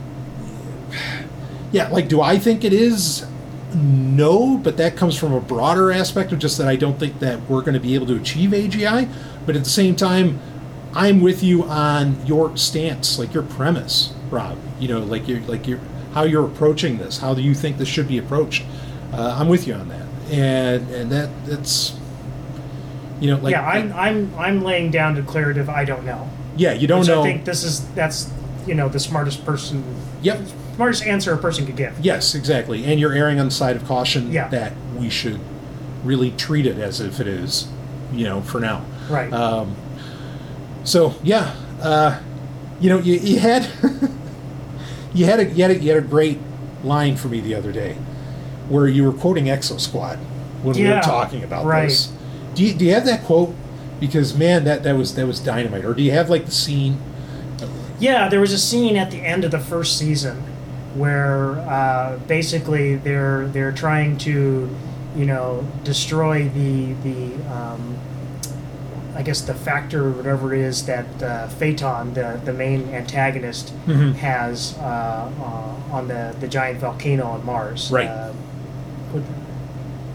yeah. 1.71 1.89
Like, 1.89 2.07
do 2.07 2.21
I 2.21 2.37
think 2.37 2.63
it 2.63 2.73
is? 2.73 3.25
No, 3.75 4.57
but 4.57 4.77
that 4.77 4.97
comes 4.97 5.17
from 5.17 5.33
a 5.33 5.39
broader 5.39 5.91
aspect 5.91 6.31
of 6.31 6.39
just 6.39 6.57
that 6.57 6.67
I 6.67 6.75
don't 6.75 6.99
think 6.99 7.19
that 7.19 7.41
we're 7.49 7.61
going 7.61 7.75
to 7.75 7.79
be 7.79 7.93
able 7.95 8.07
to 8.07 8.15
achieve 8.15 8.49
AGI. 8.49 9.11
But 9.45 9.55
at 9.55 9.63
the 9.63 9.69
same 9.69 9.95
time, 9.95 10.39
I'm 10.93 11.21
with 11.21 11.43
you 11.43 11.63
on 11.63 12.25
your 12.25 12.55
stance, 12.57 13.19
like 13.19 13.33
your 13.33 13.43
premise, 13.43 14.13
Rob. 14.29 14.57
You 14.79 14.87
know, 14.87 14.99
like 14.99 15.27
you're 15.27 15.41
like 15.41 15.67
you're 15.67 15.79
how 16.13 16.23
you're 16.23 16.45
approaching 16.45 16.97
this. 16.97 17.19
How 17.19 17.33
do 17.33 17.41
you 17.41 17.53
think 17.53 17.77
this 17.77 17.87
should 17.87 18.07
be 18.07 18.17
approached? 18.17 18.63
Uh, 19.13 19.37
I'm 19.39 19.47
with 19.47 19.67
you 19.67 19.75
on 19.75 19.87
that, 19.89 20.07
and 20.31 20.89
and 20.89 21.11
that 21.11 21.29
that's 21.45 21.95
you 23.19 23.29
know 23.29 23.37
like 23.37 23.51
yeah, 23.51 23.67
I'm 23.67 23.93
I'm 23.93 24.33
I'm 24.35 24.61
laying 24.63 24.89
down 24.89 25.15
declarative. 25.15 25.69
I 25.69 25.85
don't 25.85 26.05
know. 26.05 26.27
yeah 26.57 26.73
you 26.73 26.87
don't 26.87 27.05
know 27.05 27.21
I 27.21 27.23
think 27.23 27.45
this 27.45 27.63
is 27.63 27.87
that's 27.93 28.31
you 28.65 28.73
know 28.73 28.89
the 28.89 28.99
smartest 28.99 29.45
person. 29.45 29.83
Yep. 30.21 30.41
Smartest 30.79 31.05
answer 31.05 31.33
a 31.33 31.37
person 31.37 31.65
could 31.65 31.75
give. 31.75 31.99
Yes, 31.99 32.33
exactly. 32.33 32.85
And 32.85 33.01
you're 33.01 33.11
erring 33.11 33.37
on 33.37 33.47
the 33.47 33.51
side 33.51 33.75
of 33.75 33.83
caution 33.83 34.31
Yeah. 34.31 34.47
that 34.47 34.71
we 34.97 35.09
should 35.09 35.37
really 36.05 36.31
treat 36.31 36.65
it 36.65 36.77
as 36.77 37.01
if 37.01 37.19
it 37.19 37.27
is, 37.27 37.67
you 38.13 38.23
know, 38.23 38.39
for 38.39 38.61
now. 38.61 38.85
Right. 39.09 39.29
Um, 39.33 39.75
so 40.85 41.15
yeah, 41.21 41.53
uh, 41.81 42.21
you 42.79 42.87
know, 42.87 42.97
you, 42.97 43.15
you 43.15 43.39
had 43.39 43.67
you 45.13 45.25
had 45.25 45.41
a 45.41 45.49
you 45.49 45.63
had 45.63 45.71
a, 45.71 45.79
you 45.79 45.91
had 45.91 46.01
a 46.01 46.07
great 46.07 46.39
line 46.81 47.17
for 47.17 47.27
me 47.27 47.41
the 47.41 47.55
other 47.55 47.73
day, 47.73 47.95
where 48.69 48.87
you 48.87 49.03
were 49.03 49.11
quoting 49.11 49.47
Exo 49.47 49.81
Squad 49.81 50.15
when 50.63 50.77
we 50.77 50.85
were 50.87 51.01
talking 51.01 51.43
about 51.43 51.65
right. 51.65 51.89
this. 51.89 52.09
Do 52.55 52.63
you, 52.63 52.73
do 52.73 52.85
you 52.85 52.93
have 52.93 53.03
that 53.03 53.25
quote? 53.25 53.53
Because 53.99 54.33
man, 54.33 54.63
that 54.63 54.83
that 54.83 54.95
was 54.95 55.15
that 55.15 55.27
was 55.27 55.41
dynamite. 55.41 55.83
Or 55.83 55.93
do 55.93 56.01
you 56.01 56.11
have 56.11 56.29
like 56.29 56.45
the 56.45 56.51
scene? 56.51 57.01
Yeah, 57.99 58.29
there 58.29 58.39
was 58.39 58.53
a 58.53 58.57
scene 58.57 58.95
at 58.95 59.11
the 59.11 59.17
end 59.17 59.43
of 59.43 59.51
the 59.51 59.59
first 59.59 59.97
season 59.97 60.45
where 60.95 61.59
uh, 61.59 62.17
basically 62.27 62.95
they're 62.95 63.47
they're 63.47 63.71
trying 63.71 64.17
to, 64.19 64.69
you 65.15 65.25
know, 65.25 65.65
destroy 65.83 66.49
the 66.49 66.93
the 67.03 67.35
um, 67.53 67.97
I 69.15 69.21
guess 69.23 69.41
the 69.41 69.53
factor 69.53 70.05
or 70.07 70.11
whatever 70.11 70.53
it 70.53 70.61
is 70.61 70.85
that 70.85 71.21
uh, 71.23 71.47
Phaeton, 71.49 72.13
the 72.13 72.39
the 72.45 72.53
main 72.53 72.89
antagonist, 72.93 73.73
Mhm. 73.87 74.15
has 74.15 74.77
uh, 74.79 75.29
uh, 75.41 75.95
on 75.95 76.07
the 76.07 76.35
the 76.39 76.47
giant 76.47 76.79
volcano 76.79 77.25
on 77.27 77.45
Mars. 77.45 77.91
Right. 77.91 78.07
Uh, 78.07 78.33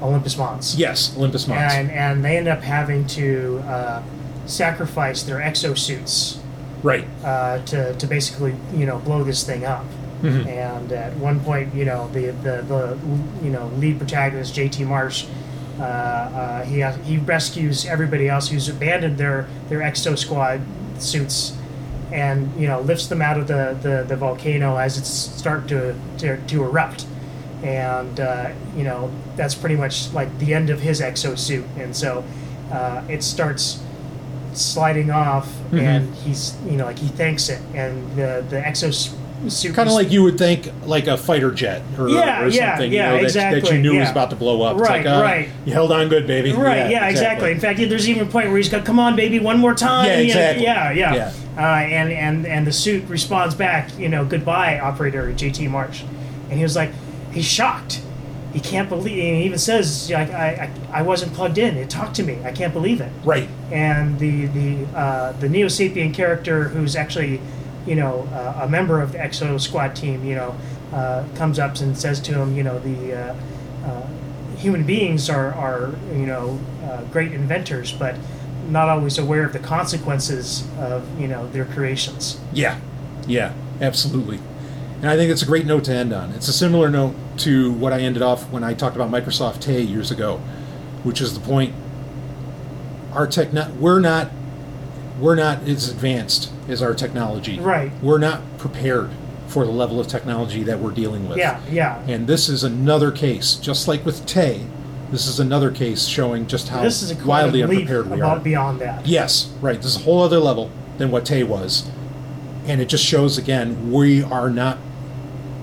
Olympus 0.03 0.37
Mons. 0.37 0.77
Yes, 0.77 1.17
Olympus 1.17 1.47
Mons. 1.49 1.73
And 1.73 1.91
and 1.91 2.25
they 2.25 2.37
end 2.37 2.49
up 2.49 2.63
having 2.63 3.07
to 3.09 3.63
uh, 3.67 4.03
sacrifice 4.47 5.23
their 5.23 5.39
exosuits 5.39 6.39
Right. 6.83 7.07
uh, 7.25 7.59
to, 7.65 7.95
to 7.95 8.07
basically 8.07 8.55
you 8.75 8.87
know 8.87 8.99
blow 8.99 9.25
this 9.25 9.45
thing 9.45 9.65
up. 9.65 9.85
Mhm. 10.25 10.47
And 10.47 10.93
at 10.93 11.15
one 11.19 11.39
point, 11.41 11.75
you 11.75 11.85
know 11.85 12.09
the 12.13 12.27
the, 12.43 12.63
the 12.67 12.99
you 13.43 13.51
know 13.51 13.67
lead 13.77 13.99
protagonist 13.99 14.55
J.T. 14.55 14.85
Marsh, 14.85 15.27
uh, 15.79 15.83
uh, 15.83 16.65
he 16.65 16.79
has, 16.81 16.97
he 17.05 17.19
rescues 17.19 17.85
everybody 17.85 18.29
else 18.29 18.49
who's 18.49 18.69
abandoned 18.69 19.19
their 19.19 19.47
their 19.69 19.81
Exo 19.81 20.17
Squad 20.17 20.61
suits, 20.99 21.57
and 22.11 22.51
you 22.59 22.67
know 22.67 22.81
lifts 22.81 23.07
them 23.09 23.21
out 23.21 23.37
of 23.39 23.47
the, 23.49 23.77
the, 23.83 24.05
the 24.09 24.17
volcano 24.17 24.77
as 24.77 24.97
it's 24.99 25.11
starting 25.11 25.69
to, 25.69 25.95
to 26.19 26.37
to 26.47 26.65
erupt. 26.65 27.07
And 27.63 28.19
uh, 28.21 28.51
you 28.77 28.85
know 28.85 29.11
that's 29.37 29.55
pretty 29.55 29.77
much 29.77 30.13
like 30.13 30.39
the 30.39 30.55
end 30.55 30.71
of 30.71 30.81
his 30.81 31.01
Exo 31.01 31.39
suit, 31.39 31.65
and 31.79 31.95
so 31.95 32.25
uh, 32.73 33.03
it 33.09 33.23
starts 33.23 33.81
sliding 34.53 35.11
off, 35.11 35.49
Mhm. 35.71 35.81
and 35.83 36.15
he's 36.15 36.55
you 36.67 36.77
know 36.77 36.85
like 36.87 36.99
he 36.99 37.09
thanks 37.09 37.49
it, 37.49 37.61
and 37.75 38.05
the 38.17 38.45
the 38.49 38.57
exosuit 39.47 39.75
Kind 39.75 39.89
of 39.89 39.95
like 39.95 40.11
you 40.11 40.23
would 40.23 40.39
think, 40.39 40.71
like 40.87 41.07
a 41.07 41.17
fighter 41.17 41.51
jet 41.51 41.83
or, 41.99 42.09
Yeah, 42.09 42.43
or 42.43 42.49
yeah, 42.49 42.73
something, 42.73 42.93
yeah, 42.93 43.15
you 43.15 43.23
know, 43.23 43.27
that, 43.27 43.33
that 43.35 43.55
exactly, 43.55 43.77
you 43.77 43.83
knew 43.83 43.99
was 44.01 44.11
about 44.11 44.31
to 44.31 44.37
blow 44.37 44.63
up. 44.63 44.79
Right, 44.79 45.01
it's 45.01 45.07
like, 45.07 45.19
uh, 45.19 45.23
right. 45.23 45.49
You 45.65 45.73
held 45.73 45.93
on 45.93 46.09
good, 46.09 46.27
baby. 46.27 46.53
Right, 46.53 46.91
yeah, 46.91 47.09
exactly. 47.09 47.51
In 47.51 47.61
fact, 47.61 47.79
there's 47.79 48.09
even 48.09 48.27
a 48.27 48.31
point 48.31 48.49
where 48.49 48.57
he's 48.57 48.69
got, 48.69 48.85
"Come 48.85 48.99
on, 48.99 49.17
baby, 49.17 49.39
one 49.39 49.59
more 49.59 49.75
time." 49.75 50.07
Yeah, 50.07 50.19
exactly. 50.19 50.65
Yeah, 50.65 50.91
yeah. 50.91 51.15
Yeah. 51.15 51.33
Uh, 51.57 51.61
and 51.61 52.13
and 52.13 52.47
and 52.47 52.67
the 52.67 52.73
suit 52.73 53.09
responds 53.09 53.55
back, 53.55 53.97
you 53.99 54.09
know, 54.09 54.25
"Goodbye, 54.25 54.79
operator 54.81 55.33
JT 55.33 55.71
Marsh," 55.71 56.03
and 56.51 56.55
he 56.59 56.63
was 56.63 56.77
like, 56.77 56.91
he's 57.33 57.45
shocked. 57.45 58.01
He 58.53 58.61
can't 58.61 58.89
believe. 58.89 59.19
And 59.19 59.37
he 59.39 59.45
even 59.45 59.59
says, 59.59 60.11
"Like 60.11 60.31
I, 60.31 60.71
I, 60.93 61.01
I 61.01 61.03
wasn't 61.03 61.33
plugged 61.35 61.59
in. 61.59 61.77
It 61.77 61.91
talked 61.91 62.15
to 62.17 62.23
me. 62.23 62.39
I 62.45 62.53
can't 62.53 62.73
believe 62.73 63.01
it." 63.01 63.11
Right. 63.25 63.49
And 63.73 64.19
the 64.19 64.47
the 64.47 64.87
uh, 64.97 65.33
the 65.33 65.49
Neo 65.49 65.67
Sapien 65.67 66.15
character, 66.15 66.69
who's 66.69 66.95
actually, 66.95 67.41
you 67.87 67.95
know, 67.95 68.29
uh, 68.33 68.65
a 68.65 68.69
member 68.69 69.01
of 69.01 69.13
the 69.13 69.19
Exo 69.19 69.61
Squad 69.61 69.95
team, 69.95 70.25
you 70.25 70.35
know, 70.35 70.57
uh, 70.93 71.25
comes 71.35 71.59
up 71.59 71.77
and 71.81 71.97
says 71.97 72.21
to 72.21 72.35
him, 72.35 72.57
you 72.57 72.63
know, 72.63 72.79
the 72.79 73.15
uh, 73.15 73.37
uh, 73.85 74.07
human 74.57 74.85
beings 74.85 75.29
are 75.29 75.53
are 75.55 75.95
you 76.13 76.27
know 76.27 76.59
uh, 76.85 77.03
great 77.05 77.33
inventors, 77.33 77.93
but 77.93 78.17
not 78.69 78.89
always 78.89 79.19
aware 79.19 79.45
of 79.45 79.53
the 79.53 79.59
consequences 79.59 80.67
of 80.79 81.21
you 81.21 81.29
know 81.29 81.49
their 81.49 81.65
creations. 81.65 82.41
Yeah, 82.53 82.81
yeah, 83.27 83.53
absolutely. 83.81 84.39
And 85.01 85.11
I 85.11 85.17
think 85.17 85.31
it's 85.31 85.43
a 85.43 85.47
great 85.47 85.67
note 85.67 85.85
to 85.85 85.93
end 85.93 86.15
on. 86.15 86.31
It's 86.33 86.49
a 86.49 86.53
similar 86.53 86.89
note 86.89 87.15
to 87.39 87.73
what 87.73 87.93
I 87.93 88.01
ended 88.01 88.23
off 88.23 88.49
when 88.51 88.65
I 88.65 88.73
talked 88.73 88.97
about 88.97 89.11
Microsoft 89.11 89.61
Tay 89.61 89.83
years 89.83 90.11
ago, 90.11 90.39
which 91.03 91.21
is 91.21 91.35
the 91.35 91.41
point. 91.41 91.75
Our 93.13 93.27
techno- 93.27 93.71
we're 93.79 94.01
not 94.01 94.31
we're 95.19 95.35
not 95.35 95.63
as 95.63 95.89
advanced 95.89 96.51
as 96.69 96.83
our 96.83 96.95
technology. 96.95 97.59
Right. 97.61 97.93
We're 98.03 98.19
not 98.19 98.43
prepared 98.59 99.11
for 99.47 99.65
the 99.65 99.71
level 99.71 100.01
of 100.01 100.09
technology 100.09 100.63
that 100.65 100.79
we're 100.81 100.91
dealing 100.91 101.29
with. 101.29 101.39
Yeah, 101.39 101.61
yeah. 101.71 102.03
And 102.09 102.27
this 102.27 102.49
is 102.49 102.65
another 102.65 103.13
case, 103.13 103.55
just 103.55 103.87
like 103.87 104.05
with 104.05 104.27
Tay. 104.27 104.67
This 105.11 105.27
is 105.27 105.39
another 105.39 105.71
case 105.71 106.07
showing 106.07 106.47
just 106.47 106.69
how 106.69 106.83
this 106.83 107.03
is 107.03 107.13
a 107.13 107.27
wildly 107.27 107.63
unprepared 107.63 108.11
we 108.11 108.21
are. 108.21 108.41
beyond 108.41 108.81
that. 108.81 109.07
Yes, 109.07 109.53
right. 109.61 109.77
This 109.77 109.95
is 109.95 110.01
a 110.01 110.05
whole 110.05 110.23
other 110.23 110.39
level 110.41 110.73
than 110.99 111.11
what 111.11 111.25
Tay 111.25 111.45
was. 111.45 111.89
And 112.67 112.81
it 112.81 112.89
just 112.89 113.05
shows 113.05 113.39
again, 113.39 113.93
we 113.93 114.23
are 114.23 114.51
not 114.51 114.79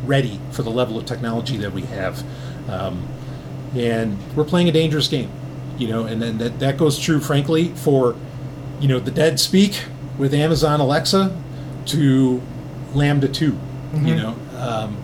ready 0.05 0.39
for 0.51 0.63
the 0.63 0.69
level 0.69 0.97
of 0.97 1.05
technology 1.05 1.57
that 1.57 1.73
we 1.73 1.81
have. 1.83 2.23
Um, 2.69 3.07
and 3.75 4.17
we're 4.35 4.45
playing 4.45 4.69
a 4.69 4.71
dangerous 4.71 5.07
game, 5.07 5.31
you 5.77 5.87
know, 5.87 6.05
and 6.05 6.21
then 6.21 6.37
that 6.37 6.59
that 6.59 6.77
goes 6.77 6.99
true, 6.99 7.19
frankly, 7.19 7.69
for 7.69 8.15
you 8.81 8.87
know 8.87 8.99
the 8.99 9.11
dead 9.11 9.39
speak 9.39 9.83
with 10.17 10.33
Amazon 10.33 10.79
Alexa 10.81 11.35
to 11.87 12.41
LaMDA 12.93 13.33
2 13.33 13.45
you 13.45 13.57
Mhm. 13.99 14.17
know, 14.21 14.35
um, 14.59 14.97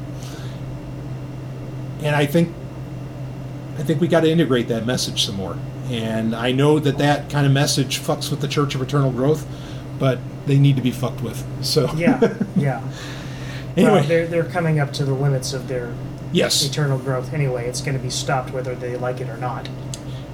and 2.04 2.16
I 2.16 2.26
think 2.26 2.54
I 3.80 3.84
think 3.84 4.02
we 4.02 4.08
got 4.08 4.22
to 4.22 4.32
integrate 4.32 4.68
that 4.70 4.88
message 4.88 5.24
some 5.26 5.36
more. 5.36 5.56
And 5.92 6.36
I 6.36 6.52
know 6.52 6.80
that 6.80 6.98
that 6.98 7.30
kind 7.30 7.46
of 7.46 7.52
message 7.52 8.00
fucks 8.00 8.32
with 8.32 8.42
the 8.42 8.48
Church 8.48 8.74
of 8.74 8.82
Eternal 8.82 9.12
Growth, 9.12 9.46
but 10.00 10.18
they 10.48 10.58
need 10.58 10.76
to 10.78 10.82
be 10.82 10.90
fucked 10.92 11.22
with. 11.22 11.44
So 11.62 11.90
Yeah, 11.96 12.34
yeah. 12.56 12.82
Anyway. 13.78 13.92
well, 13.94 14.04
they're 14.04 14.26
they're 14.28 14.44
coming 14.46 14.80
up 14.80 14.92
to 14.94 15.06
the 15.06 15.14
limits 15.14 15.54
of 15.54 15.68
their 15.68 15.92
Yes. 16.34 16.66
eternal 16.66 16.98
growth 16.98 17.34
anyway. 17.34 17.68
It's 17.68 17.82
going 17.82 17.96
to 17.96 18.04
be 18.04 18.10
stopped 18.10 18.52
whether 18.52 18.74
they 18.76 18.98
like 18.98 19.22
it 19.22 19.30
or 19.30 19.38
not. 19.38 19.70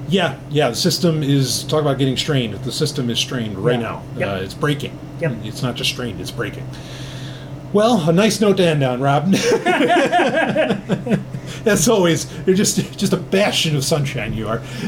Yeah, 0.09 0.39
yeah. 0.49 0.69
The 0.69 0.75
system 0.75 1.23
is 1.23 1.63
talk 1.63 1.81
about 1.81 1.97
getting 1.97 2.17
strained. 2.17 2.53
The 2.55 2.71
system 2.71 3.09
is 3.09 3.19
strained 3.19 3.57
right 3.57 3.75
Yeah. 3.79 3.81
now. 3.81 4.03
Yep. 4.17 4.29
Uh, 4.29 4.43
it's 4.43 4.53
breaking. 4.53 4.97
Yep. 5.21 5.37
It's 5.43 5.63
not 5.63 5.75
just 5.75 5.89
strained; 5.89 6.21
it's 6.21 6.31
breaking. 6.31 6.67
Well, 7.71 8.07
a 8.07 8.13
nice 8.13 8.39
note 8.39 8.57
to 8.57 8.67
end 8.67 8.83
on, 8.83 9.01
Rob. 9.01 9.33
As 11.65 11.87
always, 11.87 12.27
you're 12.45 12.55
just 12.55 12.77
just 12.97 13.13
a 13.13 13.17
bastion 13.17 13.75
of 13.75 13.83
sunshine. 13.83 14.33
You 14.33 14.47
are. 14.47 14.61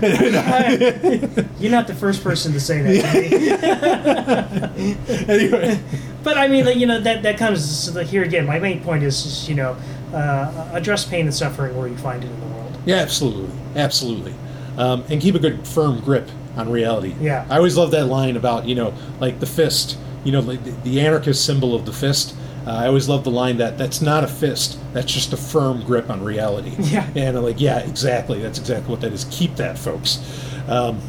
You're 1.60 1.72
not 1.72 1.88
the 1.88 1.96
first 1.98 2.24
person 2.24 2.52
to 2.54 2.60
say 2.60 2.82
that 2.82 4.72
to 4.76 4.78
me. 4.78 4.98
anyway, 5.28 5.80
but 6.24 6.38
I 6.38 6.48
mean, 6.48 6.66
like, 6.66 6.78
you 6.78 6.86
know, 6.86 7.00
that 7.00 7.24
that 7.24 7.38
comes 7.38 7.96
here 8.10 8.24
again. 8.24 8.46
My 8.46 8.60
main 8.60 8.84
point 8.84 9.04
is, 9.04 9.26
is, 9.26 9.50
you 9.50 9.56
know, 9.56 9.76
uh, 10.14 10.70
address 10.74 11.06
pain 11.06 11.26
and 11.26 11.34
suffering 11.34 11.76
where 11.78 11.88
you 11.88 11.98
find 11.98 12.24
it 12.24 12.28
in 12.30 12.40
the 12.40 12.46
world. 12.48 12.78
yeah, 12.86 12.98
absolutely, 12.98 13.50
absolutely, 13.76 14.34
um, 14.78 15.04
and 15.10 15.22
keep 15.22 15.36
a 15.36 15.40
good 15.40 15.68
firm 15.68 16.00
grip 16.02 16.30
on 16.56 16.70
reality. 16.70 17.16
Yeah. 17.20 17.46
I 17.50 17.58
always 17.58 17.78
love 17.78 17.92
that 17.92 18.06
line 18.06 18.38
about 18.38 18.66
you 18.68 18.76
know 18.76 18.94
like 19.20 19.40
the 19.40 19.46
fist. 19.46 19.98
You 20.24 20.32
know, 20.32 20.40
like 20.40 20.64
the, 20.64 20.72
the 20.72 21.02
anarchist 21.02 21.46
symbol 21.46 21.76
of 21.76 21.86
the 21.86 21.94
fist. 21.94 22.36
Uh, 22.66 22.72
I 22.72 22.88
always 22.88 23.08
love 23.08 23.24
the 23.24 23.30
line 23.30 23.58
that 23.58 23.78
that's 23.78 24.02
not 24.02 24.24
a 24.24 24.28
fist. 24.28 24.80
That's 24.92 25.12
just 25.14 25.34
a 25.34 25.38
firm 25.38 25.84
grip 25.84 26.10
on 26.10 26.24
reality. 26.24 26.72
Yeah. 26.80 27.08
And 27.16 27.38
I'm 27.38 27.44
like, 27.44 27.62
yeah, 27.62 27.80
exactly. 27.80 28.42
That's 28.42 28.58
exactly 28.58 28.90
what 28.90 29.02
that 29.02 29.14
is. 29.14 29.26
Keep 29.30 29.58
that, 29.58 29.78
folks. 29.78 30.20
Um, 30.68 31.00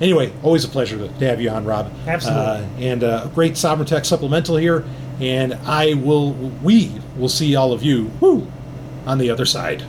anyway, 0.00 0.32
always 0.42 0.64
a 0.64 0.68
pleasure 0.68 0.98
to, 0.98 1.06
to 1.06 1.26
have 1.26 1.40
you 1.40 1.50
on, 1.50 1.64
Rob. 1.64 1.92
Absolutely. 2.06 2.42
Uh, 2.42 2.66
and 2.78 3.04
uh, 3.04 3.22
a 3.26 3.28
great 3.28 3.52
Sovryn 3.52 3.86
Tech 3.86 4.04
supplemental 4.04 4.56
here. 4.56 4.84
And 5.20 5.54
I 5.64 5.94
will, 5.94 6.32
we 6.32 6.90
will 7.16 7.28
see 7.28 7.54
all 7.54 7.72
of 7.72 7.84
you 7.84 8.10
woo, 8.20 8.50
on 9.06 9.18
the 9.18 9.30
other 9.30 9.46
side. 9.46 9.84